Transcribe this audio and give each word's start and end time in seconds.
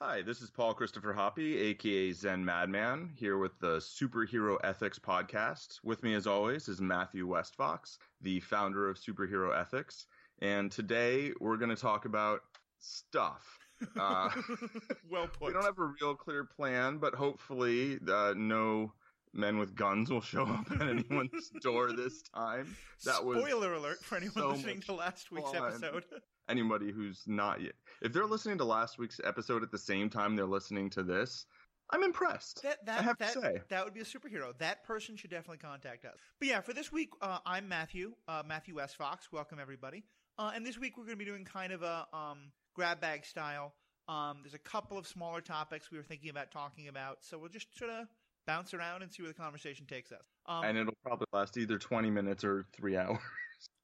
Hi, 0.00 0.22
this 0.22 0.40
is 0.42 0.48
Paul 0.48 0.74
Christopher 0.74 1.12
Hoppy, 1.12 1.58
aka 1.58 2.12
Zen 2.12 2.44
Madman, 2.44 3.10
here 3.16 3.36
with 3.36 3.58
the 3.58 3.78
Superhero 3.78 4.56
Ethics 4.62 4.96
Podcast. 4.96 5.80
With 5.82 6.04
me, 6.04 6.14
as 6.14 6.24
always, 6.24 6.68
is 6.68 6.80
Matthew 6.80 7.26
Westfox, 7.26 7.98
the 8.20 8.38
founder 8.38 8.88
of 8.88 8.96
Superhero 8.96 9.60
Ethics. 9.60 10.06
And 10.40 10.70
today 10.70 11.32
we're 11.40 11.56
going 11.56 11.74
to 11.74 11.82
talk 11.82 12.04
about 12.04 12.42
stuff. 12.78 13.58
Uh, 13.98 14.30
well 15.10 15.26
put. 15.26 15.40
we 15.48 15.52
don't 15.52 15.64
have 15.64 15.80
a 15.80 15.92
real 16.00 16.14
clear 16.14 16.44
plan, 16.44 16.98
but 16.98 17.16
hopefully, 17.16 17.98
uh, 18.08 18.34
no 18.36 18.92
men 19.32 19.58
with 19.58 19.74
guns 19.74 20.10
will 20.10 20.20
show 20.20 20.44
up 20.44 20.70
at 20.72 20.82
anyone's 20.82 21.50
door 21.62 21.92
this 21.92 22.22
time. 22.34 22.76
That 23.04 23.24
was 23.24 23.38
Spoiler 23.38 23.74
alert 23.74 24.02
for 24.04 24.16
anyone 24.16 24.34
so 24.34 24.48
listening 24.50 24.80
to 24.82 24.94
last 24.94 25.30
week's 25.30 25.52
fun. 25.52 25.68
episode. 25.68 26.04
anybody 26.48 26.90
who's 26.92 27.22
not 27.26 27.60
yet. 27.60 27.74
If 28.02 28.12
they're 28.12 28.26
listening 28.26 28.58
to 28.58 28.64
last 28.64 28.98
week's 28.98 29.20
episode 29.24 29.62
at 29.62 29.70
the 29.70 29.78
same 29.78 30.10
time 30.10 30.36
they're 30.36 30.46
listening 30.46 30.90
to 30.90 31.02
this, 31.02 31.46
I'm 31.90 32.02
impressed. 32.02 32.62
That 32.62 32.84
that 32.86 33.00
I 33.00 33.02
have 33.02 33.18
that, 33.18 33.32
to 33.34 33.40
say. 33.40 33.60
that 33.70 33.84
would 33.84 33.94
be 33.94 34.00
a 34.00 34.04
superhero. 34.04 34.56
That 34.58 34.84
person 34.84 35.16
should 35.16 35.30
definitely 35.30 35.58
contact 35.58 36.04
us. 36.04 36.18
But 36.38 36.48
yeah, 36.48 36.60
for 36.60 36.72
this 36.72 36.92
week, 36.92 37.10
uh, 37.22 37.38
I'm 37.46 37.68
Matthew, 37.68 38.12
uh, 38.26 38.42
Matthew 38.46 38.80
S. 38.80 38.94
Fox. 38.94 39.32
Welcome 39.32 39.58
everybody. 39.60 40.04
Uh, 40.38 40.52
and 40.54 40.64
this 40.64 40.78
week 40.78 40.96
we're 40.96 41.04
going 41.04 41.18
to 41.18 41.24
be 41.24 41.30
doing 41.30 41.44
kind 41.44 41.72
of 41.72 41.82
a 41.82 42.06
um, 42.12 42.52
grab 42.74 43.00
bag 43.00 43.24
style. 43.24 43.74
Um, 44.08 44.38
there's 44.42 44.54
a 44.54 44.58
couple 44.58 44.96
of 44.96 45.06
smaller 45.06 45.40
topics 45.40 45.90
we 45.90 45.98
were 45.98 46.04
thinking 46.04 46.30
about 46.30 46.50
talking 46.50 46.88
about, 46.88 47.18
so 47.20 47.38
we'll 47.38 47.50
just 47.50 47.76
sort 47.76 47.90
of 47.90 48.06
bounce 48.48 48.74
around 48.74 49.02
and 49.02 49.12
see 49.12 49.22
where 49.22 49.30
the 49.30 49.38
conversation 49.38 49.86
takes 49.86 50.10
us. 50.10 50.24
Um, 50.46 50.64
and 50.64 50.78
it'll 50.78 50.94
probably 51.04 51.26
last 51.32 51.56
either 51.56 51.78
20 51.78 52.10
minutes 52.10 52.42
or 52.42 52.64
three 52.72 52.96
hours. 52.96 53.18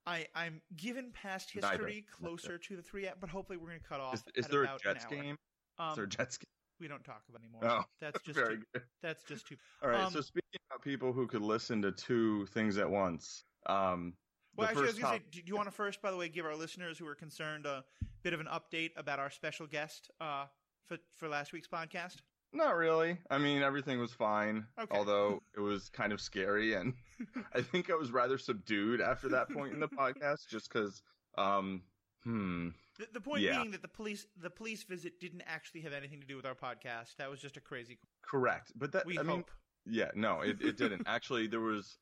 I, 0.06 0.26
I'm 0.34 0.60
given 0.76 1.12
past 1.12 1.54
Neither. 1.54 1.68
history 1.68 2.04
closer 2.10 2.58
to 2.58 2.76
the 2.76 2.82
three, 2.82 3.08
but 3.20 3.30
hopefully 3.30 3.58
we're 3.58 3.68
going 3.68 3.80
to 3.80 3.86
cut 3.86 4.00
off. 4.00 4.14
Is, 4.14 4.24
is 4.34 4.44
at 4.46 4.50
there 4.50 4.64
a 4.64 4.76
Jets 4.82 5.04
game? 5.06 5.36
Um, 5.78 5.90
is 5.90 5.96
there 5.96 6.04
a 6.04 6.08
Jets 6.08 6.38
game? 6.38 6.46
we 6.80 6.88
don't 6.88 7.04
talk 7.04 7.22
about 7.28 7.40
anymore. 7.40 7.62
Oh, 7.64 7.82
that's 8.00 8.20
just 8.22 8.36
Very 8.36 8.56
too, 8.56 8.62
good. 8.72 8.82
that's 9.02 9.22
just 9.24 9.46
too. 9.46 9.56
All 9.82 9.90
right. 9.90 10.02
um, 10.02 10.12
so 10.12 10.20
speaking 10.20 10.60
about 10.70 10.82
people 10.82 11.12
who 11.12 11.26
could 11.26 11.42
listen 11.42 11.80
to 11.82 11.92
two 11.92 12.46
things 12.46 12.78
at 12.78 12.88
once, 12.90 13.44
um, 13.66 14.14
Well, 14.56 14.68
actually, 14.68 14.84
I 14.84 14.86
was 14.86 14.98
going 14.98 15.18
to 15.20 15.24
say, 15.24 15.30
do 15.30 15.40
you 15.46 15.56
want 15.56 15.68
to 15.68 15.72
first, 15.72 16.02
by 16.02 16.10
the 16.10 16.16
way, 16.16 16.28
give 16.28 16.44
our 16.46 16.56
listeners 16.56 16.98
who 16.98 17.06
are 17.06 17.14
concerned 17.14 17.66
a 17.66 17.84
bit 18.22 18.32
of 18.32 18.40
an 18.40 18.46
update 18.46 18.90
about 18.96 19.18
our 19.18 19.30
special 19.30 19.66
guest 19.66 20.10
uh, 20.20 20.46
for 20.86 20.98
for 21.16 21.28
last 21.28 21.52
week's 21.52 21.68
podcast? 21.68 22.16
Not 22.54 22.76
really. 22.76 23.18
I 23.30 23.38
mean, 23.38 23.62
everything 23.62 23.98
was 23.98 24.12
fine. 24.12 24.64
Okay. 24.80 24.96
Although 24.96 25.42
it 25.56 25.60
was 25.60 25.90
kind 25.90 26.12
of 26.12 26.20
scary, 26.20 26.74
and 26.74 26.94
I 27.54 27.60
think 27.60 27.90
I 27.90 27.94
was 27.94 28.12
rather 28.12 28.38
subdued 28.38 29.00
after 29.00 29.28
that 29.30 29.50
point 29.50 29.74
in 29.74 29.80
the 29.80 29.88
podcast, 30.00 30.46
just 30.48 30.72
because. 30.72 31.02
Um, 31.36 31.82
hmm. 32.22 32.68
The, 32.98 33.08
the 33.14 33.20
point 33.20 33.42
Yeah. 33.42 33.58
being 33.58 33.72
that 33.72 33.82
the 33.82 33.88
police 33.88 34.26
the 34.40 34.50
police 34.50 34.84
visit 34.84 35.18
didn't 35.18 35.42
actually 35.48 35.80
have 35.80 35.92
anything 35.92 36.20
to 36.20 36.26
do 36.26 36.36
with 36.36 36.46
our 36.46 36.54
podcast. 36.54 37.16
That 37.18 37.28
was 37.28 37.40
just 37.40 37.56
a 37.56 37.60
crazy. 37.60 37.98
Correct, 38.22 38.72
but 38.76 38.92
that 38.92 39.04
We 39.04 39.18
I 39.18 39.22
mean, 39.22 39.38
hope. 39.38 39.50
Yeah, 39.84 40.10
no, 40.14 40.40
it, 40.42 40.62
it 40.62 40.76
didn't. 40.76 41.02
Actually, 41.06 41.48
there 41.48 41.60
was 41.60 41.98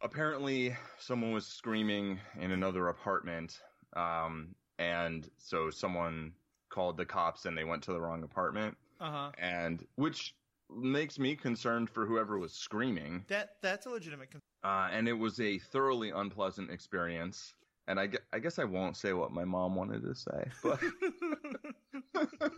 apparently 0.00 0.74
someone 0.98 1.32
was 1.32 1.46
screaming 1.46 2.18
in 2.40 2.50
another 2.50 2.88
apartment, 2.88 3.60
um, 3.94 4.54
and 4.78 5.28
so 5.38 5.68
someone 5.70 6.32
called 6.70 6.96
the 6.96 7.04
cops 7.04 7.44
and 7.44 7.56
they 7.56 7.64
went 7.64 7.82
to 7.82 7.92
the 7.92 8.00
wrong 8.00 8.22
apartment, 8.24 8.76
Uh 9.02 9.10
huh. 9.10 9.30
and 9.38 9.84
which 9.96 10.34
makes 10.70 11.18
me 11.18 11.34
concerned 11.36 11.90
for 11.90 12.06
whoever 12.06 12.38
was 12.38 12.52
screaming. 12.54 13.24
That 13.28 13.56
that's 13.60 13.86
a 13.86 13.90
legitimate. 13.90 14.30
Con- 14.30 14.40
Uh, 14.64 14.88
and 14.92 15.08
it 15.08 15.12
was 15.12 15.40
a 15.40 15.58
thoroughly 15.58 16.10
unpleasant 16.10 16.70
experience. 16.70 17.52
And 17.88 17.98
I, 17.98 18.08
I 18.32 18.38
guess 18.38 18.60
I 18.60 18.64
won't 18.64 18.96
say 18.96 19.12
what 19.12 19.32
my 19.32 19.44
mom 19.44 19.74
wanted 19.74 20.02
to 20.04 20.14
say, 20.14 20.50
but 20.62 20.78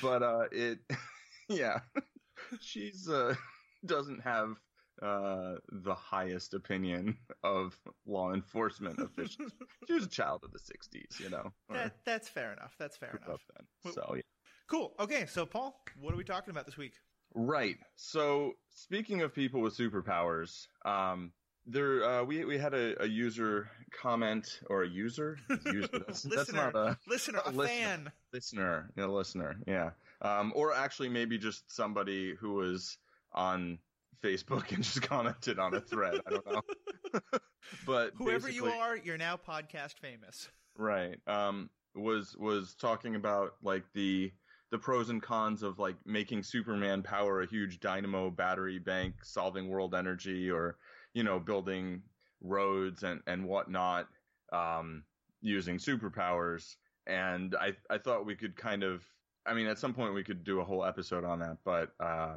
but 0.00 0.22
uh, 0.22 0.44
it, 0.52 0.78
yeah, 1.48 1.80
she's 2.60 3.08
uh 3.08 3.34
doesn't 3.84 4.20
have 4.22 4.50
uh 5.02 5.54
the 5.72 5.94
highest 5.94 6.54
opinion 6.54 7.16
of 7.42 7.74
law 8.06 8.32
enforcement 8.32 9.00
officials. 9.00 9.52
she 9.88 9.94
was 9.94 10.04
a 10.04 10.08
child 10.08 10.44
of 10.44 10.52
the 10.52 10.58
'60s, 10.60 11.18
you 11.20 11.30
know. 11.30 11.50
that 11.70 11.96
that's 12.04 12.28
fair 12.28 12.52
enough. 12.52 12.74
That's 12.78 12.96
fair 12.96 13.20
enough. 13.26 13.42
then. 13.56 13.92
So 13.92 14.14
yeah. 14.14 14.22
Cool. 14.66 14.92
Okay, 14.98 15.26
so 15.26 15.44
Paul, 15.44 15.78
what 16.00 16.14
are 16.14 16.16
we 16.16 16.24
talking 16.24 16.50
about 16.50 16.66
this 16.66 16.76
week? 16.76 16.94
Right. 17.34 17.76
So 17.96 18.52
speaking 18.70 19.22
of 19.22 19.34
people 19.34 19.60
with 19.60 19.76
superpowers, 19.76 20.66
um, 20.84 21.32
there 21.66 22.04
uh, 22.04 22.22
we 22.22 22.44
we 22.44 22.58
had 22.58 22.74
a, 22.74 23.02
a 23.02 23.06
user 23.06 23.68
comment 23.90 24.60
or 24.68 24.82
a 24.84 24.88
user, 24.88 25.38
user 25.66 25.88
that's, 25.92 26.22
that's 26.22 26.52
listener, 26.52 26.70
not 26.72 26.74
a 26.74 26.98
listener, 27.08 27.40
a 27.44 27.50
listener. 27.50 27.66
fan. 27.66 28.12
listener, 28.32 28.90
a 28.98 29.06
listener, 29.06 29.56
yeah. 29.66 29.90
Um, 30.22 30.52
or 30.54 30.74
actually 30.74 31.08
maybe 31.08 31.38
just 31.38 31.70
somebody 31.74 32.34
who 32.34 32.54
was 32.54 32.98
on 33.32 33.78
Facebook 34.22 34.72
and 34.74 34.82
just 34.82 35.02
commented 35.02 35.58
on 35.58 35.74
a 35.74 35.80
thread. 35.80 36.20
I 36.26 36.30
don't 36.30 36.46
know. 36.46 36.62
but 37.86 38.12
Whoever 38.16 38.50
you 38.50 38.66
are, 38.66 38.96
you're 38.96 39.18
now 39.18 39.36
podcast 39.36 39.98
famous. 40.00 40.48
right 40.76 41.18
um 41.26 41.70
was 41.94 42.36
was 42.36 42.74
talking 42.74 43.14
about 43.14 43.54
like 43.62 43.84
the 43.94 44.32
the 44.74 44.78
pros 44.78 45.08
and 45.08 45.22
cons 45.22 45.62
of 45.62 45.78
like 45.78 45.94
making 46.04 46.42
superman 46.42 47.00
power 47.00 47.42
a 47.42 47.46
huge 47.46 47.78
dynamo 47.78 48.28
battery 48.28 48.80
bank 48.80 49.14
solving 49.22 49.68
world 49.68 49.94
energy 49.94 50.50
or 50.50 50.78
you 51.12 51.22
know 51.22 51.38
building 51.38 52.02
roads 52.40 53.04
and 53.04 53.20
and 53.28 53.46
whatnot 53.46 54.08
um 54.52 55.04
using 55.42 55.76
superpowers 55.78 56.74
and 57.06 57.54
i 57.54 57.72
i 57.88 57.96
thought 57.96 58.26
we 58.26 58.34
could 58.34 58.56
kind 58.56 58.82
of 58.82 59.04
i 59.46 59.54
mean 59.54 59.68
at 59.68 59.78
some 59.78 59.94
point 59.94 60.12
we 60.12 60.24
could 60.24 60.42
do 60.42 60.58
a 60.58 60.64
whole 60.64 60.84
episode 60.84 61.22
on 61.22 61.38
that 61.38 61.56
but 61.64 61.92
uh 62.00 62.34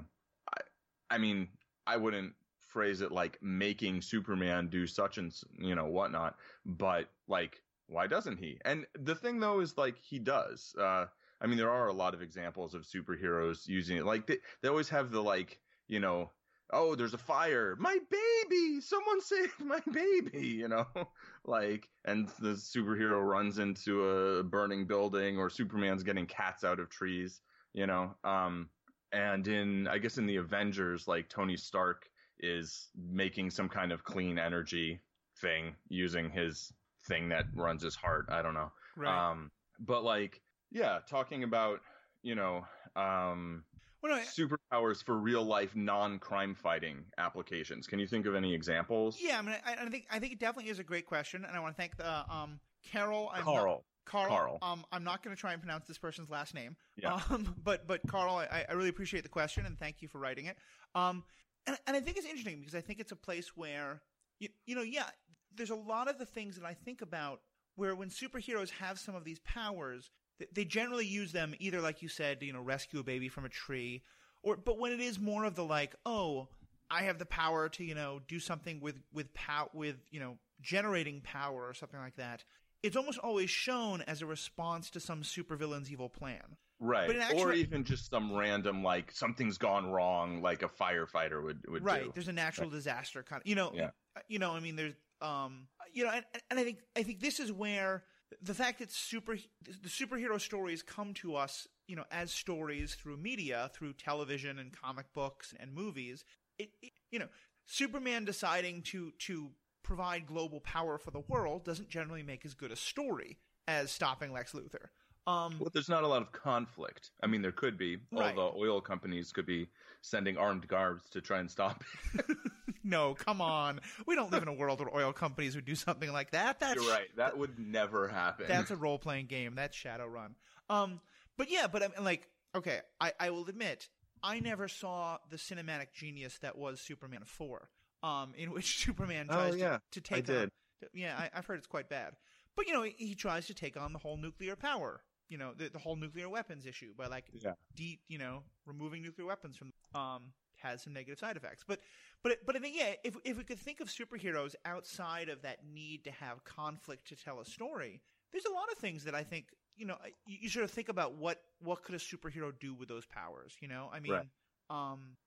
i 0.55 0.61
i 1.09 1.17
mean 1.17 1.47
i 1.87 1.97
wouldn't 1.97 2.31
phrase 2.67 3.01
it 3.01 3.11
like 3.11 3.39
making 3.41 3.99
superman 3.99 4.67
do 4.67 4.85
such 4.85 5.17
and 5.17 5.33
you 5.57 5.73
know 5.73 5.85
whatnot 5.85 6.35
but 6.67 7.09
like 7.27 7.63
why 7.87 8.05
doesn't 8.05 8.37
he? 8.37 8.59
And 8.65 8.85
the 8.99 9.15
thing 9.15 9.39
though 9.39 9.61
is 9.61 9.77
like 9.77 9.97
he 9.97 10.19
does. 10.19 10.75
Uh, 10.79 11.05
I 11.41 11.47
mean, 11.47 11.57
there 11.57 11.71
are 11.71 11.87
a 11.87 11.93
lot 11.93 12.13
of 12.13 12.21
examples 12.21 12.73
of 12.73 12.83
superheroes 12.83 13.67
using 13.67 13.97
it. 13.97 14.05
Like 14.05 14.27
they, 14.27 14.37
they 14.61 14.69
always 14.69 14.89
have 14.89 15.11
the 15.11 15.21
like, 15.21 15.59
you 15.87 15.99
know, 15.99 16.31
oh, 16.73 16.95
there's 16.95 17.13
a 17.13 17.17
fire, 17.17 17.75
my 17.79 17.97
baby, 18.09 18.81
someone 18.81 19.21
saved 19.21 19.59
my 19.63 19.79
baby, 19.91 20.47
you 20.47 20.67
know, 20.67 20.85
like, 21.45 21.87
and 22.05 22.29
the 22.39 22.49
superhero 22.49 23.21
runs 23.25 23.59
into 23.59 24.03
a 24.03 24.43
burning 24.43 24.85
building, 24.85 25.37
or 25.37 25.49
Superman's 25.49 26.03
getting 26.03 26.25
cats 26.25 26.63
out 26.63 26.79
of 26.79 26.89
trees, 26.89 27.41
you 27.73 27.87
know. 27.87 28.15
Um, 28.23 28.69
and 29.11 29.47
in 29.47 29.87
I 29.87 29.99
guess 29.99 30.17
in 30.17 30.25
the 30.25 30.37
Avengers, 30.37 31.07
like 31.07 31.29
Tony 31.29 31.55
Stark 31.55 32.09
is 32.39 32.89
making 32.95 33.49
some 33.49 33.69
kind 33.69 33.91
of 33.91 34.03
clean 34.03 34.37
energy 34.37 34.99
thing 35.41 35.75
using 35.87 36.29
his 36.29 36.71
thing 37.07 37.29
that 37.29 37.45
runs 37.55 37.81
his 37.81 37.95
heart. 37.95 38.25
I 38.29 38.41
don't 38.41 38.53
know. 38.53 38.71
Right. 38.95 39.31
Um, 39.31 39.51
but 39.79 40.03
like, 40.03 40.41
yeah, 40.71 40.99
talking 41.09 41.43
about 41.43 41.79
you 42.23 42.35
know 42.35 42.65
um, 42.95 43.63
well, 44.01 44.17
no, 44.17 44.23
superpowers 44.23 45.03
for 45.03 45.17
real 45.17 45.43
life 45.43 45.75
non 45.75 46.19
crime 46.19 46.55
fighting 46.55 47.05
applications. 47.17 47.87
Can 47.87 47.99
you 47.99 48.07
think 48.07 48.25
of 48.25 48.35
any 48.35 48.53
examples? 48.53 49.17
Yeah, 49.19 49.39
I 49.39 49.41
mean, 49.41 49.55
I, 49.65 49.85
I 49.85 49.89
think 49.89 50.05
I 50.11 50.19
think 50.19 50.33
it 50.33 50.39
definitely 50.39 50.69
is 50.71 50.79
a 50.79 50.83
great 50.83 51.05
question, 51.05 51.45
and 51.45 51.55
I 51.55 51.59
want 51.59 51.75
to 51.75 51.81
thank 51.81 51.97
the 51.97 52.31
um 52.33 52.59
Carol. 52.91 53.29
I'm 53.33 53.45
not- 53.45 53.53
Carl. 53.53 53.85
Carl. 54.05 54.29
Carl. 54.29 54.57
Um, 54.61 54.85
I'm 54.93 55.03
not 55.03 55.21
going 55.21 55.35
to 55.35 55.39
try 55.39 55.51
and 55.51 55.61
pronounce 55.61 55.85
this 55.85 55.97
person's 55.97 56.29
last 56.29 56.53
name. 56.53 56.77
Yeah. 56.95 57.19
Um, 57.29 57.55
but 57.61 57.85
but 57.87 57.99
Carl, 58.07 58.37
I, 58.37 58.63
I 58.69 58.71
really 58.71 58.87
appreciate 58.87 59.23
the 59.23 59.29
question 59.29 59.65
and 59.65 59.77
thank 59.77 60.01
you 60.01 60.07
for 60.07 60.17
writing 60.17 60.45
it. 60.45 60.55
Um, 60.95 61.25
and 61.65 61.77
and 61.85 61.97
I 61.97 61.99
think 61.99 62.15
it's 62.15 62.25
interesting 62.25 62.59
because 62.59 62.73
I 62.73 62.79
think 62.79 63.01
it's 63.01 63.11
a 63.11 63.17
place 63.17 63.51
where 63.57 64.01
you 64.39 64.47
you 64.65 64.75
know 64.75 64.81
yeah, 64.81 65.07
there's 65.53 65.71
a 65.71 65.75
lot 65.75 66.09
of 66.09 66.17
the 66.19 66.25
things 66.25 66.55
that 66.55 66.65
I 66.65 66.73
think 66.73 67.01
about 67.01 67.41
where 67.75 67.95
when 67.95 68.09
superheroes 68.09 68.69
have 68.79 68.97
some 68.97 69.13
of 69.13 69.25
these 69.25 69.39
powers, 69.39 70.03
th- 70.03 70.11
they 70.53 70.65
generally 70.65 71.05
use 71.05 71.31
them 71.31 71.53
either 71.59 71.81
like 71.81 72.01
you 72.01 72.09
said, 72.09 72.41
you 72.43 72.53
know, 72.53 72.61
rescue 72.61 72.99
a 72.99 73.03
baby 73.03 73.29
from 73.29 73.45
a 73.45 73.49
tree, 73.49 74.03
or 74.43 74.55
but 74.57 74.77
when 74.79 74.91
it 74.91 74.99
is 74.99 75.19
more 75.19 75.45
of 75.45 75.55
the 75.55 75.63
like, 75.63 75.95
oh, 76.05 76.47
I 76.89 77.03
have 77.03 77.19
the 77.19 77.25
power 77.25 77.69
to 77.69 77.83
you 77.83 77.95
know 77.95 78.21
do 78.27 78.39
something 78.39 78.79
with 78.79 78.95
with 79.13 79.33
pow 79.33 79.69
with 79.73 79.95
you 80.11 80.19
know 80.19 80.37
generating 80.61 81.21
power 81.21 81.67
or 81.67 81.73
something 81.73 81.99
like 81.99 82.15
that. 82.15 82.43
it's 82.83 82.95
almost 82.95 83.19
always 83.19 83.49
shown 83.49 84.01
as 84.07 84.21
a 84.21 84.25
response 84.25 84.89
to 84.91 84.99
some 84.99 85.21
supervillain's 85.23 85.91
evil 85.91 86.09
plan. 86.09 86.57
Right. 86.79 87.09
In 87.09 87.21
or 87.39 87.53
even 87.53 87.83
just 87.83 88.09
some 88.11 88.35
random 88.35 88.83
like 88.83 89.11
something's 89.11 89.57
gone 89.57 89.87
wrong, 89.89 90.41
like 90.43 90.61
a 90.61 90.67
firefighter 90.69 91.43
would 91.43 91.63
would 91.67 91.81
do. 91.83 91.85
right 91.87 92.03
do. 92.03 92.11
there's 92.13 92.27
a 92.27 92.33
natural 92.33 92.69
disaster 92.69 93.23
kind 93.23 93.41
of 93.41 93.47
you 93.47 93.55
know 93.55 93.71
Yeah. 93.73 93.89
you 94.27 94.37
know 94.37 94.51
i 94.51 94.59
mean 94.59 94.75
there's 94.75 94.93
um 95.21 95.67
you 95.91 96.03
know 96.03 96.11
and, 96.11 96.23
and 96.51 96.59
i 96.59 96.63
think 96.63 96.77
i 96.95 97.01
think 97.01 97.19
this 97.19 97.39
is 97.39 97.51
where 97.51 98.03
the 98.41 98.53
fact 98.53 98.79
that 98.79 98.91
super 98.91 99.35
the 99.35 99.89
superhero 99.89 100.39
stories 100.39 100.83
come 100.83 101.13
to 101.13 101.35
us 101.35 101.67
you 101.87 101.95
know 101.95 102.05
as 102.11 102.31
stories 102.31 102.95
through 102.95 103.17
media 103.17 103.69
through 103.73 103.93
television 103.93 104.59
and 104.59 104.71
comic 104.71 105.05
books 105.13 105.53
and 105.59 105.73
movies 105.73 106.23
it, 106.57 106.69
it 106.81 106.91
you 107.11 107.19
know 107.19 107.27
superman 107.65 108.25
deciding 108.25 108.81
to 108.81 109.11
to 109.19 109.49
provide 109.83 110.25
global 110.25 110.59
power 110.59 110.97
for 110.97 111.11
the 111.11 111.23
world 111.27 111.63
doesn't 111.63 111.89
generally 111.89 112.23
make 112.23 112.45
as 112.45 112.53
good 112.53 112.71
a 112.71 112.75
story 112.75 113.37
as 113.67 113.91
stopping 113.91 114.31
lex 114.31 114.51
luthor 114.53 114.89
um 115.27 115.57
Well, 115.59 115.69
there's 115.73 115.89
not 115.89 116.03
a 116.03 116.07
lot 116.07 116.21
of 116.21 116.31
conflict. 116.31 117.11
I 117.21 117.27
mean, 117.27 117.41
there 117.41 117.51
could 117.51 117.77
be. 117.77 117.97
Right. 118.13 118.33
All 118.37 118.53
the 118.53 118.57
oil 118.57 118.79
companies 118.79 119.33
could 119.33 119.45
be 119.45 119.67
sending 120.01 120.37
armed 120.37 120.69
guards 120.69 121.09
to 121.09 121.19
try 121.19 121.39
and 121.39 121.51
stop 121.51 121.83
it. 122.13 122.37
no 122.87 123.13
come 123.13 123.41
on 123.41 123.79
we 124.05 124.15
don't 124.15 124.31
live 124.31 124.41
in 124.41 124.47
a 124.47 124.53
world 124.53 124.79
where 124.79 124.93
oil 124.95 125.13
companies 125.13 125.55
would 125.55 125.65
do 125.65 125.75
something 125.75 126.11
like 126.11 126.31
that 126.31 126.59
that's 126.59 126.75
You're 126.75 126.91
right. 126.91 127.07
That 127.17 127.37
would 127.37 127.59
never 127.59 128.07
happen. 128.07 128.45
That's 128.47 128.71
a 128.71 128.75
role 128.75 128.97
playing 128.99 129.25
game. 129.27 129.55
That's 129.55 129.75
Shadowrun. 129.77 130.31
Um, 130.69 130.99
but 131.37 131.49
yeah, 131.51 131.67
but 131.67 131.83
I 131.83 131.87
mean, 131.87 132.03
like, 132.03 132.27
okay, 132.55 132.79
I, 132.99 133.13
I 133.19 133.29
will 133.29 133.47
admit, 133.47 133.89
I 134.23 134.39
never 134.39 134.67
saw 134.67 135.17
the 135.29 135.37
cinematic 135.37 135.87
genius 135.93 136.37
that 136.39 136.57
was 136.57 136.79
Superman 136.81 137.21
four. 137.25 137.69
Um, 138.03 138.33
in 138.37 138.51
which 138.51 138.77
Superman 138.85 139.27
Oh, 139.29 139.35
tries 139.35 139.55
yeah, 139.55 139.77
to, 139.91 139.99
to 139.99 140.01
take 140.01 140.17
I 140.17 140.21
did. 140.21 140.43
on. 140.43 140.89
Yeah, 140.93 141.15
I, 141.17 141.29
I've 141.33 141.45
heard 141.45 141.57
it's 141.57 141.67
quite 141.67 141.89
bad. 141.89 142.13
But 142.55 142.67
you 142.67 142.73
know, 142.73 142.83
he, 142.83 142.93
he 142.97 143.15
tries 143.15 143.47
to 143.47 143.53
take 143.53 143.77
on 143.77 143.93
the 143.93 143.99
whole 143.99 144.17
nuclear 144.17 144.55
power. 144.55 145.01
You 145.29 145.37
know, 145.37 145.51
the, 145.55 145.69
the 145.69 145.79
whole 145.79 145.95
nuclear 145.95 146.29
weapons 146.29 146.65
issue 146.65 146.93
by 146.97 147.07
like 147.07 147.25
Yeah. 147.33 147.53
deep, 147.75 148.01
you 148.07 148.17
know, 148.17 148.43
removing 148.65 149.01
nuclear 149.01 149.27
weapons 149.27 149.57
from 149.57 149.73
um 149.93 150.31
has 150.61 150.81
some 150.83 150.93
negative 150.93 151.19
side 151.19 151.37
effects. 151.37 151.63
But 151.67 151.79
but 152.23 152.37
but 152.45 152.55
I 152.55 152.59
think 152.59 152.75
yeah, 152.77 152.93
if 153.03 153.15
if 153.23 153.37
we 153.37 153.43
could 153.43 153.59
think 153.59 153.79
of 153.79 153.87
superheroes 153.89 154.55
outside 154.65 155.29
of 155.29 155.41
that 155.43 155.65
need 155.65 156.03
to 156.05 156.11
have 156.11 156.43
conflict 156.43 157.07
to 157.09 157.15
tell 157.15 157.39
a 157.39 157.45
story, 157.45 158.01
there's 158.31 158.45
a 158.45 158.53
lot 158.53 158.71
of 158.71 158.77
things 158.77 159.03
that 159.05 159.15
I 159.15 159.23
think 159.23 159.47
you 159.75 159.85
know 159.85 159.97
you, 160.25 160.37
you 160.41 160.49
sort 160.49 160.63
of 160.65 160.71
think 160.71 160.89
about 160.89 161.15
what 161.15 161.41
what 161.59 161.83
could 161.83 161.95
a 161.95 161.99
superhero 161.99 162.51
do 162.59 162.73
with 162.73 162.89
those 162.89 163.05
powers. 163.05 163.55
You 163.61 163.67
know, 163.67 163.89
I 163.93 163.99
mean, 163.99 164.11
Right. 164.11 164.27
um, 164.69 165.17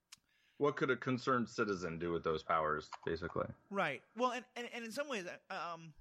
What 0.58 0.76
could 0.76 0.90
a 0.90 0.96
concerned 0.96 1.48
citizen 1.48 1.98
do 1.98 2.12
with 2.12 2.22
those 2.22 2.42
powers, 2.42 2.88
basically? 3.04 3.46
Right. 3.70 4.02
Well, 4.16 4.32
and, 4.32 4.44
and, 4.56 4.68
and 4.74 4.84
in 4.84 4.92
some 4.92 5.08
ways, 5.08 5.24
um, 5.50 5.94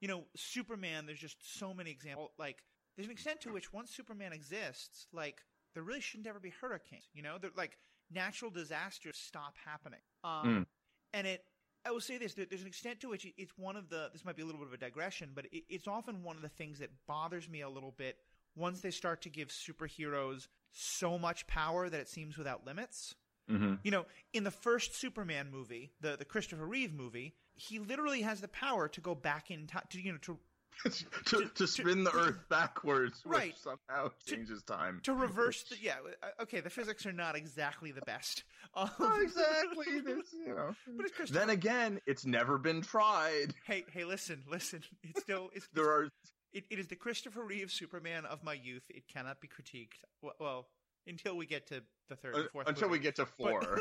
you 0.00 0.08
know, 0.08 0.24
Superman, 0.36 1.06
there's 1.06 1.18
just 1.18 1.58
so 1.58 1.74
many 1.74 1.90
examples. 1.90 2.30
Like, 2.38 2.62
there's 2.96 3.06
an 3.06 3.12
extent 3.12 3.40
to 3.42 3.50
which 3.50 3.72
once 3.72 3.90
Superman 3.90 4.32
exists, 4.32 5.06
like, 5.12 5.42
there 5.74 5.82
really 5.82 6.00
shouldn't 6.00 6.26
ever 6.26 6.40
be 6.40 6.50
hurricanes. 6.50 7.08
You 7.12 7.22
know, 7.22 7.36
they're 7.38 7.50
like 7.56 7.78
natural 8.10 8.50
disasters 8.50 9.16
stop 9.16 9.54
happening. 9.64 10.00
Um, 10.24 10.46
Mm. 10.46 10.66
and 11.12 11.26
it, 11.26 11.44
I 11.84 11.90
will 11.90 12.00
say 12.00 12.18
this: 12.18 12.34
there, 12.34 12.46
there's 12.46 12.62
an 12.62 12.66
extent 12.66 13.00
to 13.00 13.08
which 13.08 13.24
it- 13.24 13.34
it's 13.36 13.56
one 13.56 13.76
of 13.76 13.88
the. 13.88 14.10
This 14.12 14.24
might 14.24 14.36
be 14.36 14.42
a 14.42 14.44
little 14.44 14.60
bit 14.60 14.68
of 14.68 14.74
a 14.74 14.78
digression, 14.78 15.30
but 15.34 15.46
it, 15.52 15.64
it's 15.68 15.86
often 15.86 16.22
one 16.22 16.36
of 16.36 16.42
the 16.42 16.48
things 16.48 16.78
that 16.80 16.90
bothers 17.06 17.48
me 17.48 17.60
a 17.60 17.68
little 17.68 17.92
bit 17.92 18.18
once 18.54 18.80
they 18.80 18.90
start 18.90 19.20
to 19.22 19.28
give 19.28 19.48
superheroes 19.48 20.48
so 20.72 21.18
much 21.18 21.46
power 21.46 21.88
that 21.88 22.00
it 22.00 22.08
seems 22.08 22.36
without 22.38 22.64
limits. 22.66 23.14
Mm-hmm. 23.50 23.74
You 23.84 23.90
know, 23.92 24.06
in 24.32 24.42
the 24.44 24.50
first 24.50 24.94
Superman 24.96 25.50
movie, 25.50 25.92
the 26.00 26.16
the 26.16 26.24
Christopher 26.24 26.66
Reeve 26.66 26.92
movie, 26.92 27.34
he 27.54 27.78
literally 27.78 28.22
has 28.22 28.40
the 28.40 28.48
power 28.48 28.88
to 28.88 29.00
go 29.00 29.14
back 29.14 29.50
in 29.50 29.66
time 29.68 29.84
to 29.90 30.00
you 30.00 30.12
know 30.12 30.18
to 30.22 30.38
to, 31.26 31.50
to 31.54 31.66
spin 31.66 32.04
the 32.04 32.12
Earth 32.12 32.38
backwards, 32.48 33.22
Right. 33.24 33.48
which 33.48 33.56
somehow 33.58 34.10
changes 34.26 34.62
time. 34.62 35.00
to 35.04 35.14
reverse 35.14 35.64
the 35.64 35.76
yeah 35.80 35.94
uh, 36.22 36.42
okay 36.42 36.60
the 36.60 36.70
physics 36.70 37.06
are 37.06 37.12
not 37.12 37.36
exactly 37.36 37.92
the 37.92 38.02
best. 38.02 38.44
Um, 38.74 38.90
Not 38.98 39.22
exactly. 39.22 40.00
There's, 40.04 40.26
you 40.46 40.54
know. 40.54 40.74
But 40.98 41.06
it's 41.06 41.16
Christopher. 41.16 41.38
Then 41.38 41.48
again, 41.50 41.98
it's 42.06 42.26
never 42.26 42.58
been 42.58 42.82
tried. 42.82 43.54
hey 43.66 43.84
hey 43.90 44.04
listen 44.04 44.42
listen 44.50 44.82
it's 45.02 45.22
still 45.22 45.48
it's, 45.54 45.66
There 45.72 45.88
are 45.88 46.10
it, 46.52 46.64
it 46.70 46.78
is 46.78 46.86
the 46.88 46.96
Christopher 46.96 47.42
Reeve 47.42 47.70
Superman 47.72 48.26
of 48.26 48.44
my 48.44 48.52
youth. 48.52 48.82
It 48.90 49.04
cannot 49.08 49.40
be 49.40 49.48
critiqued. 49.48 49.94
Well, 50.20 50.34
well 50.38 50.68
until 51.06 51.36
we 51.38 51.46
get 51.46 51.66
to 51.68 51.82
the 52.10 52.16
third 52.16 52.34
and 52.34 52.50
fourth. 52.50 52.68
until 52.68 52.88
we 52.90 52.98
get 52.98 53.16
to 53.16 53.24
But- 53.38 53.50
four. 53.50 53.78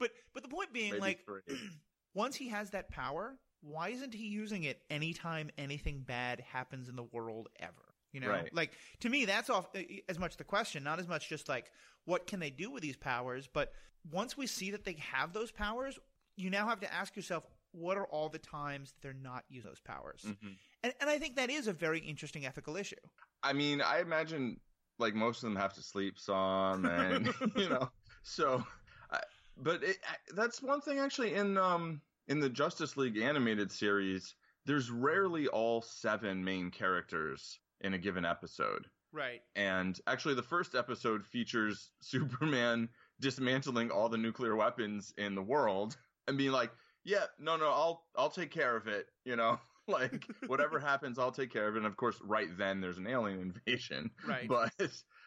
but 0.00 0.10
but 0.32 0.42
the 0.42 0.48
point 0.48 0.72
being 0.72 0.92
maybe 0.92 1.00
like 1.00 1.24
three. 1.24 1.56
once 2.14 2.34
he 2.34 2.48
has 2.48 2.70
that 2.70 2.88
power, 2.90 3.36
why 3.66 3.88
isn't 3.88 4.14
he 4.14 4.26
using 4.26 4.64
it 4.64 4.82
anytime 4.90 5.50
anything 5.56 6.00
bad 6.00 6.40
happens 6.40 6.88
in 6.88 6.96
the 6.96 7.02
world 7.02 7.48
ever? 7.58 7.72
You 8.12 8.20
know, 8.20 8.28
Right. 8.28 8.54
like 8.54 8.72
to 9.00 9.08
me, 9.08 9.24
that's 9.24 9.50
off 9.50 9.66
uh, 9.74 9.80
as 10.08 10.18
much 10.18 10.36
the 10.36 10.44
question, 10.44 10.84
not 10.84 11.00
as 11.00 11.08
much 11.08 11.28
just 11.28 11.48
like 11.48 11.70
what 12.04 12.26
can 12.26 12.38
they 12.40 12.50
do 12.50 12.70
with 12.70 12.82
these 12.82 12.96
powers, 12.96 13.48
but 13.52 13.72
once 14.10 14.36
we 14.36 14.46
see 14.46 14.70
that 14.70 14.84
they 14.84 14.92
have 15.12 15.32
those 15.32 15.50
powers, 15.50 15.98
you 16.36 16.50
now 16.50 16.68
have 16.68 16.80
to 16.80 16.92
ask 16.92 17.16
yourself, 17.16 17.44
what 17.72 17.96
are 17.96 18.06
all 18.06 18.28
the 18.28 18.38
times 18.38 18.92
that 18.92 19.00
they're 19.02 19.14
not 19.20 19.44
using 19.48 19.70
those 19.70 19.80
powers? 19.80 20.22
Mhm. 20.26 20.56
And, 20.84 20.94
and 21.00 21.08
I 21.10 21.18
think 21.18 21.36
that 21.36 21.50
is 21.50 21.66
a 21.66 21.72
very 21.72 21.98
interesting 22.00 22.44
ethical 22.46 22.76
issue. 22.76 22.94
I 23.42 23.52
mean, 23.52 23.80
I 23.80 24.00
imagine 24.00 24.60
like 24.98 25.14
most 25.14 25.38
of 25.42 25.48
them 25.48 25.56
have 25.56 25.72
to 25.74 25.82
sleep 25.82 26.18
some, 26.18 26.84
and 26.84 27.32
you 27.56 27.68
know, 27.68 27.90
so. 28.22 28.64
I, 29.10 29.20
but 29.56 29.82
it, 29.82 29.96
I- 30.08 30.16
that's 30.36 30.62
one 30.62 30.80
thing 30.82 30.98
actually 30.98 31.34
in 31.34 31.56
um 31.58 32.00
in 32.28 32.40
the 32.40 32.48
Justice 32.48 32.96
League 32.96 33.18
animated 33.18 33.70
series. 33.70 34.34
There's 34.66 34.90
rarely 34.90 35.46
all 35.48 35.82
seven 35.82 36.42
main 36.44 36.70
characters 36.70 37.58
in 37.80 37.94
a 37.94 37.98
given 37.98 38.24
episode. 38.24 38.86
Right. 39.12 39.42
And 39.54 39.98
actually, 40.06 40.34
the 40.34 40.42
first 40.42 40.74
episode 40.74 41.24
features 41.24 41.90
Superman 42.00 42.88
dismantling 43.20 43.90
all 43.90 44.08
the 44.08 44.18
nuclear 44.18 44.56
weapons 44.56 45.12
in 45.16 45.34
the 45.34 45.42
world 45.42 45.96
and 46.26 46.36
being 46.36 46.50
like, 46.50 46.72
"Yeah, 47.04 47.26
no, 47.38 47.56
no, 47.56 47.68
I'll 47.68 48.06
I'll 48.16 48.30
take 48.30 48.50
care 48.50 48.76
of 48.76 48.88
it." 48.88 49.06
You 49.24 49.36
know, 49.36 49.60
like 49.86 50.26
whatever 50.46 50.80
happens, 50.80 51.18
I'll 51.18 51.30
take 51.30 51.52
care 51.52 51.68
of 51.68 51.76
it. 51.76 51.78
And 51.78 51.86
of 51.86 51.96
course, 51.96 52.16
right 52.22 52.48
then 52.58 52.80
there's 52.80 52.98
an 52.98 53.06
alien 53.06 53.54
invasion. 53.66 54.10
Right. 54.26 54.48
But 54.48 54.72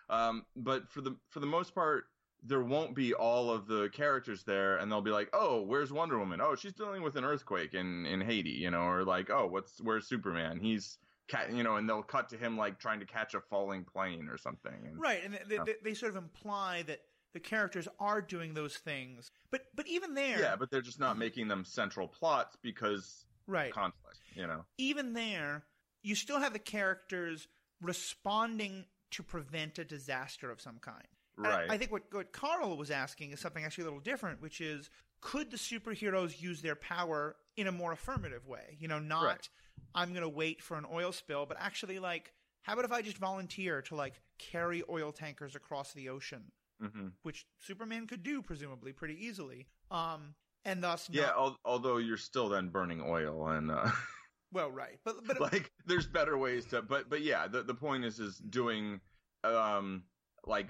um, 0.10 0.46
but 0.56 0.90
for 0.90 1.02
the 1.02 1.16
for 1.30 1.40
the 1.40 1.46
most 1.46 1.74
part, 1.74 2.06
there 2.44 2.62
won't 2.62 2.96
be 2.96 3.14
all 3.14 3.50
of 3.52 3.68
the 3.68 3.90
characters 3.94 4.44
there, 4.44 4.78
and 4.78 4.92
they'll 4.92 5.02
be 5.02 5.12
like, 5.12 5.30
"Oh, 5.34 5.62
where's 5.62 5.92
Wonder 5.92 6.18
Woman? 6.20 6.40
Oh, 6.42 6.56
she's 6.56 6.74
dealing 6.74 7.02
with 7.02 7.16
an 7.16 7.26
earthquake 7.26 7.74
in 7.74 8.06
in 8.06 8.22
Haiti." 8.22 8.52
You 8.52 8.72
know, 8.72 8.82
or 8.84 9.04
like, 9.04 9.30
"Oh, 9.30 9.48
what's 9.48 9.80
where's 9.82 10.08
Superman? 10.08 10.60
He's." 10.60 10.98
Cat, 11.28 11.52
you 11.52 11.62
know, 11.62 11.76
and 11.76 11.90
they'll 11.90 12.02
cut 12.04 12.30
to 12.30 12.38
him 12.38 12.56
like 12.58 12.80
trying 12.80 13.02
to 13.02 13.06
catch 13.06 13.34
a 13.34 13.42
falling 13.42 13.84
plane 13.84 14.30
or 14.30 14.38
something. 14.38 14.72
And, 14.86 14.98
Right, 14.98 15.22
and 15.26 15.38
they, 15.50 15.56
Yeah. 15.56 15.66
they, 15.66 15.76
they 15.84 15.94
sort 15.94 16.12
of 16.16 16.16
imply 16.24 16.84
that 16.84 17.02
the 17.34 17.42
characters 17.42 17.86
are 18.00 18.22
doing 18.22 18.54
those 18.54 18.78
things, 18.78 19.30
but 19.52 19.64
but 19.76 19.86
even 19.90 20.14
there, 20.14 20.40
Yeah, 20.40 20.56
but 20.56 20.72
they're 20.72 20.80
just 20.82 21.02
not 21.02 21.18
making 21.18 21.50
them 21.50 21.66
central 21.66 22.08
plots 22.08 22.56
because 22.62 23.26
right, 23.46 23.74
conflict. 23.74 24.20
You 24.36 24.48
know. 24.48 24.64
even 24.78 25.12
there, 25.12 25.66
you 26.02 26.16
still 26.16 26.40
have 26.40 26.54
the 26.54 26.60
characters 26.60 27.50
responding 27.82 28.86
to 29.12 29.22
prevent 29.22 29.80
a 29.80 29.84
disaster 29.84 30.50
of 30.50 30.62
some 30.62 30.78
kind. 30.80 31.08
And 31.38 31.48
I- 31.48 31.68
I, 31.70 31.78
think 31.78 31.92
what, 31.92 32.04
what 32.12 32.32
Carl 32.32 32.76
was 32.78 32.92
asking 32.92 33.32
is 33.32 33.40
something 33.40 33.64
actually 33.64 33.84
a 33.84 33.86
little 33.86 34.00
different, 34.00 34.42
which 34.42 34.60
is 34.62 34.90
could 35.22 35.50
the 35.52 35.58
superheroes 35.58 36.40
use 36.42 36.62
their 36.62 36.76
power 36.76 37.36
in 37.56 37.68
a 37.68 37.72
more 37.72 37.92
affirmative 37.92 38.46
way? 38.48 38.78
You 38.80 38.88
know, 38.88 39.00
not 39.00 39.24
Right. 39.24 39.50
I'm 39.96 40.10
going 40.10 40.22
to 40.24 40.30
wait 40.30 40.62
for 40.62 40.78
an 40.78 40.86
oil 40.92 41.12
spill, 41.12 41.46
but 41.46 41.58
actually, 41.60 42.00
like, 42.00 42.34
how 42.64 42.74
about 42.74 42.86
if 42.86 42.92
I 42.92 43.02
just 43.02 43.18
volunteer 43.18 43.82
to, 43.84 43.96
like, 43.96 44.22
carry 44.40 44.84
oil 44.90 45.12
tankers 45.12 45.56
across 45.56 45.94
the 45.94 46.10
ocean, 46.10 46.52
hmm 46.82 47.08
which 47.24 47.46
Superman 47.60 48.06
could 48.08 48.22
do, 48.24 48.42
presumably, 48.42 48.92
pretty 48.94 49.24
easily. 49.26 49.68
Um, 49.92 50.36
and 50.66 50.84
thus, 50.84 51.08
Yeah. 51.12 51.28
not- 51.28 51.36
Al- 51.38 51.58
although 51.66 51.98
you're 51.98 52.18
still 52.18 52.50
then 52.50 52.70
burning 52.70 53.02
oil 53.02 53.48
and 53.50 53.72
uh, 53.72 53.90
well, 54.52 54.70
right. 54.72 55.00
But, 55.04 55.26
but 55.26 55.40
like 55.40 55.72
there's 55.86 56.08
better 56.08 56.38
ways 56.38 56.66
to. 56.68 56.82
But 56.82 57.10
but 57.10 57.22
yeah, 57.22 57.48
the 57.48 57.64
the 57.64 57.74
point 57.76 58.04
is 58.06 58.20
is 58.20 58.38
doing 58.38 59.00
um 59.44 60.04
like 60.46 60.68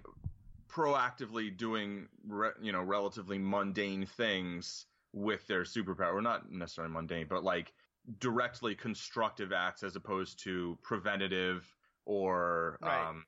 proactively 0.78 1.56
doing 1.56 2.08
re, 2.28 2.50
you 2.62 2.72
know 2.72 2.82
relatively 2.84 3.38
mundane 3.40 4.06
things 4.06 4.86
with 5.14 5.46
their 5.48 5.64
superpower. 5.64 6.14
Or 6.14 6.22
not 6.22 6.52
necessarily 6.52 6.94
mundane, 6.94 7.28
but 7.28 7.44
like 7.44 7.74
directly 8.20 8.76
constructive 8.76 9.52
acts 9.52 9.84
as 9.84 9.96
opposed 9.96 10.40
to 10.44 10.78
preventative 10.84 11.66
or 12.06 12.78
Right. 12.82 13.08
um 13.08 13.26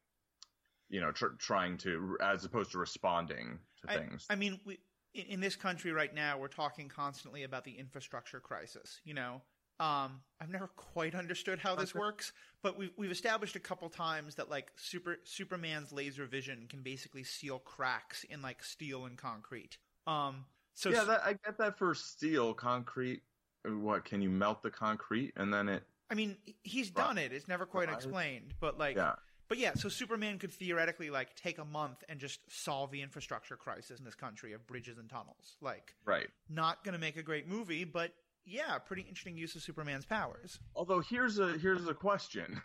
you 0.90 1.02
know 1.02 1.12
tr- 1.12 1.38
trying 1.38 1.78
to 1.80 2.18
as 2.22 2.46
opposed 2.46 2.72
to 2.72 2.78
responding 2.78 3.60
to 3.82 3.92
I- 3.92 3.98
things. 3.98 4.26
I 4.30 4.36
mean, 4.36 4.60
we, 4.66 4.80
in, 5.16 5.26
in 5.26 5.40
this 5.40 5.56
country 5.56 5.92
right 5.92 6.14
now, 6.14 6.38
we're 6.38 6.48
talking 6.48 6.88
constantly 6.88 7.44
about 7.44 7.64
the 7.64 7.72
infrastructure 7.78 8.40
crisis. 8.40 9.02
You 9.04 9.16
know, 9.16 9.42
um, 9.80 10.22
I've 10.42 10.50
never 10.50 10.68
quite 10.68 11.16
understood 11.16 11.60
how 11.60 11.76
this 11.76 11.96
works, 11.96 12.34
but 12.62 12.78
we've 12.78 12.92
we've 12.98 13.12
established 13.12 13.56
a 13.56 13.60
couple 13.60 13.90
times 13.90 14.36
that 14.36 14.50
like 14.50 14.72
super 14.76 15.20
Superman's 15.24 15.92
laser 15.92 16.26
vision 16.26 16.66
can 16.70 16.82
basically 16.82 17.24
seal 17.24 17.60
cracks 17.60 18.24
in 18.26 18.42
like 18.42 18.64
steel 18.64 19.06
and 19.06 19.18
concrete. 19.18 19.78
Um, 20.08 20.46
so 20.74 20.90
yeah, 20.90 21.04
that, 21.04 21.22
I 21.24 21.34
get 21.46 21.58
that 21.58 21.78
for 21.78 21.94
steel, 21.94 22.54
concrete. 22.54 23.22
uh, 23.68 23.72
What 23.72 24.06
can 24.06 24.22
you 24.22 24.30
melt 24.30 24.64
the 24.64 24.72
concrete 24.72 25.34
and 25.36 25.54
then 25.54 25.70
it 25.70 25.84
I 26.10 26.16
mean, 26.16 26.38
he's 26.64 26.90
done 26.90 27.18
it. 27.18 27.32
It's 27.32 27.48
never 27.48 27.66
quite 27.66 27.90
explained, 27.90 28.56
but 28.60 28.80
like, 28.80 28.96
Yeah. 28.96 29.14
but 29.48 29.60
yeah. 29.60 29.74
So 29.76 29.90
Superman 29.90 30.40
could 30.40 30.52
theoretically 30.52 31.10
like 31.12 31.36
take 31.36 31.60
a 31.60 31.66
month 31.66 32.04
and 32.10 32.20
just 32.20 32.40
solve 32.50 32.92
the 32.92 33.02
infrastructure 33.02 33.56
crisis 33.56 34.00
in 34.00 34.06
this 34.06 34.16
country 34.16 34.54
of 34.54 34.66
bridges 34.66 34.98
and 34.98 35.08
tunnels. 35.10 35.56
Like, 35.62 35.96
Right. 36.06 36.30
not 36.50 36.84
going 36.84 36.94
to 36.94 37.00
make 37.00 37.16
a 37.18 37.24
great 37.24 37.48
movie, 37.48 37.84
but 37.84 38.14
yeah, 38.50 38.78
pretty 38.80 39.04
interesting 39.04 39.38
use 39.38 39.56
of 39.56 39.62
Superman's 39.62 40.06
powers. 40.06 40.60
Although 40.76 41.02
here's 41.02 41.40
a 41.40 41.58
here's 41.58 41.88
a 41.88 41.94
question: 41.94 42.62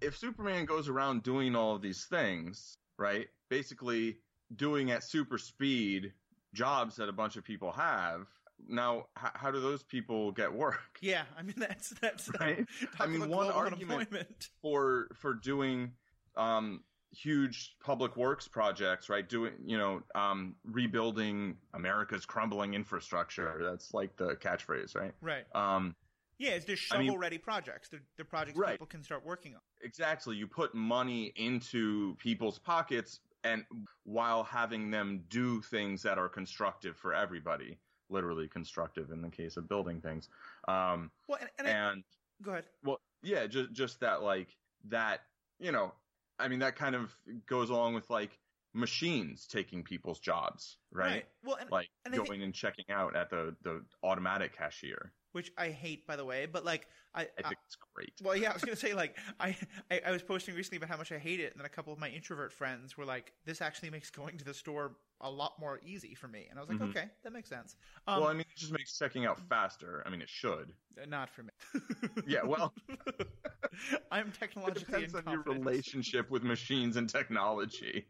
If 0.00 0.16
Superman 0.16 0.64
goes 0.64 0.88
around 0.88 1.22
doing 1.22 1.54
all 1.54 1.74
of 1.74 1.82
these 1.82 2.04
things, 2.06 2.76
right? 2.98 3.28
Basically 3.50 4.18
doing 4.56 4.90
at 4.90 5.04
super 5.04 5.38
speed 5.38 6.12
jobs 6.54 6.96
that 6.96 7.08
a 7.08 7.12
bunch 7.12 7.36
of 7.36 7.44
people 7.44 7.72
have. 7.72 8.26
Now, 8.68 9.06
h- 9.22 9.30
how 9.34 9.50
do 9.52 9.60
those 9.60 9.84
people 9.84 10.32
get 10.32 10.52
work? 10.52 10.80
Yeah, 11.00 11.22
I 11.36 11.42
mean 11.42 11.54
that's 11.56 11.90
that's 12.00 12.30
Right? 12.40 12.66
I 13.00 13.06
mean, 13.06 13.28
one 13.28 13.50
argument- 13.50 14.48
for 14.62 15.08
for 15.14 15.34
doing 15.34 15.92
um, 16.36 16.82
huge 17.12 17.76
public 17.80 18.16
works 18.16 18.46
projects, 18.48 19.08
right? 19.08 19.28
Doing 19.28 19.54
you 19.64 19.78
know 19.78 20.02
um, 20.14 20.54
rebuilding 20.64 21.56
America's 21.74 22.26
crumbling 22.26 22.74
infrastructure. 22.74 23.58
That's 23.62 23.94
like 23.94 24.16
the 24.16 24.36
catchphrase, 24.36 24.94
right? 24.96 25.12
Right. 25.20 25.44
Um, 25.54 25.94
Yeah, 26.38 26.50
it's 26.50 26.64
they're 26.66 26.76
I 26.92 26.98
mean- 26.98 27.06
shovel-ready 27.08 27.38
projects. 27.38 27.88
They're, 27.88 28.02
they're 28.16 28.24
projects 28.24 28.58
Right. 28.58 28.72
people 28.72 28.86
can 28.86 29.02
start 29.02 29.24
working 29.24 29.54
on. 29.54 29.60
exactly. 29.80 30.36
You 30.36 30.46
put 30.46 30.74
money 30.74 31.32
into 31.36 32.14
people's 32.16 32.58
pockets, 32.58 33.20
and 33.44 33.64
while 34.04 34.44
having 34.44 34.90
them 34.90 35.24
do 35.28 35.60
things 35.62 36.02
that 36.02 36.18
are 36.18 36.28
constructive 36.28 36.96
for 36.96 37.14
everybody, 37.14 37.78
literally 38.10 38.48
constructive 38.48 39.10
in 39.10 39.20
the 39.22 39.28
case 39.30 39.56
of 39.56 39.68
building 39.68 40.00
things. 40.00 40.28
Um, 40.68 41.10
Well, 41.28 41.38
and, 41.40 41.50
and, 41.58 41.66
I, 41.68 41.70
and 41.70 42.04
go 42.42 42.52
ahead. 42.52 42.64
Well, 42.84 43.00
yeah, 43.22 43.46
just 43.46 43.72
just 43.72 44.00
that 44.00 44.22
like 44.22 44.48
that, 44.88 45.22
you 45.58 45.72
know, 45.72 45.92
I 46.38 46.48
mean 46.48 46.60
that 46.60 46.76
kind 46.76 46.94
of 46.94 47.14
goes 47.46 47.70
along 47.70 47.94
with 47.94 48.08
like 48.10 48.38
machines 48.74 49.46
taking 49.46 49.82
people's 49.82 50.20
jobs, 50.20 50.76
right? 50.92 51.24
Well, 51.44 51.56
and, 51.60 51.70
Like 51.70 51.88
and 52.04 52.14
going 52.14 52.26
think- 52.28 52.42
and 52.44 52.54
checking 52.54 52.84
out 52.90 53.16
at 53.16 53.30
the 53.30 53.56
the 53.62 53.82
automatic 54.02 54.56
cashier. 54.56 55.12
Which 55.38 55.52
I 55.56 55.68
hate, 55.70 56.06
by 56.06 56.16
the 56.16 56.24
way. 56.24 56.46
But 56.46 56.64
like, 56.64 56.88
I, 57.14 57.22
I 57.22 57.42
think 57.42 57.58
it's 57.66 57.76
great. 57.94 58.12
Well, 58.22 58.36
yeah, 58.36 58.50
I 58.50 58.54
was 58.54 58.62
gonna 58.64 58.76
say 58.76 58.92
like 58.92 59.16
I, 59.40 59.56
I 59.90 60.00
I 60.06 60.10
was 60.10 60.22
posting 60.22 60.54
recently 60.54 60.78
about 60.78 60.90
how 60.90 60.96
much 60.98 61.12
I 61.12 61.18
hate 61.18 61.40
it, 61.40 61.52
and 61.52 61.60
then 61.60 61.66
a 61.66 61.70
couple 61.70 61.92
of 61.92 61.98
my 61.98 62.08
introvert 62.08 62.52
friends 62.52 62.96
were 62.98 63.04
like, 63.04 63.32
"This 63.44 63.60
actually 63.62 63.90
makes 63.90 64.10
going 64.10 64.36
to 64.38 64.44
the 64.44 64.52
store 64.54 64.96
a 65.20 65.30
lot 65.30 65.52
more 65.60 65.80
easy 65.84 66.14
for 66.14 66.28
me," 66.28 66.46
and 66.50 66.58
I 66.58 66.62
was 66.62 66.68
like, 66.68 66.78
Mhm. 66.80 66.90
"Okay, 66.90 67.08
that 67.22 67.32
makes 67.32 67.48
sense." 67.48 67.76
Um, 68.06 68.20
well, 68.20 68.28
I 68.30 68.32
mean, 68.32 68.40
it 68.42 68.56
just 68.56 68.72
makes 68.72 68.98
checking 68.98 69.24
out 69.26 69.40
faster. 69.48 70.02
I 70.04 70.10
mean, 70.10 70.20
it 70.22 70.28
should. 70.28 70.72
not 71.06 71.30
for 71.30 71.44
me. 71.44 71.50
Yeah, 72.26 72.42
well- 72.44 72.74
I'm 74.10 74.32
technologically. 74.32 74.82
It 75.04 75.12
depends 75.12 75.14
on 75.14 75.32
your 75.32 75.42
relationship 75.42 76.30
with 76.30 76.42
machines 76.42 76.96
and 76.96 77.08
technology, 77.08 78.06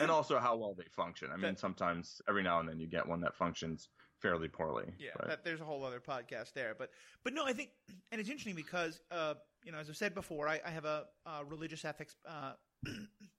and 0.00 0.10
also 0.10 0.38
how 0.38 0.56
well 0.56 0.74
they 0.74 0.86
function. 0.96 1.28
I 1.32 1.36
mean, 1.36 1.56
sometimes 1.56 2.20
every 2.28 2.42
now 2.42 2.60
and 2.60 2.68
then 2.68 2.78
you 2.80 2.86
get 2.86 3.06
one 3.06 3.20
that 3.20 3.34
functions 3.34 3.88
fairly 4.22 4.48
poorly. 4.48 4.92
Yeah, 4.98 5.10
but- 5.18 5.28
that, 5.28 5.44
there's 5.44 5.60
a 5.60 5.64
whole 5.64 5.84
other 5.84 6.00
podcast 6.00 6.54
there, 6.54 6.74
but 6.78 6.90
but 7.24 7.34
no, 7.34 7.44
I 7.44 7.52
think, 7.52 7.70
and 8.10 8.20
it's 8.20 8.30
interesting 8.30 8.54
because 8.54 9.00
uh, 9.10 9.34
you 9.64 9.72
know, 9.72 9.78
as 9.78 9.90
I've 9.90 9.96
said 9.96 10.14
before, 10.14 10.48
I, 10.48 10.60
I 10.64 10.70
have 10.70 10.84
a, 10.84 11.04
uh 11.26 11.42
religious 11.48 11.84
ethics 11.84 12.16
uh, 12.26 12.52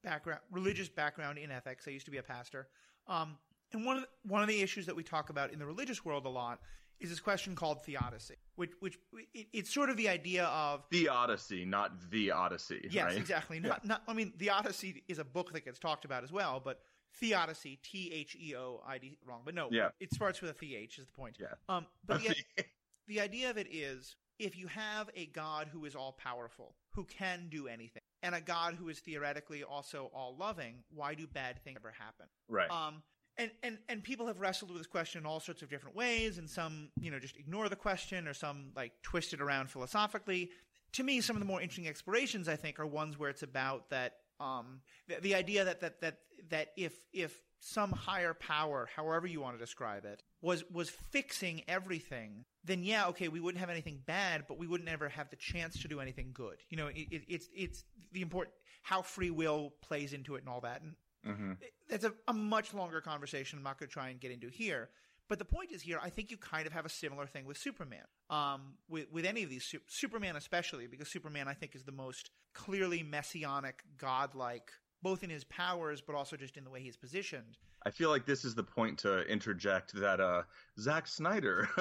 background, 0.04 0.40
religious 0.50 0.88
background 0.88 1.38
in 1.38 1.50
ethics. 1.50 1.86
I 1.88 1.90
used 1.90 2.04
to 2.04 2.12
be 2.12 2.18
a 2.18 2.22
pastor, 2.22 2.68
um, 3.08 3.36
and 3.72 3.84
one 3.84 3.96
of 3.96 4.02
the, 4.02 4.08
one 4.28 4.42
of 4.42 4.48
the 4.48 4.60
issues 4.60 4.86
that 4.86 4.94
we 4.94 5.02
talk 5.02 5.30
about 5.30 5.52
in 5.52 5.58
the 5.58 5.66
religious 5.66 6.04
world 6.04 6.26
a 6.26 6.28
lot 6.28 6.60
is 7.00 7.10
this 7.10 7.20
question 7.20 7.54
called 7.54 7.84
theodicy, 7.84 8.36
which 8.56 8.72
which 8.80 8.98
it, 9.34 9.46
it's 9.52 9.72
sort 9.72 9.90
of 9.90 9.96
the 9.96 10.08
idea 10.08 10.44
of 10.44 10.84
the 10.90 11.08
Odyssey, 11.08 11.64
not 11.64 12.10
the 12.10 12.30
Odyssey. 12.30 12.88
Yes, 12.90 13.06
right? 13.06 13.16
exactly. 13.16 13.60
Not, 13.60 13.84
not. 13.84 14.02
I 14.06 14.12
mean, 14.12 14.32
the 14.38 14.50
Odyssey 14.50 15.02
is 15.08 15.18
a 15.18 15.24
book 15.24 15.52
that 15.52 15.64
gets 15.64 15.78
talked 15.78 16.04
about 16.04 16.24
as 16.24 16.32
well, 16.32 16.60
but 16.64 16.80
Theodicy, 17.20 17.78
T 17.82 18.10
H 18.12 18.36
E 18.40 18.54
O 18.56 18.82
I 18.86 18.98
D, 18.98 19.16
wrong. 19.24 19.42
But 19.44 19.54
no, 19.54 19.68
Yeah. 19.70 19.90
it 20.00 20.12
starts 20.12 20.40
with 20.40 20.50
a 20.50 20.54
th 20.54 20.98
is 20.98 21.06
the 21.06 21.12
point. 21.12 21.38
Yeah. 21.40 21.46
Um, 21.68 21.86
but 22.06 22.22
the, 22.22 22.34
the 23.08 23.20
idea 23.20 23.50
of 23.50 23.56
it 23.58 23.68
is, 23.72 24.16
if 24.38 24.56
you 24.58 24.66
have 24.66 25.10
a 25.14 25.26
God 25.26 25.68
who 25.72 25.84
is 25.84 25.94
all 25.94 26.12
powerful, 26.12 26.74
who 26.90 27.04
can 27.04 27.48
do 27.50 27.68
anything, 27.68 28.02
and 28.22 28.34
a 28.34 28.40
God 28.40 28.74
who 28.74 28.88
is 28.88 28.98
theoretically 29.00 29.62
also 29.62 30.10
all 30.14 30.36
loving, 30.36 30.82
why 30.92 31.14
do 31.14 31.26
bad 31.26 31.62
things 31.62 31.76
ever 31.80 31.92
happen? 31.98 32.26
right. 32.48 32.70
Um, 32.70 33.02
and, 33.36 33.50
and, 33.64 33.78
and 33.88 34.00
people 34.00 34.28
have 34.28 34.38
wrestled 34.38 34.70
with 34.70 34.78
this 34.78 34.86
question 34.86 35.20
in 35.20 35.26
all 35.26 35.40
sorts 35.40 35.60
of 35.62 35.68
different 35.68 35.96
ways, 35.96 36.38
and 36.38 36.48
some, 36.48 36.90
you 37.00 37.10
know, 37.10 37.18
just 37.18 37.36
ignore 37.36 37.68
the 37.68 37.74
question, 37.76 38.28
or 38.28 38.34
some 38.34 38.70
like 38.76 38.92
twist 39.02 39.32
it 39.34 39.40
around 39.40 39.70
philosophically. 39.70 40.50
To 40.92 41.02
me, 41.02 41.20
some 41.20 41.34
of 41.34 41.40
the 41.40 41.46
more 41.46 41.60
interesting 41.60 41.88
explorations, 41.88 42.48
I 42.48 42.54
think, 42.54 42.78
are 42.78 42.86
ones 42.86 43.18
where 43.18 43.28
it's 43.30 43.42
about 43.42 43.90
that, 43.90 44.18
um, 44.40 44.80
the, 45.08 45.16
the 45.20 45.34
idea 45.34 45.64
that, 45.64 45.80
that, 45.80 46.00
that, 46.00 46.18
that 46.50 46.68
if, 46.76 46.98
if 47.12 47.40
some 47.60 47.92
higher 47.92 48.34
power, 48.34 48.88
however 48.94 49.26
you 49.26 49.40
want 49.40 49.56
to 49.56 49.64
describe 49.64 50.04
it, 50.04 50.22
was, 50.42 50.64
was 50.70 50.90
fixing 50.90 51.62
everything, 51.68 52.44
then 52.64 52.82
yeah, 52.82 53.06
okay, 53.08 53.28
we 53.28 53.40
wouldn't 53.40 53.60
have 53.60 53.70
anything 53.70 54.00
bad, 54.06 54.44
but 54.46 54.58
we 54.58 54.66
wouldn't 54.66 54.90
ever 54.90 55.08
have 55.08 55.30
the 55.30 55.36
chance 55.36 55.80
to 55.80 55.88
do 55.88 56.00
anything 56.00 56.30
good. 56.34 56.56
You 56.68 56.76
know, 56.76 56.88
it, 56.88 57.06
it, 57.10 57.22
it's, 57.28 57.48
it's 57.54 57.84
the 58.12 58.20
important, 58.22 58.54
how 58.82 59.02
free 59.02 59.30
will 59.30 59.72
plays 59.82 60.12
into 60.12 60.34
it 60.36 60.40
and 60.40 60.48
all 60.48 60.60
that. 60.60 60.82
And 60.82 60.94
hmm 61.24 61.52
that's 61.88 62.04
a, 62.04 62.12
a 62.28 62.32
much 62.32 62.74
longer 62.74 63.00
conversation. 63.00 63.58
I'm 63.58 63.62
not 63.64 63.78
going 63.78 63.88
to 63.88 63.92
try 63.92 64.08
and 64.08 64.20
get 64.20 64.30
into 64.30 64.48
here. 64.48 64.90
But 65.28 65.38
the 65.38 65.44
point 65.44 65.72
is 65.72 65.82
here, 65.82 65.98
I 66.02 66.10
think 66.10 66.30
you 66.30 66.36
kind 66.36 66.66
of 66.66 66.72
have 66.72 66.84
a 66.84 66.90
similar 66.90 67.26
thing 67.26 67.46
with 67.46 67.56
Superman. 67.56 68.04
Um, 68.30 68.74
with 68.88 69.10
with 69.10 69.24
any 69.24 69.42
of 69.42 69.50
these, 69.50 69.64
Su- 69.64 69.80
Superman 69.86 70.36
especially, 70.36 70.86
because 70.86 71.08
Superman 71.08 71.48
I 71.48 71.54
think 71.54 71.74
is 71.74 71.84
the 71.84 71.92
most 71.92 72.30
clearly 72.52 73.02
messianic, 73.02 73.82
godlike, 73.96 74.70
both 75.02 75.22
in 75.24 75.30
his 75.30 75.44
powers, 75.44 76.00
but 76.00 76.14
also 76.14 76.36
just 76.36 76.56
in 76.56 76.64
the 76.64 76.70
way 76.70 76.80
he's 76.80 76.96
positioned. 76.96 77.56
I 77.86 77.90
feel 77.90 78.08
like 78.10 78.24
this 78.26 78.44
is 78.44 78.54
the 78.54 78.62
point 78.64 78.98
to 79.00 79.22
interject 79.22 79.92
that 79.94 80.18
uh, 80.20 80.42
Zack 80.80 81.06
Snyder 81.06 81.68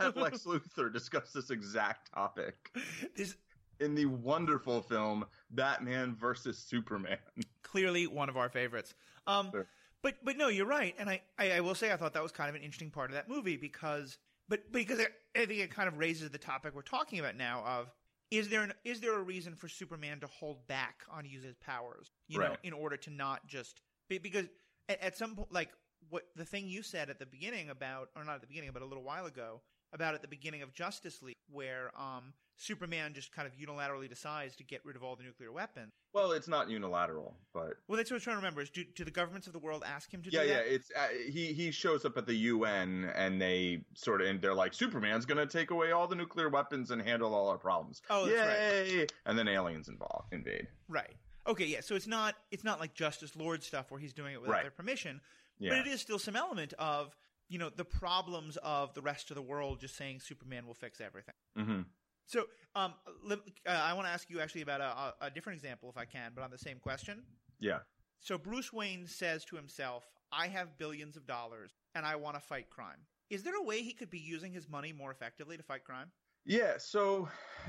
had 0.00 0.16
Lex 0.16 0.44
Luthor 0.46 0.92
discuss 0.92 1.32
this 1.32 1.50
exact 1.50 2.12
topic 2.14 2.70
This 3.16 3.36
in 3.80 3.96
the 3.96 4.06
wonderful 4.06 4.80
film 4.80 5.24
Batman 5.50 6.14
versus 6.14 6.56
Superman. 6.58 7.18
clearly 7.64 8.06
one 8.06 8.28
of 8.28 8.36
our 8.36 8.48
favorites. 8.48 8.94
Um, 9.26 9.50
Sure. 9.50 9.66
But 10.02 10.14
but 10.24 10.36
no, 10.36 10.48
you're 10.48 10.66
right, 10.66 10.94
and 10.98 11.08
I, 11.08 11.22
I 11.38 11.52
I 11.52 11.60
will 11.60 11.74
say 11.74 11.92
I 11.92 11.96
thought 11.96 12.14
that 12.14 12.22
was 12.22 12.32
kind 12.32 12.48
of 12.48 12.54
an 12.56 12.62
interesting 12.62 12.90
part 12.90 13.10
of 13.10 13.14
that 13.14 13.28
movie 13.28 13.56
because 13.56 14.18
but 14.48 14.70
because 14.72 14.98
it, 14.98 15.12
I 15.36 15.46
think 15.46 15.60
it 15.60 15.70
kind 15.70 15.88
of 15.88 15.98
raises 15.98 16.30
the 16.30 16.38
topic 16.38 16.74
we're 16.74 16.82
talking 16.82 17.18
about 17.18 17.36
now 17.36 17.62
of 17.64 17.92
is 18.30 18.48
there 18.48 18.62
an, 18.62 18.72
is 18.84 19.00
there 19.00 19.14
a 19.14 19.22
reason 19.22 19.54
for 19.54 19.68
Superman 19.68 20.20
to 20.20 20.26
hold 20.26 20.66
back 20.66 21.02
on 21.10 21.26
using 21.26 21.48
his 21.48 21.56
powers, 21.56 22.10
you 22.28 22.38
know, 22.38 22.56
in 22.62 22.72
order 22.72 22.96
to 22.96 23.10
not 23.10 23.46
just 23.46 23.80
because 24.08 24.46
at, 24.88 25.00
at 25.02 25.16
some 25.16 25.36
point 25.36 25.52
like 25.52 25.70
what 26.08 26.24
the 26.36 26.44
thing 26.44 26.68
you 26.68 26.82
said 26.82 27.10
at 27.10 27.18
the 27.18 27.26
beginning 27.26 27.70
about 27.70 28.08
or 28.16 28.24
not 28.24 28.36
at 28.36 28.40
the 28.40 28.46
beginning 28.46 28.70
but 28.72 28.82
a 28.82 28.86
little 28.86 29.04
while 29.04 29.26
ago 29.26 29.60
about 29.92 30.14
at 30.14 30.22
the 30.22 30.28
beginning 30.28 30.62
of 30.62 30.72
Justice 30.72 31.22
League 31.22 31.36
where 31.50 31.92
um 31.96 32.32
Superman 32.56 33.12
just 33.14 33.32
kind 33.32 33.48
of 33.48 33.54
unilaterally 33.56 34.08
decides 34.08 34.54
to 34.56 34.64
get 34.64 34.84
rid 34.84 34.94
of 34.96 35.02
all 35.02 35.16
the 35.16 35.22
nuclear 35.24 35.50
weapons. 35.50 35.92
Well, 36.12 36.32
it's 36.32 36.48
not 36.48 36.68
unilateral, 36.70 37.34
but 37.52 37.74
Well, 37.88 37.96
that's 37.96 38.10
what 38.10 38.14
I 38.14 38.16
was 38.16 38.22
trying 38.22 38.34
to 38.36 38.40
remember. 38.40 38.60
Is 38.60 38.70
do, 38.70 38.84
do 38.94 39.04
the 39.04 39.10
governments 39.10 39.46
of 39.46 39.52
the 39.52 39.58
world 39.58 39.82
ask 39.86 40.12
him 40.12 40.22
to 40.22 40.30
yeah, 40.30 40.42
do 40.42 40.48
yeah. 40.48 40.54
that? 40.56 40.74
It's 40.74 40.90
uh, 40.96 41.08
he 41.30 41.52
he 41.52 41.70
shows 41.70 42.04
up 42.04 42.16
at 42.16 42.26
the 42.26 42.34
UN 42.34 43.10
and 43.14 43.40
they 43.40 43.84
sort 43.94 44.20
of 44.20 44.28
and 44.28 44.40
they're 44.40 44.54
like 44.54 44.74
Superman's 44.74 45.24
gonna 45.26 45.46
take 45.46 45.70
away 45.70 45.90
all 45.92 46.06
the 46.06 46.14
nuclear 46.16 46.48
weapons 46.48 46.90
and 46.90 47.00
handle 47.02 47.34
all 47.34 47.48
our 47.48 47.58
problems. 47.58 48.02
Oh, 48.10 48.26
that's 48.26 48.92
right. 48.92 49.12
And 49.26 49.38
then 49.38 49.48
aliens 49.48 49.88
involve 49.88 50.24
invade. 50.30 50.68
Right. 50.88 51.16
Okay. 51.46 51.66
Yeah. 51.66 51.80
So 51.80 51.94
it's 51.96 52.06
not 52.06 52.36
it's 52.50 52.64
not 52.64 52.78
like 52.80 52.94
Justice 52.94 53.34
Lord 53.34 53.64
stuff 53.64 53.90
where 53.90 53.98
he's 54.00 54.12
doing 54.12 54.34
it 54.34 54.40
without 54.40 54.52
Right. 54.52 54.62
their 54.62 54.70
permission, 54.70 55.20
Yeah. 55.58 55.70
but 55.70 55.78
it 55.78 55.86
is 55.90 56.00
still 56.00 56.18
some 56.18 56.36
element 56.36 56.74
of 56.78 57.16
you 57.48 57.58
know 57.58 57.70
the 57.74 57.84
problems 57.84 58.56
of 58.58 58.94
the 58.94 59.02
rest 59.02 59.30
of 59.30 59.34
the 59.34 59.42
world 59.42 59.80
just 59.80 59.96
saying 59.96 60.20
Superman 60.20 60.66
will 60.66 60.74
fix 60.74 61.00
everything. 61.00 61.34
hmm 61.56 61.80
So, 62.26 62.44
um, 62.74 62.94
uh, 63.30 63.36
I 63.66 63.92
want 63.94 64.06
to 64.06 64.12
ask 64.12 64.30
you 64.30 64.40
actually 64.40 64.62
about 64.62 64.80
a, 64.80 64.84
a, 64.84 65.14
a 65.26 65.30
different 65.30 65.58
example, 65.58 65.90
if 65.90 65.96
I 65.96 66.04
can, 66.04 66.32
but 66.34 66.42
on 66.42 66.50
the 66.50 66.58
same 66.58 66.78
question. 66.78 67.22
Yeah. 67.60 67.78
So 68.20 68.38
Bruce 68.38 68.72
Wayne 68.72 69.06
says 69.06 69.44
to 69.46 69.56
himself, 69.56 70.04
"I 70.30 70.48
have 70.48 70.78
billions 70.78 71.16
of 71.16 71.26
dollars, 71.26 71.72
and 71.94 72.06
I 72.06 72.16
want 72.16 72.36
to 72.36 72.40
fight 72.40 72.70
crime." 72.70 72.98
Is 73.30 73.42
there 73.42 73.56
a 73.56 73.62
way 73.62 73.82
he 73.82 73.92
could 73.92 74.10
be 74.10 74.18
using 74.18 74.52
his 74.52 74.68
money 74.68 74.92
more 74.92 75.10
effectively 75.10 75.56
to 75.56 75.62
fight 75.62 75.84
crime? 75.84 76.10
Yeah, 76.44 76.74
so 76.78 77.28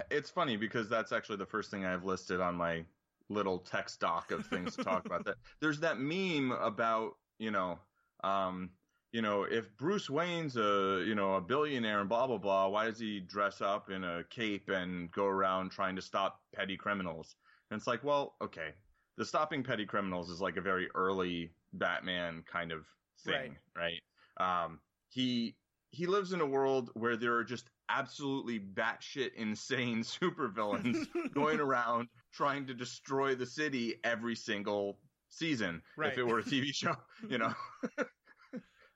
it's 0.09 0.29
funny 0.29 0.57
because 0.57 0.89
that's 0.89 1.11
actually 1.11 1.37
the 1.37 1.45
first 1.45 1.71
thing 1.71 1.85
I've 1.85 2.05
listed 2.05 2.41
on 2.41 2.55
my 2.55 2.83
little 3.29 3.59
text 3.59 3.99
doc 3.99 4.31
of 4.31 4.45
things 4.45 4.75
to 4.75 4.83
talk 4.83 5.05
about. 5.05 5.25
That 5.25 5.35
there's 5.59 5.79
that 5.79 5.99
meme 5.99 6.51
about 6.51 7.13
you 7.39 7.51
know, 7.51 7.79
um, 8.23 8.69
you 9.13 9.21
know, 9.21 9.43
if 9.43 9.77
Bruce 9.77 10.09
Wayne's 10.09 10.57
a 10.57 11.03
you 11.05 11.13
know 11.13 11.35
a 11.35 11.41
billionaire 11.41 12.01
and 12.01 12.09
blah 12.09 12.27
blah 12.27 12.39
blah, 12.39 12.67
why 12.67 12.85
does 12.85 12.99
he 12.99 13.19
dress 13.19 13.61
up 13.61 13.89
in 13.91 14.03
a 14.03 14.23
cape 14.29 14.69
and 14.69 15.09
go 15.11 15.25
around 15.25 15.69
trying 15.69 15.95
to 15.95 16.01
stop 16.01 16.41
petty 16.53 16.75
criminals? 16.75 17.35
And 17.69 17.77
it's 17.77 17.87
like, 17.87 18.03
well, 18.03 18.35
okay, 18.41 18.69
the 19.17 19.23
stopping 19.23 19.63
petty 19.63 19.85
criminals 19.85 20.29
is 20.31 20.41
like 20.41 20.57
a 20.57 20.61
very 20.61 20.89
early 20.95 21.51
Batman 21.73 22.43
kind 22.51 22.71
of 22.71 22.85
thing, 23.23 23.55
right? 23.77 24.01
Um, 24.37 24.79
he 25.09 25.55
he 25.91 26.07
lives 26.07 26.33
in 26.33 26.41
a 26.41 26.45
world 26.45 26.89
where 26.95 27.15
there 27.15 27.35
are 27.35 27.43
just 27.43 27.69
absolutely 27.89 28.59
batshit 28.59 29.35
insane 29.35 29.99
supervillains 30.03 31.05
going 31.35 31.59
around 31.59 32.07
trying 32.33 32.65
to 32.65 32.73
destroy 32.73 33.35
the 33.35 33.45
city 33.45 33.93
every 34.03 34.35
single 34.35 34.97
season. 35.29 35.83
Right. 35.95 36.11
If 36.11 36.17
it 36.17 36.23
were 36.23 36.39
a 36.39 36.43
TV 36.43 36.73
show, 36.73 36.95
you 37.29 37.37
know. 37.37 37.53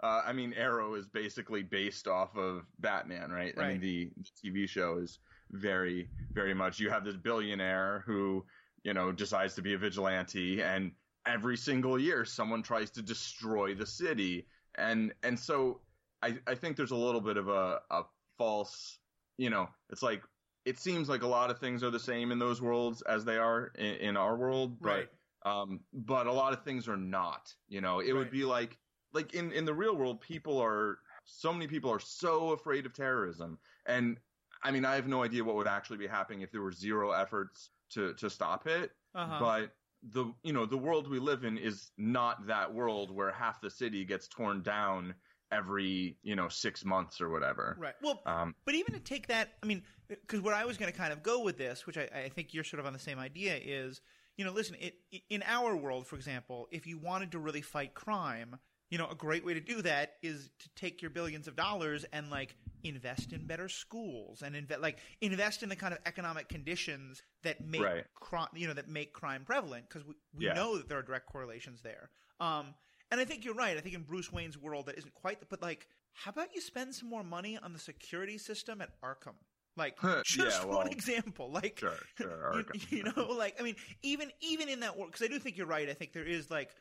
uh, 0.03 0.21
I 0.25 0.33
mean, 0.33 0.53
Arrow 0.53 0.93
is 0.95 1.07
basically 1.07 1.63
based 1.63 2.07
off 2.07 2.35
of 2.37 2.65
Batman, 2.79 3.31
right? 3.31 3.53
I 3.57 3.69
mean, 3.69 3.79
the, 3.79 4.11
the 4.17 4.49
TV 4.49 4.67
show 4.69 4.97
is 4.97 5.19
very, 5.51 6.09
very 6.35 6.53
much. 6.53 6.79
You 6.79 6.89
have 6.89 7.03
this 7.03 7.15
billionaire 7.15 8.03
who, 8.05 8.45
you 8.83 8.93
know, 8.93 9.11
decides 9.11 9.55
to 9.55 9.61
be 9.61 9.73
a 9.73 9.77
vigilante, 9.77 10.61
and 10.61 10.91
every 11.25 11.57
single 11.57 11.99
year 11.99 12.25
someone 12.25 12.61
tries 12.63 12.91
to 12.91 13.01
destroy 13.01 13.73
the 13.73 13.85
city, 13.85 14.47
and 14.75 15.13
and 15.23 15.39
so 15.39 15.81
I 16.21 16.37
I 16.45 16.55
think 16.55 16.77
there's 16.77 16.91
a 16.91 16.95
little 16.95 17.21
bit 17.21 17.37
of 17.37 17.47
a 17.47 17.81
a 17.89 18.03
false, 18.37 18.99
you 19.37 19.49
know, 19.49 19.67
it's 19.89 20.03
like 20.03 20.23
it 20.65 20.77
seems 20.77 21.09
like 21.09 21.23
a 21.23 21.27
lot 21.27 21.49
of 21.49 21.59
things 21.59 21.83
are 21.83 21.89
the 21.89 21.99
same 21.99 22.31
in 22.31 22.39
those 22.39 22.61
worlds 22.61 23.01
as 23.03 23.25
they 23.25 23.37
are 23.37 23.67
in, 23.75 23.95
in 23.95 24.17
our 24.17 24.35
world, 24.37 24.79
but 24.81 24.89
Right. 24.89 25.09
um, 25.45 25.79
but 25.93 26.27
a 26.27 26.31
lot 26.33 26.53
of 26.53 26.63
things 26.63 26.87
are 26.87 26.97
not. 26.97 27.55
You 27.67 27.81
know, 27.81 27.99
it 27.99 28.11
Right. 28.11 28.15
would 28.15 28.31
be 28.31 28.43
like 28.45 28.77
like 29.13 29.33
in 29.33 29.51
in 29.51 29.65
the 29.65 29.73
real 29.73 29.95
world, 29.95 30.21
people 30.21 30.59
are 30.59 30.99
so 31.25 31.51
many 31.51 31.67
people 31.67 31.91
are 31.91 31.99
so 31.99 32.51
afraid 32.51 32.85
of 32.85 32.93
terrorism, 32.93 33.57
and 33.85 34.19
I 34.63 34.71
mean, 34.71 34.85
I 34.85 34.95
have 34.95 35.07
no 35.07 35.23
idea 35.23 35.43
what 35.43 35.55
would 35.55 35.67
actually 35.67 35.97
be 35.97 36.07
happening 36.07 36.41
if 36.41 36.51
there 36.51 36.61
were 36.61 36.71
zero 36.71 37.11
efforts 37.11 37.69
to 37.91 38.13
to 38.15 38.29
stop 38.29 38.67
it. 38.67 38.91
Uh-huh. 39.15 39.37
But 39.39 39.71
the 40.11 40.33
you 40.43 40.53
know 40.53 40.65
the 40.65 40.77
world 40.77 41.09
we 41.09 41.19
live 41.19 41.43
in 41.43 41.57
is 41.57 41.91
not 41.97 42.45
that 42.47 42.73
world 42.73 43.11
where 43.11 43.31
half 43.31 43.61
the 43.61 43.69
city 43.69 44.05
gets 44.05 44.27
torn 44.27 44.61
down 44.61 45.13
every 45.51 46.17
you 46.23 46.35
know 46.35 46.47
six 46.49 46.83
months 46.83 47.21
or 47.21 47.29
whatever. 47.29 47.77
right. 47.79 47.95
Well, 48.01 48.21
Um, 48.25 48.55
But 48.65 48.75
even 48.75 48.93
to 48.93 48.99
take 48.99 49.27
that, 49.27 49.53
I 49.63 49.65
mean, 49.65 49.83
because 50.07 50.41
where 50.41 50.53
I 50.53 50.65
was 50.65 50.77
going 50.77 50.91
to 50.91 50.97
kind 50.97 51.13
of 51.13 51.23
go 51.23 51.41
with 51.41 51.57
this, 51.57 51.87
which 51.87 51.97
I, 51.97 52.09
I 52.25 52.29
think 52.29 52.53
you're 52.53 52.63
sort 52.63 52.79
of 52.79 52.85
on 52.85 52.93
the 52.93 52.99
same 52.99 53.19
idea, 53.19 53.57
is 53.63 54.01
you 54.37 54.45
know, 54.45 54.51
listen, 54.51 54.75
it, 54.79 54.93
in 55.29 55.43
our 55.47 55.75
world, 55.75 56.05
for 56.05 56.15
example, 56.15 56.67
if 56.71 56.85
you 56.85 56.99
wanted 56.99 57.31
to 57.31 57.39
really 57.39 57.61
fight 57.61 57.95
crime, 57.95 58.59
you 58.89 58.97
know, 58.97 59.07
a 59.09 59.15
great 59.15 59.45
way 59.45 59.53
to 59.53 59.59
do 59.59 59.81
that 59.81 60.13
is 60.21 60.49
to 60.59 60.69
take 60.75 61.01
your 61.01 61.11
billions 61.11 61.47
of 61.47 61.55
dollars 61.55 62.05
and 62.13 62.29
like 62.29 62.55
invest 62.83 63.33
in 63.33 63.45
better 63.45 63.67
schools 63.67 64.41
and 64.41 64.55
invest 64.55 64.81
like 64.81 64.99
invest 65.21 65.63
in 65.63 65.69
the 65.69 65.75
kind 65.75 65.93
of 65.93 65.99
economic 66.05 66.47
conditions 66.47 67.21
that 67.43 67.65
make 67.65 67.93
Right. 67.93 68.05
crime, 68.15 68.47
you 68.55 68.67
know, 68.67 68.73
that 68.73 68.87
make 68.87 69.13
crime 69.13 69.43
prevalent 69.45 69.87
because 69.89 70.05
we, 70.05 70.13
we 70.33 70.45
Yeah. 70.45 70.53
know 70.53 70.77
that 70.77 70.87
there 70.87 70.97
are 70.97 71.03
direct 71.03 71.27
correlations 71.27 71.81
there. 71.81 72.09
Um, 72.39 72.75
and 73.11 73.19
I 73.21 73.25
think 73.25 73.45
you're 73.45 73.55
right. 73.55 73.77
I 73.77 73.81
think 73.81 73.95
in 73.95 74.03
Bruce 74.03 74.31
Wayne's 74.31 74.57
world 74.57 74.87
that 74.87 74.97
isn't 74.97 75.13
quite, 75.13 75.39
the, 75.39 75.45
but 75.49 75.61
like, 75.61 75.87
how 76.13 76.31
about 76.31 76.53
you 76.53 76.61
spend 76.61 76.93
some 76.95 77.09
more 77.09 77.23
money 77.23 77.57
on 77.57 77.73
the 77.73 77.79
security 77.79 78.37
system 78.37 78.81
at 78.81 78.99
Arkham? 79.01 79.35
Like, 79.75 79.97
Yeah, 80.03 80.23
just 80.25 80.67
for 80.67 80.69
well, 80.69 80.81
an 80.81 80.87
example, 80.87 81.51
like, 81.51 81.83
sure, 81.83 82.07
sure, 82.15 82.37
you, 82.51 82.65
you 82.89 83.03
know, 83.03 83.27
like, 83.31 83.59
I 83.59 83.63
mean, 83.63 83.75
even 84.03 84.31
even 84.41 84.69
in 84.69 84.81
that 84.81 84.97
world, 84.97 85.11
because 85.11 85.25
I 85.25 85.29
do 85.29 85.39
think 85.39 85.57
you're 85.57 85.67
right. 85.67 85.89
I 85.89 85.93
think 85.93 86.13
there 86.13 86.25
is 86.25 86.49
like, 86.49 86.75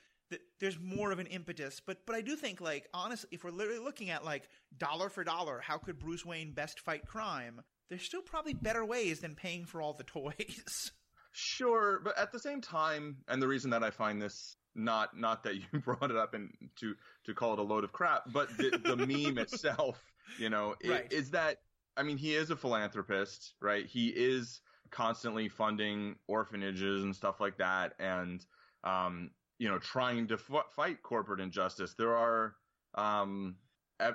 there's 0.61 0.78
more 0.80 1.12
of 1.12 1.18
an 1.18 1.26
impetus, 1.26 1.80
but 1.85 1.99
but 2.06 2.16
I 2.16 2.21
do 2.21 2.37
think 2.37 2.61
like, 2.61 2.88
honestly, 2.92 3.28
if 3.33 3.45
we're 3.45 3.50
literally 3.50 3.80
looking 3.80 4.11
at 4.11 4.25
like 4.25 4.49
dollar 4.76 5.09
for 5.09 5.25
dollar, 5.25 5.61
how 5.61 5.78
could 5.78 5.99
Bruce 5.99 6.25
Wayne 6.25 6.52
best 6.52 6.80
fight 6.80 7.06
crime? 7.06 7.61
There's 7.88 8.02
still 8.02 8.23
probably 8.23 8.54
better 8.54 8.85
ways 8.85 9.21
than 9.21 9.35
paying 9.35 9.64
for 9.64 9.80
all 9.80 9.92
the 9.92 10.04
toys. 10.04 10.90
Sure, 11.38 12.00
but 12.02 12.16
at 12.16 12.33
the 12.33 12.38
same 12.38 12.62
time, 12.62 13.18
and 13.28 13.42
the 13.42 13.47
reason 13.47 13.71
that 13.73 13.85
I 13.85 13.90
find 13.90 14.23
this 14.23 14.56
not 14.75 15.18
not 15.18 15.42
that 15.45 15.56
you 15.56 15.80
brought 15.85 16.11
it 16.11 16.16
up 16.16 16.33
and 16.33 16.50
to 16.76 16.95
to 17.25 17.35
call 17.35 17.52
it 17.52 17.59
a 17.59 17.62
load 17.62 17.85
of 17.85 17.92
crap, 17.92 18.23
but 18.33 18.49
the, 18.56 18.71
the 18.83 18.97
meme 18.97 19.37
itself, 19.37 20.00
you 20.38 20.49
know, 20.49 20.75
Right. 20.83 21.12
is 21.12 21.33
that 21.33 21.59
I 21.95 22.04
mean 22.04 22.16
he 22.16 22.35
is 22.35 22.50
a 22.50 22.56
philanthropist, 22.56 23.52
right? 23.61 23.85
He 23.85 24.09
is 24.09 24.62
constantly 24.90 25.50
funding 25.50 26.16
orphanages 26.26 27.02
and 27.04 27.14
stuff 27.14 27.38
like 27.38 27.59
that, 27.59 27.92
and 27.99 28.42
um, 28.83 29.30
you 29.59 29.69
know, 29.69 29.79
trying 29.79 30.27
to 30.29 30.35
f- 30.35 30.73
fight 30.75 31.03
corporate 31.03 31.41
injustice. 31.41 31.95
There 31.95 32.17
are 32.17 32.55
um, 32.95 33.57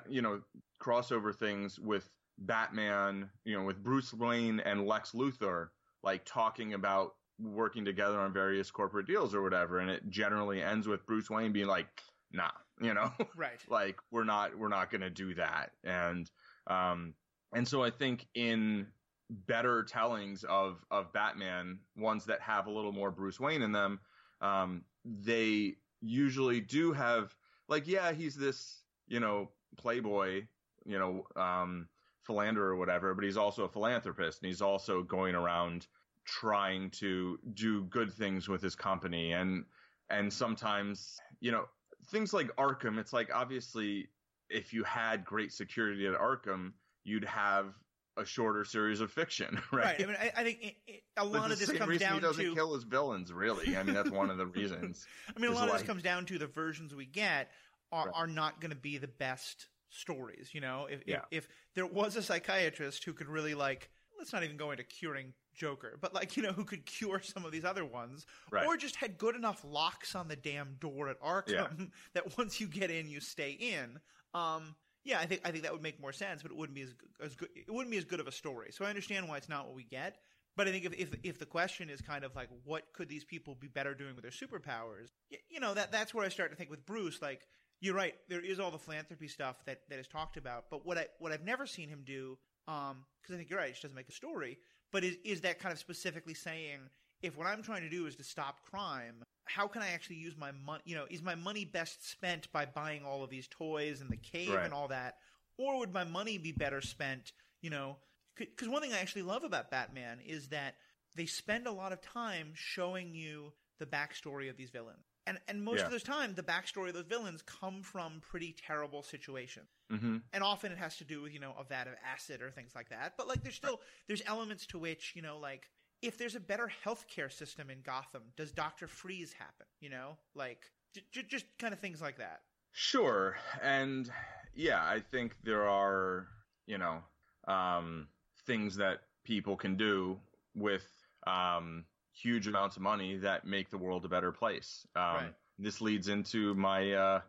you 0.09 0.21
know, 0.21 0.41
crossover 0.81 1.35
things 1.35 1.79
with 1.79 2.09
Batman, 2.37 3.29
you 3.45 3.57
know, 3.57 3.63
with 3.63 3.83
Bruce 3.83 4.13
Wayne 4.13 4.59
and 4.59 4.85
Lex 4.85 5.11
Luthor 5.11 5.67
like 6.03 6.23
talking 6.25 6.73
about 6.73 7.13
working 7.39 7.85
together 7.85 8.19
on 8.19 8.33
various 8.33 8.69
corporate 8.69 9.07
deals 9.07 9.33
or 9.33 9.41
whatever 9.41 9.79
and 9.79 9.89
it 9.89 10.07
generally 10.09 10.61
ends 10.61 10.87
with 10.87 11.05
Bruce 11.05 11.29
Wayne 11.29 11.51
being 11.51 11.67
like 11.67 11.87
nah 12.31 12.51
you 12.81 12.93
know 12.93 13.11
right. 13.35 13.59
like 13.69 13.97
we're 14.11 14.23
not 14.23 14.57
we're 14.57 14.67
not 14.67 14.91
going 14.91 15.01
to 15.01 15.09
do 15.09 15.33
that 15.35 15.71
and 15.83 16.29
um 16.67 17.13
and 17.53 17.67
so 17.67 17.83
I 17.83 17.89
think 17.89 18.27
in 18.35 18.87
better 19.29 19.83
tellings 19.83 20.43
of 20.43 20.77
of 20.91 21.11
Batman 21.13 21.79
ones 21.95 22.25
that 22.25 22.41
have 22.41 22.67
a 22.67 22.71
little 22.71 22.91
more 22.91 23.11
Bruce 23.11 23.39
Wayne 23.39 23.61
in 23.61 23.71
them 23.71 23.99
um 24.41 24.83
they 25.05 25.75
usually 26.01 26.59
do 26.59 26.91
have 26.91 27.35
like 27.67 27.87
yeah 27.87 28.11
he's 28.11 28.35
this 28.35 28.83
you 29.07 29.19
know 29.19 29.49
playboy 29.77 30.41
you 30.85 30.97
know 30.97 31.23
um 31.35 31.87
philanderer 32.23 32.69
or 32.69 32.75
whatever 32.75 33.13
but 33.13 33.23
he's 33.23 33.37
also 33.37 33.65
a 33.65 33.69
philanthropist 33.69 34.41
and 34.41 34.47
he's 34.47 34.61
also 34.61 35.03
going 35.03 35.35
around 35.35 35.87
trying 36.25 36.89
to 36.91 37.39
do 37.53 37.83
good 37.85 38.11
things 38.13 38.47
with 38.47 38.61
his 38.61 38.75
company. 38.75 39.33
And 39.33 39.65
and 40.09 40.31
sometimes 40.31 41.19
you 41.39 41.51
know 41.51 41.65
things 42.07 42.33
like 42.33 42.53
Arkham 42.57 42.97
it's 42.99 43.13
like 43.13 43.29
obviously 43.33 44.07
if 44.49 44.73
you 44.73 44.83
had 44.83 45.23
great 45.23 45.53
security 45.53 46.07
at 46.07 46.13
Arkham 46.13 46.73
you'd 47.03 47.25
have 47.25 47.73
a 48.17 48.25
shorter 48.25 48.65
series 48.65 48.99
of 49.01 49.11
fiction 49.11 49.59
right, 49.71 49.85
Right. 49.85 50.01
I 50.03 50.05
mean, 50.05 50.17
I, 50.19 50.31
I 50.35 50.43
think 50.43 50.59
it, 50.63 50.75
it, 50.87 51.03
a 51.17 51.25
lot 51.25 51.51
of 51.51 51.59
this 51.59 51.71
comes 51.71 51.97
down 51.99 52.15
he 52.15 52.19
doesn't 52.19 52.43
to. 52.43 52.53
kill 52.53 52.73
his 52.73 52.83
villains 52.83 53.31
really 53.31 53.77
i 53.77 53.83
mean 53.83 53.93
that's 53.95 54.11
one 54.11 54.29
of 54.29 54.37
the 54.37 54.45
reasons 54.57 55.07
I 55.35 55.39
mean, 55.39 55.51
a 55.51 55.53
lot 55.55 55.67
of 55.69 55.73
this 55.73 55.83
comes 55.83 56.03
down 56.03 56.25
to 56.25 56.37
the 56.37 56.47
versions 56.47 56.93
we 56.93 57.05
get 57.05 57.49
are, 57.91 58.05
Right. 58.07 58.15
are 58.15 58.27
not 58.27 58.59
going 58.61 58.71
to 58.71 58.77
be 58.77 58.97
the 58.97 59.07
best 59.09 59.67
stories. 59.89 60.49
You 60.53 60.61
know, 60.61 60.87
if, 60.89 61.01
Yeah. 61.05 61.21
if 61.31 61.43
if 61.43 61.47
there 61.75 61.85
was 61.85 62.15
a 62.15 62.23
psychiatrist 62.23 63.03
who 63.03 63.11
could 63.13 63.27
really 63.27 63.53
like, 63.53 63.89
let's 64.17 64.31
not 64.31 64.43
even 64.45 64.55
go 64.55 64.71
into 64.71 64.83
curing 64.85 65.33
Joker, 65.53 65.97
but 65.99 66.13
like 66.13 66.37
you 66.37 66.43
know, 66.43 66.53
who 66.53 66.63
could 66.63 66.85
cure 66.85 67.19
some 67.21 67.43
of 67.45 67.51
these 67.51 67.65
other 67.65 67.83
ones, 67.83 68.25
Right. 68.49 68.65
or 68.65 68.77
just 68.77 68.95
had 68.95 69.17
good 69.17 69.35
enough 69.35 69.63
locks 69.65 70.15
on 70.15 70.27
the 70.29 70.37
damn 70.37 70.75
door 70.79 71.09
at 71.09 71.19
Arkham 71.21 71.49
Yeah. 71.49 71.85
that 72.13 72.37
once 72.37 72.61
you 72.61 72.67
get 72.67 72.89
in, 72.91 73.09
you 73.09 73.19
stay 73.19 73.51
in. 73.51 73.99
Um, 74.33 74.75
yeah, 75.03 75.19
I 75.19 75.25
think 75.25 75.41
I 75.43 75.51
think 75.51 75.63
that 75.63 75.73
would 75.73 75.81
make 75.81 75.99
more 75.99 76.13
sense, 76.13 76.41
but 76.41 76.51
it 76.51 76.57
wouldn't 76.57 76.75
be 76.75 76.83
as, 76.83 76.93
as 77.23 77.35
good. 77.35 77.49
It 77.55 77.71
wouldn't 77.71 77.91
be 77.91 77.97
as 77.97 78.05
good 78.05 78.19
of 78.19 78.27
a 78.27 78.31
story. 78.31 78.71
So 78.71 78.85
I 78.85 78.89
understand 78.89 79.27
why 79.27 79.37
it's 79.37 79.49
not 79.49 79.65
what 79.65 79.75
we 79.75 79.83
get. 79.83 80.17
But 80.57 80.67
I 80.67 80.71
think 80.71 80.85
if, 80.85 80.93
if 80.93 81.15
if 81.23 81.39
the 81.39 81.45
question 81.45 81.89
is 81.89 82.01
kind 82.01 82.23
of 82.23 82.35
like 82.35 82.49
what 82.65 82.83
could 82.93 83.09
these 83.09 83.23
people 83.23 83.55
be 83.55 83.67
better 83.67 83.93
doing 83.93 84.15
with 84.15 84.23
their 84.23 84.31
superpowers, 84.31 85.09
y- 85.31 85.37
you 85.49 85.59
know 85.59 85.73
that 85.73 85.91
that's 85.91 86.13
where 86.13 86.25
I 86.25 86.29
start 86.29 86.51
to 86.51 86.57
think 86.57 86.69
with 86.69 86.85
Bruce. 86.85 87.21
Like 87.21 87.41
you're 87.79 87.95
right, 87.95 88.15
there 88.29 88.41
is 88.41 88.59
all 88.59 88.69
the 88.69 88.77
philanthropy 88.77 89.27
stuff 89.27 89.63
that 89.65 89.81
that 89.89 89.99
is 89.99 90.07
talked 90.07 90.37
about. 90.37 90.65
But 90.69 90.85
what 90.85 90.97
I 90.97 91.07
what 91.19 91.31
I've 91.31 91.43
never 91.45 91.65
seen 91.65 91.89
him 91.89 92.03
do, 92.05 92.37
um, 92.67 93.05
because 93.21 93.35
I 93.35 93.37
think 93.37 93.49
you're 93.49 93.59
right, 93.59 93.69
it 93.69 93.73
just 93.73 93.83
doesn't 93.83 93.95
make 93.95 94.09
a 94.09 94.13
story. 94.13 94.59
But 94.91 95.03
is 95.03 95.17
is 95.23 95.41
that 95.41 95.59
kind 95.59 95.71
of 95.71 95.79
specifically 95.79 96.33
saying 96.33 96.79
if 97.21 97.37
what 97.37 97.47
I'm 97.47 97.63
trying 97.63 97.83
to 97.83 97.89
do 97.89 98.05
is 98.05 98.15
to 98.17 98.23
stop 98.23 98.61
crime, 98.69 99.23
how 99.53 99.67
can 99.67 99.81
I 99.81 99.89
actually 99.89 100.17
use 100.17 100.35
my 100.37 100.51
money? 100.51 100.81
You 100.85 100.95
know, 100.95 101.05
is 101.09 101.21
my 101.21 101.35
money 101.35 101.65
best 101.65 102.09
spent 102.09 102.51
by 102.51 102.65
buying 102.65 103.03
all 103.05 103.23
of 103.23 103.29
these 103.29 103.47
toys 103.47 104.01
and 104.01 104.09
the 104.09 104.17
cave 104.17 104.49
Right. 104.49 104.65
and 104.65 104.73
all 104.73 104.87
that, 104.89 105.17
or 105.57 105.79
would 105.79 105.93
my 105.93 106.03
money 106.03 106.37
be 106.37 106.51
better 106.51 106.81
spent? 106.81 107.33
You 107.61 107.69
know, 107.69 107.97
because 108.35 108.69
one 108.69 108.81
thing 108.81 108.93
I 108.93 108.99
actually 108.99 109.23
love 109.23 109.43
about 109.43 109.69
Batman 109.71 110.19
is 110.25 110.47
that 110.49 110.75
they 111.15 111.25
spend 111.25 111.67
a 111.67 111.71
lot 111.71 111.91
of 111.91 112.01
time 112.01 112.51
showing 112.53 113.13
you 113.13 113.53
the 113.79 113.85
backstory 113.85 114.49
of 114.49 114.57
these 114.57 114.69
villains. 114.69 115.05
And 115.27 115.39
and 115.47 115.63
most 115.63 115.79
Yeah. 115.79 115.85
of 115.87 115.91
the 115.91 115.99
time, 115.99 116.33
the 116.35 116.43
backstory 116.43 116.89
of 116.89 116.93
those 116.93 117.05
villains 117.05 117.41
come 117.41 117.81
from 117.83 118.21
pretty 118.21 118.53
terrible 118.53 119.03
situations 119.03 119.69
hmm 119.89 120.17
and 120.33 120.43
often 120.43 120.71
it 120.71 120.77
has 120.77 120.97
to 120.97 121.03
do 121.03 121.21
with 121.21 121.33
you 121.33 121.39
know 121.39 121.53
a 121.59 121.63
vat 121.63 121.87
of 121.87 121.93
acid 122.09 122.41
or 122.41 122.49
things 122.51 122.71
like 122.75 122.89
that 122.89 123.13
but 123.17 123.27
like 123.27 123.43
there's 123.43 123.55
still 123.55 123.81
there's 124.07 124.21
elements 124.25 124.65
to 124.65 124.79
which 124.79 125.13
you 125.15 125.21
know 125.21 125.37
like 125.37 125.69
if 126.01 126.17
there's 126.17 126.35
a 126.35 126.39
better 126.39 126.71
healthcare 126.85 127.31
system 127.31 127.69
in 127.69 127.81
gotham 127.83 128.21
does 128.37 128.51
dr 128.51 128.87
freeze 128.87 129.33
happen 129.33 129.65
you 129.79 129.89
know 129.89 130.17
like 130.35 130.59
j- 130.93 131.01
j- 131.11 131.25
just 131.27 131.45
kind 131.59 131.73
of 131.73 131.79
things 131.79 132.01
like 132.01 132.17
that 132.17 132.41
Sure. 132.73 133.35
And 133.61 134.09
yeah, 134.55 134.81
I 134.81 135.01
think 135.01 135.35
there 135.43 135.67
are, 135.67 136.27
you 136.67 136.77
know, 136.77 136.99
um, 137.45 138.07
things 138.47 138.77
that 138.77 138.99
people 139.25 139.57
can 139.57 139.75
do 139.75 140.17
with 140.55 140.85
um, 141.27 141.83
huge 142.13 142.47
amounts 142.47 142.77
of 142.77 142.81
money 142.81 143.17
that 143.17 143.45
make 143.45 143.69
the 143.71 143.77
world 143.77 144.05
a 144.05 144.07
better 144.07 144.31
place. 144.31 144.87
Um, 144.95 145.03
Right. 145.03 145.33
This 145.59 145.81
leads 145.81 146.07
into 146.07 146.55
my 146.55 146.93
uh, 146.93 147.21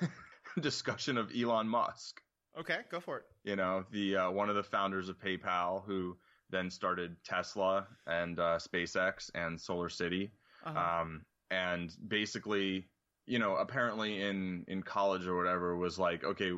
discussion 0.60 1.16
of 1.16 1.30
Elon 1.32 1.68
Musk. 1.68 2.20
okay 2.58 2.80
go 2.90 2.98
for 3.00 3.18
it 3.18 3.24
You 3.44 3.54
know, 3.56 3.84
the 3.92 4.16
uh, 4.16 4.30
one 4.32 4.48
of 4.50 4.56
the 4.56 4.64
founders 4.64 5.08
of 5.08 5.16
PayPal 5.20 5.84
who 5.86 6.16
then 6.52 6.70
started 6.70 7.16
Tesla 7.24 7.88
and 8.06 8.38
uh, 8.38 8.58
SpaceX 8.58 9.30
and 9.34 9.60
Solar 9.60 9.88
City 9.88 10.30
uh-huh. 10.64 11.02
um, 11.02 11.24
and 11.50 11.94
basically, 12.08 12.88
you 13.26 13.38
know, 13.38 13.56
apparently 13.56 14.22
in 14.22 14.64
in 14.68 14.82
college 14.82 15.26
or 15.26 15.36
whatever 15.36 15.76
was 15.76 15.98
like, 15.98 16.24
okay, 16.24 16.52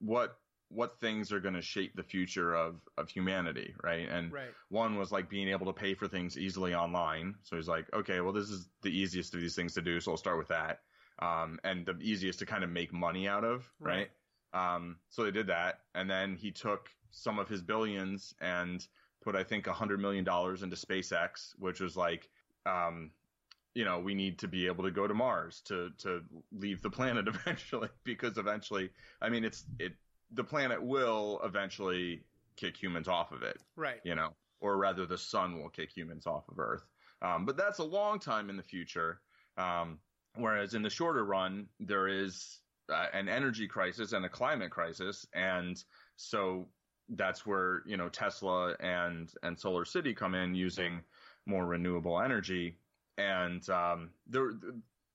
what 0.00 0.38
what 0.70 1.00
things 1.00 1.32
are 1.32 1.40
going 1.40 1.54
to 1.54 1.62
shape 1.62 1.96
the 1.96 2.02
future 2.02 2.54
of 2.54 2.80
of 2.96 3.08
humanity, 3.08 3.74
right? 3.82 4.08
And 4.08 4.32
Right. 4.32 4.50
one 4.68 4.98
was 4.98 5.12
like 5.12 5.28
being 5.28 5.48
able 5.48 5.66
to 5.66 5.72
pay 5.72 5.94
for 5.94 6.08
things 6.08 6.38
easily 6.38 6.74
online. 6.74 7.34
So 7.42 7.56
he's 7.56 7.68
like, 7.68 7.92
okay, 7.92 8.20
well, 8.20 8.32
this 8.32 8.50
is 8.50 8.68
the 8.82 8.90
easiest 8.90 9.34
of 9.34 9.40
these 9.40 9.54
things 9.54 9.74
to 9.74 9.82
do, 9.82 10.00
so 10.00 10.12
I'll 10.12 10.16
start 10.16 10.38
with 10.38 10.48
that. 10.48 10.80
Um, 11.20 11.58
and 11.64 11.84
the 11.84 11.96
easiest 12.00 12.38
to 12.40 12.46
kind 12.46 12.62
of 12.62 12.70
make 12.70 12.92
money 12.92 13.26
out 13.26 13.44
of, 13.44 13.68
right? 13.80 14.08
Um, 14.52 14.96
so 15.08 15.24
they 15.24 15.30
did 15.30 15.48
that, 15.48 15.80
and 15.94 16.08
then 16.08 16.36
he 16.36 16.52
took 16.52 16.90
some 17.10 17.38
of 17.38 17.48
his 17.48 17.60
billions 17.60 18.34
and 18.40 18.86
put, 19.20 19.34
I 19.36 19.44
think, 19.44 19.66
a 19.66 19.72
hundred 19.72 20.00
million 20.00 20.24
dollars 20.24 20.62
into 20.62 20.76
SpaceX, 20.76 21.52
which 21.58 21.80
was 21.80 21.96
like, 21.96 22.28
um, 22.66 23.10
you 23.74 23.84
know, 23.84 24.00
we 24.00 24.14
need 24.14 24.38
to 24.40 24.48
be 24.48 24.66
able 24.66 24.84
to 24.84 24.90
go 24.90 25.06
to 25.06 25.14
Mars 25.14 25.60
to 25.62 25.90
to 25.98 26.22
leave 26.52 26.82
the 26.82 26.90
planet 26.90 27.28
eventually, 27.34 27.88
because 28.04 28.38
eventually, 28.38 28.90
I 29.20 29.28
mean, 29.28 29.44
it's 29.44 29.64
it 29.78 29.92
the 30.32 30.44
planet 30.44 30.82
will 30.82 31.40
eventually 31.44 32.24
kick 32.56 32.76
humans 32.76 33.08
off 33.08 33.32
of 33.32 33.42
it, 33.42 33.62
Right. 33.76 34.00
you 34.04 34.14
know, 34.14 34.30
or 34.60 34.76
rather, 34.76 35.06
the 35.06 35.18
sun 35.18 35.58
will 35.60 35.70
kick 35.70 35.90
humans 35.96 36.26
off 36.26 36.48
of 36.48 36.58
Earth. 36.58 36.84
Um, 37.22 37.46
but 37.46 37.56
that's 37.56 37.78
a 37.78 37.84
long 37.84 38.18
time 38.18 38.50
in 38.50 38.56
the 38.56 38.62
future. 38.62 39.20
Um, 39.56 39.98
whereas 40.34 40.74
in 40.74 40.82
the 40.82 40.90
shorter 40.90 41.24
run, 41.24 41.68
there 41.80 42.08
is 42.08 42.60
uh, 42.88 43.06
an 43.12 43.28
energy 43.28 43.66
crisis 43.68 44.12
and 44.12 44.24
a 44.24 44.28
climate 44.28 44.70
crisis, 44.70 45.26
and 45.32 45.82
so 46.16 46.68
that's 47.10 47.46
where 47.46 47.82
you 47.86 47.96
know 47.96 48.08
Tesla 48.08 48.74
and 48.80 49.32
and 49.42 49.58
Solar 49.58 49.84
City 49.84 50.14
come 50.14 50.34
in 50.34 50.54
using 50.54 51.00
more 51.46 51.66
renewable 51.66 52.20
energy. 52.20 52.76
And 53.16 53.68
um, 53.70 54.10
there, 54.28 54.52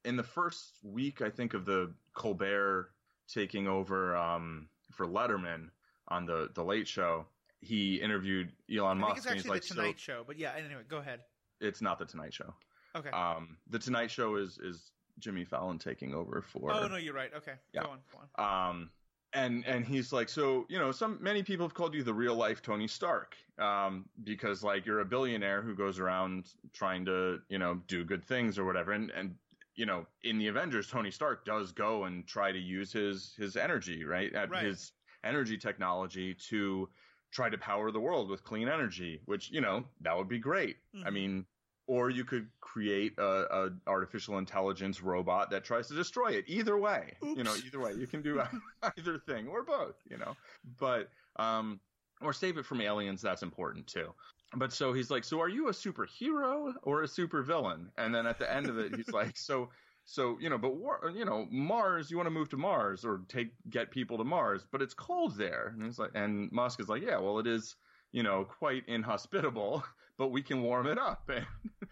in 0.04 0.18
the 0.18 0.24
first 0.24 0.80
week, 0.84 1.22
I 1.22 1.30
think 1.30 1.54
of 1.54 1.66
the 1.66 1.92
Colbert 2.14 2.90
taking 3.28 3.68
over 3.68 4.16
um, 4.16 4.68
for 4.92 5.08
Letterman 5.08 5.70
on 6.10 6.26
the 6.26 6.50
the 6.54 6.64
Late 6.64 6.88
Show, 6.88 7.26
he 7.62 7.96
interviewed 7.96 8.52
Elon 8.74 8.98
I 8.98 9.02
Musk, 9.02 9.14
think 9.14 9.18
it's 9.18 9.26
and 9.26 9.36
he's 9.36 9.40
actually 9.40 9.52
like, 9.52 9.62
the 9.62 9.68
Tonight 9.68 9.96
so, 9.98 10.14
Show, 10.14 10.24
but 10.28 10.38
yeah. 10.38 10.52
Anyway, 10.58 10.82
go 10.88 10.98
ahead. 10.98 11.22
it's 11.62 11.82
not 11.82 12.00
the 12.00 12.06
Tonight 12.06 12.34
Show. 12.34 12.54
Okay. 12.96 13.10
Um, 13.10 13.58
the 13.70 13.80
Tonight 13.80 14.12
Show 14.12 14.36
is 14.36 14.60
is 14.60 14.92
Jimmy 15.20 15.46
Fallon 15.46 15.80
taking 15.80 16.14
over 16.14 16.42
for. 16.42 16.72
oh 16.72 16.88
no, 16.88 16.98
you're 16.98 17.14
right. 17.14 17.32
Okay. 17.36 17.54
Yeah. 17.74 17.84
Go 17.84 17.90
on. 17.92 18.00
Go 18.12 18.44
on. 18.44 18.70
Um, 18.70 18.90
and 19.34 19.66
and 19.66 19.86
he's 19.86 20.14
like, 20.14 20.30
so 20.30 20.66
you 20.70 20.78
know, 20.80 20.92
some 20.92 21.22
many 21.22 21.44
people 21.44 21.66
have 21.66 21.74
called 21.74 21.94
you 21.94 22.04
the 22.04 22.14
real 22.14 22.36
life 22.36 22.62
Tony 22.62 22.88
Stark, 22.88 23.38
um, 23.58 24.10
because 24.24 24.64
like 24.64 24.86
you're 24.86 25.00
a 25.00 25.06
billionaire 25.06 25.62
who 25.62 25.76
goes 25.76 26.00
around 26.00 26.54
trying 26.74 27.06
to 27.06 27.42
you 27.50 27.58
know 27.58 27.76
do 27.88 28.04
good 28.06 28.24
things 28.24 28.58
or 28.60 28.66
whatever, 28.66 28.92
and 28.92 29.12
and 29.12 29.38
you 29.76 29.86
know, 29.86 30.06
in 30.22 30.38
the 30.38 30.48
Avengers, 30.48 30.88
Tony 30.90 31.10
Stark 31.12 31.46
does 31.46 31.72
go 31.72 32.04
and 32.04 32.28
try 32.28 32.52
to 32.52 32.60
use 32.60 32.92
his 32.94 33.36
his 33.36 33.56
energy, 33.58 34.04
right, 34.06 34.34
at 34.34 34.50
Right. 34.50 34.64
his 34.64 34.94
energy 35.24 35.58
technology 35.58 36.36
to 36.36 36.90
try 37.32 37.50
to 37.50 37.58
power 37.58 37.92
the 37.92 38.00
world 38.00 38.30
with 38.30 38.44
clean 38.44 38.70
energy, 38.70 39.22
which 39.26 39.50
you 39.52 39.62
know 39.62 39.90
that 40.02 40.16
would 40.18 40.28
be 40.30 40.40
great. 40.40 40.78
I 41.02 41.10
Mhm. 41.10 41.12
mean, 41.12 41.48
or 41.88 42.10
you 42.10 42.24
could 42.24 42.48
create 42.62 43.14
a, 43.18 43.24
a 43.24 43.70
artificial 43.88 44.38
intelligence 44.38 45.02
robot 45.02 45.50
that 45.52 45.64
tries 45.64 45.88
to 45.88 45.94
destroy 45.94 46.30
it. 46.30 46.46
Either 46.48 46.78
way, 46.78 47.14
you 47.22 47.44
know, 47.44 47.54
either 47.66 47.80
way, 47.80 47.94
you 47.94 48.08
can 48.08 48.22
do 48.22 48.42
either 48.98 49.20
thing 49.20 49.48
or 49.48 49.64
both. 49.64 49.96
You 50.10 50.18
know, 50.18 50.36
but 50.80 51.10
um, 51.38 51.80
or 52.22 52.34
save 52.34 52.58
it 52.58 52.66
from 52.66 52.82
aliens. 52.82 53.22
That's 53.22 53.44
important 53.44 53.88
too. 53.88 54.14
But 54.56 54.72
so 54.72 54.94
he's 54.94 55.10
like, 55.10 55.24
so 55.24 55.42
are 55.42 55.50
you 55.50 55.68
a 55.68 55.72
superhero 55.72 56.74
or 56.84 57.04
a 57.04 57.08
supervillain? 57.08 57.88
And 57.98 58.14
then 58.14 58.28
at 58.28 58.38
the 58.38 58.52
end 58.52 58.68
of 58.68 58.78
it, 58.78 58.96
he's 58.96 59.10
like, 59.14 59.38
so. 59.38 59.70
So 60.06 60.38
you 60.42 60.50
know, 60.50 60.58
but 60.58 60.76
war, 60.76 61.14
you 61.16 61.24
know, 61.24 61.48
Mars. 61.50 62.12
You 62.12 62.18
want 62.18 62.28
to 62.28 62.32
move 62.32 62.50
to 62.50 62.58
Mars 62.58 63.06
or 63.06 63.22
take 63.30 63.52
get 63.70 63.90
people 63.90 64.18
to 64.18 64.26
Mars, 64.26 64.66
but 64.70 64.82
it's 64.82 64.94
cold 64.94 65.38
there. 65.38 65.72
And 65.74 65.86
he's 65.86 65.98
like, 65.98 66.12
and 66.14 66.52
Musk 66.52 66.82
is 66.82 66.90
like, 66.90 67.02
yeah, 67.02 67.18
well, 67.18 67.40
it 67.40 67.48
is, 67.48 67.78
you 68.12 68.22
know, 68.22 68.44
quite 68.44 68.84
inhospitable, 68.90 69.82
but 70.18 70.30
we 70.30 70.42
can 70.42 70.62
warm 70.62 70.88
it 70.88 70.98
up. 70.98 71.30
And 71.36 71.46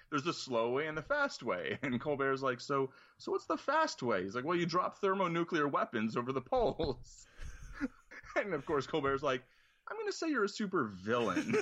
there's 0.10 0.24
the 0.24 0.34
slow 0.34 0.72
way 0.72 0.88
and 0.88 0.98
the 0.98 1.02
fast 1.02 1.42
way. 1.42 1.80
And 1.84 2.00
Colbert's 2.00 2.42
like, 2.42 2.60
so, 2.60 2.92
so 3.18 3.32
what's 3.32 3.46
the 3.46 3.58
fast 3.58 4.04
way? 4.04 4.24
He's 4.24 4.36
like, 4.36 4.44
well, 4.44 4.58
you 4.58 4.66
drop 4.66 5.00
thermonuclear 5.00 5.68
weapons 5.70 6.18
over 6.18 6.34
the 6.34 6.42
poles. 6.42 7.28
and 8.36 8.54
of 8.54 8.66
course, 8.66 8.86
Colbert's 8.86 9.24
like, 9.24 9.42
I'm 9.90 9.96
going 9.96 10.08
to 10.08 10.14
say 10.16 10.30
you're 10.30 10.44
a 10.44 10.50
super 10.50 10.92
villain. 11.04 11.56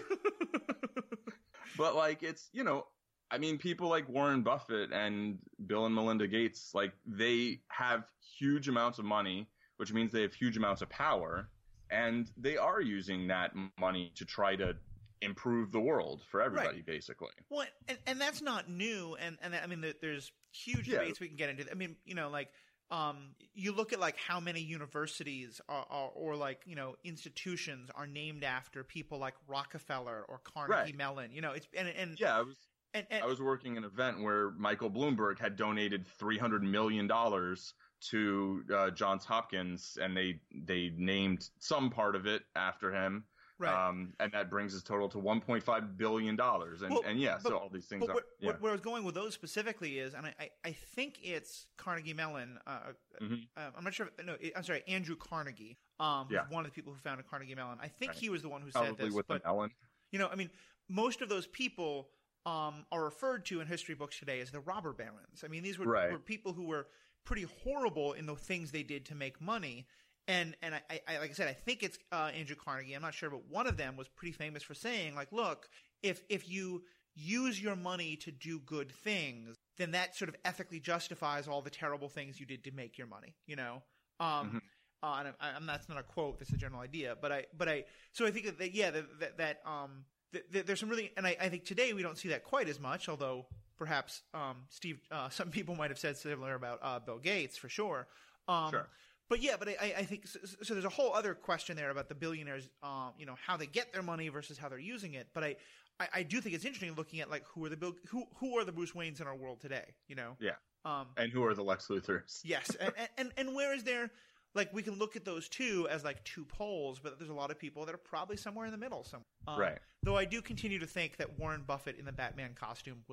but 1.77 1.95
like, 1.95 2.23
it's, 2.23 2.49
you 2.51 2.63
know, 2.63 2.87
I 3.31 3.37
mean, 3.37 3.59
people 3.59 3.87
like 3.87 4.09
Warren 4.09 4.41
Buffett 4.41 4.91
and 4.91 5.37
Bill 5.67 5.85
and 5.85 5.93
Melinda 5.93 6.27
Gates, 6.27 6.71
like, 6.73 6.93
they 7.05 7.61
have 7.67 8.05
huge 8.39 8.67
amounts 8.67 8.97
of 8.97 9.05
money, 9.05 9.47
which 9.77 9.93
means 9.93 10.11
they 10.11 10.23
have 10.23 10.33
huge 10.33 10.57
amounts 10.57 10.81
of 10.81 10.89
power. 10.89 11.47
And 11.91 12.29
they 12.35 12.57
are 12.57 12.81
using 12.81 13.27
that 13.27 13.51
money 13.79 14.11
to 14.15 14.25
try 14.25 14.55
to 14.55 14.75
improve 15.21 15.71
the 15.71 15.79
world 15.79 16.21
for 16.29 16.41
everybody, 16.41 16.81
basically. 16.81 17.29
Well, 17.49 17.65
and, 17.87 17.97
and 18.07 18.21
that's 18.21 18.41
not 18.41 18.69
new, 18.69 19.15
and 19.19 19.37
and 19.41 19.55
I 19.55 19.65
mean, 19.67 19.83
there's 20.01 20.31
huge 20.51 20.87
Yeah. 20.87 20.99
debates 20.99 21.19
we 21.19 21.27
can 21.27 21.37
get 21.37 21.49
into. 21.49 21.69
I 21.69 21.75
mean, 21.75 21.95
you 22.05 22.15
know, 22.15 22.29
like 22.29 22.49
um, 22.91 23.35
you 23.53 23.71
look 23.71 23.93
at 23.93 23.99
like 23.99 24.17
how 24.17 24.39
many 24.39 24.61
universities 24.61 25.61
are, 25.69 25.85
are, 25.89 26.09
or 26.09 26.35
like 26.35 26.61
you 26.65 26.75
know 26.75 26.95
institutions 27.03 27.89
are 27.95 28.07
named 28.07 28.43
after 28.43 28.83
people 28.83 29.19
like 29.19 29.35
Rockefeller 29.47 30.25
or 30.27 30.39
Carnegie 30.39 30.73
Right. 30.73 30.95
Mellon. 30.95 31.31
You 31.31 31.41
know, 31.41 31.51
it's 31.51 31.67
and 31.77 31.87
and 31.87 32.19
Yeah, 32.19 32.37
I 32.37 32.41
was 32.41 32.57
and, 32.93 33.05
and 33.11 33.23
I 33.23 33.27
was 33.27 33.41
working 33.41 33.77
an 33.77 33.83
event 33.83 34.21
where 34.21 34.51
Michael 34.51 34.89
Bloomberg 34.89 35.39
had 35.39 35.55
donated 35.55 36.07
three 36.07 36.37
hundred 36.37 36.63
million 36.63 37.07
dollars 37.07 37.73
to 38.09 38.63
uh, 38.73 38.89
Johns 38.91 39.25
Hopkins, 39.25 39.97
and 40.01 40.15
they 40.15 40.39
they 40.53 40.91
named 40.95 41.49
some 41.59 41.89
part 41.91 42.15
of 42.15 42.25
it 42.25 42.41
after 42.55 42.91
him. 42.91 43.25
Right. 43.59 43.87
Um, 43.89 44.13
and 44.19 44.31
that 44.31 44.49
brings 44.49 44.73
his 44.73 44.81
total 44.81 45.07
to 45.09 45.19
one 45.19 45.39
point 45.41 45.63
five 45.63 45.97
billion 45.97 46.35
dollars. 46.35 46.81
And 46.81 46.91
Well, 46.91 47.03
and 47.05 47.19
yeah, 47.19 47.37
but- 47.43 47.49
so 47.49 47.57
all 47.57 47.69
these 47.69 47.85
things 47.85 47.99
But 48.01 48.09
are 48.09 48.13
what, 48.15 48.23
yeah. 48.39 48.51
where 48.59 48.71
I 48.71 48.73
was 48.73 48.81
going 48.81 49.03
with 49.03 49.13
those 49.15 49.33
specifically 49.35 49.99
is, 49.99 50.13
and 50.15 50.25
I, 50.25 50.33
I, 50.39 50.49
I 50.65 50.71
think 50.71 51.19
it's 51.21 51.67
Carnegie 51.77 52.13
Mellon. 52.13 52.57
Uh, 52.65 52.79
Mhm. 53.21 53.47
uh, 53.57 53.71
I'm 53.77 53.83
not 53.83 53.93
sure. 53.93 54.09
If, 54.17 54.25
no, 54.25 54.35
I'm 54.55 54.63
sorry, 54.63 54.83
Andrew 54.87 55.15
Carnegie. 55.15 55.77
Um, 55.99 56.27
Yeah. 56.31 56.45
one 56.49 56.65
of 56.65 56.71
the 56.71 56.75
people 56.75 56.93
who 56.93 56.99
founded 56.99 57.27
Carnegie 57.29 57.53
Mellon. 57.55 57.77
I 57.81 57.89
think 57.89 58.11
Right. 58.13 58.19
he 58.19 58.29
was 58.29 58.41
the 58.41 58.49
one 58.49 58.61
who 58.61 58.71
said 58.71 58.79
Probably 58.85 59.05
this. 59.05 59.13
with 59.13 59.27
but 59.27 59.43
the 59.43 59.49
melon. 59.49 59.71
you 60.11 60.17
know, 60.19 60.29
I 60.29 60.35
mean, 60.35 60.49
most 60.87 61.21
of 61.21 61.29
those 61.29 61.45
people 61.47 62.09
um, 62.45 62.85
are 62.91 63.03
referred 63.03 63.45
to 63.47 63.59
in 63.59 63.67
history 63.67 63.93
books 63.95 64.17
today 64.17 64.39
as 64.39 64.49
the 64.49 64.61
robber 64.61 64.93
barons. 64.93 65.43
I 65.43 65.49
mean, 65.49 65.61
these 65.61 65.77
were, 65.77 65.85
Right. 65.85 66.09
were 66.11 66.17
people 66.19 66.53
who 66.53 66.63
were 66.63 66.87
pretty 67.25 67.43
horrible 67.63 68.13
in 68.13 68.25
the 68.25 68.35
things 68.35 68.71
they 68.71 68.81
did 68.81 69.05
to 69.07 69.13
make 69.13 69.41
money. 69.41 69.85
And 70.29 70.55
and 70.61 70.75
I, 70.75 70.81
I 71.07 71.17
like 71.17 71.31
I 71.31 71.33
said, 71.33 71.47
I 71.49 71.53
think 71.53 71.81
it's 71.83 71.97
uh, 72.11 72.29
Andrew 72.35 72.55
Carnegie. 72.55 72.93
I'm 72.93 73.01
not 73.01 73.13
sure, 73.15 73.29
but 73.29 73.49
one 73.49 73.67
of 73.67 73.75
them 73.77 73.97
was 73.97 74.07
pretty 74.07 74.31
famous 74.31 74.63
for 74.63 74.73
saying, 74.75 75.15
like, 75.15 75.31
look, 75.31 75.67
if 76.03 76.21
if 76.29 76.47
you 76.49 76.83
use 77.15 77.61
your 77.61 77.75
money 77.75 78.15
to 78.17 78.31
do 78.31 78.59
good 78.59 78.91
things, 78.91 79.57
then 79.77 79.91
that 79.91 80.15
sort 80.15 80.29
of 80.29 80.35
ethically 80.45 80.79
justifies 80.79 81.47
all 81.47 81.61
the 81.61 81.69
terrible 81.71 82.07
things 82.09 82.39
you 82.39 82.45
did 82.45 82.63
to 82.63 82.71
make 82.71 82.97
your 82.97 83.07
money. 83.07 83.33
You 83.47 83.55
know. 83.57 83.81
Um, 84.19 84.51
Mhm. 84.51 84.61
uh, 85.01 85.15
and 85.19 85.33
I, 85.39 85.49
I'm, 85.55 85.65
that's 85.65 85.89
not 85.89 85.97
a 85.97 86.03
quote. 86.03 86.37
That's 86.39 86.51
a 86.53 86.57
general 86.57 86.81
idea. 86.81 87.17
But 87.19 87.31
I, 87.31 87.45
but 87.57 87.67
I, 87.67 87.85
so 88.11 88.25
I 88.27 88.31
think 88.31 88.57
that 88.59 88.73
yeah, 88.73 88.91
that 88.91 89.19
that, 89.21 89.37
that 89.39 89.61
um, 89.65 90.05
th- 90.31 90.45
th- 90.53 90.65
there's 90.67 90.79
some 90.79 90.89
really, 90.89 91.11
and 91.17 91.25
I, 91.25 91.35
I 91.41 91.49
think 91.49 91.65
today 91.65 91.93
we 91.93 92.03
don't 92.03 92.17
see 92.17 92.29
that 92.29 92.43
quite 92.43 92.69
as 92.69 92.79
much. 92.79 93.09
Although 93.09 93.47
perhaps 93.77 94.21
um, 94.35 94.65
Steve, 94.69 94.99
uh, 95.09 95.29
some 95.39 95.49
people 95.49 95.75
might 95.75 95.89
have 95.89 95.99
said 95.99 96.17
similar 96.17 96.53
about 96.53 96.79
uh, 96.83 96.99
Bill 96.99 97.17
Gates 97.17 97.57
for 97.57 97.67
sure. 97.69 98.07
Um, 98.47 98.69
Sure. 98.71 98.89
But 99.29 99.41
yeah, 99.41 99.55
but 99.59 99.69
I, 99.69 99.93
I 99.99 100.03
think 100.03 100.27
so, 100.27 100.39
so. 100.63 100.73
There's 100.73 100.85
a 100.85 100.89
whole 100.89 101.13
other 101.13 101.35
question 101.35 101.77
there 101.77 101.91
about 101.91 102.09
the 102.09 102.15
billionaires, 102.15 102.67
um, 102.81 103.11
you 103.17 103.25
know, 103.25 103.35
how 103.45 103.57
they 103.57 103.67
get 103.67 103.93
their 103.93 104.01
money 104.01 104.29
versus 104.29 104.57
how 104.57 104.69
they're 104.69 104.79
using 104.79 105.13
it. 105.13 105.27
But 105.33 105.43
I, 105.43 105.55
I, 105.99 106.07
I 106.15 106.23
do 106.23 106.41
think 106.41 106.55
it's 106.55 106.65
interesting 106.65 106.93
looking 106.95 107.19
at 107.19 107.29
like 107.29 107.43
who 107.53 107.63
are 107.65 107.69
the 107.69 107.77
Bill, 107.77 107.93
who 108.07 108.25
who 108.39 108.57
are 108.57 108.65
the 108.65 108.71
Bruce 108.71 108.93
Waynes 108.93 109.21
in 109.21 109.27
our 109.27 109.35
world 109.35 109.61
today. 109.61 109.93
You 110.07 110.15
know. 110.15 110.35
Yeah. 110.39 110.51
Um, 110.85 111.07
And 111.17 111.31
who 111.31 111.43
are 111.43 111.53
the 111.53 111.63
Lex 111.63 111.87
Luthors? 111.87 112.39
Yes, 112.43 112.75
and, 112.79 112.93
and 113.17 113.31
and 113.37 113.55
where 113.55 113.73
is 113.73 113.83
there? 113.83 114.09
Like 114.55 114.73
we 114.73 114.81
can 114.81 114.97
look 114.97 115.15
at 115.15 115.25
those 115.25 115.47
two 115.47 115.87
as 115.89 116.03
like 116.03 116.23
two 116.23 116.43
poles, 116.45 116.99
but 116.99 117.19
there's 117.19 117.29
a 117.29 117.33
lot 117.33 117.51
of 117.51 117.59
people 117.59 117.85
that 117.85 117.93
are 117.93 117.99
probably 117.99 118.35
somewhere 118.37 118.65
in 118.65 118.71
the 118.71 118.77
middle. 118.77 119.03
Somewhere, 119.03 119.25
um, 119.47 119.59
Right. 119.59 119.77
Though 120.03 120.17
I 120.17 120.25
do 120.25 120.41
continue 120.41 120.79
to 120.79 120.87
think 120.87 121.17
that 121.17 121.37
Warren 121.39 121.63
Buffett 121.67 121.97
in 121.99 122.05
the 122.05 122.11
Batman 122.11 122.51
costume, 122.55 123.03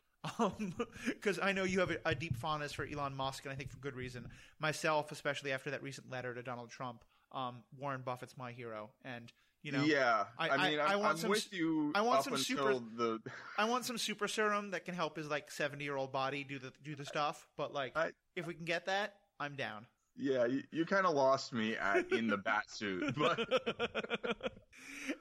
because 1.06 1.38
I 1.42 1.52
know 1.52 1.64
you 1.64 1.80
have 1.80 1.90
a, 1.90 1.98
a 2.06 2.14
deep 2.14 2.36
fondness 2.36 2.72
for 2.72 2.86
Elon 2.86 3.14
Musk, 3.16 3.44
and 3.44 3.52
I 3.52 3.56
think 3.56 3.70
for 3.70 3.78
good 3.78 3.96
reason. 3.96 4.28
Myself, 4.60 5.12
especially 5.12 5.52
after 5.52 5.70
that 5.70 5.82
recent 5.82 6.10
letter 6.10 6.32
to 6.34 6.42
Donald 6.42 6.70
Trump, 6.70 7.04
um, 7.32 7.62
Warren 7.78 8.02
Buffett's 8.04 8.36
my 8.38 8.52
hero, 8.52 8.90
and 9.04 9.32
you 9.62 9.72
know, 9.72 9.82
yeah, 9.82 10.24
I- 10.38 10.48
I, 10.50 10.70
mean, 10.70 10.78
I- 10.78 10.92
I'm, 10.92 11.00
want 11.00 11.10
I'm 11.12 11.16
some 11.18 11.30
with 11.30 11.52
you. 11.52 11.90
I 11.94 12.00
want 12.02 12.22
some 12.22 12.36
super- 12.36 12.74
the. 12.74 13.18
I 13.58 13.64
want 13.68 13.84
some 13.86 13.98
super 13.98 14.28
serum 14.28 14.70
that 14.70 14.84
can 14.84 14.94
help 14.94 15.16
his 15.16 15.28
like 15.28 15.50
70 15.50 15.82
year 15.84 15.96
old 15.96 16.12
body 16.12 16.44
do 16.44 16.58
the 16.60 16.72
do 16.84 16.94
the 16.94 17.04
stuff. 17.04 17.46
But 17.56 17.74
like, 17.74 17.96
I- 17.96 18.12
if 18.36 18.46
we 18.46 18.54
can 18.54 18.64
get 18.64 18.86
that, 18.86 19.14
I'm 19.40 19.56
down. 19.56 19.86
Yeah, 20.18 20.46
you, 20.46 20.62
you 20.70 20.84
kind 20.86 21.06
of 21.06 21.14
lost 21.14 21.52
me 21.52 21.76
at 21.76 22.10
in 22.12 22.26
the 22.26 22.38
bat 22.38 22.70
suit, 22.70 23.14
but 23.18 23.38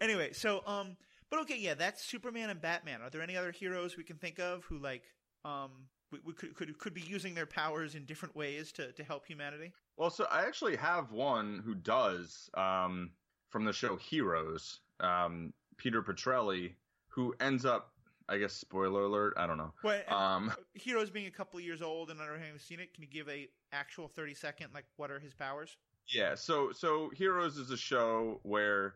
anyway, 0.01 0.31
so 0.33 0.61
um, 0.65 0.95
but 1.29 1.41
okay, 1.41 1.57
yeah, 1.57 1.73
that's 1.73 2.03
Superman 2.03 2.49
and 2.49 2.61
Batman. 2.61 3.01
Are 3.01 3.09
there 3.09 3.21
any 3.21 3.35
other 3.35 3.51
heroes 3.51 3.97
we 3.97 4.03
can 4.03 4.17
think 4.17 4.39
of 4.39 4.63
who 4.63 4.77
like 4.77 5.03
um 5.43 5.71
we, 6.11 6.19
we 6.25 6.33
could 6.33 6.55
could 6.55 6.77
could 6.79 6.93
be 6.93 7.01
using 7.01 7.33
their 7.33 7.45
powers 7.45 7.95
in 7.95 8.05
different 8.05 8.35
ways 8.35 8.71
to 8.73 8.91
to 8.93 9.03
help 9.03 9.25
humanity? 9.25 9.73
Well, 9.97 10.09
so 10.09 10.25
I 10.31 10.45
actually 10.45 10.75
have 10.77 11.11
one 11.11 11.61
who 11.65 11.75
does. 11.75 12.49
Um, 12.53 13.11
from 13.55 13.63
the 13.63 13.71
show 13.71 13.95
Heroes, 13.95 14.81
um, 14.99 15.53
Peter 15.77 16.01
Petrelli, 16.01 16.73
who 17.07 17.33
ends 17.39 17.63
up, 17.63 17.93
I 18.27 18.37
guess, 18.37 18.53
spoiler 18.53 19.03
alert, 19.03 19.33
I 19.37 19.45
don't 19.45 19.57
know. 19.57 19.73
Well, 19.83 20.01
Um, 20.07 20.51
Heroes 20.73 21.09
being 21.09 21.27
a 21.27 21.31
couple 21.31 21.59
of 21.59 21.65
years 21.65 21.81
old 21.81 22.09
and 22.09 22.19
not 22.19 22.27
having 22.29 22.59
seen 22.59 22.79
it, 22.79 22.93
can 22.93 23.03
you 23.03 23.09
give 23.09 23.29
a 23.29 23.47
actual 23.71 24.07
thirty 24.07 24.33
second 24.33 24.73
like 24.73 24.85
what 24.97 25.11
are 25.11 25.19
his 25.19 25.33
powers? 25.33 25.77
Yeah, 26.07 26.35
so 26.35 26.71
so 26.71 27.09
Heroes 27.09 27.57
is 27.57 27.71
a 27.71 27.77
show 27.77 28.39
where 28.43 28.95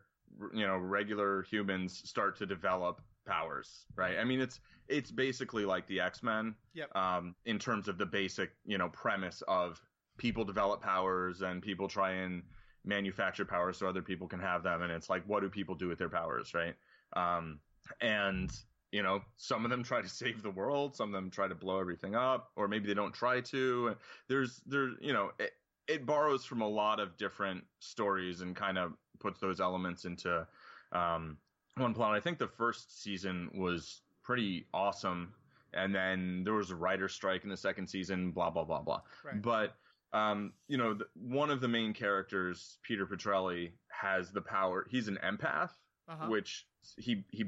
you 0.52 0.66
know 0.66 0.78
regular 0.78 1.42
humans 1.42 2.02
start 2.08 2.36
to 2.38 2.46
develop 2.46 3.00
powers, 3.26 3.86
right? 3.96 4.18
I 4.18 4.24
mean, 4.24 4.40
it's 4.40 4.60
it's 4.88 5.10
basically 5.10 5.64
like 5.64 5.86
the 5.86 6.00
X 6.00 6.22
Men, 6.22 6.54
Yep. 6.74 6.96
um, 6.96 7.34
in 7.44 7.58
terms 7.58 7.88
of 7.88 7.98
the 7.98 8.06
basic 8.06 8.50
you 8.64 8.78
know 8.78 8.88
premise 8.88 9.42
of 9.46 9.80
people 10.18 10.44
develop 10.44 10.82
powers 10.82 11.42
and 11.42 11.62
people 11.62 11.88
try 11.88 12.10
and 12.12 12.42
manufacture 12.84 13.44
powers 13.44 13.76
so 13.78 13.88
other 13.88 14.02
people 14.02 14.26
can 14.26 14.40
have 14.40 14.62
them, 14.62 14.82
and 14.82 14.90
it's 14.92 15.08
like 15.10 15.22
what 15.26 15.40
do 15.40 15.48
people 15.48 15.74
do 15.74 15.88
with 15.88 15.98
their 15.98 16.08
powers, 16.08 16.52
right? 16.54 16.74
Um, 17.14 17.60
and 18.00 18.50
you 18.92 19.02
know, 19.02 19.22
some 19.36 19.64
of 19.64 19.70
them 19.70 19.82
try 19.82 20.00
to 20.02 20.08
save 20.08 20.42
the 20.42 20.50
world, 20.50 20.96
some 20.96 21.08
of 21.14 21.20
them 21.20 21.30
try 21.30 21.46
to 21.48 21.54
blow 21.54 21.78
everything 21.80 22.14
up, 22.14 22.50
or 22.56 22.68
maybe 22.68 22.86
they 22.88 22.94
don't 22.94 23.14
try 23.14 23.40
to. 23.40 23.96
There's 24.28 24.60
there, 24.66 24.90
you 25.00 25.12
know, 25.12 25.30
it, 25.38 25.52
it 25.86 26.06
borrows 26.06 26.44
from 26.44 26.60
a 26.60 26.68
lot 26.68 27.00
of 27.00 27.16
different 27.16 27.64
stories 27.80 28.40
and 28.40 28.54
kind 28.56 28.78
of 28.78 28.92
puts 29.18 29.40
those 29.40 29.60
elements 29.60 30.04
into 30.04 30.46
um, 30.92 31.36
one 31.76 31.94
plot. 31.94 32.14
I 32.16 32.20
think 32.20 32.38
the 32.38 32.48
first 32.48 33.02
season 33.02 33.50
was 33.54 34.02
pretty 34.22 34.66
awesome, 34.74 35.34
and 35.72 35.94
then 35.94 36.42
there 36.44 36.54
was 36.54 36.70
a 36.70 36.76
writer 36.76 37.08
strike 37.08 37.44
in 37.44 37.50
the 37.50 37.56
second 37.56 37.86
season. 37.88 38.30
Blah 38.32 38.50
blah 38.50 38.64
blah 38.64 38.82
blah. 38.82 39.02
Right. 39.24 39.40
But 39.40 39.74
um, 40.12 40.52
you 40.66 40.76
know, 40.76 40.94
the, 40.94 41.06
one 41.14 41.50
of 41.50 41.60
the 41.60 41.68
main 41.68 41.92
characters, 41.94 42.78
Peter 42.82 43.06
Petrelli, 43.06 43.70
has 43.88 44.32
the 44.32 44.40
power. 44.40 44.84
He's 44.90 45.06
an 45.06 45.18
empath, 45.24 45.70
Uh-huh. 46.08 46.26
which 46.28 46.66
he 46.98 47.24
he 47.30 47.44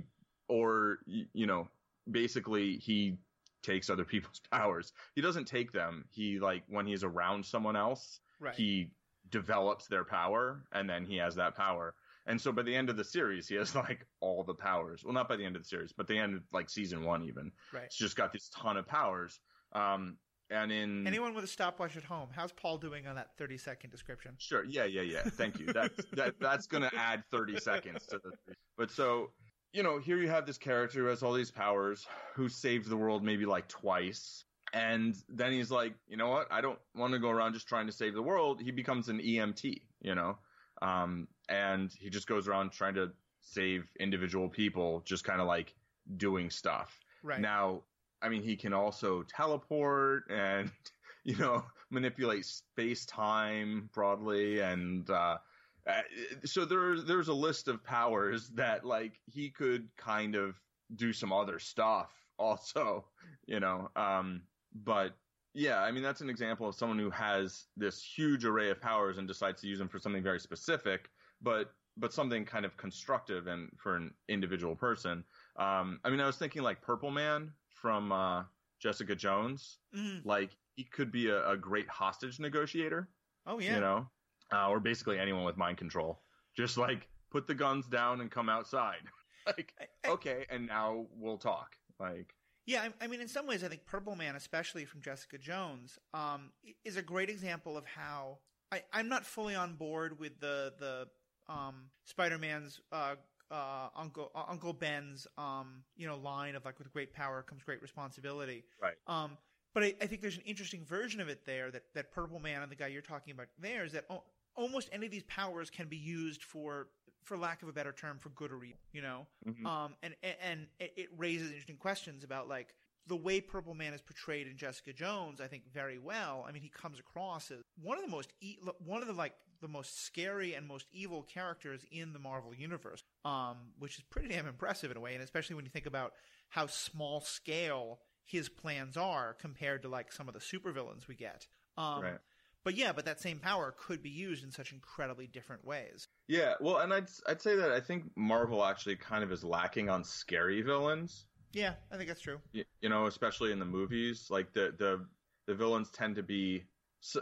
or 0.53 0.99
you 1.07 1.47
know, 1.47 1.67
basically 2.11 2.77
he 2.77 3.17
takes 3.63 3.89
other 3.89 4.05
people's 4.13 4.41
powers. 4.51 4.93
He 5.15 5.23
doesn't 5.23 5.47
take 5.47 5.73
them. 5.73 6.05
He 6.11 6.39
like 6.39 6.63
when 6.69 6.87
he's 6.87 7.05
around 7.05 7.45
someone 7.45 7.77
else, 7.77 8.21
right. 8.39 8.55
he 8.55 8.91
develops 9.31 9.87
their 9.87 10.05
power 10.05 10.65
and 10.73 10.89
then 10.89 11.07
he 11.07 11.17
has 11.17 11.35
that 11.37 11.57
power. 11.57 11.95
And 12.27 12.41
so 12.41 12.53
by 12.53 12.63
the 12.63 12.75
end 12.75 12.91
of 12.91 12.97
the 12.97 13.05
series, 13.05 13.49
he 13.49 13.55
has 13.55 13.75
like 13.87 14.07
all 14.21 14.45
the 14.45 14.55
powers. 14.55 15.03
Well, 15.05 15.15
not 15.15 15.29
by 15.29 15.37
the 15.37 15.45
end 15.45 15.57
of 15.57 15.63
the 15.63 15.69
series, 15.69 15.93
but 15.93 16.07
the 16.07 16.19
end 16.19 16.35
of 16.35 16.43
like 16.53 16.69
season 16.69 17.03
one 17.03 17.25
even. 17.25 17.51
right. 17.73 17.85
He's 17.85 17.97
just 17.97 18.17
got 18.17 18.33
this 18.33 18.51
ton 18.51 18.77
of 18.77 18.87
powers. 18.87 19.41
Um, 19.73 20.19
and 20.51 20.71
in 20.71 21.07
Anyone 21.07 21.33
with 21.33 21.45
a 21.45 21.49
stopwatch 21.49 21.97
at 21.97 22.03
home, 22.03 22.29
how's 22.31 22.53
Paul 22.53 22.77
doing 22.77 23.07
on 23.07 23.15
that 23.15 23.31
thirty 23.39 23.57
second 23.57 23.89
description? 23.89 24.35
Sure. 24.37 24.65
Yeah, 24.65 24.85
yeah, 24.85 25.01
yeah. 25.01 25.23
Thank 25.23 25.59
you. 25.59 25.73
That's 25.73 26.05
that 26.13 26.35
that's 26.41 26.67
gonna 26.67 26.91
add 26.95 27.25
thirty 27.31 27.59
seconds 27.59 28.07
to 28.09 28.21
the. 28.23 28.33
But 28.77 28.91
so 28.91 29.31
you 29.73 29.83
know, 29.83 29.99
here 29.99 30.19
you 30.19 30.29
have 30.29 30.47
this 30.47 30.59
character 30.59 31.01
who 31.01 31.07
has 31.07 31.23
all 31.23 31.33
these 31.33 31.51
powers, 31.51 32.07
who 32.35 32.49
saved 32.49 32.89
the 32.89 32.97
world 32.97 33.25
maybe 33.25 33.47
like 33.47 33.69
twice, 33.69 34.45
and 34.73 35.15
then 35.29 35.53
he's 35.53 35.71
like, 35.71 35.95
you 36.09 36.17
know 36.17 36.29
what? 36.29 36.51
I 36.51 36.61
don't 36.61 36.79
want 36.95 37.13
to 37.13 37.19
go 37.19 37.31
around 37.31 37.55
just 37.55 37.69
trying 37.69 37.87
to 37.87 37.93
save 37.93 38.15
the 38.15 38.23
world. 38.23 38.61
He 38.61 38.71
becomes 38.71 39.09
an 39.09 39.19
EMT, 39.19 39.83
you 40.01 40.15
know, 40.15 40.39
um, 40.81 41.29
and 41.49 41.93
he 41.93 42.11
just 42.11 42.27
goes 42.27 42.49
around 42.49 42.73
trying 42.73 42.95
to 42.95 43.13
save 43.41 43.85
individual 44.01 44.49
people, 44.49 45.03
just 45.05 45.25
kind 45.25 45.41
of 45.41 45.47
like 45.47 45.75
doing 46.17 46.51
stuff. 46.51 46.99
Right. 47.23 47.41
Now, 47.41 47.83
I 48.23 48.29
mean, 48.29 48.43
he 48.43 48.57
can 48.57 48.73
also 48.73 49.25
teleport 49.25 50.25
and, 50.31 50.71
you 51.25 51.37
know, 51.37 51.65
manipulate 51.91 52.45
space 52.45 53.05
time 53.05 53.91
broadly. 53.93 54.61
And, 54.61 55.09
uh, 55.11 55.39
uh, 55.87 56.03
so 56.45 56.65
there, 56.65 57.01
there's 57.01 57.29
a 57.29 57.35
list 57.35 57.69
of 57.69 57.83
powers 57.83 58.49
that 58.51 58.85
like 58.85 59.21
he 59.27 59.51
could 59.51 59.89
kind 59.97 60.35
of 60.35 60.61
do 60.97 61.13
some 61.13 61.33
other 61.33 61.59
stuff 61.59 62.13
also, 62.39 63.05
you 63.47 63.61
know, 63.61 63.91
um, 63.97 64.43
but 64.75 65.17
yeah, 65.55 65.81
I 65.81 65.91
mean, 65.91 66.03
that's 66.03 66.21
an 66.21 66.31
example 66.31 66.67
of 66.67 66.75
someone 66.75 66.99
who 66.99 67.11
has 67.11 67.67
this 67.77 68.03
huge 68.03 68.45
array 68.45 68.71
of 68.71 68.81
powers 68.81 69.19
and 69.19 69.29
decides 69.29 69.61
to 69.63 69.69
use 69.69 69.79
them 69.79 69.89
for 69.89 69.99
something 69.99 70.23
very 70.23 70.41
specific, 70.41 71.11
but, 71.43 71.75
but 71.97 72.13
something 72.13 72.45
kind 72.45 72.65
of 72.65 72.77
constructive 72.77 73.49
and 73.49 73.69
for 73.77 73.97
an 73.97 74.15
individual 74.29 74.75
person. 74.75 75.25
Um, 75.57 76.01
I 76.05 76.11
mean, 76.11 76.21
I 76.21 76.27
was 76.27 76.37
thinking 76.37 76.63
like 76.63 76.81
Purple 76.81 77.11
Man 77.11 77.53
from 77.69 78.13
uh, 78.13 78.45
Jessica 78.81 79.15
Jones. 79.15 79.79
Mhm. 79.95 80.25
Like 80.25 80.57
he 80.77 80.85
could 80.85 81.13
be 81.13 81.29
a, 81.29 81.51
a 81.51 81.57
great 81.57 81.89
hostage 81.89 82.41
negotiator. 82.41 83.09
Oh 83.47 83.59
yeah. 83.59 83.75
You 83.75 83.81
know, 83.81 84.11
uh, 84.53 84.69
or 84.69 84.81
basically 84.81 85.19
anyone 85.19 85.45
with 85.45 85.57
mind 85.57 85.79
control. 85.79 86.21
Just 86.57 86.77
like 86.79 87.09
put 87.31 87.47
the 87.47 87.55
guns 87.55 87.87
down 87.87 88.21
and 88.21 88.31
come 88.31 88.49
outside. 88.49 89.01
like 89.47 89.73
I- 89.81 90.09
I- 90.09 90.13
okay, 90.13 90.47
and 90.51 90.67
now 90.67 91.07
we'll 91.17 91.39
talk. 91.39 91.77
Like 91.99 92.35
Yeah, 92.67 92.83
I, 93.01 93.05
I 93.05 93.07
mean, 93.09 93.21
in 93.21 93.29
some 93.29 93.47
ways, 93.47 93.63
I 93.65 93.69
think 93.69 93.85
Purple 93.87 94.17
Man, 94.17 94.37
especially 94.37 94.85
from 94.85 95.01
Jessica 95.01 95.39
Jones, 95.39 95.99
um, 96.15 96.51
is 96.85 96.97
a 96.97 97.03
great 97.03 97.31
example 97.31 97.77
of 97.77 97.85
how 97.87 98.39
I, 98.71 98.83
I'm 98.93 99.09
not 99.09 99.25
fully 99.27 99.55
on 99.55 99.75
board 99.75 100.19
with 100.19 100.41
the 100.41 100.73
the 100.79 101.09
um, 101.53 101.91
Spider-Man's 102.05 102.81
uh, 102.93 103.15
uh, 103.51 103.89
Uncle 103.97 104.31
uh, 104.35 104.45
Uncle 104.49 104.73
Ben's 104.73 105.27
um, 105.39 105.83
you 105.97 106.07
know 106.07 106.17
line 106.17 106.55
of 106.55 106.65
like 106.65 106.79
with 106.79 106.93
great 106.93 107.13
power 107.13 107.43
comes 107.43 107.63
great 107.63 107.83
responsibility. 107.83 108.65
Right. 108.81 108.95
Um, 109.07 109.37
but 109.75 109.83
I, 109.85 109.95
I 110.03 110.07
think 110.07 110.21
there's 110.21 110.37
an 110.37 110.43
interesting 110.45 110.85
version 110.85 111.21
of 111.21 111.29
it 111.29 111.45
there 111.47 111.71
that 111.71 111.85
that 111.95 112.13
Purple 112.13 112.39
Man 112.41 112.63
and 112.63 112.71
the 112.71 112.77
guy 112.77 112.89
you're 112.89 113.03
talking 113.03 113.33
about 113.33 113.47
there 113.59 113.85
is 113.85 113.93
that 113.93 114.05
o- 114.11 114.25
almost 114.57 114.89
any 114.93 115.07
of 115.07 115.13
these 115.13 115.25
powers 115.25 115.71
can 115.71 115.89
be 115.89 115.97
used 115.97 116.43
for 116.43 116.89
for 117.25 117.39
lack 117.39 117.63
of 117.63 117.69
a 117.69 117.73
better 117.73 117.93
term 117.93 118.19
for 118.19 118.31
good 118.31 118.51
or 118.51 118.65
evil. 118.65 118.79
You 118.93 119.03
know. 119.03 119.27
mhm. 119.47 119.65
Um, 119.67 119.95
and 120.03 120.15
and, 120.23 120.67
it 120.81 121.09
raises 121.17 121.49
interesting 121.49 121.77
questions 121.77 122.25
about 122.25 122.49
like 122.49 122.75
the 123.07 123.17
way 123.17 123.41
Purple 123.41 123.75
Man 123.75 123.95
is 123.95 124.01
portrayed 124.01 124.47
in 124.47 124.57
Jessica 124.57 124.93
Jones. 124.93 125.41
I 125.41 125.47
think 125.47 125.65
very 125.73 125.99
well. 125.99 126.45
I 126.49 126.53
mean, 126.53 126.63
he 126.63 126.69
comes 126.69 126.99
across 126.99 127.51
as 127.51 127.59
one 127.81 127.97
of 127.99 128.05
the 128.05 128.11
most 128.11 128.33
e- 128.41 128.59
one 128.85 129.03
of 129.03 129.09
the 129.09 129.15
like 129.15 129.35
the 129.61 129.69
most 129.69 130.05
scary 130.05 130.55
and 130.55 130.67
most 130.67 130.87
evil 130.93 131.23
characters 131.23 131.85
in 131.93 132.13
the 132.13 132.19
Marvel 132.19 132.53
universe. 132.55 133.05
Um, 133.25 133.57
which 133.79 133.97
is 133.99 134.05
pretty 134.11 134.29
damn 134.29 134.47
impressive 134.49 134.91
in 134.91 134.97
a 134.97 135.01
way, 135.01 135.15
and 135.15 135.23
especially 135.23 135.55
when 135.57 135.65
you 135.65 135.71
think 135.71 135.87
about 135.87 136.13
how 136.49 136.67
small 136.67 137.21
scale 137.21 138.01
his 138.25 138.49
plans 138.49 138.97
are 138.97 139.35
compared 139.35 139.83
to 139.83 139.89
like 139.89 140.13
some 140.13 140.29
of 140.29 140.35
the 140.35 140.41
supervillains 140.41 141.07
we 141.09 141.15
get. 141.15 141.47
Um, 141.77 142.03
Right. 142.03 142.19
But 142.65 142.77
yeah, 142.77 142.93
but 142.93 143.05
that 143.07 143.21
same 143.21 143.39
power 143.39 143.75
could 143.77 144.03
be 144.03 144.11
used 144.11 144.45
in 144.45 144.51
such 144.53 144.73
incredibly 144.73 145.27
different 145.27 145.65
ways. 145.65 146.07
yeah, 146.29 146.55
well, 146.61 146.79
and 146.79 146.93
I'd 146.95 147.09
I'd 147.29 147.43
say 147.43 147.57
that 147.57 147.73
I 147.73 147.81
think 147.81 148.05
Marvel 148.17 148.65
actually 148.65 148.97
kind 148.97 149.25
of 149.25 149.33
is 149.33 149.43
lacking 149.45 149.89
on 149.91 150.05
scary 150.05 150.63
villains. 150.63 151.27
Yeah, 151.53 151.75
I 151.91 151.97
think 151.97 152.09
that's 152.09 152.21
true. 152.21 152.39
y- 152.55 152.65
you 152.81 152.89
know, 152.89 153.07
especially 153.07 153.53
in 153.53 153.59
the 153.59 153.65
movies. 153.65 154.29
Like 154.31 154.53
the 154.53 154.75
the 154.79 155.05
the 155.47 155.55
villains 155.55 155.91
tend 155.91 156.15
to 156.17 156.23
be 156.23 156.65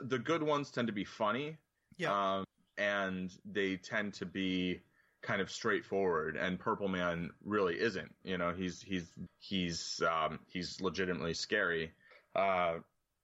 the 0.02 0.18
good 0.18 0.42
ones 0.42 0.70
tend 0.70 0.86
to 0.88 0.92
be 0.92 1.04
funny, 1.04 1.56
Yeah. 1.96 2.12
um, 2.38 2.44
and 2.76 3.32
they 3.50 3.76
tend 3.76 4.12
to 4.14 4.26
be 4.26 4.80
kind 5.22 5.40
of 5.40 5.50
straightforward. 5.50 6.36
And 6.36 6.58
Purple 6.58 6.88
Man 6.88 7.30
really 7.44 7.80
isn't. 7.80 8.14
You 8.24 8.36
know, 8.38 8.52
he's 8.52 8.82
he's 8.82 9.12
he's 9.38 10.02
um, 10.02 10.38
he's 10.46 10.80
legitimately 10.82 11.34
scary, 11.34 11.92
uh, 12.36 12.74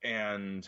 and 0.02 0.66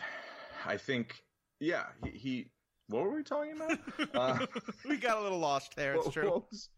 I 0.65 0.77
think 0.77 1.23
yeah, 1.59 1.85
he. 2.03 2.09
he 2.17 2.51
what 2.87 3.03
were 3.03 3.15
we 3.15 3.23
talking 3.23 3.53
about? 3.53 3.77
Uh, 4.15 4.45
we 4.89 4.97
got 4.97 5.17
a 5.19 5.21
little 5.21 5.37
lost 5.37 5.75
there. 5.75 5.93
It's 5.93 6.05
what- 6.05 6.13
true. 6.13 6.29
what 6.29 6.49
was- 6.49 6.69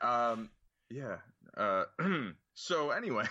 um, 0.00 0.50
yeah. 0.90 1.16
Uh, 1.56 1.84
so 2.54 2.90
anyway, 2.90 3.26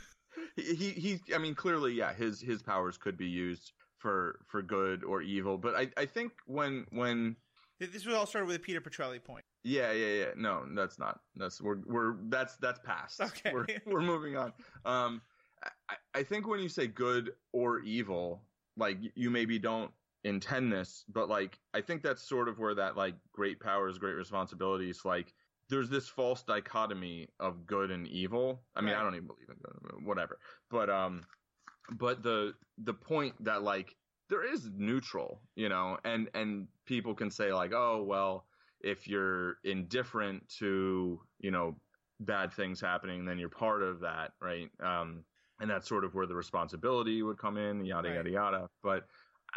he, 0.56 0.74
he, 0.74 0.90
he, 0.90 1.20
I 1.34 1.38
mean, 1.38 1.54
clearly, 1.54 1.92
yeah, 1.92 2.12
his, 2.12 2.40
his 2.40 2.62
powers 2.62 2.96
could 2.96 3.16
be 3.16 3.26
used 3.26 3.72
for, 3.98 4.40
for 4.48 4.62
good 4.62 5.04
or 5.04 5.22
evil, 5.22 5.56
but 5.58 5.74
I, 5.74 5.88
I 5.96 6.06
think 6.06 6.32
when, 6.46 6.86
when, 6.90 7.36
This 7.80 8.04
was 8.04 8.14
all 8.14 8.26
started 8.26 8.46
with 8.46 8.56
a 8.56 8.60
Peter 8.60 8.80
Petrelli 8.80 9.22
point. 9.22 9.44
yeah, 9.62 9.92
yeah, 9.92 10.12
yeah, 10.24 10.30
no, 10.36 10.64
that's 10.74 10.98
not, 10.98 11.20
that's, 11.36 11.60
we're, 11.60 11.78
we're, 11.86 12.16
that's, 12.28 12.56
that's 12.56 12.80
past. 12.80 13.20
Okay. 13.20 13.52
We're, 13.52 13.66
we're 13.86 14.02
moving 14.02 14.36
on. 14.36 14.52
Um, 14.84 15.22
I, 15.88 15.94
I 16.14 16.22
think 16.22 16.46
when 16.46 16.60
you 16.60 16.68
say 16.68 16.86
good 16.86 17.32
or 17.52 17.80
evil, 17.80 18.42
like 18.76 18.98
you 19.14 19.30
maybe 19.30 19.58
don't 19.58 19.90
intend 20.24 20.72
this, 20.72 21.04
but 21.04 21.28
like 21.28 21.60
I 21.74 21.80
think 21.82 22.02
that's 22.02 22.22
sort 22.22 22.48
of 22.48 22.58
where 22.58 22.74
that 22.74 22.96
like 22.96 23.16
great 23.32 23.60
powers, 23.60 23.98
great 23.98 24.14
responsibilities, 24.14 25.04
like 25.04 25.34
there's 25.68 25.90
this 25.90 26.08
false 26.08 26.42
dichotomy 26.44 27.28
of 27.40 27.66
good 27.66 27.90
and 27.90 28.06
evil. 28.08 28.66
I 28.74 28.80
mean, 28.80 28.94
Right. 28.94 29.00
I 29.00 29.02
don't 29.02 29.14
even 29.14 29.26
believe 29.28 29.48
in 29.50 29.56
good, 29.58 30.04
whatever. 30.06 30.40
But 30.70 30.90
um, 30.90 31.26
but 31.96 32.22
the 32.22 32.58
the 32.78 32.94
point 32.94 33.44
that 33.44 33.62
like 33.62 33.96
there 34.28 34.44
is 34.44 34.70
neutral, 34.70 35.42
you 35.54 35.68
know, 35.68 35.98
and 36.04 36.30
and 36.34 36.68
people 36.86 37.14
can 37.14 37.30
say 37.30 37.52
like, 37.52 37.72
oh 37.72 38.02
well, 38.02 38.48
if 38.80 39.06
you're 39.08 39.58
indifferent 39.64 40.48
to 40.50 41.26
you 41.38 41.50
know 41.50 41.80
bad 42.20 42.52
things 42.52 42.80
happening, 42.80 43.24
then 43.26 43.38
you're 43.38 43.48
part 43.50 43.82
of 43.82 44.00
that, 44.00 44.34
right? 44.40 44.70
Um, 44.80 45.26
and 45.60 45.70
that's 45.70 45.88
sort 45.88 46.04
of 46.04 46.14
where 46.14 46.26
the 46.26 46.34
responsibility 46.34 47.22
would 47.22 47.38
come 47.38 47.56
in, 47.56 47.84
yada 47.84 48.08
Right. 48.08 48.14
yada 48.14 48.30
yada. 48.30 48.70
But 48.82 49.08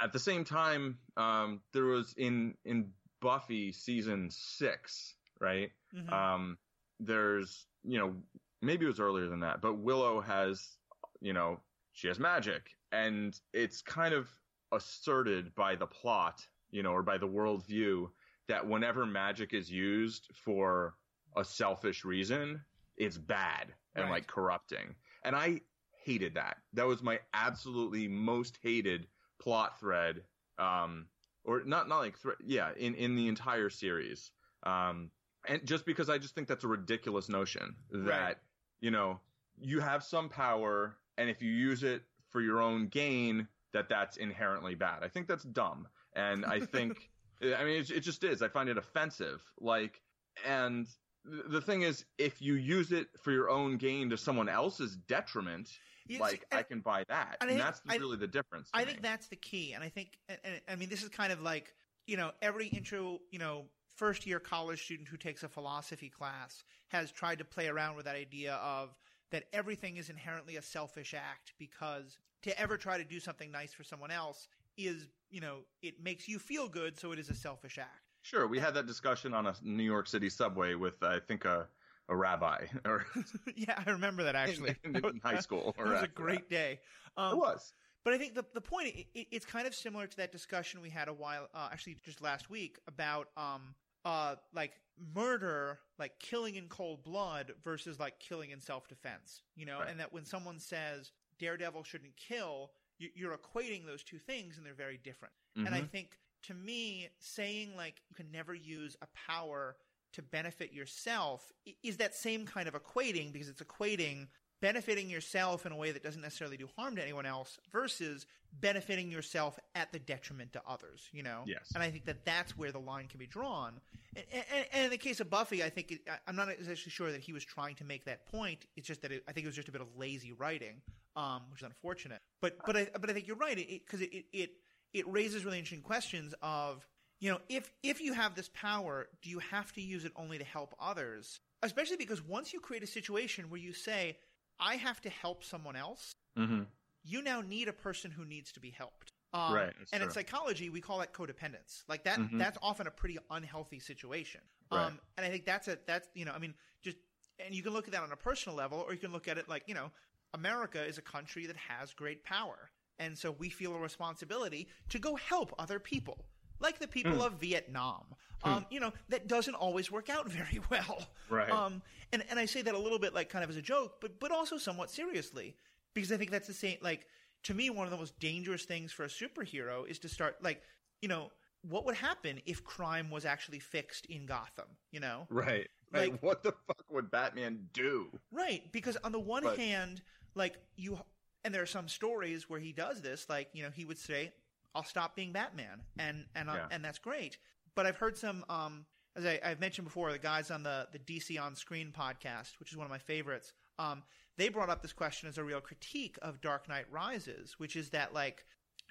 at 0.01 0.13
the 0.13 0.19
same 0.19 0.43
time, 0.43 0.99
um, 1.17 1.62
there 1.73 1.86
was 1.86 2.13
in 2.17 2.57
in 2.65 2.93
Buffy 3.21 3.71
season 3.71 4.29
six, 4.31 5.15
right? 5.39 5.71
Mhm. 5.93 6.12
Um, 6.12 6.57
there's, 6.99 7.67
you 7.83 7.97
know, 7.99 8.23
maybe 8.62 8.86
it 8.86 8.89
was 8.89 8.99
earlier 8.99 9.27
than 9.27 9.39
that, 9.41 9.62
but 9.62 9.75
Willow 9.75 10.21
has, 10.21 10.77
you 11.21 11.33
know, 11.33 11.63
she 11.93 12.07
has 12.07 12.19
magic, 12.19 12.77
and 12.91 13.39
it's 13.53 13.81
kind 13.81 14.13
of 14.13 14.29
asserted 14.71 15.55
by 15.55 15.75
the 15.75 15.88
plot, 15.88 16.47
you 16.69 16.83
know, 16.83 16.91
or 16.91 17.03
by 17.03 17.17
the 17.17 17.27
worldview 17.27 18.12
that 18.47 18.67
whenever 18.67 19.05
magic 19.05 19.53
is 19.53 19.71
used 19.71 20.29
for 20.36 20.95
a 21.36 21.43
selfish 21.43 22.03
reason, 22.05 22.65
it's 22.97 23.17
bad 23.17 23.73
and 23.95 24.05
Right. 24.05 24.12
like 24.12 24.27
corrupting. 24.27 24.95
And 25.23 25.36
I 25.36 25.62
hated 26.03 26.36
that. 26.36 26.57
That 26.73 26.88
was 26.88 27.01
my 27.03 27.19
absolutely 27.33 28.07
most 28.07 28.57
hated 28.62 29.07
plot 29.39 29.80
thread. 29.80 30.23
Um, 30.60 31.08
or 31.43 31.63
not, 31.63 31.88
not 31.88 32.00
like, 32.00 32.17
thre- 32.17 32.32
yeah, 32.45 32.71
in, 32.78 32.93
in 32.95 33.15
the 33.15 33.28
entire 33.28 33.69
series. 33.69 34.32
Um, 34.63 35.12
and 35.47 35.65
just 35.65 35.86
because 35.86 36.10
I 36.10 36.17
just 36.17 36.36
think 36.36 36.47
that's 36.47 36.63
a 36.65 36.67
ridiculous 36.67 37.30
notion 37.30 37.76
that, 37.91 38.02
Right. 38.06 38.36
you 38.82 38.91
know, 38.91 39.19
you 39.60 39.80
have 39.80 40.04
some 40.04 40.28
power 40.30 40.97
and 41.17 41.30
if 41.30 41.41
you 41.41 41.52
use 41.52 41.84
it 41.84 42.02
for 42.30 42.41
your 42.41 42.62
own 42.62 42.88
gain, 42.88 43.47
that 43.73 43.88
that's 43.89 44.17
inherently 44.17 44.76
bad. 44.76 45.04
I 45.04 45.08
think 45.08 45.28
that's 45.28 45.43
dumb. 45.43 45.88
And 46.13 46.45
I 46.45 46.60
think, 46.60 47.10
I 47.41 47.63
mean, 47.63 47.80
it, 47.82 47.89
it 47.91 48.00
just 48.02 48.23
is. 48.23 48.41
I 48.41 48.47
find 48.50 48.67
it 48.69 48.78
offensive. 48.78 49.41
Like, 49.60 50.02
and 50.45 50.86
th- 51.30 51.43
the 51.50 51.62
thing 51.62 51.84
is, 51.84 52.04
if 52.17 52.41
you 52.41 52.56
use 52.56 52.91
it 52.91 53.08
for 53.21 53.32
your 53.32 53.50
own 53.50 53.78
gain 53.78 54.10
to 54.10 54.17
someone 54.17 54.50
else's 54.50 54.95
detriment, 54.95 55.69
Yeah, 56.10 56.20
like 56.20 56.46
I 56.52 56.63
can 56.63 56.80
buy 56.82 57.04
that, 57.10 57.38
and 57.41 57.50
and, 57.50 57.60
I 57.62 57.63
think- 57.63 57.78
that's 57.78 57.82
I- 57.88 57.96
really 57.98 58.17
the 58.17 58.28
difference. 58.28 58.70
I 58.74 58.80
me. 58.80 58.86
think 58.86 59.02
that's 59.02 59.28
the 59.28 59.36
key, 59.36 59.74
and 59.74 59.84
I 59.84 59.89
think, 59.89 60.17
and, 60.30 60.38
and 60.43 60.62
I 60.67 60.76
mean, 60.76 60.89
this 60.89 61.04
is 61.04 61.10
kind 61.10 61.32
of 61.34 61.41
like 61.41 61.74
you 62.08 62.15
know, 62.15 62.32
every 62.41 62.67
intro, 62.67 63.20
you 63.32 63.39
know, 63.39 63.65
first 63.96 64.26
year 64.26 64.39
college 64.39 64.82
student 64.82 65.10
who 65.10 65.17
takes 65.17 65.43
a 65.43 65.50
philosophy 65.50 66.08
class 66.10 66.63
has 66.88 67.12
tried 67.12 67.38
to 67.39 67.43
play 67.43 67.67
around 67.67 67.98
with 67.98 68.06
that 68.06 68.15
idea 68.15 68.54
of 68.56 68.96
that 69.30 69.43
everything 69.52 69.98
is 69.98 70.10
inherently 70.10 70.56
a 70.56 70.62
selfish 70.62 71.13
act 71.13 71.52
because 71.60 72.17
to 72.43 72.58
ever 72.58 72.78
try 72.78 72.98
to 72.98 73.04
do 73.04 73.20
something 73.20 73.52
nice 73.52 73.74
for 73.74 73.84
someone 73.84 74.10
else 74.10 74.48
is, 74.78 75.10
you 75.30 75.41
know, 75.41 75.58
it 75.82 76.02
makes 76.02 76.30
you 76.30 76.39
feel 76.39 76.70
good, 76.70 76.98
so 76.98 77.12
it 77.12 77.20
is 77.20 77.30
a 77.30 77.34
selfish 77.36 77.78
act. 77.78 78.08
Sure, 78.22 78.48
we 78.48 78.58
had 78.58 78.74
that 78.74 78.86
discussion 78.88 79.34
on 79.34 79.48
a 79.48 79.54
New 79.62 79.84
York 79.84 80.08
City 80.08 80.30
subway 80.30 80.76
with 80.76 81.04
I 81.04 81.20
think 81.20 81.43
a 81.43 81.67
a 82.10 82.15
rabbi 82.15 82.65
or 82.86 83.06
yeah, 83.56 83.82
I 83.86 83.91
remember 83.91 84.24
that 84.24 84.36
actually. 84.36 84.76
in, 84.84 84.93
was- 85.02 85.13
high 85.24 85.39
school. 85.48 85.76
Or 85.78 85.91
was 85.91 86.04
a 86.04 86.08
great 86.08 86.50
day. 86.50 86.80
Um, 87.17 87.34
it 87.34 87.38
was. 87.38 87.74
But 88.04 88.13
I 88.13 88.17
think 88.17 88.36
the 88.36 88.46
the 88.54 88.62
point 88.62 88.88
it, 88.88 89.08
it, 89.13 89.28
it's 89.32 89.46
kind 89.46 89.67
of 89.67 89.76
similar 89.76 90.08
to 90.08 90.17
that 90.17 90.32
discussion 90.32 90.82
we 90.82 90.89
had 90.89 91.08
a 91.10 91.13
while 91.13 91.48
uh, 91.54 91.70
actually 91.72 91.98
just 92.06 92.22
last 92.22 92.50
week 92.50 92.78
about 92.88 93.28
um 93.36 93.76
uh 94.06 94.36
like 94.54 94.80
murder 95.15 95.80
like 96.00 96.17
killing 96.20 96.56
in 96.56 96.67
cold 96.70 97.04
blood 97.04 97.52
versus 97.63 98.00
like 98.00 98.17
killing 98.20 98.52
in 98.52 98.60
self 98.62 98.88
defense 98.88 99.41
you 99.56 99.65
know 99.65 99.80
Right. 99.80 99.89
and 99.89 100.00
that 100.00 100.12
when 100.13 100.26
someone 100.26 100.60
says 100.60 101.12
daredevil 101.39 101.84
shouldn't 101.84 102.15
kill 102.15 102.72
you, 102.98 103.10
you're 103.13 103.36
equating 103.38 103.86
those 103.86 104.04
two 104.04 104.17
things 104.17 104.58
and 104.58 104.65
they're 104.65 104.74
very 104.74 104.98
different 105.04 105.34
and 105.58 105.70
I 105.76 105.82
Mhm. 105.82 105.89
think 105.89 106.17
to 106.43 106.54
me 106.54 107.10
saying 107.20 107.76
like 107.76 107.96
you 108.10 108.15
can 108.15 108.32
never 108.32 108.54
use 108.54 108.96
a 109.02 109.08
power 109.28 109.76
to 110.13 110.22
benefit 110.22 110.74
yourself 110.74 111.52
is 111.84 111.98
that 111.98 112.15
same 112.15 112.46
kind 112.46 112.67
of 112.67 112.74
equating 112.74 113.32
because 113.32 113.50
it's 113.50 113.62
equating 113.62 114.28
benefiting 114.62 115.10
yourself 115.10 115.65
in 115.65 115.72
a 115.72 115.76
way 115.76 115.91
that 115.91 116.04
doesn't 116.04 116.22
necessarily 116.22 116.58
do 116.58 116.67
harm 116.76 116.96
to 116.96 117.02
anyone 117.02 117.26
else 117.26 117.60
versus 117.72 118.26
benefiting 118.60 119.12
yourself 119.12 119.60
at 119.76 119.91
the 119.91 120.00
detriment 120.00 120.54
to 120.54 120.62
others, 120.67 121.10
you 121.12 121.22
know? 121.22 121.43
Yes. 121.46 121.72
And 121.76 121.84
I 121.84 121.91
think 121.91 122.06
that 122.06 122.26
that's 122.26 122.58
where 122.58 122.72
the 122.72 122.80
line 122.80 123.08
can 123.08 123.20
be 123.20 123.28
drawn. 123.28 123.74
And, 124.15 124.26
and, 124.34 124.65
and 124.74 124.86
in 124.86 124.89
the 124.89 124.98
case 124.98 125.20
of 125.20 125.30
Buffy, 125.30 125.63
I 125.63 125.70
think 125.70 125.91
it, 125.91 126.00
I'm 126.28 126.36
not 126.36 126.50
actually 126.50 126.76
sure 126.76 127.12
that 127.12 127.22
he 127.22 127.34
was 127.34 127.43
trying 127.43 127.76
to 127.76 127.84
make 127.84 128.06
that 128.06 128.26
point. 128.32 128.65
It's 128.76 128.88
just 128.88 129.02
that 129.04 129.12
it, 129.12 129.24
I 129.28 129.32
think 129.32 129.46
it 129.46 129.50
was 129.50 129.56
just 129.56 129.67
a 129.67 129.72
bit 129.72 129.82
of 129.82 129.88
lazy 129.96 130.32
writing, 130.32 130.82
um, 131.15 131.43
which 131.52 131.62
is 131.62 131.65
unfortunate. 131.65 132.22
But 132.41 132.58
but 132.65 132.76
I 132.76 132.88
but 133.00 133.10
I 133.10 133.13
think 133.13 133.28
you're 133.28 133.36
right 133.36 133.56
because 133.56 134.02
it, 134.02 134.12
it 134.12 134.26
it 134.34 134.50
it 134.93 135.08
raises 135.08 135.46
really 135.46 135.60
interesting 135.60 135.82
questions 135.84 136.34
of 136.41 136.88
you 137.19 137.32
know 137.32 137.39
if 137.49 137.71
if 137.84 138.01
you 138.01 138.13
have 138.13 138.36
this 138.36 138.49
power, 138.53 139.08
do 139.21 139.30
you 139.30 139.39
have 139.39 139.71
to 139.73 139.82
use 139.82 140.06
it 140.06 140.12
only 140.15 140.38
to 140.38 140.43
help 140.43 140.75
others? 140.80 141.39
Especially 141.63 141.97
because 141.97 142.21
once 142.21 142.53
you 142.53 142.60
create 142.60 142.84
a 142.84 142.88
situation 142.88 143.49
where 143.49 143.60
you 143.60 143.73
say 143.73 144.17
I 144.60 144.75
have 144.75 145.01
to 145.01 145.10
help 145.10 145.43
someone 145.43 145.75
else, 145.75 146.13
hmm 146.36 146.63
you 147.03 147.21
now 147.21 147.41
need 147.41 147.67
a 147.67 147.73
person 147.73 148.12
who 148.12 148.25
needs 148.25 148.51
to 148.51 148.60
be 148.60 148.69
helped. 148.69 149.13
Um, 149.34 149.53
Right, 149.53 149.73
and 149.93 150.03
in 150.03 150.10
psychology, 150.10 150.69
we 150.69 150.82
call 150.82 150.99
that 150.99 151.13
codependence. 151.13 151.84
Like 151.88 152.03
that, 152.03 152.19
Mhm. 152.19 152.39
that's 152.39 152.58
often 152.62 152.88
a 152.88 152.91
pretty 152.91 153.17
unhealthy 153.30 153.80
situation. 153.80 154.41
Right. 154.71 154.86
Um, 154.88 154.99
and 155.17 155.25
I 155.25 155.30
think 155.30 155.45
that's 155.45 155.67
a 155.67 155.77
that's 155.86 156.08
you 156.13 156.25
know, 156.25 156.32
I 156.34 156.39
mean, 156.39 156.53
just 156.82 156.97
and 157.39 157.53
you 157.53 157.63
can 157.63 157.73
look 157.73 157.88
at 157.88 157.93
that 157.93 158.03
on 158.03 158.12
a 158.12 158.15
personal 158.17 158.56
level, 158.56 158.80
or 158.80 158.93
you 158.93 158.99
can 158.99 159.12
look 159.12 159.27
at 159.27 159.38
it 159.38 159.47
like 159.47 159.63
you 159.67 159.73
know, 159.75 159.91
America 160.34 160.84
is 160.84 160.97
a 160.97 161.01
country 161.01 161.45
that 161.47 161.58
has 161.58 161.93
great 161.93 162.23
power, 162.23 162.69
and 162.99 163.17
so 163.17 163.32
we 163.32 163.49
feel 163.49 163.75
a 163.75 163.80
responsibility 163.80 164.67
to 164.89 164.99
go 164.99 165.15
help 165.15 165.53
other 165.60 165.80
people, 165.80 166.25
like 166.60 166.80
the 166.80 166.88
people 166.88 167.13
Hmm. 167.13 167.22
of 167.22 167.34
Vietnam. 167.34 168.04
Um, 168.43 168.65
you 168.70 168.80
know, 168.80 168.93
that 169.10 169.28
doesn't 169.28 169.56
always 169.56 169.91
work 169.91 170.10
out 170.10 170.30
very 170.39 170.62
well. 170.70 171.08
Right. 171.30 171.50
Um, 171.50 171.82
and 172.13 172.24
and 172.30 172.39
I 172.39 172.46
say 172.46 172.62
that 172.62 172.74
a 172.76 172.78
little 172.78 173.00
bit 173.00 173.13
like 173.13 173.30
kind 173.30 173.43
of 173.43 173.50
as 173.50 173.58
a 173.58 173.62
joke, 173.62 174.00
but 174.02 174.20
but 174.20 174.32
also 174.32 174.58
somewhat 174.58 174.89
seriously 174.91 175.56
because 175.93 176.12
I 176.12 176.17
think 176.17 176.32
that's 176.32 176.48
the 176.48 176.54
same. 176.54 176.78
Like 176.82 177.08
to 177.43 177.54
me, 177.54 177.70
one 177.70 177.86
of 177.88 177.91
the 177.91 177.98
most 177.98 178.20
dangerous 178.20 178.63
things 178.65 178.91
for 178.91 179.04
a 179.04 179.08
superhero 179.08 179.88
is 179.88 180.00
to 180.00 180.10
start 180.10 180.38
like 180.43 180.62
you 181.02 181.08
know 181.10 181.32
what 181.67 181.86
would 181.86 181.96
happen 181.96 182.39
if 182.46 182.63
crime 182.63 183.10
was 183.10 183.26
actually 183.26 183.60
fixed 183.60 184.06
in 184.06 184.26
Gotham. 184.26 184.67
You 184.91 185.00
know, 185.02 185.26
Right. 185.30 185.67
Like, 185.91 186.12
Like- 186.12 186.24
what 186.24 186.43
the 186.43 186.52
fuck 186.67 186.84
would 186.91 187.10
Batman 187.10 187.70
do? 187.74 188.12
Right, 188.32 188.72
because 188.72 188.98
on 188.98 189.12
the 189.12 189.20
one 189.20 189.43
But- 189.43 189.58
hand, 189.58 190.02
like 190.36 190.56
you, 190.76 191.00
and 191.43 191.54
there 191.54 191.62
are 191.63 191.65
some 191.65 191.88
stories 191.88 192.48
where 192.50 192.60
he 192.60 192.72
does 192.72 193.02
this. 193.02 193.28
Like 193.28 193.50
you 193.54 193.63
know, 193.63 193.72
he 193.72 193.84
would 193.86 193.98
say, 193.98 194.32
"I'll 194.77 194.83
stop 194.83 195.15
being 195.15 195.31
Batman," 195.33 195.81
and 195.99 196.25
and 196.35 196.47
Yeah. 196.47 196.67
and 196.71 196.83
that's 196.85 196.99
great. 196.99 197.37
But 197.75 197.85
I've 197.85 197.97
heard 197.97 198.17
some, 198.17 198.45
um, 198.49 198.85
as 199.15 199.25
I, 199.25 199.39
I've 199.43 199.59
mentioned 199.59 199.85
before, 199.85 200.11
the 200.11 200.19
guys 200.19 200.51
on 200.51 200.63
the 200.63 200.87
the 200.91 200.99
DC 200.99 201.37
on 201.41 201.55
Screen 201.55 201.91
podcast, 201.91 202.59
which 202.59 202.71
is 202.71 202.77
one 202.77 202.85
of 202.85 202.91
my 202.91 202.97
favorites. 202.97 203.53
Um, 203.79 204.03
they 204.37 204.49
brought 204.49 204.69
up 204.69 204.81
this 204.81 204.93
question 204.93 205.27
as 205.29 205.37
a 205.37 205.43
real 205.43 205.61
critique 205.61 206.17
of 206.21 206.41
Dark 206.41 206.67
Knight 206.69 206.85
Rises, 206.91 207.55
which 207.59 207.75
is 207.75 207.89
that 207.91 208.13
like 208.13 208.45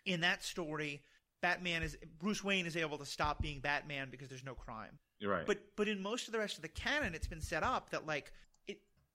in 0.05 0.21
that 0.21 0.45
story, 0.45 1.03
Batman 1.41 1.83
is 1.83 1.97
Bruce 2.19 2.43
Wayne 2.45 2.67
is 2.67 2.77
able 2.77 2.99
to 2.99 3.07
stop 3.07 3.41
being 3.41 3.61
Batman 3.61 4.09
because 4.11 4.29
there's 4.29 4.45
no 4.45 4.55
crime. 4.55 4.99
You're 5.19 5.33
right. 5.33 5.47
But 5.47 5.59
but 5.77 5.89
in 5.89 6.01
most 6.03 6.27
of 6.29 6.33
the 6.33 6.39
rest 6.39 6.57
of 6.57 6.63
the 6.63 6.69
canon, 6.69 7.15
it's 7.15 7.27
been 7.27 7.41
set 7.41 7.63
up 7.63 7.91
that 7.91 8.07
like 8.07 8.33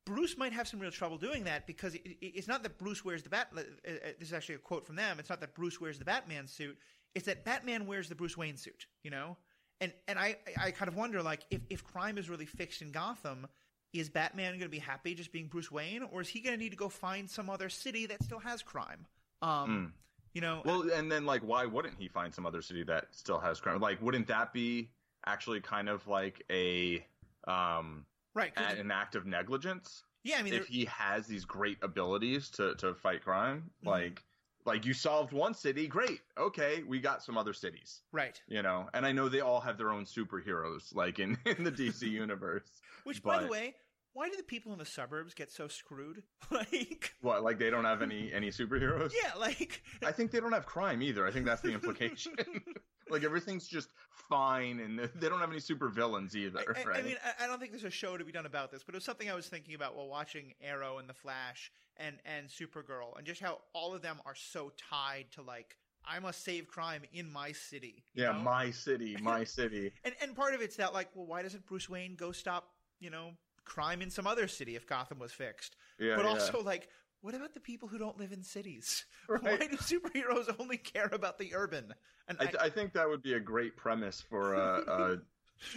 Bruce 0.06 0.38
might 0.38 0.54
have 0.54 0.68
some 0.68 0.80
real 0.80 0.92
trouble 0.92 1.18
doing 1.18 1.44
that 1.44 1.68
because 1.68 1.96
it, 1.96 2.02
it- 2.06 2.18
it's 2.36 2.48
not 2.48 2.64
that 2.64 2.78
Bruce 2.78 3.06
wears 3.06 3.24
the 3.24 3.30
bat. 3.30 3.50
uh, 3.56 3.60
uh, 3.60 3.92
This 4.20 4.30
is 4.30 4.34
actually 4.34 4.56
a 4.56 4.60
quote 4.60 4.86
from 4.86 4.96
them. 4.96 5.20
It's 5.20 5.30
not 5.30 5.40
that 5.42 5.54
Bruce 5.54 5.80
wears 5.80 6.00
the 6.00 6.06
Batman 6.06 6.48
suit. 6.48 6.78
It's 7.14 7.26
that 7.26 7.44
Batman 7.46 7.86
wears 7.86 8.10
the 8.10 8.16
Bruce 8.16 8.38
Wayne 8.38 8.58
suit. 8.58 8.88
You 9.04 9.12
know, 9.12 9.38
and 9.80 9.94
and 10.08 10.18
I 10.18 10.38
I 10.58 10.72
kind 10.72 10.88
of 10.90 10.96
wonder 10.96 11.22
like 11.22 11.46
if 11.50 11.62
if 11.70 11.84
crime 11.84 12.18
is 12.18 12.30
really 12.30 12.46
fixed 12.46 12.82
in 12.82 12.92
Gotham. 12.92 13.48
Is 13.94 14.08
Batman 14.10 14.52
going 14.54 14.62
to 14.62 14.70
be 14.70 14.80
happy 14.80 15.14
just 15.14 15.34
being 15.34 15.48
Bruce 15.48 15.70
Wayne, 15.70 16.02
or 16.14 16.22
is 16.22 16.30
he 16.30 16.40
going 16.40 16.56
to 16.58 16.64
need 16.64 16.70
to 16.70 16.78
go 16.78 16.88
find 16.88 17.30
some 17.30 17.50
other 17.50 17.68
city 17.68 18.06
that 18.06 18.24
still 18.24 18.40
has 18.40 18.64
crime? 18.64 19.06
Um, 19.42 19.94
You 20.34 20.40
know, 20.40 20.62
well, 20.64 20.90
and 20.90 21.12
then 21.12 21.26
like, 21.26 21.42
why 21.42 21.66
wouldn't 21.66 21.96
he 22.00 22.08
find 22.08 22.34
some 22.34 22.46
other 22.46 22.62
city 22.62 22.84
that 22.84 23.08
still 23.12 23.38
has 23.40 23.60
crime? 23.60 23.82
Like, 23.82 24.02
wouldn't 24.02 24.28
that 24.28 24.54
be 24.54 24.92
actually 25.26 25.60
kind 25.60 25.90
of 25.90 26.08
like 26.08 26.42
a 26.50 27.06
um 27.48 28.06
right? 28.34 28.54
'cause- 28.56 28.78
an 28.78 28.92
act 28.92 29.16
of 29.16 29.26
negligence? 29.26 30.04
yeah, 30.24 30.38
I 30.38 30.44
mean, 30.44 30.54
if 30.54 30.68
he 30.68 30.86
has 30.86 31.26
these 31.28 31.46
great 31.46 31.78
abilities 31.82 32.50
to 32.52 32.76
to 32.76 32.94
fight 32.94 33.24
crime, 33.24 33.72
Mhm. 33.84 33.88
like 33.88 34.24
like 34.66 34.86
you 34.86 34.94
solved 34.94 35.34
one 35.34 35.56
city, 35.56 35.88
great. 35.88 36.22
Okay, 36.38 36.84
we 36.84 37.00
got 37.00 37.24
some 37.24 37.36
other 37.36 37.52
cities. 37.54 38.04
right. 38.12 38.40
You 38.48 38.62
know, 38.62 38.90
and 38.94 39.08
I 39.08 39.12
know 39.12 39.28
they 39.28 39.40
all 39.42 39.60
have 39.60 39.76
their 39.80 39.90
own 39.90 40.06
superheroes, 40.06 40.94
like 40.94 41.18
in, 41.18 41.36
in 41.46 41.64
the 41.64 41.72
DC 41.72 42.08
universe. 42.12 42.82
Which, 43.04 43.24
by 43.24 43.42
the 43.42 43.48
way, 43.48 43.76
why 44.14 44.30
do 44.30 44.36
the 44.36 44.44
people 44.44 44.74
in 44.74 44.80
the 44.80 44.86
suburbs 44.86 45.34
get 45.34 45.52
so 45.52 45.68
screwed? 45.68 46.24
like, 46.52 47.14
What, 47.22 47.44
like 47.44 47.60
they 47.60 47.70
don't 47.70 47.86
have 47.86 48.02
any 48.02 48.32
any 48.34 48.50
superheroes? 48.50 49.12
yeah, 49.24 49.32
like, 49.40 49.82
I 50.06 50.12
think 50.12 50.32
they 50.32 50.40
don't 50.40 50.52
have 50.54 50.66
crime 50.66 51.02
either. 51.02 51.26
I 51.26 51.32
think 51.32 51.46
that's 51.46 51.62
the 51.62 51.74
implication. 51.74 52.34
like 53.10 53.24
everything's 53.24 53.68
just 53.68 53.90
fine, 54.30 54.80
and 54.80 55.00
they 55.16 55.30
don't 55.30 55.40
have 55.40 55.50
any 55.52 55.60
super 55.60 55.90
villains 55.90 56.36
either, 56.36 56.60
I, 56.60 56.82
I- 56.82 56.84
right? 56.86 57.00
I 57.00 57.02
mean, 57.02 57.18
I, 57.24 57.44
I 57.46 57.48
don't 57.48 57.60
think 57.60 57.72
there's 57.72 57.84
a 57.84 57.90
show 57.90 58.18
to 58.18 58.24
be 58.26 58.32
done 58.32 58.46
about 58.46 58.72
this, 58.72 58.84
but 58.84 58.96
it 58.96 58.98
was 58.98 59.06
something 59.06 59.30
I 59.30 59.34
was 59.36 59.48
thinking 59.48 59.76
about 59.76 59.96
while 59.96 60.08
watching 60.08 60.54
Arrow 60.62 60.98
and 61.00 61.08
The 61.10 61.14
Flash 61.14 61.72
and 61.98 62.18
and 62.26 62.48
Supergirl, 62.48 63.18
and 63.18 63.26
just 63.26 63.42
how 63.42 63.60
all 63.74 63.94
of 63.94 64.02
them 64.02 64.20
are 64.26 64.36
so 64.36 64.72
tied 64.90 65.26
to 65.34 65.42
like, 65.42 65.78
I 66.06 66.20
must 66.20 66.44
save 66.44 66.68
crime 66.68 67.04
in 67.14 67.32
my 67.32 67.52
city. 67.52 68.04
yeah, 68.14 68.32
know? 68.32 68.40
my 68.40 68.72
city, 68.72 69.16
my 69.22 69.44
city. 69.44 69.92
and 70.04 70.14
and 70.22 70.36
part 70.36 70.54
of 70.54 70.62
it's 70.62 70.76
that 70.78 70.94
like, 70.94 71.10
well, 71.16 71.26
why 71.28 71.42
doesn't 71.44 71.66
Bruce 71.66 71.90
Wayne 71.90 72.16
go 72.16 72.32
stop, 72.32 72.70
you 73.00 73.10
know, 73.10 73.32
crime 73.66 74.02
in 74.02 74.10
some 74.10 74.28
other 74.28 74.48
city 74.48 74.76
if 74.76 74.86
Gotham 74.88 75.20
was 75.20 75.32
fixed? 75.32 75.76
Yeah, 76.00 76.16
but 76.16 76.26
yeah. 76.26 76.32
also 76.32 76.62
like 76.64 76.90
what 77.22 77.36
about 77.36 77.54
the 77.54 77.60
people 77.60 77.88
who 77.88 77.98
don't 78.00 78.18
live 78.18 78.32
in 78.32 78.44
cities 78.44 79.06
Right. 79.30 79.44
why 79.44 79.58
do 79.68 79.78
superheroes 79.78 80.54
only 80.60 80.78
care 80.78 81.10
about 81.12 81.38
the 81.38 81.54
urban 81.54 81.94
and 82.28 82.38
I, 82.40 82.66
I 82.66 82.70
think 82.70 82.94
that 82.94 83.08
would 83.08 83.22
be 83.22 83.34
a 83.34 83.40
great 83.40 83.76
premise 83.78 84.22
for 84.22 84.54
a, 84.56 84.82
a 84.88 85.18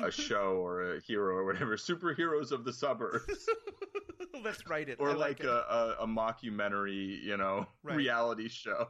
a 0.06 0.10
show 0.10 0.56
or 0.64 0.94
a 0.94 1.00
hero 1.00 1.36
or 1.36 1.44
whatever. 1.44 1.76
Superheroes 1.76 2.52
of 2.52 2.64
the 2.64 2.72
suburbs. 2.72 3.46
Let's 4.44 4.66
write 4.68 4.88
it. 4.88 4.98
or 5.00 5.10
I 5.10 5.14
like, 5.14 5.40
it. 5.40 5.46
a, 5.46 5.52
a, 5.72 5.96
a 6.00 6.06
mockumentary, 6.06 7.22
you 7.22 7.36
know, 7.36 7.66
Right. 7.82 7.96
reality 7.96 8.48
show. 8.48 8.88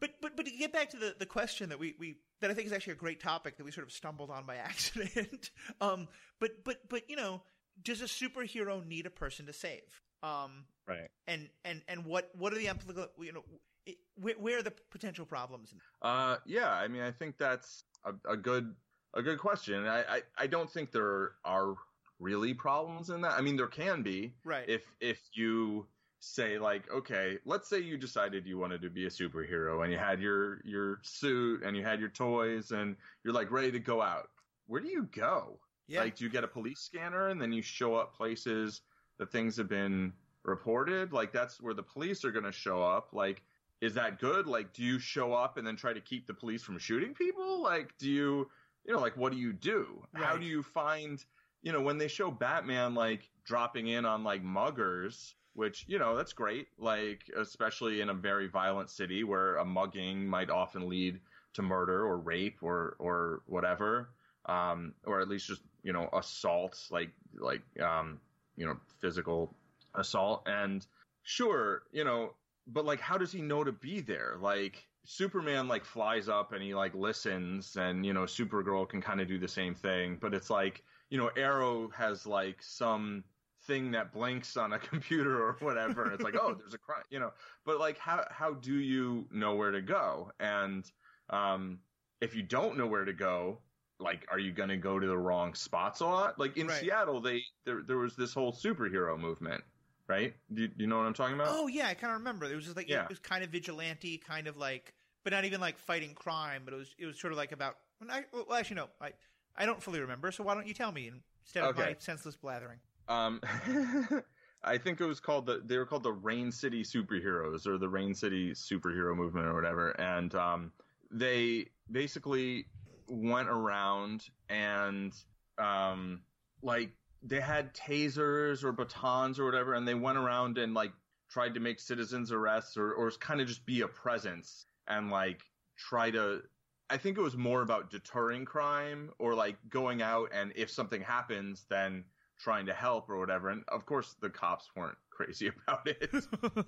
But 0.00 0.10
but 0.20 0.36
but 0.36 0.44
to 0.46 0.50
get 0.52 0.72
back 0.72 0.90
to 0.90 0.96
the, 0.96 1.14
the 1.18 1.26
question 1.26 1.68
that 1.68 1.78
we, 1.78 1.94
we 1.98 2.16
that 2.40 2.50
I 2.50 2.54
think 2.54 2.66
is 2.66 2.72
actually 2.72 2.94
a 2.94 2.96
great 2.96 3.20
topic 3.20 3.56
that 3.56 3.64
we 3.64 3.70
sort 3.70 3.86
of 3.86 3.92
stumbled 3.92 4.30
on 4.30 4.44
by 4.44 4.56
accident. 4.56 5.50
um, 5.80 6.08
but 6.40 6.64
but 6.64 6.78
but 6.88 7.08
you 7.08 7.14
know, 7.16 7.42
does 7.80 8.00
a 8.00 8.06
superhero 8.06 8.84
need 8.86 9.06
a 9.06 9.10
person 9.10 9.46
to 9.46 9.52
save? 9.52 9.82
Um, 10.22 10.64
right. 10.86 11.08
and 11.26 11.48
and 11.64 11.82
and 11.88 12.04
what 12.04 12.30
what 12.36 12.52
are 12.52 12.56
the 12.56 12.68
implications? 12.68 13.10
You 13.18 13.32
know, 13.32 13.44
it, 13.86 13.96
where, 14.16 14.34
where 14.34 14.58
are 14.58 14.62
the 14.62 14.72
potential 14.90 15.26
problems? 15.26 15.74
Uh, 16.00 16.36
yeah, 16.46 16.70
I 16.72 16.88
mean, 16.88 17.02
I 17.02 17.10
think 17.10 17.38
that's 17.38 17.84
a, 18.04 18.12
a 18.30 18.36
good 18.36 18.74
a 19.14 19.22
good 19.22 19.38
question. 19.38 19.86
I, 19.86 20.02
I 20.02 20.22
I 20.38 20.46
don't 20.46 20.70
think 20.70 20.92
there 20.92 21.32
are 21.44 21.74
really 22.20 22.54
problems 22.54 23.10
in 23.10 23.20
that. 23.22 23.32
I 23.32 23.40
mean, 23.40 23.56
there 23.56 23.66
can 23.66 24.02
be 24.02 24.32
Right. 24.44 24.68
if 24.68 24.82
if 25.00 25.20
you 25.32 25.86
say 26.20 26.56
like, 26.56 26.88
okay, 26.88 27.38
let's 27.44 27.68
say 27.68 27.80
you 27.80 27.96
decided 27.96 28.46
you 28.46 28.56
wanted 28.56 28.80
to 28.82 28.90
be 28.90 29.06
a 29.06 29.10
superhero 29.10 29.82
and 29.82 29.92
you 29.92 29.98
had 29.98 30.20
your 30.20 30.60
your 30.64 31.00
suit 31.02 31.64
and 31.64 31.76
you 31.76 31.82
had 31.82 31.98
your 31.98 32.10
toys 32.10 32.70
and 32.70 32.94
you're 33.24 33.34
like 33.34 33.50
ready 33.50 33.72
to 33.72 33.80
go 33.80 34.00
out. 34.00 34.28
Where 34.68 34.80
do 34.80 34.86
you 34.88 35.08
go? 35.12 35.58
Yeah. 35.88 36.00
Like, 36.00 36.16
do 36.16 36.24
you 36.24 36.30
get 36.30 36.44
a 36.44 36.48
police 36.48 36.80
scanner 36.80 37.28
and 37.28 37.40
then 37.40 37.52
you 37.52 37.62
show 37.62 37.94
up 37.94 38.16
places 38.16 38.82
that 39.18 39.30
things 39.30 39.56
have 39.56 39.68
been 39.68 40.12
reported? 40.44 41.12
Like, 41.12 41.32
that's 41.32 41.60
where 41.60 41.74
the 41.74 41.82
police 41.82 42.24
are 42.24 42.32
going 42.32 42.44
to 42.44 42.52
show 42.52 42.82
up. 42.82 43.08
Like, 43.12 43.42
is 43.80 43.94
that 43.94 44.18
good? 44.18 44.46
Like, 44.46 44.72
do 44.72 44.82
you 44.82 44.98
show 44.98 45.32
up 45.32 45.56
and 45.56 45.66
then 45.66 45.76
try 45.76 45.92
to 45.92 46.00
keep 46.00 46.26
the 46.26 46.34
police 46.34 46.62
from 46.62 46.78
shooting 46.78 47.14
people? 47.14 47.62
Like, 47.62 47.96
do 47.98 48.08
you, 48.08 48.48
you 48.86 48.94
know, 48.94 49.00
like, 49.00 49.16
what 49.16 49.32
do 49.32 49.38
you 49.38 49.52
do? 49.52 50.02
How 50.14 50.36
do 50.36 50.46
you 50.46 50.62
find, 50.62 51.22
you 51.62 51.72
know, 51.72 51.80
when 51.80 51.98
they 51.98 52.08
show 52.08 52.30
Batman, 52.30 52.94
like, 52.94 53.28
dropping 53.44 53.88
in 53.88 54.04
on, 54.04 54.22
like, 54.22 54.42
muggers, 54.42 55.34
which, 55.54 55.84
you 55.88 55.98
know, 55.98 56.16
that's 56.16 56.32
great. 56.32 56.68
Like, 56.78 57.28
especially 57.36 58.00
in 58.00 58.08
a 58.08 58.14
very 58.14 58.46
violent 58.46 58.88
city 58.88 59.24
where 59.24 59.56
a 59.56 59.64
mugging 59.64 60.26
might 60.26 60.48
often 60.48 60.88
lead 60.88 61.20
to 61.54 61.62
murder 61.62 62.06
or 62.06 62.18
rape 62.18 62.58
or, 62.62 62.96
or 62.98 63.42
whatever 63.46 64.10
um, 64.46 64.94
or 65.04 65.20
at 65.20 65.28
least 65.28 65.46
just 65.46 65.62
you 65.82 65.92
know 65.92 66.08
assault, 66.12 66.78
like 66.90 67.10
like 67.38 67.62
um, 67.80 68.20
you 68.56 68.66
know 68.66 68.76
physical 69.00 69.54
assault. 69.94 70.42
And 70.46 70.86
sure, 71.22 71.82
you 71.92 72.04
know, 72.04 72.34
but 72.66 72.84
like, 72.84 73.00
how 73.00 73.18
does 73.18 73.32
he 73.32 73.42
know 73.42 73.64
to 73.64 73.72
be 73.72 74.00
there? 74.00 74.36
Like 74.40 74.86
Superman 75.04 75.68
like 75.68 75.84
flies 75.84 76.28
up 76.28 76.52
and 76.52 76.62
he 76.62 76.74
like 76.74 76.94
listens, 76.94 77.76
and 77.76 78.04
you 78.04 78.12
know 78.12 78.22
Supergirl 78.22 78.88
can 78.88 79.00
kind 79.00 79.20
of 79.20 79.28
do 79.28 79.38
the 79.38 79.48
same 79.48 79.74
thing, 79.74 80.18
but 80.20 80.34
it's 80.34 80.50
like 80.50 80.82
you 81.10 81.18
know 81.18 81.30
Arrow 81.36 81.90
has 81.96 82.26
like 82.26 82.62
some 82.62 83.24
thing 83.64 83.92
that 83.92 84.12
blinks 84.12 84.56
on 84.56 84.72
a 84.72 84.78
computer 84.90 85.40
or 85.40 85.56
whatever 85.60 86.04
and 86.04 86.12
it's 86.12 86.22
like 86.24 86.34
oh 86.34 86.54
there's 86.54 86.74
a 86.74 86.78
crime 86.78 87.02
you 87.10 87.20
know 87.20 87.30
but 87.64 87.78
like 87.78 87.96
how 87.98 88.24
how 88.30 88.54
do 88.54 88.74
you 88.74 89.24
know 89.30 89.54
where 89.54 89.70
to 89.70 89.80
go 89.80 90.32
and 90.40 90.90
um 91.30 91.78
if 92.20 92.34
you 92.34 92.42
don't 92.42 92.76
know 92.76 92.86
where 92.86 93.04
to 93.04 93.12
go 93.12 93.58
like 93.98 94.26
are 94.30 94.38
you 94.38 94.52
going 94.52 94.68
to 94.68 94.76
go 94.76 94.98
to 94.98 95.06
the 95.06 95.16
wrong 95.16 95.54
spots 95.54 96.00
a 96.00 96.06
lot 96.06 96.38
like 96.38 96.56
in 96.56 96.66
Right. 96.66 96.80
seattle 96.80 97.20
they 97.20 97.42
there, 97.64 97.82
there 97.86 97.98
was 97.98 98.16
this 98.16 98.34
whole 98.34 98.52
superhero 98.52 99.18
movement 99.18 99.62
right 100.08 100.34
do 100.54 100.62
you, 100.62 100.68
do 100.68 100.74
you 100.78 100.86
know 100.86 100.98
what 100.98 101.06
i'm 101.06 101.14
talking 101.14 101.34
about 101.34 101.48
Oh 101.50 101.66
yeah, 101.68 101.86
I 101.88 101.94
kind 101.94 102.12
of 102.12 102.18
remember. 102.18 102.46
It 102.46 102.54
was 102.56 102.64
just 102.64 102.76
like 102.76 102.88
Yeah. 102.88 103.04
it 103.04 103.08
was 103.08 103.18
kind 103.20 103.44
of 103.44 103.50
vigilante, 103.50 104.18
kind 104.18 104.46
of 104.48 104.56
like, 104.56 104.94
but 105.24 105.32
not 105.32 105.44
even 105.44 105.60
like 105.60 105.78
fighting 105.78 106.12
crime. 106.14 106.62
But 106.64 106.74
it 106.74 106.76
was 106.76 106.94
it 106.98 107.06
was 107.06 107.18
sort 107.20 107.32
of 107.32 107.36
like 107.36 107.52
about. 107.52 107.76
Well, 108.00 108.10
I, 108.10 108.24
well 108.32 108.52
actually, 108.54 108.76
no, 108.76 108.88
I 109.00 109.12
I 109.56 109.64
don't 109.64 109.80
fully 109.82 110.00
remember. 110.00 110.32
So 110.32 110.42
why 110.44 110.54
don't 110.54 110.66
you 110.66 110.74
tell 110.74 110.90
me 110.92 111.10
instead 111.44 111.64
of 111.64 111.76
my 111.76 111.94
senseless 111.98 112.36
blathering? 112.36 112.78
Um, 113.08 113.40
I 114.64 114.78
think 114.78 115.00
it 115.00 115.06
was 115.06 115.20
called 115.20 115.46
the 115.46 115.62
they 115.64 115.76
were 115.78 115.86
called 115.86 116.02
the 116.02 116.12
Rain 116.12 116.50
City 116.50 116.82
Superheroes 116.82 117.66
or 117.66 117.78
the 117.78 117.88
Rain 117.88 118.14
City 118.14 118.52
Superhero 118.52 119.14
Movement 119.16 119.46
or 119.46 119.54
whatever, 119.54 119.90
and 120.00 120.34
um, 120.34 120.72
they 121.10 121.66
basically 121.90 122.66
went 123.08 123.48
around 123.48 124.24
and 124.48 125.12
um, 125.58 126.22
like 126.62 126.90
they 127.22 127.40
had 127.40 127.74
tasers 127.74 128.64
or 128.64 128.72
batons 128.72 129.38
or 129.38 129.44
whatever, 129.44 129.74
and 129.74 129.86
they 129.86 129.94
went 129.94 130.18
around 130.18 130.58
and 130.58 130.74
like 130.74 130.92
tried 131.30 131.54
to 131.54 131.60
make 131.60 131.80
citizens 131.80 132.32
arrests 132.32 132.76
or 132.76 132.92
or 132.92 133.10
kind 133.12 133.40
of 133.40 133.46
just 133.46 133.64
be 133.64 133.80
a 133.80 133.88
presence 133.88 134.66
and 134.88 135.10
like 135.10 135.42
try 135.76 136.10
to 136.10 136.42
I 136.90 136.98
think 136.98 137.16
it 137.16 137.22
was 137.22 137.36
more 137.36 137.62
about 137.62 137.90
deterring 137.90 138.44
crime 138.44 139.10
or 139.18 139.34
like 139.34 139.56
going 139.70 140.02
out 140.02 140.30
and 140.34 140.52
if 140.54 140.70
something 140.70 141.00
happens, 141.00 141.64
then 141.70 142.04
trying 142.38 142.66
to 142.66 142.74
help 142.74 143.08
or 143.08 143.18
whatever. 143.18 143.48
And 143.48 143.64
of 143.68 143.86
course, 143.86 144.14
the 144.20 144.28
cops 144.28 144.68
weren't 144.76 144.98
crazy 145.10 145.48
about 145.48 145.86
it. 145.86 146.10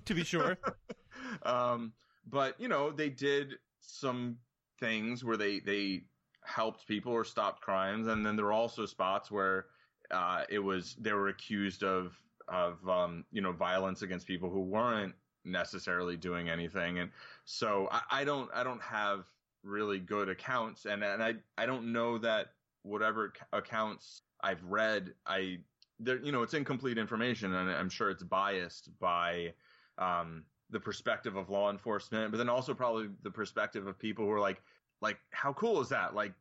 to 0.06 0.14
be 0.14 0.24
sure. 0.24 0.56
um, 1.42 1.92
but 2.26 2.58
you 2.58 2.68
know, 2.68 2.90
they 2.90 3.10
did 3.10 3.54
some 3.80 4.38
things 4.80 5.22
where 5.24 5.36
they 5.36 5.60
they 5.60 6.04
helped 6.44 6.86
people 6.86 7.12
or 7.12 7.24
stopped 7.24 7.60
crimes, 7.60 8.06
and 8.06 8.24
then 8.24 8.36
there 8.36 8.44
were 8.44 8.52
also 8.52 8.86
spots 8.86 9.30
where 9.30 9.66
uh, 10.10 10.44
it 10.48 10.58
was 10.58 10.96
they 10.96 11.12
were 11.12 11.28
accused 11.28 11.82
of 11.82 12.16
of 12.48 12.86
um, 12.88 13.24
you 13.32 13.40
know 13.40 13.52
violence 13.52 14.02
against 14.02 14.26
people 14.26 14.50
who 14.50 14.60
weren't 14.60 15.14
necessarily 15.44 16.16
doing 16.16 16.48
anything, 16.48 16.98
and 16.98 17.10
so 17.44 17.88
I, 17.90 18.02
I 18.10 18.24
don't 18.24 18.50
I 18.54 18.62
don't 18.62 18.82
have 18.82 19.26
really 19.62 19.98
good 19.98 20.28
accounts, 20.28 20.84
and 20.86 21.02
and 21.02 21.22
I 21.22 21.34
I 21.56 21.66
don't 21.66 21.92
know 21.92 22.18
that 22.18 22.52
whatever 22.82 23.32
ac- 23.34 23.46
accounts 23.52 24.22
I've 24.42 24.62
read 24.64 25.14
I 25.26 25.58
there 25.98 26.18
you 26.18 26.32
know 26.32 26.42
it's 26.42 26.54
incomplete 26.54 26.98
information, 26.98 27.54
and 27.54 27.70
I'm 27.70 27.88
sure 27.88 28.10
it's 28.10 28.22
biased 28.22 28.90
by 28.98 29.54
um, 29.98 30.44
the 30.70 30.80
perspective 30.80 31.36
of 31.36 31.50
law 31.50 31.70
enforcement, 31.70 32.30
but 32.30 32.38
then 32.38 32.48
also 32.48 32.74
probably 32.74 33.08
the 33.22 33.30
perspective 33.30 33.86
of 33.86 33.98
people 33.98 34.24
who 34.24 34.30
are 34.32 34.40
like, 34.40 34.62
like, 35.04 35.18
how 35.30 35.52
cool 35.52 35.82
is 35.82 35.90
that? 35.90 36.14
Like, 36.14 36.32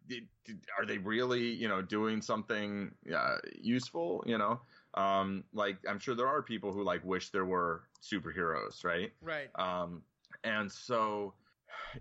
are 0.79 0.85
they 0.85 0.97
really, 0.97 1.43
you 1.43 1.67
know, 1.67 1.81
doing 1.81 2.21
something 2.21 2.91
uh, 3.13 3.35
useful? 3.61 4.23
You 4.25 4.37
know, 4.37 4.61
um, 4.93 5.43
like 5.53 5.77
I'm 5.87 5.99
sure 5.99 6.15
there 6.15 6.29
are 6.29 6.41
people 6.41 6.71
who 6.71 6.81
like 6.83 7.03
wish 7.03 7.29
there 7.29 7.45
were 7.45 7.83
superheroes, 8.01 8.85
right? 8.85 9.11
Right. 9.21 9.49
Um, 9.55 10.01
and 10.45 10.71
so, 10.71 11.33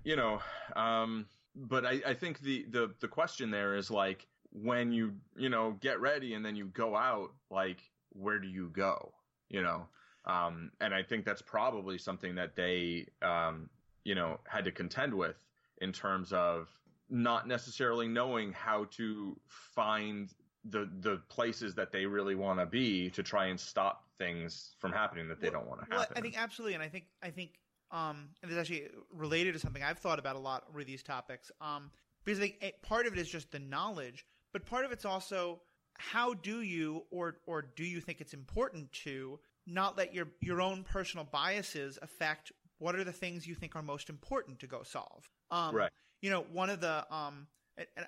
you 0.05 0.15
know, 0.15 0.41
um, 0.77 1.27
but 1.57 1.85
I, 1.85 2.01
I 2.07 2.15
think 2.15 2.41
the, 2.41 2.65
the, 2.71 2.95
the 3.01 3.09
question 3.09 3.51
there 3.51 3.75
is 3.75 3.91
like, 3.91 4.29
when 4.53 4.93
you, 4.93 5.15
you 5.37 5.49
know, 5.49 5.77
get 5.81 6.01
ready 6.01 6.35
and 6.35 6.45
then 6.45 6.55
you 6.55 6.67
go 6.67 6.95
out, 6.95 7.33
like, 7.51 7.79
where 8.11 8.39
do 8.39 8.47
you 8.47 8.69
go? 8.69 9.13
You 9.49 9.63
know? 9.63 9.89
Um, 10.27 10.71
and 10.81 10.95
I 10.95 11.03
think 11.03 11.25
that's 11.25 11.43
probably 11.43 11.99
something 11.99 12.37
that 12.37 12.55
they, 12.55 13.07
um, 13.21 13.69
you 14.05 14.15
know, 14.15 14.39
had 14.47 14.65
to 14.65 14.71
contend 14.71 15.13
with 15.13 15.37
in 15.83 15.93
terms 15.93 16.33
of 16.33 16.69
not 17.11 17.47
necessarily 17.47 18.09
knowing 18.09 18.53
how 18.53 18.85
to 18.93 19.39
find 19.49 20.33
the 20.65 20.89
the 21.01 21.17
places 21.29 21.75
that 21.75 21.91
they 21.91 22.07
really 22.07 22.37
want 22.37 22.61
to 22.61 22.67
be 22.67 23.11
to 23.11 23.23
try 23.23 23.47
and 23.47 23.59
stop 23.59 24.05
things 24.17 24.77
from 24.79 24.93
happening 24.93 25.29
that 25.29 25.41
they 25.41 25.51
Well- 25.51 25.61
don't 25.61 25.69
want 25.69 25.81
to 25.83 25.87
Well, 25.91 26.01
happen. 26.01 26.17
I 26.17 26.21
think 26.21 26.41
absolutely, 26.41 26.75
and 26.75 26.83
I 26.83 26.89
think 26.89 27.07
I 27.23 27.31
think 27.31 27.59
um, 27.91 28.31
and 28.43 28.51
it's 28.51 28.59
actually 28.59 28.89
related 29.11 29.53
to 29.53 29.59
something 29.59 29.83
I've 29.83 29.99
thought 29.99 30.19
about 30.19 30.37
a 30.37 30.39
lot 30.39 30.73
with 30.73 30.87
these 30.87 31.03
topics. 31.03 31.51
Um, 31.61 31.91
because 32.25 32.39
I 32.39 32.43
think 32.43 32.59
eh, 32.63 32.71
part 32.81 33.07
of 33.07 33.13
it 33.13 33.19
is 33.19 33.29
just 33.29 33.51
the 33.51 33.59
knowledge, 33.59 34.25
but 34.53 34.65
part 34.65 34.87
of 34.87 34.93
it's 34.93 35.05
also 35.05 35.61
how 35.99 36.33
do 36.33 36.63
you 36.63 37.05
or 37.11 37.37
or 37.47 37.61
do 37.61 37.85
you 37.85 38.01
think 38.01 38.21
it's 38.21 38.33
important 38.33 38.91
to 38.93 39.39
not 39.67 39.99
let 39.99 40.15
your 40.15 40.29
your 40.41 40.61
own 40.63 40.85
personal 40.85 41.25
biases 41.25 41.99
affect 42.01 42.53
what 42.79 42.97
are 42.97 43.05
the 43.05 43.13
things 43.13 43.47
you 43.47 43.55
think 43.55 43.77
are 43.77 43.83
most 43.83 44.09
important 44.09 44.59
to 44.61 44.67
go 44.67 44.83
solve. 44.83 45.29
Um, 45.53 45.75
Right. 45.75 45.91
You 46.21 46.31
know, 46.31 46.45
one 46.53 46.71
of 46.71 46.81
the 46.81 47.05
um, 47.15 47.47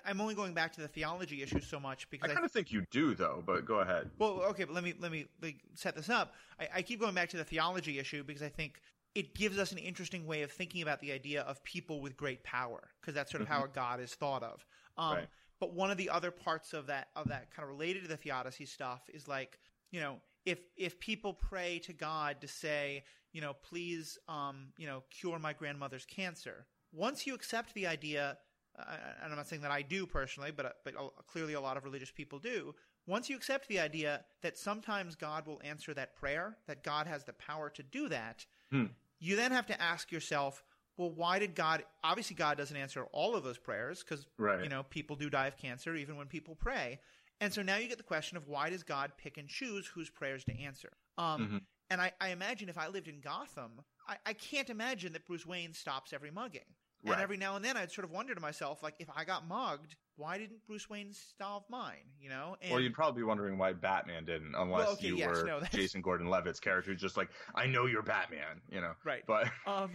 I'm 0.05 0.21
only 0.21 0.35
going 0.35 0.53
back 0.53 0.73
to 0.73 0.81
the 0.81 0.87
theology 0.87 1.41
issue 1.41 1.59
so 1.59 1.79
much 1.79 2.09
because 2.09 2.29
I, 2.29 2.33
kind 2.33 2.45
of 2.45 2.51
think 2.51 2.71
you 2.71 2.85
do 2.91 3.15
though, 3.15 3.43
but 3.45 3.65
go 3.65 3.79
ahead. 3.79 4.09
well, 4.19 4.41
okay, 4.49 4.63
but 4.63 4.73
let 4.73 4.83
me 4.83 4.93
let 4.99 5.11
me 5.11 5.27
like, 5.41 5.57
set 5.73 5.95
this 5.95 6.09
up. 6.09 6.33
I, 6.59 6.67
I 6.75 6.81
keep 6.81 6.99
going 6.99 7.15
back 7.15 7.29
to 7.29 7.37
the 7.37 7.43
theology 7.43 7.99
issue 7.99 8.23
because 8.23 8.43
I 8.43 8.49
think 8.49 8.81
it 9.15 9.33
gives 9.33 9.57
us 9.57 9.71
an 9.71 9.77
interesting 9.77 10.27
way 10.27 10.43
of 10.43 10.51
thinking 10.51 10.81
about 10.81 10.99
the 10.99 11.11
idea 11.11 11.41
of 11.43 11.63
people 11.63 12.01
with 12.01 12.15
great 12.17 12.43
power 12.43 12.89
because 13.01 13.15
that's 13.15 13.31
sort 13.31 13.41
of 13.41 13.47
how 13.47 13.65
god 13.65 13.99
is 13.99 14.13
thought 14.13 14.43
of. 14.43 14.65
Um, 14.97 15.05
Mm-hmm. 15.05 15.15
Right. 15.15 15.27
But 15.59 15.73
one 15.73 15.89
of 15.89 15.97
the 15.97 16.09
other 16.09 16.31
parts 16.31 16.73
of 16.73 16.87
that 16.87 17.07
of 17.15 17.29
that 17.29 17.49
kind 17.55 17.63
of 17.63 17.69
related 17.69 18.03
to 18.03 18.09
the 18.09 18.17
theodicy 18.17 18.65
stuff 18.65 19.01
is 19.13 19.27
like 19.27 19.57
you 19.91 19.99
know 19.99 20.17
if 20.45 20.59
if 20.77 20.99
people 20.99 21.33
pray 21.33 21.79
to 21.79 21.93
God 21.93 22.41
to 22.41 22.47
say 22.47 23.03
you 23.31 23.41
know 23.41 23.53
please 23.53 24.17
um, 24.27 24.67
you 24.77 24.85
know 24.85 25.03
cure 25.09 25.39
my 25.39 25.53
grandmother's 25.53 26.05
cancer. 26.05 26.65
Once 26.95 27.27
you 27.27 27.33
accept 27.35 27.73
the 27.73 27.85
idea 27.87 28.37
uh, 28.77 28.83
and 29.23 29.31
I'm 29.31 29.37
not 29.37 29.47
saying 29.47 29.61
that 29.61 29.71
I 29.71 29.81
do 29.83 30.05
personally, 30.05 30.51
but 30.51 30.77
but 30.83 30.93
clearly 31.27 31.53
a 31.53 31.61
lot 31.61 31.77
of 31.77 31.83
religious 31.85 32.11
people 32.11 32.39
do. 32.39 32.75
Once 33.07 33.29
you 33.29 33.35
accept 33.37 33.67
the 33.69 33.79
idea 33.79 34.25
that 34.41 34.57
sometimes 34.57 35.15
God 35.15 35.47
will 35.47 35.61
answer 35.63 35.93
that 35.93 36.15
prayer, 36.15 36.57
that 36.67 36.83
God 36.83 37.07
has 37.07 37.23
the 37.23 37.33
power 37.33 37.69
to 37.69 37.83
do 37.83 38.09
that, 38.09 38.45
Hmm. 38.71 38.87
you 39.19 39.35
then 39.37 39.51
have 39.51 39.65
to 39.67 39.81
ask 39.81 40.11
yourself, 40.11 40.61
well, 40.97 41.09
why 41.11 41.39
did 41.39 41.55
God? 41.55 41.85
Obviously, 42.03 42.35
God 42.35 42.57
doesn't 42.57 42.75
answer 42.75 43.05
all 43.13 43.35
of 43.35 43.43
those 43.45 43.57
prayers 43.57 44.03
because 44.03 44.25
Right. 44.37 44.61
you 44.63 44.69
know 44.69 44.83
people 44.83 45.15
do 45.15 45.29
die 45.29 45.47
of 45.47 45.55
cancer 45.57 45.95
even 45.95 46.17
when 46.17 46.27
people 46.27 46.55
pray. 46.55 46.99
And 47.39 47.53
so 47.53 47.61
now 47.61 47.77
you 47.77 47.87
get 47.87 47.97
the 47.97 48.03
question 48.03 48.35
of 48.37 48.47
why 48.47 48.69
does 48.69 48.83
God 48.83 49.13
pick 49.17 49.37
and 49.37 49.47
choose 49.47 49.87
whose 49.87 50.09
prayers 50.09 50.43
to 50.45 50.53
answer? 50.59 50.91
Um, 51.17 51.47
Mhm. 51.47 51.65
And 51.91 52.01
I, 52.01 52.11
I 52.19 52.29
imagine 52.29 52.67
if 52.67 52.77
I 52.77 52.87
lived 52.87 53.07
in 53.07 53.21
Gotham, 53.21 53.85
I, 54.07 54.17
I 54.25 54.33
can't 54.33 54.69
imagine 54.71 55.13
that 55.13 55.25
Bruce 55.25 55.45
Wayne 55.45 55.73
stops 55.73 56.11
every 56.13 56.31
mugging. 56.31 56.75
And 57.13 57.21
every 57.21 57.37
now 57.37 57.55
and 57.55 57.63
then, 57.63 57.77
I'd 57.77 57.91
sort 57.91 58.05
of 58.05 58.11
wonder 58.11 58.33
to 58.33 58.41
myself, 58.41 58.81
like, 58.81 58.95
if 58.99 59.09
I 59.15 59.23
got 59.25 59.47
mugged, 59.47 59.95
why 60.17 60.37
didn't 60.37 60.65
Bruce 60.65 60.89
Wayne 60.89 61.13
stop 61.13 61.65
mine? 61.69 62.05
You 62.19 62.29
know? 62.29 62.55
And, 62.61 62.71
well, 62.71 62.79
you'd 62.79 62.93
probably 62.93 63.21
be 63.21 63.25
wondering 63.25 63.57
why 63.57 63.73
Batman 63.73 64.25
didn't, 64.25 64.55
unless 64.55 64.79
Well, 64.79 64.93
okay, 64.93 65.07
you 65.07 65.17
yes, 65.17 65.27
were 65.27 65.43
no, 65.45 65.61
Jason 65.71 66.01
Gordon-Levitt's 66.01 66.59
character, 66.59 66.95
just 66.95 67.17
like, 67.17 67.29
I 67.53 67.67
know 67.67 67.85
you're 67.85 68.01
Batman, 68.01 68.61
you 68.71 68.81
know. 68.81 68.93
Right. 69.03 69.23
But 69.27 69.49
um, 69.67 69.91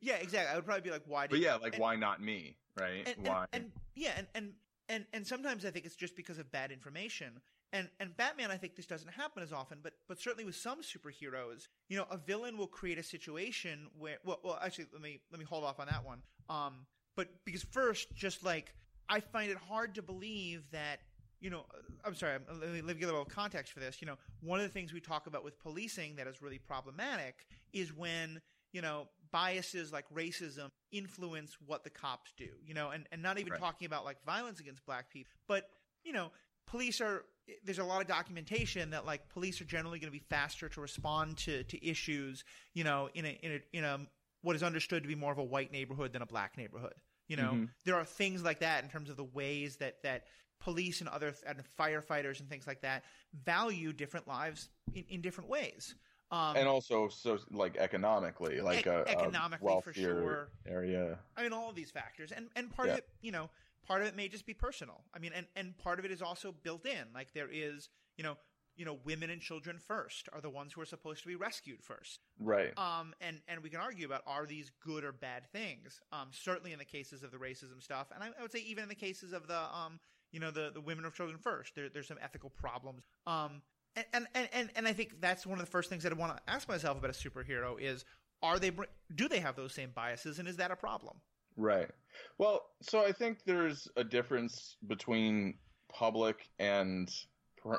yeah, 0.00 0.16
exactly. 0.16 0.52
I 0.52 0.56
would 0.56 0.64
probably 0.64 0.82
be 0.82 0.90
like, 0.90 1.02
why? 1.06 1.26
Did, 1.26 1.30
but 1.30 1.40
yeah, 1.40 1.54
like 1.56 1.74
and- 1.74 1.80
why 1.80 1.96
not 1.96 2.20
me, 2.20 2.56
right? 2.78 3.06
and, 3.06 3.16
and, 3.18 3.28
why? 3.28 3.46
and 3.52 3.72
yeah, 3.94 4.12
and, 4.16 4.26
and 4.34 4.52
and 4.88 5.06
and 5.12 5.26
sometimes 5.26 5.64
I 5.64 5.70
think 5.70 5.86
it's 5.86 5.96
just 5.96 6.16
because 6.16 6.38
of 6.38 6.50
bad 6.50 6.72
information. 6.72 7.40
And 7.72 7.88
and 8.00 8.16
Batman, 8.16 8.50
I 8.50 8.56
think 8.56 8.74
this 8.74 8.86
doesn't 8.86 9.12
happen 9.12 9.42
as 9.42 9.52
often, 9.52 9.78
but 9.82 9.92
but 10.08 10.20
certainly 10.20 10.44
with 10.44 10.56
some 10.56 10.80
superheroes, 10.82 11.68
you 11.88 11.96
know, 11.96 12.06
a 12.10 12.16
villain 12.16 12.56
will 12.56 12.66
create 12.66 12.98
a 12.98 13.02
situation 13.02 13.88
where 13.98 14.18
well, 14.24 14.40
well 14.42 14.58
actually 14.62 14.86
let 14.92 15.02
me 15.02 15.20
let 15.30 15.38
me 15.38 15.44
hold 15.44 15.64
off 15.64 15.78
on 15.78 15.86
that 15.86 16.04
one. 16.04 16.22
Um, 16.48 16.86
but 17.16 17.28
because 17.44 17.62
first, 17.62 18.14
just 18.14 18.44
like 18.44 18.74
I 19.08 19.20
find 19.20 19.50
it 19.50 19.56
hard 19.58 19.94
to 19.96 20.02
believe 20.02 20.64
that 20.72 21.00
you 21.40 21.48
know, 21.48 21.64
I'm 22.04 22.14
sorry, 22.14 22.32
I'm- 22.32 22.44
let 22.60 22.68
me, 22.70 22.82
let 22.82 22.96
me 22.96 23.00
give 23.00 23.08
a 23.08 23.12
little 23.12 23.24
context 23.24 23.72
for 23.72 23.80
this. 23.80 24.02
You 24.02 24.06
know, 24.06 24.18
one 24.40 24.60
of 24.60 24.66
the 24.66 24.72
things 24.72 24.92
we 24.92 25.00
talk 25.00 25.26
about 25.26 25.42
with 25.42 25.58
policing 25.58 26.16
that 26.16 26.26
is 26.26 26.42
really 26.42 26.58
problematic 26.58 27.46
is 27.72 27.94
when, 27.94 28.42
you 28.72 28.82
know, 28.82 29.08
biases 29.30 29.90
like 29.90 30.04
racism 30.12 30.70
influence 30.92 31.56
what 31.64 31.82
the 31.82 31.88
cops 31.88 32.32
do, 32.36 32.48
you 32.62 32.74
know, 32.74 32.90
and, 32.90 33.06
and 33.10 33.22
not 33.22 33.38
even 33.38 33.52
Right. 33.52 33.60
talking 33.60 33.86
about 33.86 34.04
like 34.04 34.22
violence 34.24 34.60
against 34.60 34.84
black 34.84 35.08
people, 35.10 35.30
but, 35.48 35.70
you 36.04 36.12
know, 36.12 36.30
police 36.70 37.00
are, 37.00 37.24
there's 37.64 37.78
a 37.78 37.84
lot 37.84 38.00
of 38.00 38.06
documentation 38.06 38.90
that 38.90 39.04
like 39.04 39.28
police 39.28 39.60
are 39.60 39.64
generally 39.64 39.98
going 39.98 40.12
to 40.12 40.16
be 40.18 40.24
faster 40.30 40.68
to 40.68 40.80
respond 40.80 41.36
to, 41.38 41.64
to 41.64 41.84
issues, 41.86 42.44
you 42.74 42.84
know, 42.84 43.08
in 43.14 43.24
a, 43.24 43.38
in 43.42 43.52
a, 43.52 43.76
in 43.78 43.84
a, 43.84 43.98
what 44.42 44.54
is 44.56 44.62
understood 44.62 45.02
to 45.02 45.08
be 45.08 45.14
more 45.14 45.32
of 45.32 45.38
a 45.38 45.44
white 45.44 45.72
neighborhood 45.72 46.12
than 46.12 46.22
a 46.22 46.26
black 46.26 46.56
neighborhood. 46.56 46.94
You 47.28 47.36
know, 47.36 47.52
Mhm. 47.52 47.68
there 47.84 47.94
are 47.94 48.04
things 48.04 48.42
like 48.42 48.60
that 48.60 48.82
in 48.84 48.90
terms 48.90 49.08
of 49.10 49.16
the 49.16 49.24
ways 49.24 49.76
that 49.76 50.02
that 50.02 50.26
police 50.58 51.00
and 51.00 51.08
other 51.08 51.32
and 51.46 51.62
firefighters 51.78 52.40
and 52.40 52.48
things 52.48 52.66
like 52.66 52.80
that 52.82 53.04
value 53.44 53.92
different 53.92 54.26
lives 54.26 54.68
in, 54.94 55.04
in 55.08 55.20
different 55.20 55.48
ways. 55.48 55.94
Um, 56.32 56.56
and 56.56 56.68
also, 56.68 57.08
so 57.08 57.38
like 57.50 57.76
economically, 57.76 58.60
like 58.60 58.80
Ec- 58.80 58.86
a, 58.86 59.02
a 59.02 59.08
economically, 59.10 59.80
for 59.82 59.92
sure. 59.92 60.50
area. 60.66 61.18
I 61.36 61.42
mean, 61.42 61.52
all 61.52 61.68
of 61.70 61.74
these 61.76 61.90
factors, 61.90 62.32
and 62.32 62.48
and 62.56 62.70
part 62.70 62.88
Yeah. 62.88 62.92
of 62.94 62.98
it, 62.98 63.08
you 63.20 63.32
know, 63.32 63.48
part 63.86 64.02
of 64.02 64.08
it 64.08 64.16
may 64.16 64.28
just 64.28 64.46
be 64.46 64.54
personal. 64.54 65.02
I 65.14 65.18
mean, 65.18 65.32
and 65.34 65.46
and 65.56 65.76
part 65.78 65.98
of 65.98 66.04
it 66.04 66.10
is 66.10 66.22
also 66.22 66.54
built 66.62 66.86
in. 66.86 67.06
Like 67.14 67.32
there 67.32 67.48
is, 67.50 67.88
you 68.16 68.24
know, 68.24 68.36
you 68.76 68.84
know, 68.84 68.98
women 69.04 69.30
and 69.30 69.40
children 69.40 69.78
first 69.78 70.28
are 70.32 70.40
the 70.40 70.50
ones 70.50 70.72
who 70.72 70.80
are 70.80 70.86
supposed 70.86 71.22
to 71.22 71.28
be 71.28 71.36
rescued 71.36 71.82
first. 71.82 72.20
Right. 72.38 72.76
Um, 72.78 73.14
and 73.20 73.40
and 73.48 73.62
we 73.62 73.70
can 73.70 73.80
argue 73.80 74.06
about 74.06 74.22
are 74.26 74.46
these 74.46 74.70
good 74.84 75.04
or 75.04 75.12
bad 75.12 75.46
things. 75.52 76.00
Um, 76.12 76.28
certainly 76.30 76.72
in 76.72 76.78
the 76.78 76.84
cases 76.84 77.22
of 77.22 77.30
the 77.30 77.38
racism 77.38 77.82
stuff, 77.82 78.08
and 78.14 78.22
I, 78.22 78.28
I 78.38 78.42
would 78.42 78.52
say 78.52 78.60
even 78.60 78.82
in 78.84 78.88
the 78.88 78.94
cases 78.94 79.32
of 79.32 79.46
the 79.46 79.58
um, 79.58 80.00
you 80.32 80.40
know, 80.40 80.50
the 80.50 80.70
the 80.72 80.80
women 80.80 81.04
or 81.04 81.10
children 81.10 81.38
first, 81.38 81.74
there, 81.74 81.88
there's 81.88 82.08
some 82.08 82.18
ethical 82.22 82.50
problems. 82.50 83.02
Um, 83.26 83.62
and, 83.96 84.06
and 84.12 84.26
and 84.34 84.48
and 84.52 84.70
and 84.76 84.86
I 84.86 84.92
think 84.92 85.20
that's 85.20 85.46
one 85.46 85.58
of 85.58 85.64
the 85.64 85.70
first 85.70 85.90
things 85.90 86.02
that 86.04 86.12
I 86.12 86.16
want 86.16 86.36
to 86.36 86.42
ask 86.52 86.68
myself 86.68 86.98
about 86.98 87.10
a 87.10 87.12
superhero 87.12 87.80
is 87.80 88.04
are 88.42 88.58
they 88.58 88.70
do 89.14 89.28
they 89.28 89.40
have 89.40 89.56
those 89.56 89.74
same 89.74 89.90
biases, 89.94 90.38
and 90.38 90.48
is 90.48 90.56
that 90.56 90.70
a 90.70 90.76
problem? 90.76 91.16
Right. 91.60 91.90
Well, 92.38 92.70
so 92.80 93.04
I 93.04 93.12
think 93.12 93.44
there's 93.44 93.86
a 93.96 94.04
difference 94.04 94.76
between 94.86 95.58
public 95.92 96.48
and 96.58 97.10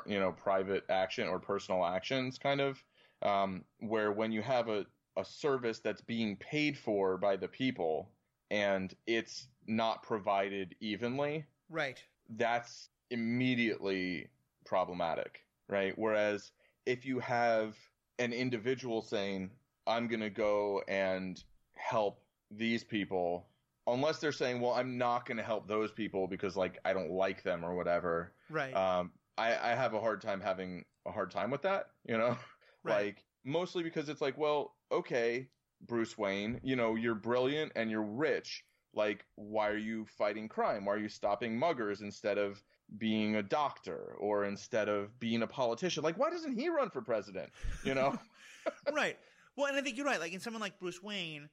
you 0.06 0.20
know 0.20 0.32
private 0.32 0.84
action 0.88 1.26
or 1.26 1.40
personal 1.40 1.84
actions, 1.84 2.38
kind 2.38 2.60
of, 2.60 2.84
um, 3.22 3.64
where 3.80 4.12
when 4.12 4.30
you 4.32 4.42
have 4.42 4.68
a 4.68 4.86
a 5.16 5.24
service 5.24 5.80
that's 5.80 6.00
being 6.00 6.36
paid 6.36 6.78
for 6.78 7.18
by 7.18 7.36
the 7.36 7.48
people 7.48 8.14
and 8.50 8.94
it's 9.06 9.48
not 9.66 10.02
provided 10.02 10.74
evenly, 10.80 11.44
Right. 11.68 12.02
that's 12.30 12.88
immediately 13.10 14.30
problematic, 14.64 15.44
right? 15.68 15.98
Whereas 15.98 16.52
if 16.86 17.04
you 17.04 17.18
have 17.20 17.76
an 18.18 18.32
individual 18.32 19.02
saying, 19.02 19.50
I'm 19.86 20.08
going 20.08 20.20
to 20.20 20.30
go 20.30 20.82
and 20.88 21.42
help 21.74 22.24
these 22.50 22.84
people, 22.84 23.51
unless 23.86 24.18
they're 24.18 24.32
saying, 24.32 24.60
well, 24.60 24.72
I'm 24.72 24.96
not 24.98 25.26
going 25.26 25.36
to 25.38 25.42
help 25.42 25.66
those 25.68 25.90
people 25.92 26.26
because, 26.26 26.56
like, 26.56 26.78
I 26.84 26.92
don't 26.92 27.10
like 27.10 27.42
them 27.42 27.64
or 27.64 27.74
whatever, 27.74 28.32
Right. 28.50 28.74
um, 28.74 29.10
I, 29.38 29.56
I 29.56 29.74
have 29.74 29.94
a 29.94 30.00
hard 30.00 30.20
time 30.20 30.40
having 30.40 30.84
a 31.06 31.10
hard 31.10 31.30
time 31.30 31.50
with 31.50 31.62
that, 31.62 31.86
you 32.06 32.16
know? 32.16 32.36
Right. 32.84 33.06
Like, 33.06 33.24
mostly 33.44 33.84
because 33.84 34.08
it's 34.08 34.20
like, 34.20 34.36
well, 34.36 34.74
okay, 34.90 35.46
Bruce 35.86 36.18
Wayne, 36.18 36.60
you 36.64 36.74
know, 36.74 36.96
you're 36.96 37.14
brilliant 37.14 37.70
and 37.76 37.88
you're 37.88 38.02
rich. 38.02 38.64
Like, 38.92 39.24
why 39.36 39.68
are 39.68 39.76
you 39.76 40.04
fighting 40.18 40.48
crime? 40.48 40.84
Why 40.84 40.94
are 40.94 40.98
you 40.98 41.08
stopping 41.08 41.56
muggers 41.56 42.00
instead 42.00 42.38
of 42.38 42.60
being 42.98 43.36
a 43.36 43.42
doctor 43.42 44.16
or 44.18 44.44
instead 44.46 44.88
of 44.88 45.16
being 45.20 45.42
a 45.42 45.46
politician? 45.46 46.02
Like, 46.02 46.18
why 46.18 46.28
doesn't 46.30 46.58
he 46.58 46.68
run 46.70 46.90
for 46.90 47.00
president? 47.02 47.50
You 47.84 47.94
know? 47.94 48.18
right. 48.92 49.16
Well, 49.56 49.68
and 49.68 49.76
I 49.76 49.80
think 49.80 49.96
you're 49.96 50.04
right. 50.06 50.18
Like 50.18 50.32
in 50.32 50.40
someone 50.40 50.60
like 50.60 50.80
Bruce 50.80 51.00
Wayne, 51.00 51.48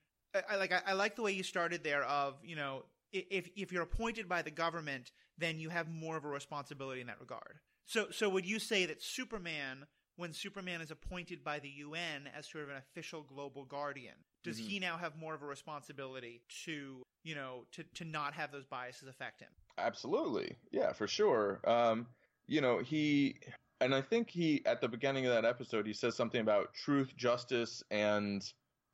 I, 0.49 0.55
like 0.57 0.71
I, 0.71 0.81
I 0.87 0.93
like 0.93 1.15
the 1.15 1.21
way 1.21 1.31
you 1.31 1.43
started 1.43 1.83
there. 1.83 2.03
Of 2.03 2.35
you 2.43 2.55
know, 2.55 2.83
if 3.11 3.49
if 3.55 3.71
you're 3.71 3.83
appointed 3.83 4.27
by 4.29 4.41
the 4.41 4.51
government, 4.51 5.11
then 5.37 5.59
you 5.59 5.69
have 5.69 5.89
more 5.89 6.17
of 6.17 6.23
a 6.23 6.27
responsibility 6.27 7.01
in 7.01 7.07
that 7.07 7.19
regard. 7.19 7.59
So 7.85 8.07
so 8.11 8.29
would 8.29 8.45
you 8.45 8.59
say 8.59 8.85
that 8.85 9.01
Superman, 9.01 9.87
when 10.15 10.33
Superman 10.33 10.81
is 10.81 10.91
appointed 10.91 11.43
by 11.43 11.59
the 11.59 11.69
UN 11.69 12.29
as 12.35 12.47
sort 12.49 12.65
of 12.65 12.69
an 12.69 12.77
official 12.77 13.23
global 13.23 13.65
guardian, 13.65 14.15
does 14.43 14.59
Mhm. 14.59 14.67
he 14.67 14.79
now 14.79 14.97
have 14.97 15.15
more 15.15 15.33
of 15.33 15.41
a 15.41 15.47
responsibility 15.47 16.41
to 16.65 17.01
you 17.23 17.35
know 17.35 17.65
to 17.71 17.83
to 17.95 18.05
not 18.05 18.33
have 18.33 18.51
those 18.51 18.65
biases 18.65 19.07
affect 19.07 19.41
him? 19.41 19.51
Absolutely. 19.77 20.55
Yeah, 20.71 20.93
for 20.93 21.07
sure. 21.07 21.61
Um, 21.63 22.07
you 22.47 22.61
know, 22.61 22.79
he 22.79 23.39
and 23.81 23.95
I 23.95 24.01
think 24.01 24.29
he 24.29 24.63
at 24.65 24.81
the 24.81 24.87
beginning 24.89 25.25
of 25.25 25.33
that 25.33 25.45
episode 25.45 25.87
he 25.87 25.93
says 25.93 26.15
something 26.15 26.41
about 26.41 26.73
truth, 26.73 27.15
justice, 27.15 27.81
and 27.89 28.43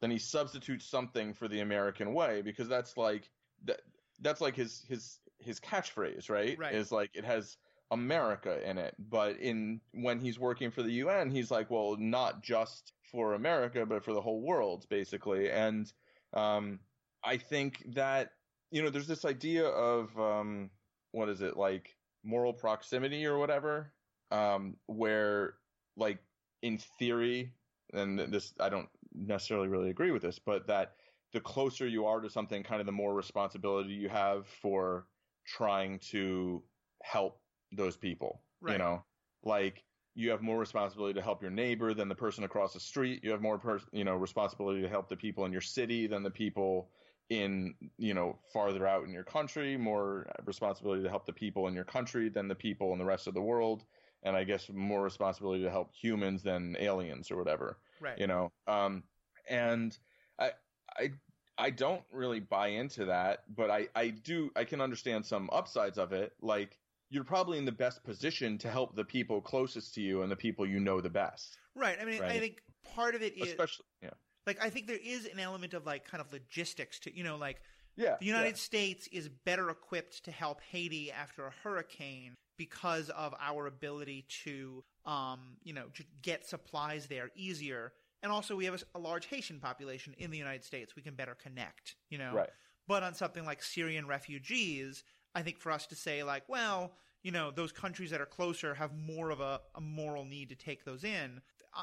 then 0.01 0.11
he 0.11 0.17
substitutes 0.17 0.85
something 0.85 1.33
for 1.33 1.47
the 1.47 1.61
American 1.61 2.13
way 2.13 2.41
because 2.41 2.67
that's 2.67 2.97
like 2.97 3.29
that 3.65 3.81
that's 4.19 4.41
like 4.41 4.55
his 4.55 4.83
his 4.87 5.19
his 5.39 5.59
catchphrase, 5.59 6.29
right? 6.29 6.57
Right. 6.57 6.73
Is 6.73 6.91
like 6.91 7.11
it 7.13 7.25
has 7.25 7.57
America 7.91 8.67
in 8.67 8.77
it. 8.77 8.95
But 8.97 9.37
in 9.39 9.81
when 9.93 10.19
he's 10.19 10.39
working 10.39 10.71
for 10.71 10.83
the 10.83 10.91
UN, 10.91 11.29
he's 11.29 11.51
like, 11.51 11.69
well, 11.69 11.95
not 11.97 12.43
just 12.43 12.93
for 13.11 13.33
America, 13.33 13.85
but 13.85 14.03
for 14.03 14.13
the 14.13 14.21
whole 14.21 14.41
world, 14.41 14.85
basically. 14.89 15.49
And 15.51 15.91
um 16.33 16.79
I 17.23 17.37
think 17.37 17.83
that 17.93 18.31
you 18.71 18.81
know, 18.81 18.89
there's 18.89 19.07
this 19.07 19.25
idea 19.25 19.65
of 19.65 20.17
um, 20.19 20.69
what 21.11 21.29
is 21.29 21.41
it 21.41 21.55
like 21.55 21.95
moral 22.23 22.53
proximity 22.53 23.25
or 23.25 23.37
whatever, 23.37 23.93
um, 24.31 24.75
where 24.87 25.55
like 25.95 26.19
in 26.61 26.77
theory, 26.99 27.53
and 27.93 28.19
this 28.19 28.53
I 28.59 28.69
don't 28.69 28.89
necessarily 29.13 29.67
really 29.67 29.89
agree 29.89 30.11
with 30.11 30.21
this, 30.21 30.39
but 30.39 30.67
that 30.67 30.95
the 31.33 31.39
closer 31.39 31.87
you 31.87 32.05
are 32.05 32.21
to 32.21 32.29
something, 32.29 32.63
kind 32.63 32.79
of 32.79 32.85
the 32.85 32.91
more 32.91 33.13
responsibility 33.13 33.93
you 33.93 34.09
have 34.09 34.47
for 34.47 35.07
trying 35.45 35.99
to 35.99 36.63
help 37.03 37.39
those 37.71 37.97
people. 37.97 38.41
You 38.73 38.79
know, 38.79 39.05
like 39.43 39.83
you 40.15 40.31
have 40.31 40.41
more 40.41 40.57
responsibility 40.57 41.13
to 41.13 41.21
help 41.21 41.41
your 41.41 41.51
neighbor 41.51 41.93
than 41.93 42.07
the 42.07 42.15
person 42.15 42.45
across 42.45 42.73
the 42.73 42.79
street. 42.79 43.23
You 43.23 43.31
have 43.31 43.41
more, 43.41 43.59
pers- 43.59 43.85
you 43.91 44.05
know, 44.05 44.15
responsibility 44.15 44.81
to 44.81 44.89
help 44.89 45.09
the 45.09 45.17
people 45.17 45.45
in 45.45 45.51
your 45.51 45.61
city 45.61 46.07
than 46.07 46.23
the 46.23 46.31
people 46.31 46.89
in 47.29 47.73
you 47.97 48.13
know 48.13 48.37
farther 48.53 48.85
out 48.85 49.03
in 49.03 49.11
your 49.11 49.23
country 49.23 49.77
more 49.77 50.27
responsibility 50.45 51.01
to 51.01 51.09
help 51.09 51.25
the 51.25 51.33
people 51.33 51.67
in 51.67 51.73
your 51.73 51.83
country 51.83 52.29
than 52.29 52.47
the 52.47 52.55
people 52.55 52.93
in 52.93 52.99
the 52.99 53.05
rest 53.05 53.25
of 53.25 53.33
the 53.33 53.41
world 53.41 53.83
and 54.25 54.35
i 54.35 54.43
guess 54.43 54.69
more 54.73 55.01
responsibility 55.01 55.63
to 55.63 55.69
help 55.69 55.93
humans 55.93 56.43
than 56.43 56.75
aliens 56.79 57.31
or 57.31 57.37
whatever 57.37 57.77
Right. 58.01 58.19
you 58.19 58.27
know 58.27 58.51
um 58.67 59.03
and 59.49 59.97
i 60.37 60.51
i 60.99 61.11
i 61.57 61.69
don't 61.69 62.03
really 62.11 62.41
buy 62.41 62.67
into 62.67 63.05
that 63.05 63.43
but 63.55 63.71
i 63.71 63.87
i 63.95 64.09
do 64.09 64.51
i 64.57 64.65
can 64.65 64.81
understand 64.81 65.25
some 65.25 65.49
upsides 65.53 65.97
of 65.97 66.11
it 66.11 66.33
like 66.41 66.77
you're 67.09 67.23
probably 67.23 67.57
in 67.57 67.65
the 67.65 67.71
best 67.71 68.03
position 68.03 68.57
to 68.57 68.69
help 68.69 68.95
the 68.95 69.05
people 69.05 69.39
closest 69.39 69.93
to 69.93 70.01
you 70.01 70.23
and 70.23 70.31
the 70.31 70.35
people 70.35 70.65
you 70.65 70.79
know 70.79 70.99
the 70.99 71.09
best 71.09 71.57
Right. 71.75 71.97
I 72.01 72.05
mean, 72.05 72.23
I 72.23 72.39
think 72.39 72.61
part 72.95 73.15
of 73.15 73.21
it 73.21 73.37
is 73.37 73.49
especially 73.49 73.85
yeah 74.01 74.11
like 74.47 74.63
I 74.63 74.69
think 74.69 74.87
there 74.87 74.99
is 75.03 75.25
an 75.25 75.39
element 75.39 75.73
of 75.73 75.85
like 75.85 76.05
kind 76.05 76.21
of 76.21 76.31
logistics 76.31 76.99
to 76.99 77.15
you 77.15 77.23
know 77.23 77.35
like 77.35 77.61
yeah 77.97 78.15
the 78.19 78.25
United 78.25 78.49
yeah. 78.51 78.55
States 78.55 79.07
is 79.11 79.27
better 79.27 79.69
equipped 79.69 80.23
to 80.25 80.31
help 80.31 80.61
Haiti 80.61 81.11
after 81.11 81.45
a 81.45 81.51
hurricane 81.63 82.35
because 82.57 83.09
of 83.09 83.33
our 83.39 83.67
ability 83.67 84.25
to 84.43 84.83
um 85.05 85.57
you 85.63 85.73
know 85.73 85.85
to 85.93 86.03
get 86.21 86.45
supplies 86.45 87.07
there 87.07 87.31
easier 87.35 87.93
and 88.25 88.31
also 88.31 88.55
we 88.55 88.65
have 88.65 88.73
a, 88.73 88.97
a 88.97 88.99
large 88.99 89.27
Haitian 89.27 89.59
population 89.59 90.15
in 90.17 90.31
the 90.31 90.37
United 90.37 90.63
States. 90.63 90.95
We 90.95 91.03
can 91.03 91.13
better 91.13 91.35
connect, 91.35 91.95
you 92.09 92.17
know. 92.17 92.33
Right. 92.33 92.49
But 92.87 93.03
on 93.03 93.13
something 93.13 93.45
like 93.45 93.61
Syrian 93.61 94.07
refugees, 94.07 95.03
I 95.35 95.43
think 95.43 95.59
for 95.59 95.71
us 95.71 95.85
to 95.87 95.95
say 95.95 96.23
like, 96.23 96.41
well, 96.47 96.93
you 97.21 97.31
know, 97.31 97.51
those 97.51 97.71
countries 97.71 98.09
that 98.09 98.21
are 98.21 98.25
closer 98.25 98.73
have 98.73 98.97
more 98.97 99.29
of 99.29 99.41
a, 99.41 99.61
a 99.75 99.81
moral 99.81 100.25
need 100.25 100.49
to 100.49 100.55
take 100.55 100.85
those 100.85 101.03
in. 101.03 101.39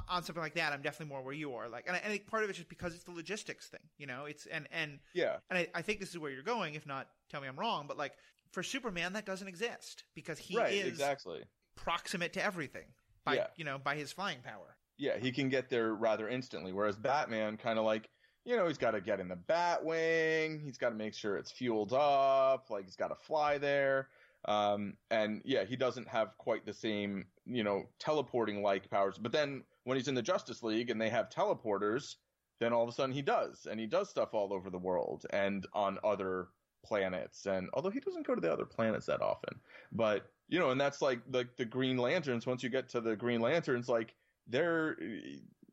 On 0.09 0.25
something 0.25 0.43
like 0.43 0.55
that, 0.55 0.73
I'm 0.73 0.83
definitely 0.83 1.12
more 1.12 1.23
where 1.23 1.35
you 1.35 1.55
are. 1.55 1.68
Like, 1.68 1.85
and 1.87 1.95
I, 1.95 1.99
and 1.99 2.09
I 2.09 2.11
think 2.11 2.27
part 2.27 2.43
of 2.43 2.49
it's 2.49 2.59
just 2.59 2.68
because 2.68 2.95
it's 2.95 3.05
the 3.05 3.12
logistics 3.12 3.68
thing, 3.68 3.81
you 3.99 4.07
know. 4.07 4.25
It's 4.25 4.47
and 4.47 4.66
and 4.73 4.99
Yeah. 5.14 5.37
and 5.49 5.59
I, 5.59 5.68
I 5.75 5.83
think 5.83 6.01
this 6.01 6.11
is 6.11 6.18
where 6.18 6.33
you're 6.33 6.43
going. 6.43 6.75
If 6.75 6.87
not, 6.87 7.09
tell 7.31 7.41
me 7.41 7.47
I'm 7.47 7.59
wrong. 7.59 7.85
But 7.87 7.99
like 7.99 8.14
for 8.53 8.62
Superman, 8.62 9.12
that 9.14 9.26
doesn't 9.26 9.48
exist 9.48 10.05
because 10.14 10.38
he 10.38 10.57
right. 10.57 10.72
is 10.72 10.86
Exactly. 10.86 11.42
proximate 11.76 12.32
to 12.34 12.44
everything 12.44 12.86
by 13.24 13.34
Yeah. 13.36 13.46
you 13.57 13.64
know 13.64 13.78
by 13.78 13.96
his 13.96 14.12
flying 14.12 14.40
power. 14.42 14.76
Yeah, 14.98 15.18
he 15.18 15.32
can 15.32 15.48
get 15.48 15.68
there 15.70 15.94
rather 15.94 16.28
instantly. 16.28 16.72
Whereas 16.72 16.96
Batman, 16.96 17.57
kind 17.57 17.78
of 17.78 17.84
like, 17.84 18.09
you 18.44 18.57
know, 18.57 18.68
he's 18.68 18.78
got 18.78 18.92
to 18.92 19.00
get 19.00 19.20
in 19.20 19.28
the 19.28 19.36
Batwing. 19.36 20.62
He's 20.62 20.78
got 20.78 20.90
to 20.90 20.94
make 20.94 21.14
sure 21.14 21.36
it's 21.36 21.50
fueled 21.50 21.92
up. 21.92 22.70
Like 22.70 22.84
he's 22.84 22.96
got 22.96 23.09
to 23.09 23.16
fly 23.16 23.59
there. 23.59 24.09
Um, 24.46 24.94
and 25.11 25.40
yeah, 25.44 25.64
he 25.64 25.76
doesn't 25.76 26.09
have 26.09 26.36
quite 26.38 26.66
the 26.66 26.74
same, 26.74 27.26
you 27.46 27.64
know, 27.64 27.84
teleporting 27.98 28.62
like 28.62 28.90
powers. 28.90 29.16
But 29.18 29.32
then 29.32 29.64
when 29.84 29.96
he's 29.96 30.09
in 30.09 30.14
the 30.14 30.22
Justice 30.22 30.62
League 30.62 30.90
and 30.90 31.00
they 31.00 31.09
have 31.11 31.30
teleporters, 31.30 32.16
then 32.61 32.72
all 32.72 32.82
of 32.82 32.88
a 32.88 32.92
sudden 32.92 33.14
he 33.14 33.22
does, 33.22 33.66
and 33.70 33.80
he 33.80 33.86
does 33.86 34.09
stuff 34.11 34.34
all 34.34 34.53
over 34.53 34.68
the 34.70 34.78
world 34.78 35.24
and 35.30 35.66
on 35.72 35.98
other 36.05 36.48
planets. 36.85 37.47
And 37.47 37.68
although 37.74 37.91
he 37.91 38.01
doesn't 38.01 38.26
go 38.26 38.35
to 38.35 38.41
the 38.41 38.53
other 38.53 38.66
planets 38.66 39.07
that 39.07 39.22
often, 39.22 39.61
but 39.93 40.30
you 40.49 40.59
know, 40.59 40.70
and 40.70 40.80
that's 40.80 41.01
like 41.01 41.20
like 41.30 41.57
the 41.57 41.64
Green 41.64 41.97
Lanterns. 41.97 42.47
Once 42.47 42.62
you 42.62 42.68
get 42.68 42.89
to 42.91 43.01
the 43.01 43.16
Green 43.16 43.41
Lanterns, 43.41 43.89
like 43.89 44.14
they're 44.47 44.97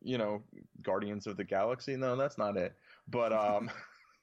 you 0.00 0.18
know 0.18 0.42
Guardians 0.82 1.26
of 1.26 1.36
the 1.36 1.44
Galaxy. 1.44 1.96
No, 1.96 2.16
that's 2.16 2.38
not 2.38 2.56
it. 2.56 2.74
But 3.08 3.32
um, 3.32 3.70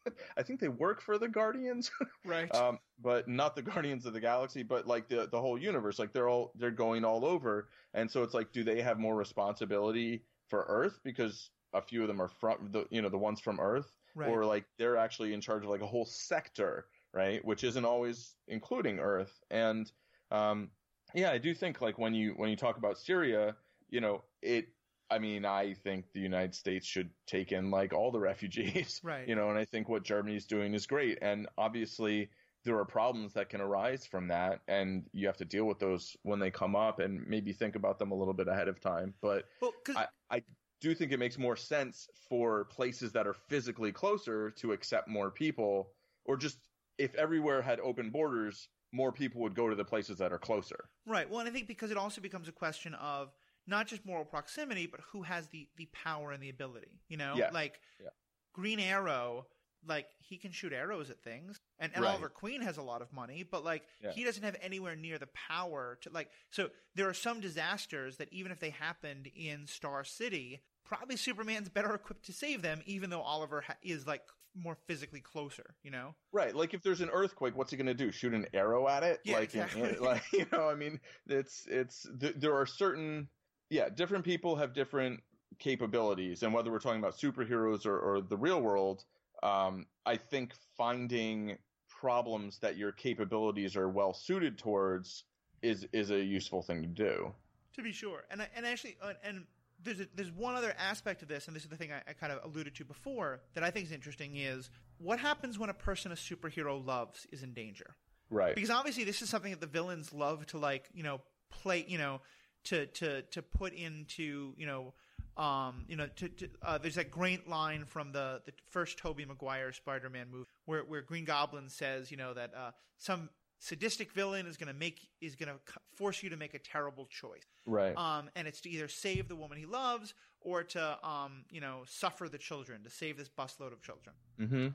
I 0.37 0.43
think 0.43 0.59
they 0.59 0.67
work 0.67 1.01
for 1.01 1.17
the 1.17 1.27
Guardians. 1.27 1.91
Right. 2.25 2.53
um, 2.53 2.79
but 2.99 3.27
not 3.27 3.55
the 3.55 3.61
Guardians 3.61 4.05
of 4.05 4.13
the 4.13 4.19
Galaxy, 4.19 4.63
but 4.63 4.85
like 4.87 5.07
the 5.07 5.27
the 5.31 5.39
whole 5.39 5.57
universe. 5.57 5.99
Like 5.99 6.13
they're 6.13 6.29
all 6.29 6.51
they're 6.55 6.71
going 6.71 7.05
all 7.05 7.25
over, 7.25 7.69
and 7.93 8.09
so 8.09 8.23
it's 8.23 8.33
like, 8.33 8.51
do 8.51 8.63
they 8.63 8.81
have 8.81 8.99
more 8.99 9.15
responsibility 9.15 10.23
for 10.49 10.65
Earth 10.67 10.99
because 11.03 11.51
a 11.73 11.81
few 11.81 12.01
of 12.01 12.07
them 12.07 12.21
are 12.21 12.27
from 12.27 12.69
the 12.71 12.85
you 12.89 13.01
know 13.01 13.09
the 13.09 13.17
ones 13.17 13.39
from 13.39 13.59
Earth, 13.59 13.91
Right. 14.17 14.29
or 14.29 14.45
like 14.45 14.65
they're 14.77 14.97
actually 14.97 15.33
in 15.33 15.41
charge 15.41 15.63
of 15.63 15.69
like 15.69 15.81
a 15.81 15.87
whole 15.87 16.05
sector, 16.05 16.87
right? 17.13 17.43
Which 17.45 17.63
isn't 17.63 17.85
always 17.85 18.35
including 18.47 18.99
Earth, 18.99 19.39
and 19.51 19.91
um, 20.31 20.69
yeah, 21.13 21.31
I 21.31 21.37
do 21.37 21.53
think 21.53 21.81
like 21.81 21.97
when 21.97 22.13
you 22.13 22.33
when 22.35 22.49
you 22.49 22.55
talk 22.55 22.77
about 22.77 22.97
Syria, 22.97 23.55
you 23.89 24.01
know 24.01 24.23
it. 24.41 24.67
I 25.09 25.19
mean, 25.19 25.45
I 25.45 25.73
think 25.73 26.11
the 26.11 26.19
United 26.19 26.53
States 26.53 26.85
should 26.85 27.09
take 27.27 27.53
in 27.53 27.71
like 27.71 27.93
all 27.93 28.11
the 28.11 28.19
refugees, 28.31 28.99
Right. 29.03 29.25
You 29.25 29.35
know, 29.35 29.49
and 29.49 29.57
I 29.57 29.63
think 29.63 29.87
what 29.87 30.03
Germany's 30.03 30.45
doing 30.45 30.73
is 30.73 30.85
great, 30.85 31.19
and 31.21 31.47
obviously 31.57 32.29
there 32.65 32.77
are 32.77 32.85
problems 32.85 33.33
that 33.33 33.49
can 33.49 33.61
arise 33.61 34.05
from 34.05 34.27
that, 34.27 34.59
and 34.67 35.05
you 35.13 35.27
have 35.27 35.37
to 35.37 35.45
deal 35.45 35.63
with 35.65 35.79
those 35.79 36.17
when 36.23 36.39
they 36.39 36.51
come 36.51 36.75
up, 36.75 36.99
and 36.99 37.25
maybe 37.25 37.53
think 37.53 37.75
about 37.75 37.99
them 37.99 38.11
a 38.11 38.15
little 38.15 38.33
bit 38.33 38.49
ahead 38.49 38.67
of 38.67 38.81
time. 38.81 39.13
But 39.21 39.45
well, 39.61 39.71
I, 39.95 40.07
I 40.29 40.43
do 40.79 40.89
you 40.89 40.95
think 40.95 41.11
it 41.11 41.17
makes 41.19 41.37
more 41.37 41.55
sense 41.55 42.07
for 42.29 42.65
places 42.65 43.11
that 43.13 43.27
are 43.27 43.33
physically 43.33 43.91
closer 43.91 44.51
to 44.51 44.71
accept 44.73 45.07
more 45.07 45.31
people, 45.31 45.93
or 46.25 46.37
just 46.37 46.59
if 46.97 47.13
everywhere 47.15 47.61
had 47.61 47.79
open 47.79 48.09
borders, 48.11 48.69
more 48.91 49.11
people 49.11 49.41
would 49.41 49.55
go 49.55 49.69
to 49.69 49.75
the 49.75 49.85
places 49.85 50.17
that 50.17 50.31
are 50.31 50.39
closer. 50.39 50.89
Right. 51.05 51.29
Well, 51.29 51.39
and 51.39 51.49
I 51.49 51.51
think 51.51 51.67
because 51.67 51.91
it 51.91 51.97
also 51.97 52.21
becomes 52.21 52.47
a 52.47 52.51
question 52.51 52.93
of 52.95 53.33
not 53.65 53.87
just 53.87 54.05
moral 54.05 54.25
proximity, 54.25 54.87
but 54.87 55.01
who 55.11 55.23
has 55.23 55.47
the 55.49 55.69
the 55.77 55.87
power 55.87 56.31
and 56.31 56.41
the 56.41 56.49
ability. 56.49 57.01
You 57.07 57.17
know, 57.17 57.35
Yes. 57.35 57.53
like 57.53 57.81
Yeah. 57.99 58.09
Green 58.53 58.79
Arrow, 58.79 59.47
like 59.85 60.09
he 60.19 60.37
can 60.37 60.51
shoot 60.51 60.73
arrows 60.73 61.09
at 61.09 61.21
things, 61.23 61.59
and, 61.79 61.91
and 61.93 62.03
Right. 62.03 62.11
Oliver 62.11 62.29
Queen 62.29 62.61
has 62.61 62.77
a 62.77 62.81
lot 62.81 63.01
of 63.01 63.11
money, 63.13 63.43
but 63.43 63.63
like 63.63 63.83
Yeah. 64.01 64.11
he 64.11 64.23
doesn't 64.23 64.43
have 64.43 64.55
anywhere 64.61 64.95
near 64.95 65.17
the 65.17 65.27
power 65.27 65.97
to 66.01 66.09
like. 66.09 66.29
So 66.51 66.69
there 66.95 67.07
are 67.07 67.13
some 67.13 67.39
disasters 67.41 68.17
that 68.17 68.31
even 68.31 68.51
if 68.51 68.59
they 68.59 68.69
happened 68.71 69.27
in 69.35 69.67
Star 69.67 70.03
City, 70.03 70.61
probably 70.85 71.17
Superman's 71.17 71.69
better 71.69 71.93
equipped 71.93 72.25
to 72.25 72.33
save 72.33 72.61
them, 72.61 72.81
even 72.85 73.09
though 73.09 73.21
Oliver 73.21 73.61
ha- 73.61 73.75
is 73.81 74.07
like 74.07 74.23
more 74.55 74.77
physically 74.87 75.19
closer. 75.21 75.75
You 75.83 75.91
know. 75.91 76.15
Right, 76.31 76.55
like 76.55 76.73
if 76.73 76.81
there's 76.81 77.01
an 77.01 77.09
earthquake, 77.11 77.55
what's 77.55 77.69
he 77.71 77.77
gonna 77.77 77.93
do? 77.93 78.11
Shoot 78.11 78.33
an 78.33 78.47
arrow 78.53 78.87
at 78.87 79.03
it? 79.03 79.19
Yeah, 79.23 79.37
like, 79.37 79.53
in- 79.53 79.61
exactly. 79.61 79.97
like 80.05 80.23
you 80.33 80.45
know, 80.51 80.67
I 80.69 80.75
mean, 80.75 80.99
it's 81.27 81.65
it's 81.69 82.07
th- 82.19 82.35
there 82.37 82.55
are 82.55 82.65
certain, 82.65 83.27
yeah, 83.69 83.89
different 83.89 84.25
people 84.25 84.55
have 84.55 84.73
different 84.73 85.21
capabilities, 85.59 86.43
and 86.43 86.53
whether 86.53 86.71
we're 86.71 86.79
talking 86.79 86.99
about 86.99 87.17
superheroes 87.17 87.85
or, 87.85 87.97
or 87.99 88.21
the 88.21 88.37
real 88.37 88.61
world, 88.61 89.03
um, 89.43 89.85
I 90.05 90.15
think 90.17 90.53
finding 90.77 91.57
problems 91.99 92.59
that 92.59 92.77
your 92.77 92.91
capabilities 92.91 93.75
are 93.75 93.89
well 93.89 94.13
suited 94.13 94.57
towards 94.57 95.23
is 95.61 95.87
is 95.91 96.11
a 96.11 96.23
useful 96.23 96.61
thing 96.61 96.81
to 96.81 96.87
do. 96.87 97.33
To 97.75 97.81
be 97.81 97.91
sure, 97.91 98.25
and 98.31 98.41
I- 98.41 98.49
and 98.55 98.65
actually, 98.65 98.97
uh, 99.01 99.13
and 99.23 99.45
there's 99.83 99.99
a, 99.99 100.07
there's 100.15 100.31
one 100.31 100.55
other 100.55 100.73
aspect 100.79 101.21
of 101.21 101.27
this, 101.27 101.47
and 101.47 101.55
this 101.55 101.63
is 101.63 101.69
the 101.69 101.75
thing 101.75 101.91
I, 101.91 102.01
I 102.09 102.13
kind 102.13 102.31
of 102.31 102.43
alluded 102.43 102.75
to 102.75 102.85
before 102.85 103.41
that 103.53 103.63
I 103.63 103.71
think 103.71 103.85
is 103.85 103.91
interesting 103.91 104.35
is 104.35 104.69
what 104.97 105.19
happens 105.19 105.59
when 105.59 105.69
a 105.69 105.73
person 105.73 106.11
a 106.11 106.15
superhero 106.15 106.83
loves 106.83 107.27
is 107.31 107.43
in 107.43 107.53
danger. 107.53 107.95
Right. 108.29 108.55
Because 108.55 108.69
obviously, 108.71 109.03
this 109.03 109.21
is 109.21 109.29
something 109.29 109.51
that 109.51 109.61
the 109.61 109.67
villains 109.67 110.13
love 110.13 110.45
to 110.47 110.57
like, 110.57 110.89
you 110.93 111.03
know, 111.03 111.21
play, 111.49 111.85
you 111.87 111.97
know, 111.97 112.21
to 112.65 112.85
to 112.87 113.21
to 113.23 113.41
put 113.41 113.73
into, 113.73 114.53
you 114.57 114.65
know, 114.65 114.93
um, 115.37 115.85
you 115.87 115.95
know, 115.95 116.07
to, 116.17 116.29
to 116.29 116.49
uh, 116.63 116.77
there's 116.77 116.95
that 116.95 117.11
great 117.11 117.47
line 117.47 117.85
from 117.85 118.11
the 118.11 118.41
the 118.45 118.53
first 118.69 118.97
Tobey 118.97 119.25
Maguire 119.25 119.71
Spider-Man 119.71 120.27
movie 120.31 120.47
where 120.65 120.81
where 120.81 121.01
Green 121.01 121.25
Goblin 121.25 121.69
says, 121.69 122.11
you 122.11 122.17
know, 122.17 122.33
that 122.33 122.53
uh, 122.55 122.71
some 122.97 123.29
sadistic 123.59 124.11
villain 124.11 124.45
is 124.45 124.57
going 124.57 124.67
to 124.67 124.77
make 124.77 125.09
is 125.21 125.35
going 125.35 125.49
to 125.49 125.59
force 125.95 126.21
you 126.21 126.29
to 126.29 126.37
make 126.37 126.53
a 126.53 126.59
terrible 126.59 127.05
choice. 127.05 127.43
right. 127.65 127.95
Um, 127.97 128.29
and 128.35 128.47
it's 128.47 128.61
to 128.61 128.69
either 128.69 128.87
save 128.87 129.27
the 129.27 129.35
woman 129.35 129.57
he 129.57 129.65
loves 129.65 130.13
or 130.41 130.63
to, 130.63 131.07
um, 131.07 131.43
you 131.49 131.61
know, 131.61 131.81
suffer 131.87 132.29
the 132.29 132.37
children, 132.37 132.83
to 132.83 132.89
save 132.89 133.17
this 133.17 133.29
busload 133.29 133.73
of 133.73 133.81
children. 133.81 134.15
mm-hmm. 134.39 134.67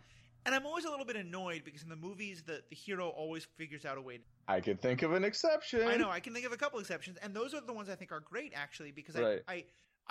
And 0.45 0.57
I'm 0.57 0.67
always 0.67 0.85
a 0.85 0.91
little 0.91 1.05
bit 1.05 1.15
annoyed 1.15 1.63
because 1.65 1.85
in 1.85 1.89
the 1.89 1.95
movies, 1.95 2.43
the, 2.45 2.63
the 2.69 2.75
hero 2.75 3.09
always 3.09 3.45
figures 3.57 3.85
out 3.85 3.97
a 3.97 4.03
way. 4.03 4.17
To, 4.17 4.25
I 4.49 4.61
could 4.61 4.83
think 4.83 5.03
of 5.03 5.13
an 5.13 5.25
exception. 5.25 5.87
I 5.87 5.97
know 5.97 6.11
I 6.11 6.19
can 6.19 6.35
think 6.35 6.45
of 6.45 6.53
a 6.53 6.57
couple 6.57 6.81
exceptions, 6.81 7.17
and 7.23 7.33
those 7.33 7.55
are 7.55 7.61
the 7.61 7.73
ones 7.73 7.89
I 7.89 7.95
think 7.95 8.11
are 8.11 8.19
great 8.19 8.53
actually 8.53 8.91
because 8.91 9.15
Right. 9.15 9.41
I, 9.47 9.53
I, 9.53 9.65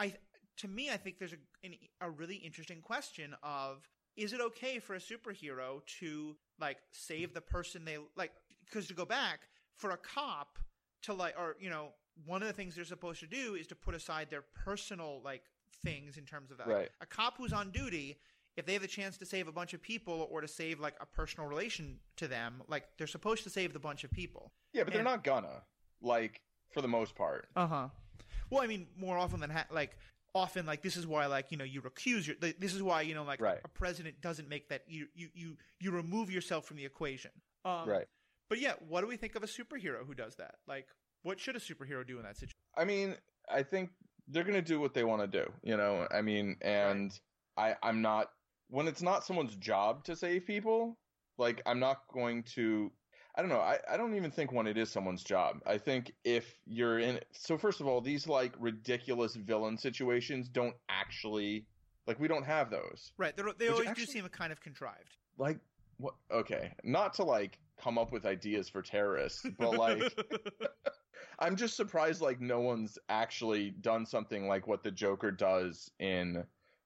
I, 0.05 0.13
to 0.61 0.67
me, 0.67 0.89
I 0.91 0.97
think 0.97 1.17
there's 1.19 1.33
a 1.33 1.65
an, 1.65 1.75
a 1.99 2.09
really 2.09 2.35
interesting 2.35 2.81
question 2.81 3.35
of 3.43 3.87
is 4.15 4.33
it 4.33 4.41
okay 4.41 4.79
for 4.79 4.95
a 4.95 4.99
superhero 4.99 5.85
to 5.99 6.35
like 6.59 6.77
save 6.91 7.33
the 7.33 7.41
person 7.41 7.85
they 7.85 7.97
like? 8.15 8.31
Because 8.65 8.87
to 8.87 8.93
go 8.93 9.05
back 9.05 9.41
for 9.75 9.91
a 9.91 9.97
cop 9.97 10.59
to 11.03 11.13
like, 11.13 11.35
or 11.37 11.55
you 11.59 11.69
know, 11.69 11.89
one 12.25 12.41
of 12.41 12.47
the 12.47 12.53
things 12.53 12.75
they're 12.75 12.85
supposed 12.85 13.19
to 13.21 13.27
do 13.27 13.55
is 13.55 13.67
to 13.67 13.75
put 13.75 13.95
aside 13.95 14.29
their 14.29 14.43
personal 14.63 15.21
like 15.23 15.43
things 15.83 16.17
in 16.17 16.25
terms 16.25 16.51
of 16.51 16.57
that. 16.57 16.67
Right. 16.67 16.89
A 17.01 17.05
cop 17.05 17.37
who's 17.37 17.53
on 17.53 17.71
duty, 17.71 18.17
if 18.55 18.65
they 18.65 18.73
have 18.73 18.81
the 18.81 18.87
chance 18.87 19.17
to 19.17 19.25
save 19.25 19.47
a 19.47 19.51
bunch 19.51 19.73
of 19.73 19.81
people 19.81 20.27
or 20.29 20.41
to 20.41 20.47
save 20.47 20.79
like 20.79 20.95
a 21.01 21.05
personal 21.05 21.49
relation 21.49 21.97
to 22.17 22.27
them, 22.27 22.61
like 22.67 22.83
they're 22.97 23.07
supposed 23.07 23.43
to 23.43 23.49
save 23.49 23.73
the 23.73 23.79
bunch 23.79 24.03
of 24.03 24.11
people. 24.11 24.51
Yeah, 24.73 24.83
but 24.83 24.93
they're 24.93 25.03
not 25.03 25.23
gonna. 25.23 25.63
Like 26.03 26.41
for 26.71 26.81
the 26.81 26.87
most 26.87 27.15
part. 27.15 27.47
Uh 27.55 27.67
huh. 27.67 27.87
Well, 28.49 28.61
I 28.61 28.67
mean, 28.67 28.87
more 28.97 29.17
often 29.17 29.39
than 29.39 29.49
ha- 29.49 29.67
like 29.71 29.97
often 30.33 30.65
like 30.65 30.81
this 30.81 30.95
is 30.95 31.05
why 31.05 31.25
like 31.25 31.47
you 31.51 31.57
know 31.57 31.63
you 31.65 31.81
recuse 31.81 32.25
your 32.25 32.35
th- 32.37 32.57
this 32.59 32.73
is 32.73 32.81
why 32.81 33.01
you 33.01 33.13
know 33.13 33.23
like 33.23 33.41
Right. 33.41 33.59
a 33.63 33.67
president 33.67 34.21
doesn't 34.21 34.47
make 34.47 34.69
that 34.69 34.83
you 34.87 35.07
you 35.13 35.29
you 35.33 35.57
you 35.79 35.91
remove 35.91 36.31
yourself 36.31 36.65
from 36.65 36.77
the 36.77 36.85
equation. 36.85 37.31
Um, 37.65 37.87
Right. 37.87 38.07
But 38.49 38.59
yeah, 38.59 38.73
what 38.87 39.01
do 39.01 39.07
we 39.07 39.17
think 39.17 39.35
of 39.35 39.43
a 39.43 39.47
superhero 39.47 40.05
who 40.05 40.13
does 40.13 40.35
that? 40.35 40.55
Like, 40.67 40.87
what 41.23 41.39
should 41.39 41.55
a 41.55 41.59
superhero 41.59 42.05
do 42.05 42.17
in 42.17 42.23
that 42.23 42.35
situation? 42.35 42.55
I 42.77 42.83
mean, 42.85 43.15
I 43.49 43.63
think 43.63 43.91
they're 44.27 44.43
gonna 44.43 44.61
do 44.61 44.79
what 44.79 44.93
they 44.93 45.03
want 45.03 45.21
to 45.21 45.27
do. 45.27 45.51
You 45.63 45.77
know, 45.77 46.07
I 46.11 46.21
mean, 46.21 46.57
and 46.61 47.17
I 47.57 47.75
I'm 47.83 48.01
not 48.01 48.31
when 48.69 48.87
it's 48.87 49.01
not 49.01 49.25
someone's 49.25 49.55
job 49.55 50.03
to 50.05 50.15
save 50.15 50.45
people. 50.45 50.97
Like 51.37 51.61
I'm 51.65 51.79
not 51.79 52.07
going 52.13 52.43
to. 52.55 52.91
I 53.35 53.41
don't 53.41 53.49
know. 53.49 53.59
I, 53.59 53.77
I 53.89 53.97
don't 53.97 54.15
even 54.15 54.29
think 54.29 54.51
when 54.51 54.67
it 54.67 54.77
is 54.77 54.89
someone's 54.89 55.23
job. 55.23 55.61
I 55.65 55.77
think 55.77 56.13
if 56.23 56.59
you're 56.65 56.99
in. 56.99 57.19
So 57.31 57.57
first 57.57 57.79
of 57.79 57.87
all, 57.87 58.01
these 58.01 58.27
like 58.27 58.53
ridiculous 58.59 59.35
villain 59.35 59.77
situations 59.77 60.49
don't 60.49 60.75
actually 60.89 61.65
like 62.07 62.19
we 62.19 62.27
don't 62.27 62.45
have 62.45 62.69
those. 62.69 63.11
Right. 63.17 63.35
They're, 63.35 63.47
they 63.57 63.69
always 63.69 63.87
actually- 63.87 64.05
do 64.05 64.11
seem 64.11 64.27
kind 64.29 64.51
of 64.51 64.61
contrived. 64.61 65.17
Like 65.37 65.59
what? 65.97 66.15
Okay, 66.31 66.73
not 66.83 67.13
to 67.15 67.23
like 67.23 67.57
come 67.81 67.97
up 67.97 68.11
with 68.11 68.25
ideas 68.25 68.67
for 68.69 68.81
terrorists, 68.81 69.45
but 69.57 69.77
like. 69.77 70.01
I'm 71.39 71.55
just 71.55 71.75
surprised 71.75 72.21
like 72.21 72.39
no 72.39 72.59
one's 72.59 72.99
actually 73.09 73.71
done 73.81 74.05
something 74.05 74.47
like 74.47 74.67
what 74.67 74.83
the 74.83 74.91
Joker 74.91 75.31
does 75.31 75.89
in 75.99 76.43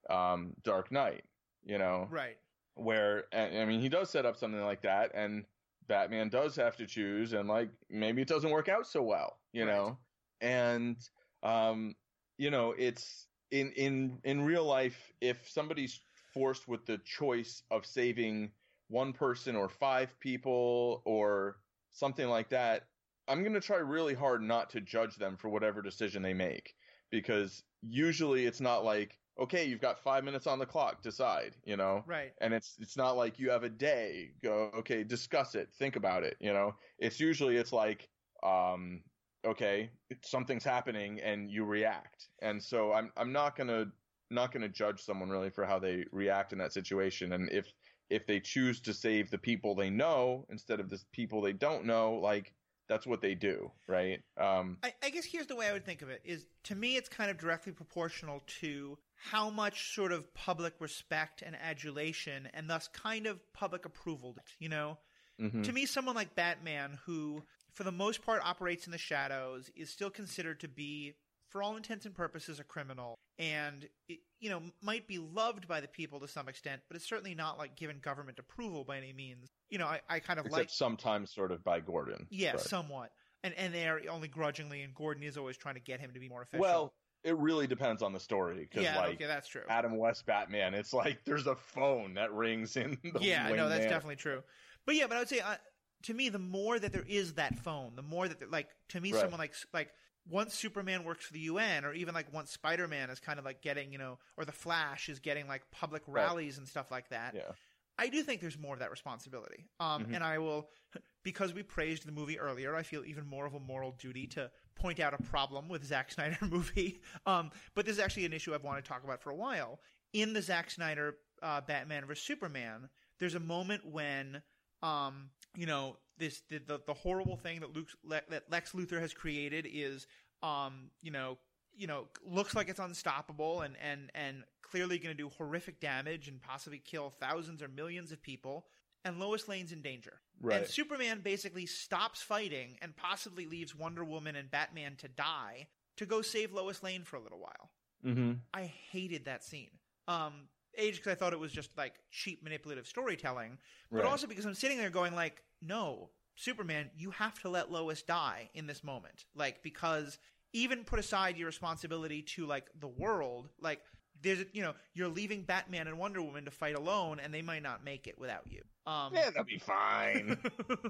um, 0.10 0.54
Dark 0.64 0.93
Knight, 0.93 1.26
you 1.66 1.78
know, 1.78 2.08
right. 2.10 2.38
where 2.76 3.26
I 3.34 3.66
mean 3.66 3.82
he 3.82 3.89
does 3.89 4.10
set 4.10 4.26
up 4.26 4.38
something 4.38 4.62
like 4.62 4.82
that 4.84 5.12
and 5.14 5.43
Batman 5.88 6.29
does 6.29 6.55
have 6.55 6.77
to 6.77 6.88
choose 6.88 7.33
and 7.33 7.47
like 7.47 7.71
maybe 7.89 8.21
it 8.21 8.27
doesn't 8.27 8.51
work 8.51 8.67
out 8.69 8.88
so 8.88 9.03
well, 9.03 9.41
you 9.51 9.65
Right. 9.65 9.73
know. 9.73 9.99
And 10.41 10.97
um 11.43 11.95
you 12.38 12.51
know, 12.51 12.71
it's 12.71 13.27
in 13.51 13.71
in 13.73 14.21
in 14.23 14.43
real 14.45 14.65
life, 14.65 15.13
if 15.21 15.47
somebody's 15.49 16.01
forced 16.33 16.67
with 16.67 16.86
the 16.86 16.97
choice 16.97 17.63
of 17.71 17.86
saving 17.86 18.53
one 18.88 19.13
person 19.13 19.55
or 19.55 19.69
five 19.69 20.19
people 20.19 21.01
or 21.05 21.63
something 21.91 22.27
like 22.27 22.49
that, 22.49 22.89
I'm 23.27 23.41
going 23.41 23.53
to 23.53 23.61
try 23.61 23.77
really 23.77 24.13
hard 24.13 24.41
not 24.43 24.69
to 24.71 24.81
judge 24.81 25.15
them 25.15 25.38
for 25.38 25.49
whatever 25.49 25.81
decision 25.81 26.21
they 26.21 26.33
make 26.33 26.75
because 27.09 27.63
usually 27.81 28.45
it's 28.45 28.61
not 28.61 28.83
like 28.83 29.21
okay, 29.39 29.65
you've 29.65 29.81
got 29.81 29.99
5 29.99 30.23
minutes 30.23 30.47
on 30.47 30.59
the 30.59 30.65
clock, 30.65 31.01
decide, 31.01 31.55
you 31.65 31.77
know. 31.77 32.03
Right. 32.05 32.33
And 32.41 32.53
it's 32.53 32.75
it's 32.79 32.97
not 32.97 33.17
like 33.17 33.39
you 33.39 33.49
have 33.49 33.63
a 33.63 33.69
day, 33.69 34.31
go 34.43 34.71
okay, 34.77 35.03
discuss 35.03 35.55
it, 35.55 35.69
think 35.77 35.95
about 35.95 36.23
it, 36.23 36.38
you 36.39 36.53
know. 36.53 36.75
It's 36.99 37.19
usually 37.19 37.57
it's 37.57 37.73
like 37.73 38.09
um 38.43 39.01
okay, 39.45 39.91
something's 40.23 40.63
happening 40.63 41.19
and 41.21 41.51
you 41.51 41.65
react. 41.65 42.29
And 42.41 42.61
so 42.61 42.93
I'm 42.93 43.11
I'm 43.17 43.31
not 43.31 43.55
going 43.55 43.67
to 43.67 43.88
not 44.31 44.51
going 44.51 44.63
to 44.63 44.69
judge 44.69 45.01
someone 45.01 45.29
really 45.29 45.51
for 45.51 45.65
how 45.65 45.77
they 45.77 46.03
react 46.11 46.51
in 46.51 46.57
that 46.57 46.73
situation 46.73 47.33
and 47.33 47.51
if 47.51 47.67
if 48.09 48.25
they 48.27 48.39
choose 48.39 48.79
to 48.81 48.93
save 48.93 49.31
the 49.31 49.38
people 49.38 49.75
they 49.75 49.89
know 49.89 50.45
instead 50.49 50.79
of 50.79 50.89
the 50.89 50.99
people 51.11 51.41
they 51.41 51.53
don't 51.53 51.86
know, 51.86 52.13
like 52.15 52.53
that's 52.88 53.07
what 53.07 53.21
they 53.21 53.33
do, 53.33 53.71
right? 53.88 54.21
Um, 54.39 54.77
I, 54.83 54.93
I, 55.03 55.09
guess 55.09 55.25
here's 55.25 55.47
the 55.47 55.55
way 55.55 55.67
I 55.67 55.73
would 55.73 55.86
think 55.86 56.03
of 56.03 56.09
it: 56.09 56.21
is 56.23 56.45
to 56.65 56.75
me, 56.75 56.97
it's 56.97 57.09
kind 57.09 57.31
of 57.31 57.38
directly 57.38 57.71
proportional 57.71 58.43
to 58.61 58.97
how 59.16 59.49
much 59.49 59.93
sort 59.95 60.11
of 60.11 60.34
public 60.34 60.74
respect 60.80 61.41
and 61.41 61.55
adulation, 61.55 62.49
and 62.53 62.70
thus 62.70 62.88
kind 62.89 63.28
of 63.28 63.39
public 63.53 63.86
approval. 63.86 64.36
You 64.59 64.70
know, 64.70 64.97
mm-hmm. 65.41 65.63
to 65.63 65.74
me, 65.74 65.86
someone 65.86 66.16
like 66.16 66.36
Batman, 66.36 66.99
who 67.05 67.43
for 67.74 67.84
the 67.84 67.91
most 67.91 68.24
part 68.26 68.41
operates 68.43 68.86
in 68.86 68.91
the 68.91 68.97
shadows, 68.97 69.70
is 69.76 69.89
still 69.89 70.09
considered 70.09 70.59
to 70.61 70.68
be 70.68 71.16
for 71.55 71.63
all 71.63 71.78
intents 71.78 72.05
and 72.05 72.13
purposes, 72.13 72.59
a 72.59 72.66
criminal, 72.66 73.18
and 73.39 73.88
it, 74.09 74.20
you 74.41 74.49
know 74.49 74.61
might 74.82 75.07
be 75.07 75.18
loved 75.18 75.68
by 75.68 75.80
the 75.80 75.88
people 75.88 76.20
to 76.20 76.28
some 76.28 76.49
extent, 76.49 76.82
but 76.89 76.97
it's 76.97 77.07
certainly 77.07 77.34
not 77.34 77.57
like 77.57 77.78
given 77.78 77.99
government 77.99 78.39
approval 78.39 78.84
by 78.84 78.97
any 78.97 79.13
means. 79.13 79.47
You 79.70 79.78
know, 79.78 79.86
I, 79.86 80.01
I 80.09 80.20
kind 80.20 80.38
of 80.38 80.45
Except 80.47 80.59
like 80.59 80.70
sometimes 80.70 81.34
sort 81.34 81.51
of 81.51 81.63
by 81.63 81.80
Gordon. 81.80 82.28
Yeah, 82.30 82.57
somewhat, 82.57 83.11
and 83.43 83.53
and 83.53 83.74
they're 83.74 84.01
only 84.09 84.28
grudgingly, 84.28 84.82
and 84.82 84.93
Gordon 84.93 85.24
is 85.24 85.38
always 85.38 85.55
trying 85.55 85.76
to 85.76 85.82
get 85.82 86.01
him 86.01 86.11
to 86.13 86.20
be 86.20 86.28
more 86.28 86.41
official. 86.41 86.61
Well, 86.61 86.93
it 87.26 87.36
really 87.38 87.65
depends 87.65 88.03
on 88.03 88.13
the 88.13 88.19
story. 88.19 88.69
Cause 88.71 88.84
yeah, 88.84 88.97
like, 88.97 89.15
okay, 89.15 89.26
that's 89.26 89.47
true. 89.47 89.63
Adam 89.67 89.97
West 89.97 90.26
Batman, 90.28 90.76
it's 90.76 90.93
like 90.93 91.26
there's 91.26 91.47
a 91.47 91.55
phone 91.55 92.13
that 92.13 92.32
rings 92.32 92.78
in 92.78 92.97
the 93.13 93.19
Yeah, 93.19 93.49
no, 93.49 93.67
that's 93.67 93.82
there. 93.82 93.89
definitely 93.89 94.17
true. 94.17 94.43
But 94.86 94.95
yeah, 94.95 95.07
but 95.07 95.15
I 95.15 95.19
would 95.19 95.30
say 95.30 95.39
uh, 95.39 95.55
to 96.03 96.13
me, 96.13 96.30
the 96.30 96.39
more 96.39 96.78
that 96.78 96.93
there 96.93 97.05
is 97.07 97.34
that 97.34 97.57
phone, 97.57 97.93
the 97.95 98.03
more 98.03 98.28
that 98.28 98.51
like 98.51 98.67
to 98.89 99.01
me, 99.01 99.11
right. 99.11 99.21
someone 99.21 99.39
like 99.39 99.55
like 99.73 99.89
once 100.30 100.53
Superman 100.53 101.03
works 101.03 101.26
for 101.26 101.34
the 101.34 101.39
UN, 101.39 101.84
or 101.84 101.93
even 101.93 102.13
like 102.13 102.32
once 102.32 102.51
Spider 102.51 102.88
Man 102.88 103.09
is 103.09 103.19
kind 103.19 103.39
of 103.39 103.45
like 103.45 103.63
getting, 103.63 103.91
you 103.91 103.97
know, 103.97 104.19
or 104.38 104.45
the 104.45 104.51
Flash 104.51 105.09
is 105.09 105.19
getting 105.19 105.47
like 105.47 105.63
public 105.71 106.03
rallies 106.07 106.53
right. 106.53 106.59
and 106.59 106.67
stuff 106.67 106.91
like 106.91 107.09
that. 107.09 107.34
Yeah. 107.36 107.51
I 107.97 108.09
do 108.09 108.21
think 108.23 108.41
there's 108.41 108.57
more 108.57 108.73
of 108.73 108.80
that 108.82 108.91
responsibility. 108.91 109.65
Um, 109.80 110.03
mm-hmm. 110.03 110.15
And 110.15 110.23
I 110.23 110.39
will, 110.39 110.69
because 111.23 111.53
we 111.53 111.63
praised 111.63 112.05
the 112.05 112.11
movie 112.11 112.38
earlier, 112.38 112.76
I 112.76 112.84
feel 112.84 113.03
even 113.05 113.26
more 113.26 113.45
of 113.45 113.53
a 113.53 113.59
moral 113.59 113.95
duty 113.97 114.28
to 114.28 114.51
point 114.76 114.99
out 114.99 115.13
a 115.13 115.23
problem 115.23 115.67
with 115.67 115.84
Zack 115.86 116.11
Snyder 116.11 116.38
movie. 116.49 117.01
Um, 117.26 117.51
but 117.73 117.86
this 117.86 117.95
is 117.95 117.99
actually 117.99 118.26
an 118.26 118.34
issue 118.34 118.53
I've 118.53 118.63
wanted 118.63 118.84
to 118.84 118.89
talk 118.89 119.03
about 119.03 119.21
for 119.21 119.32
a 119.32 119.36
while. 119.36 119.80
In 120.13 120.34
the 120.34 120.41
Zack 120.41 120.69
Snyder 120.69 121.15
uh, 121.41 121.61
Batman 121.61 122.05
vs 122.05 122.23
Superman, 122.23 122.89
there's 123.19 123.36
a 123.36 123.39
moment 123.39 123.86
when, 123.86 124.41
um, 124.82 125.30
you 125.55 125.65
know, 125.65 125.97
this 126.17 126.43
the, 126.49 126.59
the, 126.59 126.80
the 126.86 126.93
horrible 126.93 127.38
thing 127.38 127.59
that 127.59 127.76
Luke 127.76 127.89
that 128.09 128.43
Lex 128.49 128.71
Luthor 128.71 128.99
has 128.99 129.13
created 129.13 129.67
is 129.71 130.07
um 130.43 130.89
you 131.01 131.11
know 131.11 131.38
you 131.76 131.88
know 131.88 132.07
looks 132.26 132.55
like 132.55 132.69
it's 132.69 132.80
unstoppable 132.80 133.61
and 133.61 133.76
and 133.82 134.11
and 134.15 134.43
clearly 134.61 134.97
going 134.97 135.15
to 135.15 135.23
do 135.23 135.30
horrific 135.30 135.80
damage 135.80 136.28
and 136.28 136.41
possibly 136.41 136.80
kill 136.80 137.13
thousands 137.19 137.61
or 137.61 137.67
millions 137.67 138.11
of 138.11 138.21
people 138.21 138.65
and 139.06 139.20
Lois 139.20 139.47
Lane's 139.47 139.72
in 139.72 139.82
danger. 139.82 140.20
Right. 140.41 140.58
And 140.58 140.68
Superman 140.68 141.22
basically 141.24 141.66
stops 141.66 142.22
fighting 142.22 142.78
and 142.82 142.95
possibly 142.95 143.45
leaves 143.45 143.74
Wonder 143.74 144.03
Woman 144.03 144.36
and 144.36 144.51
Batman 144.51 144.95
to 144.97 145.08
die 145.08 145.68
to 145.97 146.06
go 146.06 146.22
save 146.22 146.51
Lois 146.51 146.84
Lane 146.84 147.03
for 147.03 147.16
a 147.16 147.22
little 147.22 147.39
while. 147.39 147.72
Mm-hmm. 148.06 148.34
I 148.53 148.64
hated 148.91 149.26
that 149.26 149.43
scene. 149.43 149.72
Um, 150.08 150.49
age 150.78 150.97
because 150.97 151.14
I 151.14 151.16
thought 151.16 151.34
it 151.34 151.39
was 151.39 151.53
just 151.53 151.70
like 151.78 151.93
cheap 152.12 152.43
manipulative 152.43 152.86
storytelling, 152.88 153.58
but 153.89 154.03
right. 154.03 154.08
also 154.08 154.28
because 154.28 154.45
I'm 154.45 154.53
sitting 154.53 154.78
there 154.78 154.89
going 154.89 155.16
like, 155.16 155.41
no, 155.62 156.10
Superman, 156.36 156.89
you 156.97 157.12
have 157.12 157.39
to 157.41 157.49
let 157.49 157.72
Lois 157.72 158.01
die 158.01 158.49
in 158.53 158.68
this 158.68 158.84
moment, 158.84 159.26
like 159.36 159.64
because 159.64 160.18
even 160.51 160.84
put 160.84 160.99
aside 160.99 161.38
your 161.38 161.47
responsibility 161.47 162.22
to 162.22 162.45
like 162.45 162.70
the 162.80 162.88
world, 162.88 163.49
like 163.62 163.80
there's 164.22 164.45
you 164.51 164.62
know 164.62 164.74
you're 164.93 165.08
leaving 165.08 165.43
Batman 165.43 165.88
and 165.88 165.97
Wonder 165.97 166.22
Woman 166.22 166.45
to 166.45 166.51
fight 166.51 166.76
alone, 166.76 167.20
and 167.24 167.34
they 167.34 167.41
might 167.41 167.64
not 167.64 167.84
make 167.84 168.06
it 168.06 168.20
without 168.20 168.43
you. 168.49 168.62
Um, 168.88 169.13
yeah, 169.13 169.29
they'll 169.33 169.43
be 169.43 169.57
fine. 169.57 170.38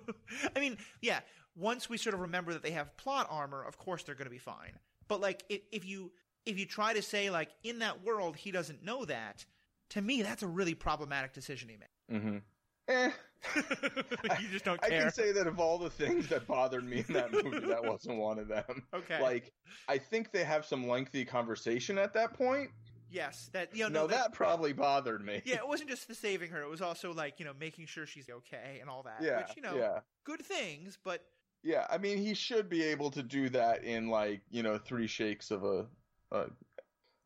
I 0.56 0.60
mean, 0.60 0.78
yeah. 1.02 1.22
Once 1.58 1.90
we 1.90 1.98
sort 1.98 2.14
of 2.14 2.20
remember 2.20 2.52
that 2.52 2.62
they 2.62 2.72
have 2.72 2.96
plot 2.98 3.28
armor, 3.30 3.64
of 3.64 3.78
course 3.78 4.04
they're 4.04 4.16
going 4.16 4.26
to 4.26 4.32
be 4.32 4.38
fine. 4.38 4.78
But 5.08 5.22
like, 5.22 5.44
if 5.50 5.86
you 5.86 6.12
if 6.46 6.60
you 6.60 6.66
try 6.66 6.94
to 6.94 7.02
say 7.02 7.30
like 7.30 7.50
in 7.64 7.80
that 7.80 8.04
world 8.04 8.36
he 8.36 8.52
doesn't 8.52 8.84
know 8.84 9.06
that, 9.06 9.46
to 9.92 10.02
me, 10.02 10.22
that's 10.22 10.44
a 10.44 10.48
really 10.48 10.74
problematic 10.74 11.34
decision 11.34 11.70
he 11.70 11.78
made. 11.78 12.20
Mm-hmm. 12.20 12.38
Eh. 12.88 13.12
you 13.56 14.48
just 14.52 14.66
don't 14.66 14.82
care. 14.82 15.00
I 15.00 15.04
can 15.04 15.12
say 15.12 15.32
that 15.32 15.48
of 15.48 15.60
all 15.60 15.78
the 15.78 15.90
things 15.90 16.28
that 16.28 16.48
bothered 16.48 16.84
me 16.84 17.04
in 17.08 17.14
that 17.14 17.32
movie, 17.32 17.60
that 17.60 17.84
wasn't 17.84 18.18
one 18.18 18.40
of 18.40 18.48
them. 18.48 18.64
Okay. 18.94 19.22
Like, 19.22 19.52
I 19.88 19.98
think 19.98 20.32
they 20.32 20.44
have 20.44 20.66
some 20.66 20.88
lengthy 20.88 21.26
conversation 21.26 21.98
at 21.98 22.14
that 22.14 22.34
point. 22.34 22.70
Yes, 23.16 23.50
that 23.54 23.76
you 23.76 23.84
know. 23.84 24.02
No, 24.02 24.08
that, 24.08 24.16
that, 24.16 24.34
probably 24.34 24.74
bothered 24.74 25.26
me. 25.26 25.42
Yeah, 25.46 25.56
it 25.56 25.68
wasn't 25.68 25.90
just 25.90 26.08
the 26.08 26.16
saving 26.16 26.52
her; 26.52 26.62
it 26.62 26.70
was 26.70 26.82
also 26.82 27.14
like 27.14 27.40
you 27.40 27.46
know 27.46 27.54
making 27.60 27.86
sure 27.86 28.06
she's 28.06 28.30
okay 28.30 28.80
and 28.82 28.90
all 28.90 29.04
that. 29.04 29.20
Yeah, 29.22 29.38
which 29.38 29.56
you 29.56 29.62
know, 29.62 29.76
yeah. 29.76 30.00
good 30.26 30.42
things, 30.42 30.98
but 31.04 31.24
yeah, 31.64 31.88
I 31.90 31.98
mean, 31.98 32.18
he 32.18 32.34
should 32.34 32.70
be 32.70 32.84
able 32.84 33.10
to 33.12 33.24
do 33.24 33.50
that 33.50 33.84
in 33.84 34.10
like 34.10 34.42
you 34.52 34.64
know 34.64 34.78
three 34.78 35.08
shakes 35.08 35.50
of 35.50 35.64
a 35.64 35.86
a, 36.32 36.46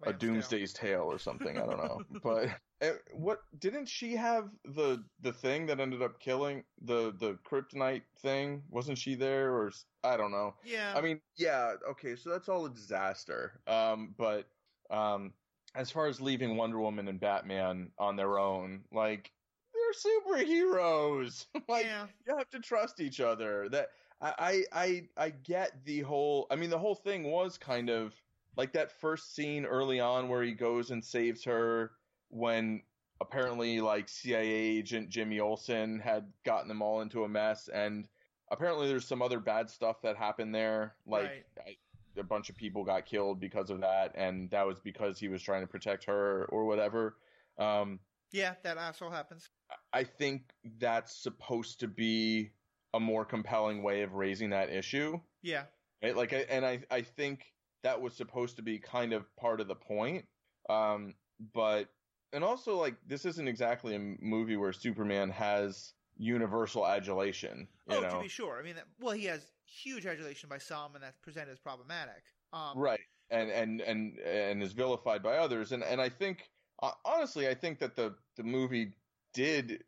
a 0.04 0.14
Doomsday's 0.14 0.74
Tail 0.74 1.04
or 1.04 1.18
something. 1.18 1.58
I 1.58 1.66
don't 1.66 1.78
know, 1.78 2.02
but 2.24 2.50
eh, 2.82 2.94
what 3.12 3.40
didn't 3.60 3.88
she 3.88 4.16
have 4.16 4.50
the 4.64 5.04
the 5.22 5.34
thing 5.34 5.66
that 5.66 5.80
ended 5.80 6.02
up 6.02 6.20
killing 6.20 6.64
the 6.84 7.14
the 7.20 7.38
kryptonite 7.50 8.04
thing? 8.22 8.62
Wasn't 8.70 8.98
she 8.98 9.16
there 9.16 9.54
or 9.54 9.72
I 10.04 10.18
don't 10.18 10.32
know. 10.32 10.54
Yeah. 10.64 10.94
I 10.96 11.02
mean, 11.02 11.20
yeah, 11.36 11.74
okay, 11.90 12.16
so 12.16 12.30
that's 12.30 12.48
all 12.48 12.66
a 12.66 12.70
disaster. 12.70 13.60
Um, 13.68 14.16
but 14.18 14.48
um, 14.90 15.34
as 15.76 15.91
far 15.91 16.07
as 16.07 16.22
leaving 16.22 16.57
Wonder 16.57 16.80
Woman 16.80 17.07
and 17.07 17.20
Batman 17.20 17.91
on 17.97 18.15
their 18.15 18.39
own, 18.39 18.82
like 18.91 19.32
they're 19.74 20.11
superheroes. 20.43 21.45
like 21.67 21.86
yeah. 21.86 22.05
you 22.28 22.36
have 22.38 22.49
to 22.49 22.59
trust 22.59 22.99
each 22.99 23.20
other. 23.20 23.70
That 23.70 23.89
I 24.22 24.63
I 24.72 25.03
I 25.17 25.30
get 25.30 25.84
the 25.86 26.01
whole. 26.01 26.47
I 26.51 26.55
mean, 26.55 26.70
the 26.70 26.80
whole 26.80 26.95
thing 26.95 27.24
was 27.24 27.57
kind 27.57 27.89
of 27.89 28.13
like 28.57 28.74
that 28.74 28.91
first 28.91 29.36
scene 29.36 29.65
early 29.65 29.99
on 29.99 30.28
where 30.28 30.43
he 30.43 30.51
goes 30.51 30.91
and 30.91 31.03
saves 31.03 31.43
her 31.45 31.91
when 32.30 32.82
apparently 33.22 33.82
like 33.82 34.09
CIA 34.09 34.49
agent 34.49 35.09
Jimmy 35.09 35.39
Olsen 35.39 35.99
had 35.99 36.32
gotten 36.45 36.67
them 36.67 36.82
all 36.82 37.01
into 37.01 37.24
a 37.24 37.30
mess 37.30 37.70
and 37.74 38.05
apparently 38.51 38.88
there's 38.88 39.05
some 39.05 39.22
other 39.22 39.39
bad 39.39 39.70
stuff 39.70 40.01
that 40.01 40.15
happened 40.15 40.55
there 40.55 40.95
like 41.05 41.45
right. 41.57 41.78
A 42.18 42.24
bunch 42.24 42.49
of 42.49 42.55
people 42.55 42.84
got 42.84 43.05
killed 43.05 43.39
because 43.39 43.70
of 43.70 43.82
that 43.82 44.14
and 44.16 44.49
that 44.51 44.66
was 44.66 44.80
because 44.80 45.20
he 45.20 45.28
was 45.28 45.41
trying 45.41 45.62
to 45.62 45.68
protect 45.68 46.05
her 46.05 46.45
or 46.49 46.66
whatever 46.66 47.16
um, 47.57 47.99
yeah 48.32 48.55
that 48.64 48.78
asshole 48.78 49.10
happens 49.10 49.49
I 49.93 50.03
think 50.03 50.43
that's 50.80 51.16
supposed 51.16 51.80
to 51.82 51.88
be 51.88 52.51
a 52.93 52.99
more 52.99 53.26
compelling 53.26 53.84
way 53.84 54.01
of 54.01 54.14
raising 54.14 54.49
that 54.49 54.70
issue 54.70 55.20
yeah 55.41 55.64
right? 56.03 56.16
like 56.16 56.34
and 56.49 56.66
I 56.66 56.82
I 56.91 57.01
think 57.01 57.53
that 57.84 58.01
was 58.01 58.14
supposed 58.14 58.57
to 58.57 58.62
be 58.62 58.80
kind 58.80 59.14
of 59.14 59.24
part 59.36 59.62
of 59.62 59.68
the 59.68 59.76
point. 59.76 60.26
Um, 60.70 61.16
but 61.53 61.88
and 62.34 62.43
also 62.43 62.78
like 62.78 62.95
this 63.07 63.26
isn't 63.26 63.47
exactly 63.47 63.95
a 63.95 63.99
movie 63.99 64.57
where 64.57 64.74
Superman 64.74 65.30
has 65.32 65.93
universal 66.18 66.86
adulation. 66.86 67.68
oh, 67.89 68.01
know? 68.01 68.10
to 68.10 68.20
be 68.20 68.28
sure. 68.28 68.60
I 68.60 68.64
mean, 68.64 68.76
well, 68.99 69.14
he 69.14 69.26
has 69.26 69.41
huge 69.70 70.05
adulation 70.05 70.49
by 70.49 70.57
some, 70.57 70.95
and 70.95 71.03
that's 71.03 71.17
presented 71.17 71.51
as 71.51 71.59
problematic. 71.59 72.24
Um, 72.53 72.78
right, 72.78 72.99
and 73.30 73.49
and 73.49 73.82
and 73.82 74.17
and 74.20 74.63
is 74.63 74.74
vilified 74.74 75.24
by 75.24 75.38
others. 75.38 75.72
And 75.72 75.84
and 75.84 76.01
I 76.01 76.09
think 76.09 76.49
uh, 76.82 76.91
honestly, 77.05 77.47
I 77.47 77.53
think 77.53 77.80
that 77.80 77.95
the 77.95 78.15
the 78.36 78.43
movie 78.43 78.93
did 79.34 79.84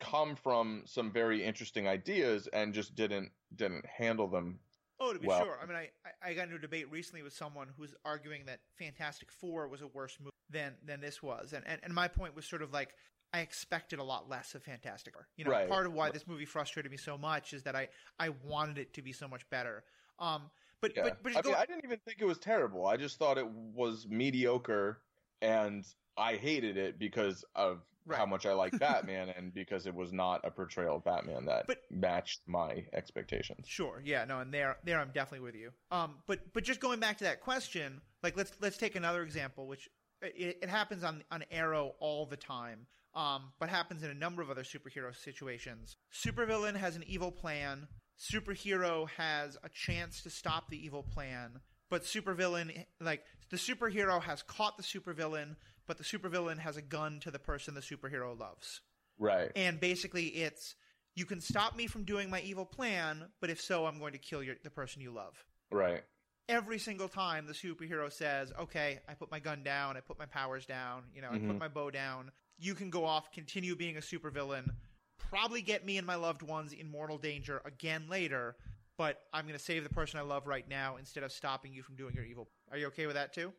come 0.00 0.36
from 0.36 0.82
some 0.84 1.12
very 1.12 1.42
interesting 1.42 1.86
ideas 1.88 2.48
and 2.52 2.74
just 2.74 2.94
didn't 2.94 3.30
didn't 3.56 3.86
handle 3.86 4.28
them 4.28 4.58
Oh, 5.00 5.12
to 5.12 5.18
be 5.18 5.26
well, 5.26 5.42
sure. 5.42 5.58
I 5.62 5.66
mean, 5.66 5.76
I, 5.76 5.88
I 6.22 6.34
got 6.34 6.44
into 6.44 6.56
a 6.56 6.60
debate 6.60 6.90
recently 6.90 7.22
with 7.22 7.32
someone 7.32 7.68
who's 7.76 7.94
arguing 8.04 8.46
that 8.46 8.60
Fantastic 8.78 9.30
Four 9.32 9.68
was 9.68 9.82
a 9.82 9.88
worse 9.88 10.16
movie 10.20 10.30
than 10.50 10.74
than 10.84 11.00
this 11.00 11.22
was, 11.22 11.52
and 11.52 11.66
and, 11.66 11.80
and 11.82 11.92
my 11.92 12.08
point 12.08 12.34
was 12.36 12.44
sort 12.44 12.62
of 12.62 12.72
like 12.72 12.94
I 13.32 13.40
expected 13.40 13.98
a 13.98 14.04
lot 14.04 14.28
less 14.28 14.54
of 14.54 14.62
Fantastic 14.62 15.14
Four. 15.14 15.26
You 15.36 15.44
know, 15.44 15.50
right. 15.50 15.68
part 15.68 15.86
of 15.86 15.92
why 15.92 16.10
this 16.10 16.26
movie 16.26 16.44
frustrated 16.44 16.92
me 16.92 16.98
so 16.98 17.18
much 17.18 17.52
is 17.52 17.64
that 17.64 17.74
I 17.74 17.88
I 18.18 18.30
wanted 18.44 18.78
it 18.78 18.94
to 18.94 19.02
be 19.02 19.12
so 19.12 19.26
much 19.26 19.48
better. 19.50 19.84
Um, 20.18 20.50
But 20.80 20.92
Yeah. 20.96 21.02
but 21.04 21.22
but 21.22 21.32
I, 21.32 21.34
just 21.36 21.46
mean, 21.46 21.54
I 21.56 21.66
didn't 21.66 21.84
even 21.84 21.98
think 21.98 22.20
it 22.20 22.26
was 22.26 22.38
terrible. 22.38 22.86
I 22.86 22.96
just 22.96 23.18
thought 23.18 23.36
it 23.36 23.48
was 23.48 24.06
mediocre, 24.08 25.00
and 25.42 25.84
I 26.16 26.36
hated 26.36 26.76
it 26.76 26.98
because 26.98 27.44
of 27.56 27.82
how 28.10 28.26
much 28.26 28.46
I 28.46 28.52
like 28.52 28.78
Batman, 28.78 29.30
and 29.30 29.52
because 29.54 29.86
it 29.86 29.94
was 29.94 30.12
not 30.12 30.40
a 30.44 30.50
portrayal 30.50 30.96
of 30.96 31.04
Batman 31.04 31.46
that 31.46 31.66
But- 31.66 31.82
matched 31.90 32.40
my 32.46 32.84
expectations. 32.92 33.66
Sure. 33.66 34.02
Yeah. 34.04 34.24
No. 34.24 34.40
And 34.40 34.52
there, 34.52 34.76
there, 34.84 34.98
I'm 35.00 35.10
definitely 35.14 35.44
with 35.44 35.54
you. 35.54 35.70
Um. 35.90 36.16
But, 36.26 36.52
but 36.52 36.64
just 36.64 36.80
going 36.80 37.00
back 37.00 37.18
to 37.18 37.24
that 37.24 37.40
question, 37.40 38.00
like 38.22 38.36
let's 38.36 38.52
let's 38.60 38.76
take 38.76 38.96
another 38.96 39.22
example, 39.22 39.66
which 39.66 39.88
it, 40.22 40.58
it 40.62 40.68
happens 40.68 41.04
on 41.04 41.24
on 41.30 41.44
Arrow 41.50 41.94
all 42.00 42.26
the 42.26 42.36
time. 42.36 42.86
Um. 43.14 43.52
But 43.58 43.68
happens 43.68 44.02
in 44.02 44.10
a 44.10 44.14
number 44.14 44.42
of 44.42 44.50
other 44.50 44.64
superhero 44.64 45.14
situations. 45.16 45.96
Supervillain 46.12 46.76
has 46.76 46.96
an 46.96 47.04
evil 47.06 47.30
plan. 47.32 47.88
Superhero 48.18 49.08
has 49.16 49.56
a 49.62 49.68
chance 49.68 50.22
to 50.22 50.30
stop 50.30 50.68
the 50.70 50.84
evil 50.84 51.02
plan. 51.02 51.60
But 51.90 52.04
supervillain, 52.04 52.84
like 53.00 53.22
the 53.50 53.56
superhero, 53.56 54.20
has 54.22 54.42
caught 54.42 54.76
the 54.76 54.82
supervillain, 54.82 55.56
but 55.86 55.98
the 55.98 56.04
supervillain 56.04 56.58
has 56.58 56.76
a 56.76 56.82
gun 56.82 57.20
to 57.20 57.30
the 57.30 57.38
person 57.38 57.74
the 57.74 57.80
superhero 57.80 58.38
loves. 58.38 58.80
Right. 59.18 59.50
And 59.54 59.78
basically, 59.80 60.26
it's 60.26 60.74
you 61.14 61.26
can 61.26 61.40
stop 61.40 61.76
me 61.76 61.86
from 61.86 62.04
doing 62.04 62.28
my 62.28 62.40
evil 62.40 62.64
plan, 62.64 63.26
but 63.40 63.50
if 63.50 63.60
so, 63.60 63.86
I'm 63.86 63.98
going 63.98 64.12
to 64.12 64.18
kill 64.18 64.42
your, 64.42 64.56
the 64.64 64.70
person 64.70 65.00
you 65.00 65.12
love. 65.12 65.44
Right. 65.70 66.02
Every 66.48 66.78
single 66.78 67.08
time 67.08 67.46
the 67.46 67.52
superhero 67.52 68.12
says, 68.12 68.52
"Okay, 68.58 69.00
I 69.08 69.14
put 69.14 69.30
my 69.30 69.38
gun 69.38 69.62
down, 69.62 69.96
I 69.96 70.00
put 70.00 70.18
my 70.18 70.26
powers 70.26 70.66
down, 70.66 71.04
you 71.14 71.22
know, 71.22 71.30
I 71.30 71.38
Mhm. 71.38 71.46
put 71.46 71.58
my 71.58 71.68
bow 71.68 71.90
down. 71.90 72.32
You 72.58 72.74
can 72.74 72.90
go 72.90 73.04
off, 73.04 73.32
continue 73.32 73.74
being 73.74 73.96
a 73.96 74.00
supervillain, 74.00 74.74
probably 75.16 75.62
get 75.62 75.84
me 75.86 75.96
and 75.96 76.06
my 76.06 76.16
loved 76.16 76.42
ones 76.42 76.72
in 76.72 76.90
mortal 76.90 77.16
danger 77.18 77.62
again 77.64 78.08
later, 78.08 78.56
but 78.98 79.26
I'm 79.32 79.46
going 79.46 79.58
to 79.58 79.64
save 79.64 79.84
the 79.84 79.90
person 79.90 80.18
I 80.18 80.22
love 80.22 80.46
right 80.46 80.68
now 80.68 80.96
instead 80.96 81.24
of 81.24 81.32
stopping 81.32 81.72
you 81.72 81.82
from 81.82 81.96
doing 81.96 82.14
your 82.14 82.24
evil." 82.24 82.50
Are 82.70 82.76
you 82.76 82.88
okay 82.88 83.06
with 83.06 83.14
that 83.14 83.32
too? 83.32 83.52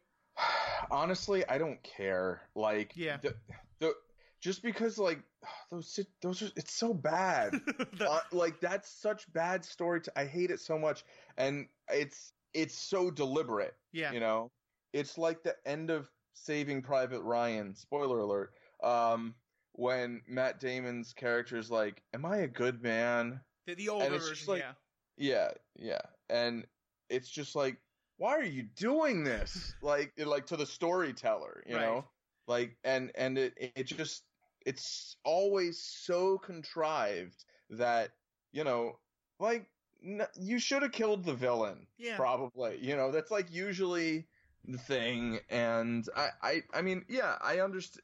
Honestly, 0.92 1.48
I 1.48 1.58
don't 1.58 1.82
care. 1.84 2.42
Like, 2.56 2.94
Yeah. 2.96 3.18
the, 3.18 3.36
the 3.80 3.94
just 4.42 4.62
because 4.64 4.98
like 4.98 5.20
those 5.72 6.00
those 6.22 6.42
are 6.42 6.50
it's 6.56 6.74
so 6.74 6.94
bad. 6.94 7.54
The- 7.98 8.10
uh, 8.10 8.20
like 8.32 8.60
that's 8.60 8.90
such 8.90 9.32
bad 9.34 9.64
story. 9.66 10.02
To, 10.02 10.12
I 10.20 10.26
hate 10.26 10.52
it 10.52 10.60
so 10.60 10.78
much, 10.80 11.04
and 11.38 11.68
it's 11.92 12.34
it's 12.54 12.76
so 12.78 13.12
deliberate. 13.12 13.76
yeah. 13.92 14.12
You 14.12 14.20
know, 14.20 14.52
it's 14.94 15.18
like 15.18 15.44
the 15.44 15.56
end 15.66 15.90
of 15.90 16.10
Saving 16.34 16.82
Private 16.82 17.22
Ryan. 17.22 17.76
Spoiler 17.76 18.20
alert. 18.20 18.54
Um, 18.84 19.36
when 19.74 20.22
Matt 20.28 20.60
Damon's 20.60 21.12
character 21.14 21.58
is 21.58 21.70
like, 21.72 22.02
"Am 22.14 22.26
I 22.26 22.38
a 22.38 22.48
good 22.48 22.82
man?" 22.82 23.42
The, 23.68 23.74
the 23.76 23.90
older 23.90 24.10
version, 24.20 24.48
like- 24.54 24.62
yeah. 24.62 24.72
Yeah, 25.18 25.50
yeah, 25.78 26.02
and 26.30 26.66
it's 27.10 27.30
just 27.30 27.56
like, 27.56 27.78
why 28.18 28.34
are 28.36 28.44
you 28.44 28.64
doing 28.64 29.24
this? 29.24 29.76
like, 29.82 30.14
like 30.18 30.48
to 30.48 30.58
the 30.58 30.66
storyteller, 30.66 31.64
you 31.68 31.76
Right. 31.76 31.82
know, 31.82 32.06
like, 32.48 32.78
and 32.84 33.12
and 33.16 33.38
it 33.38 33.54
it 33.58 33.84
just 33.84 34.24
it's 34.66 35.18
always 35.24 35.80
so 35.82 36.38
contrived 36.38 37.46
that 37.70 38.12
you 38.52 38.64
know, 38.64 39.00
like, 39.40 39.70
n- 40.04 40.28
you 40.36 40.60
should 40.60 40.82
have 40.84 40.92
killed 40.92 41.24
the 41.26 41.34
villain, 41.34 41.88
Yeah. 41.98 42.16
probably. 42.18 42.78
You 42.82 42.96
know, 42.96 43.12
that's 43.12 43.32
like 43.32 43.52
usually 43.52 44.28
the 44.64 44.78
thing, 44.78 45.40
and 45.50 46.08
I 46.16 46.30
I 46.42 46.62
I 46.74 46.82
mean, 46.82 47.06
yeah, 47.10 47.38
I 47.42 47.60
understand. 47.60 48.04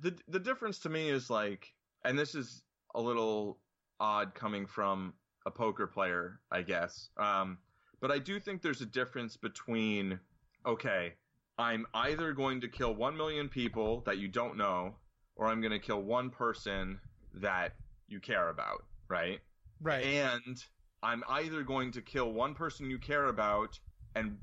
The 0.00 0.16
the 0.28 0.38
difference 0.40 0.80
to 0.80 0.88
me 0.88 1.08
is 1.08 1.28
like, 1.30 1.74
and 2.04 2.18
this 2.18 2.34
is 2.34 2.62
a 2.94 3.00
little 3.00 3.60
odd 3.98 4.34
coming 4.34 4.66
from 4.66 5.14
a 5.44 5.50
poker 5.50 5.86
player, 5.86 6.40
I 6.50 6.62
guess. 6.62 7.10
Um, 7.16 7.58
but 8.00 8.10
I 8.10 8.18
do 8.18 8.38
think 8.40 8.62
there's 8.62 8.80
a 8.80 8.86
difference 8.86 9.36
between, 9.36 10.20
okay, 10.64 11.14
I'm 11.58 11.86
either 11.94 12.32
going 12.32 12.60
to 12.60 12.68
kill 12.68 12.94
one 12.94 13.16
million 13.16 13.48
people 13.48 14.02
that 14.06 14.18
you 14.18 14.28
don't 14.28 14.56
know, 14.56 14.94
or 15.36 15.46
I'm 15.46 15.60
going 15.60 15.72
to 15.72 15.78
kill 15.78 16.02
one 16.02 16.30
person 16.30 17.00
that 17.34 17.72
you 18.08 18.20
care 18.20 18.48
about, 18.48 18.84
right? 19.08 19.40
Right. 19.80 20.04
And 20.04 20.62
I'm 21.02 21.22
either 21.28 21.62
going 21.62 21.92
to 21.92 22.02
kill 22.02 22.32
one 22.32 22.54
person 22.54 22.90
you 22.90 22.98
care 22.98 23.26
about, 23.26 23.78
and 24.14 24.38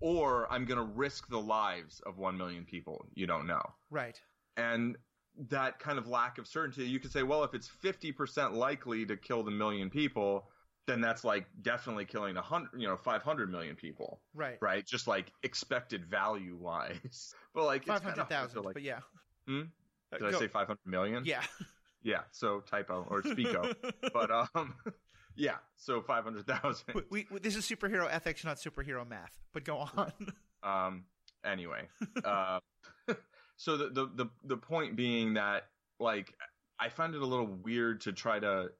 or 0.00 0.50
I'm 0.52 0.64
going 0.64 0.78
to 0.78 0.84
risk 0.84 1.28
the 1.28 1.40
lives 1.40 2.00
of 2.06 2.18
one 2.18 2.36
million 2.36 2.64
people 2.64 3.06
you 3.14 3.26
don't 3.26 3.46
know 3.46 3.62
right. 3.90 4.20
and 4.56 4.96
that 5.48 5.78
kind 5.78 5.98
of 5.98 6.06
lack 6.06 6.38
of 6.38 6.46
certainty 6.46 6.84
you 6.84 6.98
could 6.98 7.12
say 7.12 7.22
well 7.22 7.44
if 7.44 7.54
it's 7.54 7.70
50% 7.82 8.52
likely 8.52 9.04
to 9.06 9.16
kill 9.16 9.42
the 9.42 9.50
million 9.50 9.90
people 9.90 10.48
then 10.86 11.00
that's 11.00 11.24
like 11.24 11.46
definitely 11.62 12.04
killing 12.04 12.36
a 12.36 12.42
hundred 12.42 12.70
you 12.76 12.86
know 12.86 12.96
500 12.96 13.50
million 13.50 13.74
people 13.76 14.20
Right. 14.34 14.56
right 14.60 14.84
just 14.86 15.06
like 15.06 15.32
expected 15.42 16.04
value 16.04 16.56
wise 16.56 17.34
but 17.54 17.64
like 17.64 17.82
it's 17.82 17.88
Five 17.90 18.02
hundred 18.02 18.28
thousand, 18.28 18.62
like, 18.64 18.74
but 18.74 18.82
yeah. 18.82 19.00
Hmm? 19.48 19.62
Did 20.12 20.20
go- 20.20 20.28
i 20.28 20.32
say 20.32 20.48
500 20.48 20.78
million 20.86 21.24
Yeah. 21.24 21.42
yeah 22.02 22.20
so 22.30 22.60
typo 22.60 23.06
or 23.10 23.22
speako 23.22 23.74
but 24.12 24.30
um 24.30 24.74
yeah 25.34 25.56
so 25.76 26.00
500000 26.02 27.02
we, 27.10 27.26
we, 27.30 27.38
this 27.40 27.56
is 27.56 27.64
superhero 27.66 28.08
ethics, 28.10 28.44
not 28.44 28.56
superhero 28.58 29.06
math. 29.08 29.36
But 29.52 29.64
go 29.64 29.78
on. 29.96 30.12
Um. 30.62 31.04
Anyway, 31.44 31.88
uh, 32.24 32.58
so 33.56 33.76
the, 33.76 33.88
the 33.90 34.06
the 34.14 34.26
the 34.44 34.56
point 34.56 34.96
being 34.96 35.34
that 35.34 35.68
like 36.00 36.34
I 36.78 36.88
find 36.88 37.14
it 37.14 37.22
a 37.22 37.26
little 37.26 37.46
weird 37.46 38.00
to 38.02 38.12
try 38.12 38.38
to. 38.38 38.70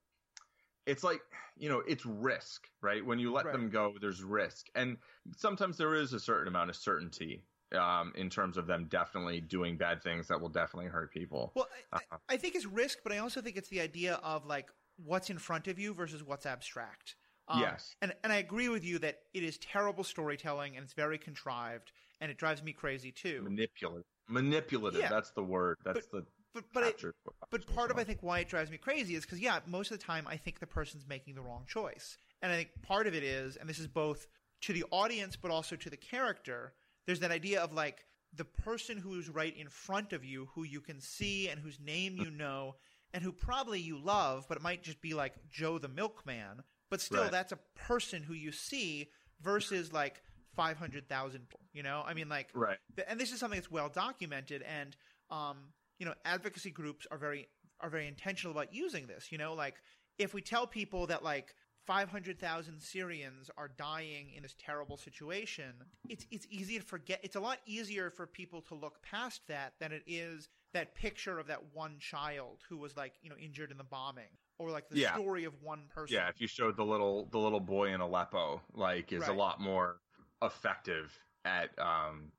It's 0.87 1.03
like 1.05 1.21
you 1.57 1.69
know 1.69 1.81
it's 1.81 2.07
risk, 2.07 2.69
right? 2.81 3.05
When 3.05 3.19
you 3.19 3.33
let 3.33 3.45
Right. 3.47 3.53
them 3.53 3.69
go, 3.71 3.95
there's 4.01 4.23
risk, 4.23 4.69
and 4.75 4.97
sometimes 5.37 5.77
there 5.77 5.95
is 5.95 6.13
a 6.13 6.21
certain 6.21 6.49
amount 6.49 6.71
of 6.71 6.77
certainty 6.77 7.43
um, 7.73 8.13
in 8.17 8.31
terms 8.31 8.57
of 8.57 8.67
them 8.67 8.87
definitely 8.89 9.41
doing 9.41 9.77
bad 9.77 10.03
things 10.03 10.29
that 10.29 10.41
will 10.41 10.49
definitely 10.49 10.89
hurt 10.89 11.13
people. 11.13 11.53
well, 11.57 11.69
I, 11.93 11.97
Uh-huh. 11.97 12.19
I 12.29 12.37
think 12.37 12.55
it's 12.55 12.67
risk, 12.67 12.99
but 13.03 13.13
I 13.13 13.19
also 13.19 13.41
think 13.43 13.57
it's 13.57 13.69
the 13.69 13.81
idea 13.81 14.15
of 14.23 14.47
like 14.47 14.71
what's 15.05 15.29
in 15.31 15.39
front 15.39 15.67
of 15.67 15.79
you 15.79 15.93
versus 15.93 16.23
what's 16.23 16.47
abstract. 16.47 17.17
Um, 17.49 17.61
Yes. 17.61 17.95
And 18.01 18.15
and 18.23 18.33
I 18.33 18.37
agree 18.37 18.69
with 18.69 18.85
you 18.85 18.99
that 19.01 19.19
it 19.35 19.43
is 19.43 19.59
terrible 19.59 20.05
storytelling 20.05 20.77
and 20.77 20.85
it's 20.85 20.95
very 20.95 21.19
contrived 21.19 21.91
and 22.21 22.31
it 22.31 22.39
drives 22.39 22.63
me 22.63 22.73
crazy 22.73 23.11
too. 23.13 23.43
Manipulative, 23.43 24.05
manipulative. 24.29 25.01
Yeah. 25.01 25.09
That's 25.09 25.33
the 25.33 25.43
word. 25.43 25.77
That's 25.85 26.07
the 26.07 26.25
But 26.57 26.65
but 26.73 26.83
it. 26.85 27.15
But 27.51 27.67
part 27.75 27.91
of 27.91 27.99
I 27.99 28.05
think 28.05 28.23
why 28.23 28.39
it 28.39 28.49
drives 28.49 28.71
me 28.71 28.79
crazy 28.79 29.15
is 29.15 29.25
because 29.25 29.41
yeah, 29.41 29.61
most 29.67 29.91
of 29.91 29.99
the 29.99 30.05
time 30.05 30.27
I 30.27 30.37
think 30.39 30.59
the 30.59 30.67
person's 30.67 31.07
making 31.07 31.35
the 31.35 31.43
wrong 31.43 31.65
choice, 31.69 32.17
and 32.41 32.51
I 32.51 32.57
think 32.57 32.71
part 32.83 33.07
of 33.07 33.15
it 33.15 33.23
is, 33.23 33.57
and 33.57 33.69
this 33.69 33.79
is 33.79 33.87
both 33.87 34.27
to 34.63 34.73
the 34.73 34.85
audience 34.91 35.37
but 35.37 35.51
also 35.51 35.77
to 35.77 35.91
the 35.91 35.97
character. 35.99 36.73
There's 37.07 37.21
that 37.21 37.31
idea 37.31 37.61
of 37.63 37.75
like 37.75 38.07
the 38.35 38.45
person 38.47 38.97
who's 38.97 39.29
right 39.29 39.55
in 39.57 39.69
front 39.69 40.13
of 40.15 40.25
you, 40.25 40.49
who 40.55 40.65
you 40.65 40.81
can 40.81 41.01
see 41.01 41.49
and 41.49 41.61
whose 41.61 41.79
name 41.79 42.17
you 42.17 42.31
know, 42.45 42.77
and 43.13 43.23
who 43.23 43.33
probably 43.33 43.81
you 43.81 43.99
love, 43.99 44.47
but 44.49 44.57
it 44.57 44.63
might 44.63 44.83
just 44.83 45.01
be 45.03 45.13
like 45.13 45.35
Joe 45.51 45.79
the 45.79 45.89
milkman. 45.89 46.63
But 46.91 47.01
still, 47.03 47.23
Right. 47.23 47.31
that's 47.31 47.53
a 47.53 47.59
person 47.75 48.23
who 48.23 48.33
you 48.35 48.51
see 48.51 49.11
versus 49.43 49.93
like 50.03 50.23
five 50.55 50.79
hundred 50.79 51.07
thousand. 51.07 51.43
You 51.75 51.83
know, 51.83 52.03
I 52.07 52.15
mean, 52.15 52.31
like 52.31 52.49
right. 52.55 52.79
And 53.07 53.21
this 53.21 53.31
is 53.31 53.41
something 53.41 53.59
that's 53.61 53.71
well 53.71 53.91
documented 53.91 54.63
and 54.63 54.97
um, 55.31 55.57
you 55.99 56.07
know 56.07 56.15
advocacy 56.25 56.71
groups 56.71 57.07
are 57.11 57.19
very 57.19 57.49
are 57.81 57.91
very 57.91 58.07
intentional 58.09 58.53
about 58.57 58.73
using 58.73 59.07
this 59.07 59.31
you 59.31 59.39
know? 59.39 59.55
Like 59.55 59.77
if 60.19 60.35
we 60.35 60.41
tell 60.41 60.67
people 60.67 61.07
that 61.09 61.23
like 61.23 61.55
500,000 61.87 62.81
Syrians 62.81 63.49
are 63.57 63.69
dying 63.69 64.33
in 64.35 64.43
this 64.43 64.57
terrible 64.59 64.97
situation 64.97 65.75
it's 66.09 66.27
it's 66.31 66.47
easy 66.51 66.79
to 66.79 66.85
forget 66.85 67.21
it's 67.23 67.37
a 67.37 67.41
lot 67.41 67.59
easier 67.67 68.11
for 68.11 68.27
people 68.27 68.61
to 68.63 68.75
look 68.75 69.01
past 69.03 69.43
that 69.49 69.75
than 69.79 69.93
it 69.93 70.03
is 70.07 70.49
that 70.73 70.95
picture 70.95 71.39
of 71.39 71.47
that 71.47 71.61
one 71.73 71.99
child 71.99 72.61
who 72.69 72.77
was 72.77 72.97
like 72.97 73.15
you 73.23 73.31
know 73.31 73.37
injured 73.37 73.71
in 73.71 73.79
the 73.79 73.85
bombing 73.85 74.31
or 74.59 74.71
like 74.71 74.89
the 74.89 74.99
Yeah. 74.99 75.15
story 75.15 75.45
of 75.45 75.55
one 75.63 75.83
person. 75.95 76.17
Yeah, 76.17 76.29
if 76.29 76.41
you 76.41 76.47
showed 76.47 76.77
the 76.77 76.85
little 76.85 77.29
the 77.31 77.39
little 77.39 77.61
boy 77.61 77.93
in 77.93 78.01
Aleppo, 78.01 78.63
like, 78.75 79.13
is 79.13 79.29
a 79.29 79.33
lot 79.33 79.61
more 79.61 80.01
effective 80.43 81.19
at 81.45 81.71
um, 81.79 82.33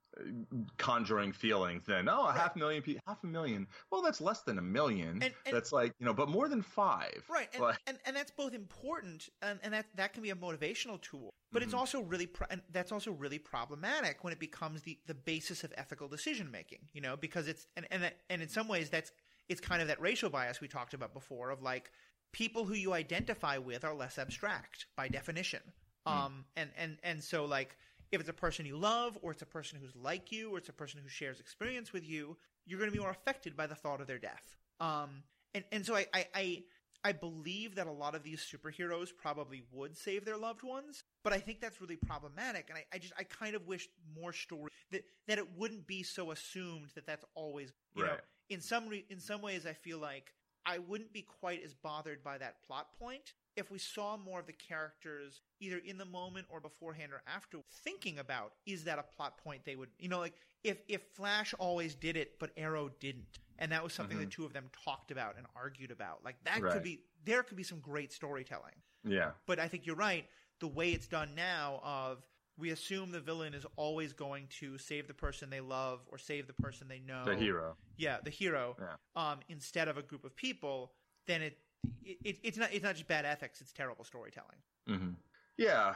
conjuring 0.78 1.32
feelings 1.32 1.86
than 1.86 2.09
oh, 2.09 2.28
a 2.28 2.32
half 2.34 2.55
million 2.55 2.82
people, 2.82 3.01
half 3.07 3.24
a 3.24 3.28
million. 3.28 3.68
Well, 3.91 4.01
that's 4.01 4.22
less 4.22 4.41
than 4.41 4.57
a 4.57 4.61
million. 4.61 5.22
And- 5.22 5.34
and- 5.45 5.55
that's 5.55 5.72
like 5.72 5.93
you 5.99 6.05
know, 6.05 6.13
but 6.13 6.30
more 6.30 6.47
than 6.47 6.61
five. 6.61 7.24
Right, 7.30 7.49
and, 7.53 7.61
Like, 7.63 7.78
and 7.88 7.97
and 8.05 8.15
that's 8.15 8.32
both 8.32 8.53
important, 8.53 9.30
and, 9.41 9.59
and 9.63 9.74
that 9.74 9.86
that 9.95 10.13
can 10.13 10.24
be 10.24 10.30
a 10.30 10.36
motivational 10.36 11.01
tool. 11.01 11.34
But 11.51 11.63
it's 11.63 11.74
Mhm. 11.74 11.78
also 11.80 12.01
really 12.01 12.28
pro- 12.28 12.47
and 12.49 12.61
that's 12.72 12.91
also 12.91 13.11
really 13.11 13.39
problematic 13.39 14.24
when 14.24 14.34
it 14.34 14.39
becomes 14.39 14.82
the, 14.82 14.99
the 15.05 15.13
basis 15.13 15.63
of 15.63 15.74
ethical 15.78 16.07
decision 16.07 16.51
making. 16.51 16.89
You 16.93 17.01
know, 17.01 17.15
because 17.18 17.47
it's 17.47 17.68
and 17.76 17.88
and 17.91 18.03
that, 18.03 18.22
and 18.30 18.41
in 18.41 18.49
some 18.49 18.68
ways 18.68 18.89
that's 18.89 19.11
it's 19.49 19.61
kind 19.61 19.82
of 19.82 19.88
that 19.88 20.01
racial 20.01 20.30
bias 20.30 20.59
we 20.59 20.68
talked 20.68 20.93
about 20.93 21.13
before 21.13 21.49
of 21.51 21.61
like 21.61 21.91
people 22.34 22.65
who 22.65 22.74
you 22.74 22.93
identify 22.93 23.57
with 23.57 23.86
are 23.86 23.93
less 23.93 24.18
abstract 24.18 24.88
by 24.95 25.07
definition. 25.07 25.61
Um, 26.05 26.45
and 26.55 26.70
and 26.78 26.97
and 27.03 27.22
so 27.22 27.43
like 27.45 27.78
if 28.12 28.20
it's 28.20 28.30
a 28.30 28.34
person 28.34 28.66
you 28.66 28.78
love, 28.78 29.18
or 29.22 29.32
it's 29.32 29.41
a 29.41 29.47
person 29.47 29.80
who's 29.82 29.95
like 29.95 30.32
you, 30.32 30.53
or 30.53 30.58
it's 30.58 30.70
a 30.70 30.74
person 30.74 30.99
who 31.01 31.10
shares 31.10 31.39
experience 31.39 31.91
with 31.93 32.08
you, 32.08 32.38
you're 32.66 32.80
going 32.80 32.91
to 32.91 32.95
be 32.95 33.01
more 33.01 33.12
affected 33.12 33.55
by 33.55 33.68
the 33.68 33.76
thought 33.76 34.01
of 34.01 34.08
their 34.08 34.20
death. 34.20 34.55
Um, 34.80 35.24
and 35.53 35.64
and 35.72 35.86
so 35.86 35.95
I 35.95 36.05
I, 36.14 36.26
I 36.34 36.64
I 37.03 37.12
believe 37.12 37.76
that 37.76 37.88
a 37.88 37.91
lot 37.91 38.16
of 38.16 38.24
these 38.24 38.41
superheroes 38.41 39.10
probably 39.16 39.64
would 39.72 39.95
save 39.97 40.26
their 40.26 40.38
loved 40.38 40.64
ones, 40.64 41.03
but 41.24 41.32
I 41.32 41.38
think 41.38 41.62
that's 41.62 41.80
really 41.80 41.95
problematic. 41.95 42.70
And 42.70 42.78
I, 42.78 42.86
I 42.93 42.97
just 42.97 43.14
I 43.18 43.24
kind 43.24 43.55
of 43.55 43.66
wish 43.68 43.88
more 44.20 44.34
story 44.34 44.72
that 44.91 45.03
that 45.28 45.38
it 45.38 45.58
wouldn't 45.58 45.88
be 45.88 46.03
so 46.03 46.32
assumed 46.32 46.89
that 46.95 47.05
that's 47.05 47.26
always 47.36 47.72
you 47.93 48.03
know 48.03 48.12
Right. 48.12 48.20
in 48.49 48.62
some 48.62 48.88
re- 48.88 49.05
in 49.10 49.20
some 49.20 49.41
ways 49.41 49.66
I 49.66 49.74
feel 49.74 49.99
like 49.99 50.34
I 50.66 50.80
wouldn't 50.80 51.14
be 51.14 51.22
quite 51.22 51.64
as 51.64 51.74
bothered 51.74 52.24
by 52.24 52.38
that 52.39 52.62
plot 52.66 52.88
point 52.99 53.34
if 53.58 53.70
we 53.72 53.78
saw 53.80 54.16
more 54.16 54.39
of 54.39 54.45
the 54.45 54.53
characters 54.53 55.41
either 55.60 55.80
in 55.84 55.97
the 55.97 56.05
moment 56.05 56.45
or 56.49 56.60
beforehand 56.62 57.12
or 57.12 57.22
after 57.28 57.58
thinking 57.84 58.20
about 58.20 58.53
is 58.66 58.84
that 58.86 58.99
a 58.99 59.03
plot 59.03 59.38
point 59.43 59.62
they 59.66 59.76
would 59.76 59.89
you 59.99 60.08
know 60.08 60.20
like 60.20 60.34
if 60.64 60.78
if 60.88 61.01
Flash 61.16 61.53
always 61.60 61.95
did 61.95 62.16
it 62.16 62.39
but 62.39 62.51
Arrow 62.55 62.89
didn't 62.99 63.39
and 63.60 63.72
that 63.72 63.84
was 63.84 63.91
something 63.93 64.18
the 64.20 64.26
two 64.26 64.45
of 64.45 64.53
them 64.53 64.66
talked 64.86 65.12
about 65.12 65.36
and 65.38 65.45
argued 65.55 65.91
about 65.91 66.24
like 66.24 66.36
that 66.45 66.55
Mm-hmm. 66.55 66.64
Right. 66.64 66.74
could 66.74 66.84
be 66.84 67.01
there 67.26 67.43
could 67.43 67.58
be 67.58 67.64
some 67.64 67.80
great 67.80 68.14
storytelling 68.14 68.76
Yeah. 69.03 69.32
but 69.45 69.60
I 69.60 69.68
think 69.68 69.86
you're 69.86 69.95
right. 69.95 70.26
The 70.60 70.68
way 70.68 70.89
it's 70.91 71.08
done 71.08 71.36
now, 71.36 71.82
of 71.84 72.24
we 72.58 72.72
assume 72.72 73.12
the 73.12 73.20
villain 73.20 73.53
is 73.53 73.64
always 73.76 74.12
going 74.14 74.47
to 74.60 74.78
save 74.80 75.08
the 75.08 75.14
person 75.14 75.51
they 75.51 75.60
love 75.62 75.99
or 76.08 76.18
save 76.18 76.47
the 76.47 76.53
person 76.53 76.88
they 76.88 76.97
know. 76.99 77.24
The 77.26 77.36
hero. 77.36 77.76
yeah, 77.97 78.18
the 78.24 78.32
hero. 78.32 78.76
Yeah. 78.80 78.95
Um, 79.32 79.39
instead 79.49 79.88
of 79.88 79.97
a 79.97 80.01
group 80.01 80.26
of 80.26 80.36
people, 80.36 80.93
then 81.28 81.43
it, 81.43 81.60
it, 82.05 82.17
it 82.23 82.38
it's 82.43 82.57
not 82.57 82.73
it's 82.73 82.84
not 82.84 82.95
just 82.95 83.07
bad 83.07 83.25
ethics; 83.25 83.61
it's 83.61 83.71
terrible 83.73 84.03
storytelling. 84.03 84.57
hmm 84.88 85.11
Yeah. 85.57 85.95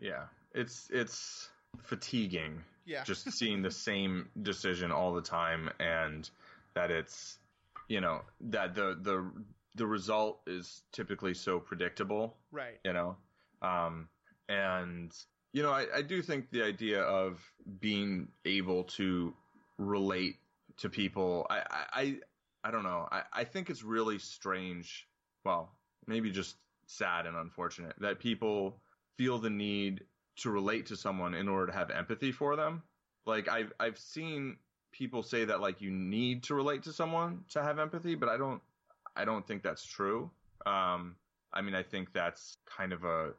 Yeah. 0.00 0.24
It's 0.54 0.88
it's 0.90 1.48
fatiguing. 1.78 2.62
Yeah. 2.86 3.04
Just 3.04 3.30
seeing 3.38 3.62
the 3.62 3.70
same 3.70 4.28
decision 4.40 4.92
all 4.92 5.14
the 5.14 5.22
time 5.22 5.70
and 5.80 6.28
that 6.74 6.90
it's 6.90 7.38
you 7.88 8.00
know, 8.00 8.22
that 8.40 8.74
the 8.74 8.96
the 9.00 9.30
the 9.74 9.86
result 9.86 10.40
is 10.46 10.82
typically 10.92 11.34
so 11.34 11.58
predictable. 11.58 12.36
Right. 12.52 12.78
you 12.84 12.92
know 12.92 13.16
um 13.62 14.08
and 14.48 15.12
you 15.52 15.62
know 15.62 15.70
I, 15.72 15.86
I 15.96 16.02
do 16.02 16.22
think 16.22 16.50
the 16.50 16.62
idea 16.62 17.00
of 17.00 17.40
being 17.80 18.28
able 18.44 18.84
to 18.98 19.34
relate 19.78 20.36
to 20.78 20.88
people 20.88 21.46
i 21.50 21.62
i 21.92 22.16
i, 22.64 22.70
don't 22.70 22.82
know 22.82 23.08
I, 23.12 23.22
I 23.32 23.44
think 23.44 23.70
it's 23.70 23.82
really 23.82 24.18
strange 24.18 25.06
well 25.44 25.72
maybe 26.06 26.30
just 26.30 26.56
sad 26.86 27.26
and 27.26 27.36
unfortunate 27.36 27.94
that 28.00 28.18
people 28.18 28.80
feel 29.16 29.38
the 29.38 29.50
need 29.50 30.02
to 30.36 30.50
relate 30.50 30.86
to 30.86 30.96
someone 30.96 31.34
in 31.34 31.48
order 31.48 31.66
to 31.66 31.72
have 31.72 31.90
empathy 31.90 32.32
for 32.32 32.56
them 32.56 32.82
like 33.26 33.48
i've 33.48 33.72
i've 33.78 33.98
seen 33.98 34.56
people 34.92 35.22
say 35.22 35.44
that 35.44 35.60
like 35.60 35.80
you 35.80 35.90
need 35.90 36.42
to 36.44 36.54
relate 36.54 36.82
to 36.82 36.92
someone 36.92 37.44
to 37.48 37.62
have 37.62 37.78
empathy 37.78 38.14
but 38.14 38.28
i 38.28 38.36
don't 38.36 38.60
i 39.16 39.24
don't 39.24 39.46
think 39.46 39.62
that's 39.62 39.84
true 39.86 40.30
um 40.66 41.14
I 41.54 41.62
mean, 41.62 41.74
I 41.74 41.82
think 41.82 42.12
that's 42.12 42.58
kind 42.66 42.92
of 42.92 43.04
a 43.04 43.30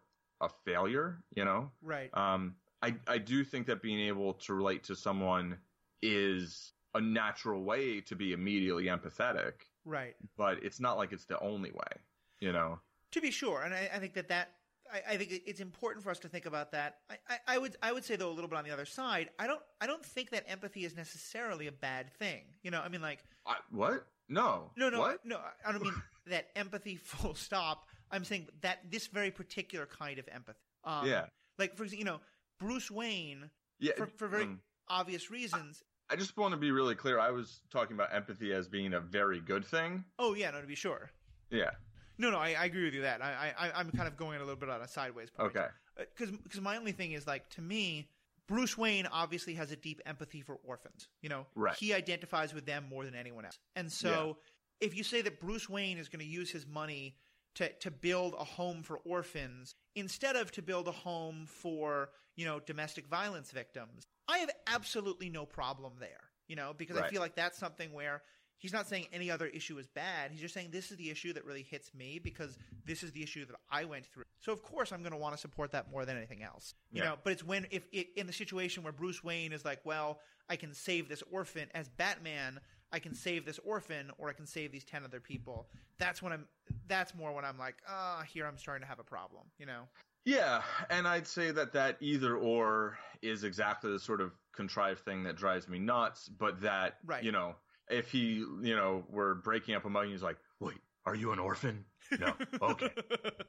a 0.41 0.49
failure, 0.65 1.21
you 1.35 1.45
know. 1.45 1.69
Right. 1.83 2.09
Um, 2.13 2.55
I 2.81 2.95
I 3.07 3.17
do 3.17 3.43
think 3.43 3.67
that 3.67 3.81
being 3.81 3.99
able 3.99 4.33
to 4.33 4.53
relate 4.53 4.83
to 4.85 4.95
someone 4.95 5.57
is 6.01 6.71
a 6.95 7.01
natural 7.01 7.63
way 7.63 8.01
to 8.01 8.15
be 8.15 8.33
immediately 8.33 8.85
empathetic, 8.85 9.53
right. 9.85 10.15
but 10.37 10.63
it's 10.63 10.79
not 10.79 10.97
like 10.97 11.11
it's 11.11 11.25
the 11.25 11.39
only 11.39 11.71
way, 11.71 11.99
you 12.39 12.51
know. 12.51 12.79
To 13.11 13.21
be 13.21 13.31
sure, 13.31 13.61
and 13.61 13.73
I, 13.73 13.89
I 13.93 13.99
think 13.99 14.13
that 14.15 14.29
that 14.29 14.51
I, 14.91 15.13
I 15.13 15.17
think 15.17 15.41
it's 15.45 15.59
important 15.59 16.03
for 16.03 16.09
us 16.11 16.19
to 16.19 16.27
think 16.27 16.45
about 16.45 16.71
that. 16.71 16.97
I, 17.09 17.15
I, 17.29 17.55
I 17.55 17.57
would 17.57 17.75
I 17.81 17.91
would 17.91 18.03
say 18.03 18.15
though 18.15 18.29
a 18.29 18.33
little 18.33 18.49
bit 18.49 18.57
on 18.57 18.63
the 18.65 18.71
other 18.71 18.85
side. 18.85 19.29
I 19.39 19.47
don't 19.47 19.61
I 19.81 19.87
don't 19.87 20.05
think 20.05 20.31
that 20.31 20.43
empathy 20.47 20.85
is 20.85 20.95
necessarily 20.95 21.67
a 21.67 21.71
bad 21.71 22.11
thing. 22.13 22.43
You 22.63 22.71
know, 22.71 22.81
I 22.81 22.89
mean, 22.89 23.01
like 23.01 23.23
I, 23.45 23.55
what? 23.71 24.05
No. 24.27 24.71
No, 24.75 24.89
no, 24.89 24.99
What? 24.99 25.25
no. 25.25 25.39
I 25.65 25.71
don't 25.71 25.83
mean 25.83 25.93
that 26.27 26.47
empathy. 26.55 26.95
Full 26.95 27.35
stop. 27.35 27.85
I'm 28.11 28.23
saying 28.23 28.47
that 28.61 28.79
this 28.89 29.07
very 29.07 29.31
particular 29.31 29.85
kind 29.85 30.19
of 30.19 30.27
empathy. 30.31 30.59
Um, 30.83 31.07
Yeah. 31.07 31.25
Like 31.57 31.75
for 31.75 31.83
example, 31.83 31.99
you 31.99 32.05
know, 32.05 32.21
Bruce 32.59 32.89
Wayne, 32.91 33.49
Yeah. 33.79 33.93
for, 33.97 34.07
for 34.07 34.27
very 34.27 34.43
um, 34.43 34.61
obvious 34.87 35.31
reasons. 35.31 35.83
I 36.09 36.15
just 36.15 36.37
want 36.37 36.51
to 36.53 36.57
be 36.57 36.71
really 36.71 36.95
clear. 36.95 37.19
I 37.19 37.31
was 37.31 37.61
talking 37.71 37.95
about 37.95 38.13
empathy 38.13 38.53
as 38.53 38.67
being 38.67 38.93
a 38.93 38.99
very 38.99 39.39
good 39.39 39.65
thing. 39.65 40.03
oh 40.19 40.33
yeah, 40.33 40.51
no, 40.51 40.61
to 40.61 40.67
be 40.67 40.75
sure. 40.75 41.09
Yeah. 41.49 41.71
No, 42.17 42.29
no, 42.31 42.37
I, 42.37 42.55
I 42.57 42.65
agree 42.65 42.85
with 42.85 42.93
you 42.93 43.01
that. 43.01 43.21
I, 43.21 43.53
I, 43.57 43.71
I'm 43.75 43.91
kind 43.91 44.07
of 44.07 44.15
going 44.15 44.37
a 44.37 44.39
little 44.39 44.55
bit 44.55 44.69
on 44.69 44.81
a 44.81 44.87
sideways 44.87 45.29
point. 45.31 45.49
Okay. 45.49 45.65
Uh, 45.99 46.03
because 46.15 46.31
because 46.37 46.61
my 46.61 46.77
only 46.77 46.91
thing 46.93 47.11
is 47.11 47.27
like 47.27 47.49
to 47.51 47.61
me, 47.61 48.07
Bruce 48.47 48.77
Wayne 48.77 49.07
obviously 49.07 49.53
has 49.55 49.71
a 49.71 49.75
deep 49.75 49.99
empathy 50.05 50.41
for 50.41 50.57
orphans. 50.63 51.07
You 51.21 51.29
know, 51.29 51.45
Right. 51.55 51.75
he 51.77 51.93
identifies 51.93 52.53
with 52.53 52.65
them 52.65 52.85
more 52.89 53.03
than 53.03 53.15
anyone 53.15 53.45
else. 53.45 53.57
And 53.75 53.91
so, 53.91 54.37
if 54.79 54.95
you 54.95 55.03
say 55.03 55.21
that 55.23 55.39
Bruce 55.39 55.67
Wayne 55.69 55.97
is 55.97 56.07
going 56.09 56.19
to 56.23 56.31
use 56.31 56.51
his 56.51 56.65
money 56.65 57.17
to 57.55 57.69
to 57.79 57.91
build 57.91 58.35
a 58.39 58.43
home 58.43 58.83
for 58.83 58.97
orphans 59.05 59.75
instead 59.95 60.35
of 60.35 60.51
to 60.51 60.61
build 60.61 60.87
a 60.87 60.91
home 60.91 61.45
for 61.47 62.09
you 62.35 62.45
know 62.45 62.59
domestic 62.59 63.07
violence 63.07 63.51
victims, 63.51 64.07
I 64.27 64.39
have 64.39 64.49
absolutely 64.67 65.29
no 65.29 65.45
problem 65.45 65.93
there. 65.99 66.21
You 66.47 66.55
know, 66.55 66.73
because 66.77 66.97
I 66.97 67.09
feel 67.09 67.21
like 67.21 67.35
that's 67.35 67.57
something 67.57 67.91
where. 67.91 68.21
He's 68.57 68.71
not 68.71 68.87
saying 68.87 69.07
any 69.11 69.29
other 69.29 69.47
issue 69.47 69.77
is 69.79 69.85
bad. 69.85 70.31
He's 70.31 70.39
just 70.39 70.53
saying 70.53 70.69
this 70.71 70.89
is 70.89 70.97
the 70.97 71.09
issue 71.09 71.33
that 71.33 71.43
really 71.43 71.61
hits 71.61 71.93
me 71.93 72.19
because 72.23 72.57
this 72.85 73.03
is 73.03 73.11
the 73.11 73.21
issue 73.21 73.45
that 73.45 73.57
I 73.69 73.83
went 73.83 74.05
through. 74.05 74.23
So 74.39 74.53
of 74.53 74.63
course 74.63 74.93
I'm 74.93 75.01
going 75.01 75.11
to 75.11 75.17
want 75.17 75.35
to 75.35 75.37
support 75.39 75.71
that 75.73 75.91
more 75.91 76.05
than 76.05 76.15
anything 76.15 76.41
else. 76.41 76.73
You 76.89 77.01
Yeah. 77.01 77.09
know, 77.09 77.17
but 77.21 77.33
it's 77.33 77.43
when 77.43 77.67
if 77.69 77.85
it, 77.91 78.07
in 78.15 78.27
the 78.27 78.33
situation 78.33 78.81
where 78.81 78.93
Bruce 78.93 79.21
Wayne 79.23 79.51
is 79.51 79.65
like, 79.65 79.81
well, 79.83 80.19
I 80.49 80.55
can 80.55 80.73
save 80.73 81.09
this 81.09 81.21
orphan 81.29 81.67
as 81.75 81.89
Batman, 81.89 82.61
I 82.93 82.99
can 82.99 83.13
save 83.13 83.45
this 83.45 83.59
orphan 83.59 84.09
or 84.17 84.29
I 84.29 84.33
can 84.33 84.47
save 84.47 84.71
these 84.71 84.85
10 84.85 85.03
other 85.03 85.19
people. 85.19 85.67
That's 85.99 86.21
when 86.21 86.31
I'm 86.31 86.47
that's 86.87 87.13
more 87.13 87.33
when 87.33 87.43
I'm 87.43 87.59
like, 87.59 87.75
ah, 87.89 88.23
here 88.25 88.47
I'm 88.47 88.57
starting 88.57 88.83
to 88.83 88.87
have 88.87 88.99
a 88.99 89.03
problem, 89.03 89.43
you 89.59 89.65
know. 89.65 89.83
Yeah, 90.25 90.63
and 90.89 91.07
I'd 91.07 91.27
say 91.27 91.51
that 91.51 91.73
that 91.73 91.97
either 92.01 92.35
or 92.35 92.97
is 93.21 93.43
exactly 93.43 93.91
the 93.91 93.99
sort 93.99 94.21
of 94.21 94.31
contrived 94.53 95.01
thing 95.01 95.23
that 95.23 95.35
drives 95.35 95.67
me 95.67 95.79
nuts. 95.79 96.27
But 96.27 96.61
that, 96.61 96.97
Right. 97.05 97.23
you 97.23 97.31
know, 97.31 97.55
if 97.89 98.11
he, 98.11 98.33
you 98.37 98.75
know, 98.75 99.05
were 99.09 99.35
breaking 99.35 99.75
up 99.75 99.85
a 99.85 99.89
mug 99.89 100.07
he's 100.07 100.23
like, 100.23 100.37
"Wait, 100.59 100.77
are 101.05 101.15
you 101.15 101.31
an 101.31 101.39
orphan?" 101.39 101.85
No, 102.19 102.33
okay, 102.61 102.89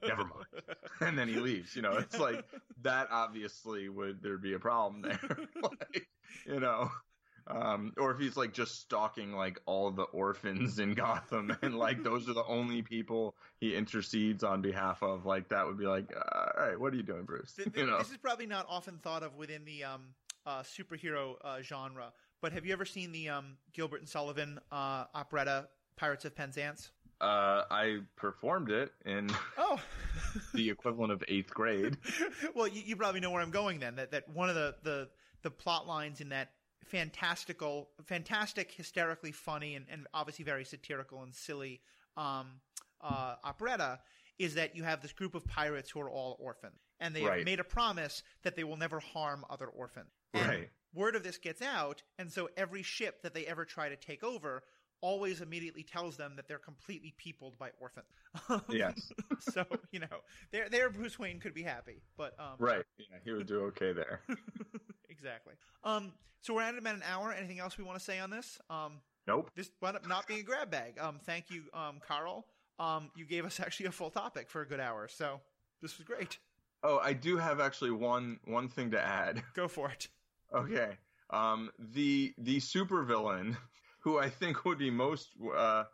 never 0.07 0.24
mind. 0.24 0.47
And 1.01 1.18
then 1.18 1.29
he 1.29 1.37
leaves. 1.37 1.74
You 1.77 1.83
know, 1.83 1.93
it's 1.97 2.18
like 2.18 2.45
that. 2.83 3.09
Obviously, 3.11 3.89
would 3.89 4.22
there 4.22 4.39
be 4.39 4.53
a 4.55 4.59
problem 4.59 5.03
there? 5.03 5.20
like, 5.62 6.09
you 6.47 6.61
know. 6.61 6.91
Um, 7.49 7.93
or 7.97 8.11
if 8.11 8.18
he's 8.18 8.37
like 8.37 8.53
just 8.53 8.81
stalking 8.81 9.33
like 9.33 9.61
all 9.66 9.93
the 9.93 10.03
orphans 10.03 10.81
in 10.81 10.95
Gotham 10.95 11.57
and 11.62 11.77
like 11.79 12.03
those 12.03 12.29
are 12.29 12.33
the 12.33 12.45
only 12.45 12.83
people 12.83 13.37
he 13.61 13.77
intercedes 13.77 14.43
on 14.43 14.62
behalf 14.62 15.01
of, 15.05 15.27
like 15.27 15.51
that 15.51 15.64
would 15.66 15.79
be 15.79 15.87
like, 15.87 16.12
uh, 16.16 16.46
all 16.57 16.67
right, 16.69 16.79
what 16.79 16.93
are 16.93 16.97
you 16.97 17.03
doing, 17.03 17.25
Bruce? 17.25 17.53
Th- 17.53 17.67
th- 17.73 17.77
You 17.87 17.91
know, 17.91 17.99
This 17.99 18.11
is 18.11 18.17
probably 18.17 18.47
not 18.47 18.67
often 18.69 18.99
thought 18.99 19.23
of 19.23 19.35
within 19.37 19.65
the 19.65 19.85
um, 19.85 20.03
uh, 20.47 20.63
superhero 20.63 21.35
uh, 21.45 21.61
genre, 21.63 22.13
but 22.41 22.53
have 22.53 22.65
you 22.67 22.73
ever 22.73 22.85
seen 22.85 23.13
the 23.13 23.29
um, 23.29 23.57
Gilbert 23.73 24.01
and 24.01 24.09
Sullivan 24.09 24.59
uh, 24.73 25.05
operetta 25.15 25.69
Pirates 25.97 26.25
of 26.25 26.35
Penzance? 26.37 26.91
uh, 27.21 27.63
I 27.71 28.01
performed 28.17 28.71
it 28.71 28.93
in 29.07 29.31
Oh, 29.57 29.81
the 30.55 30.69
equivalent 30.69 31.13
of 31.13 31.25
eighth 31.29 31.53
grade. 31.55 31.97
well, 32.55 32.69
you, 32.69 32.83
you 32.85 32.97
probably 32.97 33.21
know 33.21 33.31
where 33.31 33.41
I'm 33.41 33.51
going 33.51 33.79
then. 33.81 33.97
That 33.97 34.11
that 34.11 34.29
one 34.29 34.49
of 34.51 34.55
the 34.55 34.75
the 34.83 35.09
the 35.43 35.51
plot 35.51 35.87
lines 35.87 36.21
in 36.21 36.29
that 36.31 36.51
fantastical, 36.85 37.89
fantastic, 38.05 38.71
hysterically 38.73 39.33
funny, 39.33 39.75
and, 39.77 39.87
and 39.91 40.07
obviously 40.13 40.45
very 40.45 40.65
satirical 40.65 41.23
and 41.23 41.35
silly 41.35 41.81
um, 42.17 42.61
uh, 43.01 43.37
operetta 43.45 44.01
is 44.39 44.55
that 44.55 44.76
you 44.76 44.84
have 44.84 45.01
this 45.03 45.12
group 45.12 45.34
of 45.34 45.45
pirates 45.47 45.91
who 45.91 46.01
are 46.01 46.11
all 46.11 46.37
orphans, 46.41 46.80
and 47.01 47.14
they 47.14 47.22
have 47.22 47.45
made 47.45 47.61
a 47.61 47.64
promise 47.64 48.22
that 48.43 48.57
they 48.57 48.64
will 48.64 48.76
never 48.76 49.01
harm 49.01 49.45
other 49.51 49.66
orphans. 49.66 50.11
And 50.34 50.47
Right. 50.49 50.70
Word 50.95 51.14
of 51.16 51.22
this 51.22 51.39
gets 51.39 51.61
out, 51.62 52.03
and 52.18 52.32
so 52.32 52.49
every 52.57 52.82
ship 52.82 53.22
that 53.22 53.34
they 53.34 53.47
ever 53.47 53.64
try 53.64 53.89
to 53.89 53.97
take 53.97 54.22
over 54.24 54.62
always 55.03 55.43
immediately 55.43 55.82
tells 55.82 56.16
them 56.16 56.34
that 56.37 56.49
they're 56.49 56.59
completely 56.59 57.14
peopled 57.18 57.59
by 57.59 57.70
orphans. 57.78 58.07
Yes. 58.70 59.12
so 59.41 59.64
you 59.93 60.01
know, 60.01 60.07
there, 60.53 60.68
there, 60.70 60.89
Bruce 60.91 61.18
Wayne 61.18 61.39
could 61.39 61.55
be 61.55 61.62
happy, 61.62 62.03
but 62.16 62.34
um, 62.39 62.57
Right. 62.59 62.82
Yeah, 62.99 63.18
he 63.24 63.32
would 63.32 63.47
do 63.47 63.61
okay 63.66 63.93
there. 63.93 64.22
exactly. 65.11 65.55
Um, 65.84 66.12
so 66.41 66.55
we're 66.55 66.62
at 66.62 66.76
about 66.78 66.95
an 66.95 67.03
hour. 67.11 67.32
Anything 67.32 67.59
else 67.59 67.76
we 67.76 67.84
want 67.84 67.99
to 67.99 68.05
say 68.05 68.18
on 68.18 68.30
this? 68.30 68.59
Um, 68.70 69.01
Nope. 69.26 69.51
this 69.57 69.70
wound 69.82 69.97
up 69.97 70.07
not 70.07 70.26
being 70.26 70.41
a 70.41 70.45
grab 70.45 70.70
bag. 70.70 70.99
Um, 71.01 71.18
thank 71.24 71.51
you, 71.51 71.64
um, 71.74 72.01
Carl. 72.07 72.47
Um, 72.79 73.11
you 73.16 73.24
gave 73.24 73.45
us 73.45 73.61
actually 73.61 73.87
a 73.87 73.93
full 73.93 74.11
topic 74.11 74.49
for 74.51 74.62
a 74.62 74.66
good 74.66 74.81
hour, 74.81 75.09
so 75.09 75.41
this 75.83 75.97
was 75.99 76.07
great. 76.07 76.39
Oh, 76.83 76.99
I 76.99 77.12
do 77.14 77.37
have 77.37 77.61
actually 77.61 77.91
one 77.91 78.39
one 78.45 78.68
thing 78.68 78.91
to 78.93 79.01
add. 79.01 79.43
Go 79.55 79.66
for 79.68 79.91
it. 79.91 80.09
Okay. 80.55 80.97
Um, 81.31 81.70
the 81.79 82.35
the 82.39 82.59
supervillain 82.59 83.57
who 84.01 84.18
I 84.18 84.29
think 84.29 84.64
would 84.64 84.79
be 84.79 84.91
most 84.91 85.31
uh, 85.57 85.85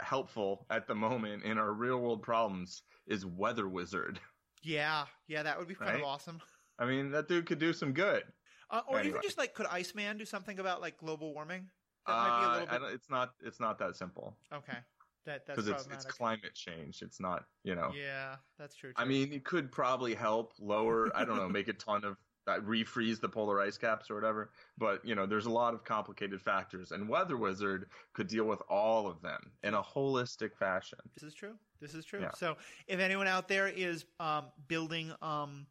helpful 0.00 0.66
at 0.70 0.86
the 0.88 0.94
moment 0.94 1.44
in 1.44 1.58
our 1.58 1.72
real 1.72 1.98
world 1.98 2.22
problems 2.22 2.82
is 3.06 3.24
Weather 3.26 3.68
Wizard. 3.68 4.18
Yeah, 4.62 5.04
yeah, 5.28 5.42
that 5.42 5.58
would 5.58 5.68
be 5.68 5.74
kind 5.74 5.96
of 5.96 6.02
awesome. 6.02 6.40
I 6.78 6.86
mean, 6.86 7.10
that 7.12 7.28
dude 7.28 7.46
could 7.46 7.58
do 7.58 7.72
some 7.72 7.92
good. 7.92 8.24
Uh, 8.70 8.80
or 8.86 9.00
even 9.02 9.20
just 9.22 9.36
like, 9.38 9.52
could 9.54 9.66
Iceman 9.66 10.16
do 10.18 10.24
something 10.24 10.58
about 10.58 10.80
like 10.80 10.96
global 10.96 11.32
warming? 11.34 11.68
That 12.06 12.12
might 12.16 12.40
be 12.40 12.44
a 12.44 12.48
Uh, 12.48 12.52
little 12.72 12.86
bit. 12.88 12.94
it's 12.94 13.10
not 13.10 13.34
it's 13.42 13.60
not 13.60 13.78
that 13.78 13.96
simple. 13.96 14.36
Okay. 14.52 14.78
That 15.26 15.46
that's 15.46 15.56
because 15.62 15.86
it's 15.86 15.88
it's 15.92 16.04
climate 16.04 16.54
change. 16.54 17.02
It's 17.02 17.20
not 17.20 17.44
you 17.62 17.74
know. 17.74 17.92
Yeah, 17.96 18.36
that's 18.58 18.74
true. 18.74 18.92
I 18.96 19.04
mean, 19.04 19.32
it 19.32 19.44
could 19.44 19.70
probably 19.70 20.14
help 20.14 20.54
lower. 20.58 21.10
I 21.14 21.24
don't 21.24 21.36
know, 21.36 21.48
make 21.48 21.68
a 21.68 21.74
ton 21.74 22.04
of 22.04 22.16
uh, 22.46 22.58
refreeze 22.60 23.20
the 23.20 23.28
polar 23.28 23.60
ice 23.60 23.76
caps 23.76 24.10
or 24.10 24.14
whatever. 24.14 24.50
But 24.78 25.04
you 25.04 25.14
know, 25.14 25.26
there's 25.26 25.46
a 25.46 25.50
lot 25.50 25.74
of 25.74 25.84
complicated 25.84 26.40
factors, 26.40 26.90
and 26.90 27.08
Weather 27.08 27.36
Wizard 27.36 27.86
could 28.12 28.28
deal 28.28 28.44
with 28.44 28.62
all 28.68 29.06
of 29.06 29.20
them 29.22 29.52
in 29.62 29.74
a 29.74 29.82
holistic 29.82 30.56
fashion. 30.56 30.98
This 31.14 31.22
is 31.22 31.34
true. 31.34 31.54
This 31.80 31.94
is 31.94 32.04
true. 32.04 32.20
Yeah. 32.20 32.30
So, 32.36 32.56
if 32.86 33.00
anyone 33.00 33.26
out 33.26 33.48
there 33.48 33.68
is 33.68 34.04
um, 34.18 34.46
building, 34.68 35.12
um, 35.22 35.66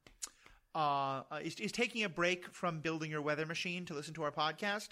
uh, 0.75 1.23
is, 1.43 1.55
is 1.59 1.71
taking 1.71 2.03
a 2.03 2.09
break 2.09 2.51
from 2.53 2.79
building 2.79 3.11
your 3.11 3.21
weather 3.21 3.45
machine 3.45 3.85
to 3.85 3.93
listen 3.93 4.13
to 4.13 4.23
our 4.23 4.31
podcast, 4.31 4.89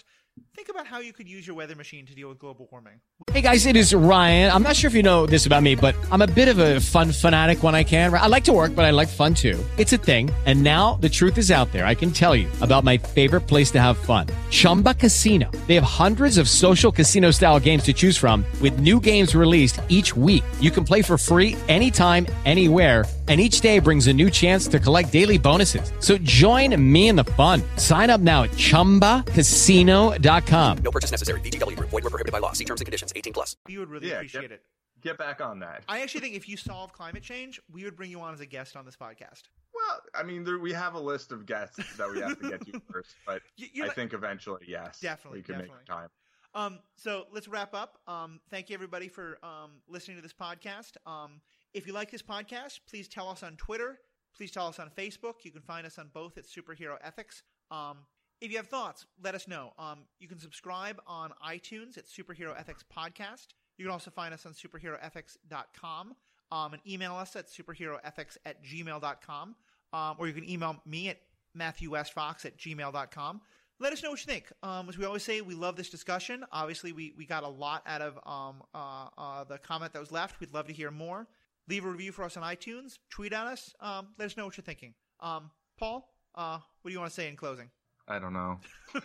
think 0.54 0.68
about 0.68 0.86
how 0.86 1.00
you 1.00 1.12
could 1.12 1.28
use 1.28 1.46
your 1.46 1.54
weather 1.54 1.74
machine 1.74 2.06
to 2.06 2.14
deal 2.14 2.28
with 2.28 2.38
global 2.38 2.68
warming. 2.70 3.00
Hey 3.32 3.40
guys, 3.40 3.66
it 3.66 3.76
is 3.76 3.94
Ryan. 3.94 4.50
I'm 4.50 4.62
not 4.62 4.74
sure 4.74 4.88
if 4.88 4.94
you 4.94 5.02
know 5.02 5.26
this 5.26 5.46
about 5.46 5.62
me, 5.62 5.74
but 5.74 5.94
I'm 6.10 6.22
a 6.22 6.26
bit 6.26 6.48
of 6.48 6.58
a 6.58 6.80
fun 6.80 7.12
fanatic 7.12 7.62
when 7.62 7.74
I 7.74 7.84
can. 7.84 8.12
I 8.12 8.26
like 8.26 8.44
to 8.44 8.52
work, 8.52 8.74
but 8.74 8.84
I 8.84 8.90
like 8.90 9.08
fun 9.08 9.34
too. 9.34 9.62
It's 9.76 9.92
a 9.92 9.96
thing. 9.96 10.30
And 10.46 10.64
now 10.64 10.94
the 10.94 11.08
truth 11.08 11.38
is 11.38 11.50
out 11.50 11.70
there. 11.72 11.86
I 11.86 11.94
can 11.94 12.10
tell 12.10 12.34
you 12.34 12.48
about 12.60 12.84
my 12.84 12.98
favorite 12.98 13.42
place 13.42 13.70
to 13.72 13.80
have 13.80 13.98
fun. 13.98 14.26
Chumba 14.50 14.94
Casino. 14.94 15.50
They 15.66 15.74
have 15.74 15.84
hundreds 15.84 16.38
of 16.38 16.48
social 16.48 16.90
casino 16.90 17.30
style 17.30 17.60
games 17.60 17.84
to 17.84 17.92
choose 17.92 18.16
from 18.16 18.44
with 18.60 18.80
new 18.80 18.98
games 18.98 19.34
released 19.34 19.80
each 19.88 20.16
week. 20.16 20.44
You 20.58 20.70
can 20.70 20.84
play 20.84 21.02
for 21.02 21.18
free 21.18 21.56
anytime, 21.68 22.26
anywhere 22.44 23.04
and 23.28 23.40
each 23.42 23.60
day 23.60 23.78
brings 23.78 24.06
a 24.06 24.12
new 24.12 24.30
chance 24.30 24.66
to 24.68 24.80
collect 24.80 25.12
daily 25.12 25.36
bonuses. 25.36 25.92
So 26.00 26.16
join 26.18 26.74
me 26.80 27.08
in 27.08 27.16
the 27.16 27.24
fun. 27.24 27.62
Sign 27.76 28.08
up 28.08 28.22
now 28.22 28.44
at 28.44 28.52
ChumbaCasino.com. 28.52 30.27
No 30.28 30.90
purchase 30.90 31.10
necessary. 31.10 31.40
VGW 31.40 31.76
Group. 31.76 31.88
Void 31.90 32.04
were 32.04 32.10
prohibited 32.10 32.32
by 32.32 32.38
law. 32.38 32.52
See 32.52 32.64
terms 32.64 32.80
and 32.82 32.86
conditions. 32.86 33.12
18 33.16 33.32
plus. 33.32 33.56
We 33.66 33.78
would 33.78 33.88
really 33.88 34.08
Yeah, 34.08 34.16
appreciate 34.16 34.42
get- 34.42 34.52
it. 34.52 34.62
Get 35.00 35.16
back 35.16 35.40
on 35.40 35.60
that. 35.60 35.84
I 35.88 36.00
actually 36.00 36.22
think 36.22 36.34
if 36.34 36.48
you 36.48 36.56
solve 36.56 36.92
climate 36.92 37.22
change, 37.22 37.60
we 37.70 37.84
would 37.84 37.94
bring 37.96 38.10
you 38.10 38.20
on 38.20 38.34
as 38.34 38.40
a 38.40 38.46
guest 38.46 38.76
on 38.76 38.84
this 38.84 38.96
podcast. 38.96 39.42
Well, 39.72 40.00
I 40.12 40.24
mean, 40.24 40.42
there, 40.44 40.58
we 40.58 40.72
have 40.72 40.94
a 40.94 41.00
list 41.00 41.30
of 41.30 41.46
guests 41.46 41.78
that 41.96 42.10
we 42.10 42.20
have 42.20 42.38
to 42.40 42.50
get 42.50 42.66
to 42.66 42.80
first, 42.92 43.14
but 43.24 43.40
You- 43.56 43.68
you're 43.72 43.84
I 43.84 43.86
not- 43.88 43.94
think 43.96 44.12
eventually, 44.12 44.64
yes, 44.66 44.98
Definitely, 45.00 45.38
we 45.38 45.42
can 45.44 45.54
definitely. 45.54 45.76
make 45.78 45.86
time. 45.86 46.08
Um, 46.54 46.80
so 46.96 47.26
let's 47.32 47.46
wrap 47.48 47.74
up. 47.74 48.00
Um, 48.08 48.40
thank 48.50 48.68
you 48.70 48.74
everybody 48.74 49.08
for 49.08 49.38
um, 49.44 49.80
listening 49.86 50.16
to 50.16 50.22
this 50.22 50.34
podcast. 50.34 50.96
Um, 51.06 51.40
if 51.74 51.86
you 51.86 51.92
like 51.92 52.10
this 52.10 52.22
podcast, 52.22 52.80
please 52.88 53.06
tell 53.06 53.28
us 53.30 53.42
on 53.44 53.56
Twitter. 53.56 54.00
Please 54.36 54.50
tell 54.50 54.66
us 54.66 54.78
on 54.80 54.90
Facebook. 54.90 55.44
You 55.44 55.52
can 55.52 55.62
find 55.62 55.86
us 55.86 55.96
on 55.98 56.10
both 56.12 56.36
at 56.38 56.44
Superhero 56.44 56.96
Ethics. 57.02 57.44
Um, 57.70 57.98
if 58.40 58.50
you 58.50 58.56
have 58.56 58.68
thoughts, 58.68 59.06
let 59.22 59.34
us 59.34 59.48
know. 59.48 59.72
Um, 59.78 60.00
you 60.20 60.28
can 60.28 60.38
subscribe 60.38 61.00
on 61.06 61.32
iTunes 61.46 61.98
at 61.98 62.06
Superhero 62.06 62.58
Ethics 62.58 62.84
Podcast. 62.94 63.48
You 63.76 63.84
can 63.84 63.92
also 63.92 64.10
find 64.10 64.32
us 64.34 64.46
on 64.46 64.52
superheroethics.com 64.52 66.16
um, 66.50 66.72
and 66.72 66.82
email 66.86 67.14
us 67.14 67.36
at 67.36 67.48
superheroethics 67.48 68.36
at 68.46 68.64
gmail.com. 68.64 69.56
Um, 69.92 70.16
or 70.18 70.26
you 70.26 70.34
can 70.34 70.48
email 70.48 70.76
me 70.84 71.08
at 71.08 71.18
matthewwestfox 71.56 72.44
at 72.44 72.58
gmail.com 72.58 73.40
let 73.80 73.92
us 73.92 74.02
know 74.02 74.10
what 74.10 74.20
you 74.26 74.32
think. 74.32 74.50
Um, 74.62 74.88
as 74.88 74.98
we 74.98 75.04
always 75.04 75.22
say, 75.22 75.40
we 75.40 75.54
love 75.54 75.76
this 75.76 75.90
discussion. 75.90 76.44
Obviously, 76.52 76.92
we, 76.92 77.14
we 77.16 77.24
got 77.24 77.44
a 77.44 77.48
lot 77.48 77.82
out 77.86 78.02
of 78.02 78.18
um, 78.26 78.62
uh, 78.74 79.08
uh, 79.16 79.44
the 79.44 79.58
comment 79.58 79.92
that 79.92 80.00
was 80.00 80.10
left. 80.12 80.40
We'd 80.40 80.52
love 80.52 80.66
to 80.66 80.72
hear 80.72 80.90
more. 80.90 81.28
Leave 81.68 81.84
a 81.84 81.88
review 81.90 82.12
for 82.12 82.24
us 82.24 82.36
on 82.36 82.42
iTunes. 82.42 82.98
Tweet 83.10 83.32
at 83.32 83.46
us. 83.46 83.74
Um, 83.80 84.08
let 84.18 84.26
us 84.26 84.36
know 84.36 84.46
what 84.46 84.56
you're 84.56 84.64
thinking. 84.64 84.94
Um, 85.20 85.50
Paul, 85.78 86.12
uh, 86.34 86.58
what 86.82 86.88
do 86.88 86.92
you 86.92 86.98
want 86.98 87.10
to 87.10 87.14
say 87.14 87.28
in 87.28 87.36
closing? 87.36 87.70
I 88.08 88.18
don't 88.18 88.32
know. 88.32 88.58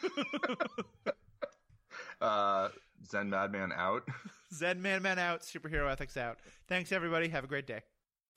uh, 2.22 2.70
Zen 3.06 3.30
Madman 3.30 3.72
out. 3.76 4.08
Zen 4.54 4.82
Man 4.82 5.01
Man 5.01 5.20
out, 5.20 5.41
superhero 5.41 5.91
ethics 5.91 6.16
out. 6.16 6.39
Thanks, 6.68 6.91
everybody. 6.91 7.28
Have 7.28 7.43
a 7.43 7.47
great 7.47 7.68
day. 7.68 7.82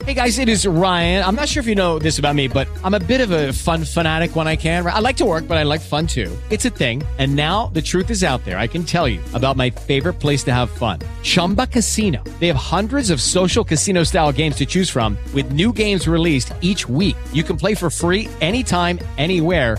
Hey 0.05 0.13
guys, 0.13 0.39
it 0.39 0.51
is 0.51 0.67
Ryan. 0.67 1.25
I'm 1.25 1.35
not 1.35 1.49
sure 1.49 1.63
if 1.63 1.67
you 1.67 1.75
know 1.75 1.99
this 1.99 2.19
about 2.19 2.35
me, 2.35 2.49
but 2.49 2.69
I'm 2.85 2.93
a 2.93 3.01
bit 3.01 3.23
of 3.23 3.31
a 3.31 3.53
fun 3.55 3.83
fanatic 3.83 4.37
when 4.37 4.47
I 4.47 4.55
can. 4.55 4.87
I 4.87 4.99
like 4.99 5.17
to 5.17 5.25
work, 5.25 5.49
but 5.49 5.57
I 5.57 5.63
like 5.63 5.81
fun 5.81 6.07
too. 6.07 6.37
It's 6.51 6.67
a 6.67 6.71
thing. 6.71 7.03
And 7.19 7.35
now 7.35 7.69
the 7.73 7.81
truth 7.81 8.11
is 8.11 8.23
out 8.23 8.45
there. 8.45 8.59
I 8.59 8.67
can 8.67 8.85
tell 8.85 9.09
you 9.09 9.21
about 9.33 9.57
my 9.57 9.71
favorite 9.71 10.21
place 10.21 10.45
to 10.45 10.53
have 10.53 10.71
fun. 10.71 11.01
Chumba 11.23 11.67
Casino. 11.67 12.23
They 12.41 12.47
have 12.47 12.57
hundreds 12.57 13.09
of 13.09 13.23
social 13.23 13.65
casino 13.65 14.05
style 14.05 14.33
games 14.33 14.57
to 14.57 14.67
choose 14.67 14.91
from 14.91 15.17
with 15.33 15.51
new 15.53 15.73
games 15.73 16.07
released 16.07 16.53
each 16.61 16.87
week. 16.89 17.17
You 17.33 17.43
can 17.43 17.57
play 17.57 17.75
for 17.75 17.89
free 17.89 18.29
anytime, 18.43 18.99
anywhere 19.17 19.79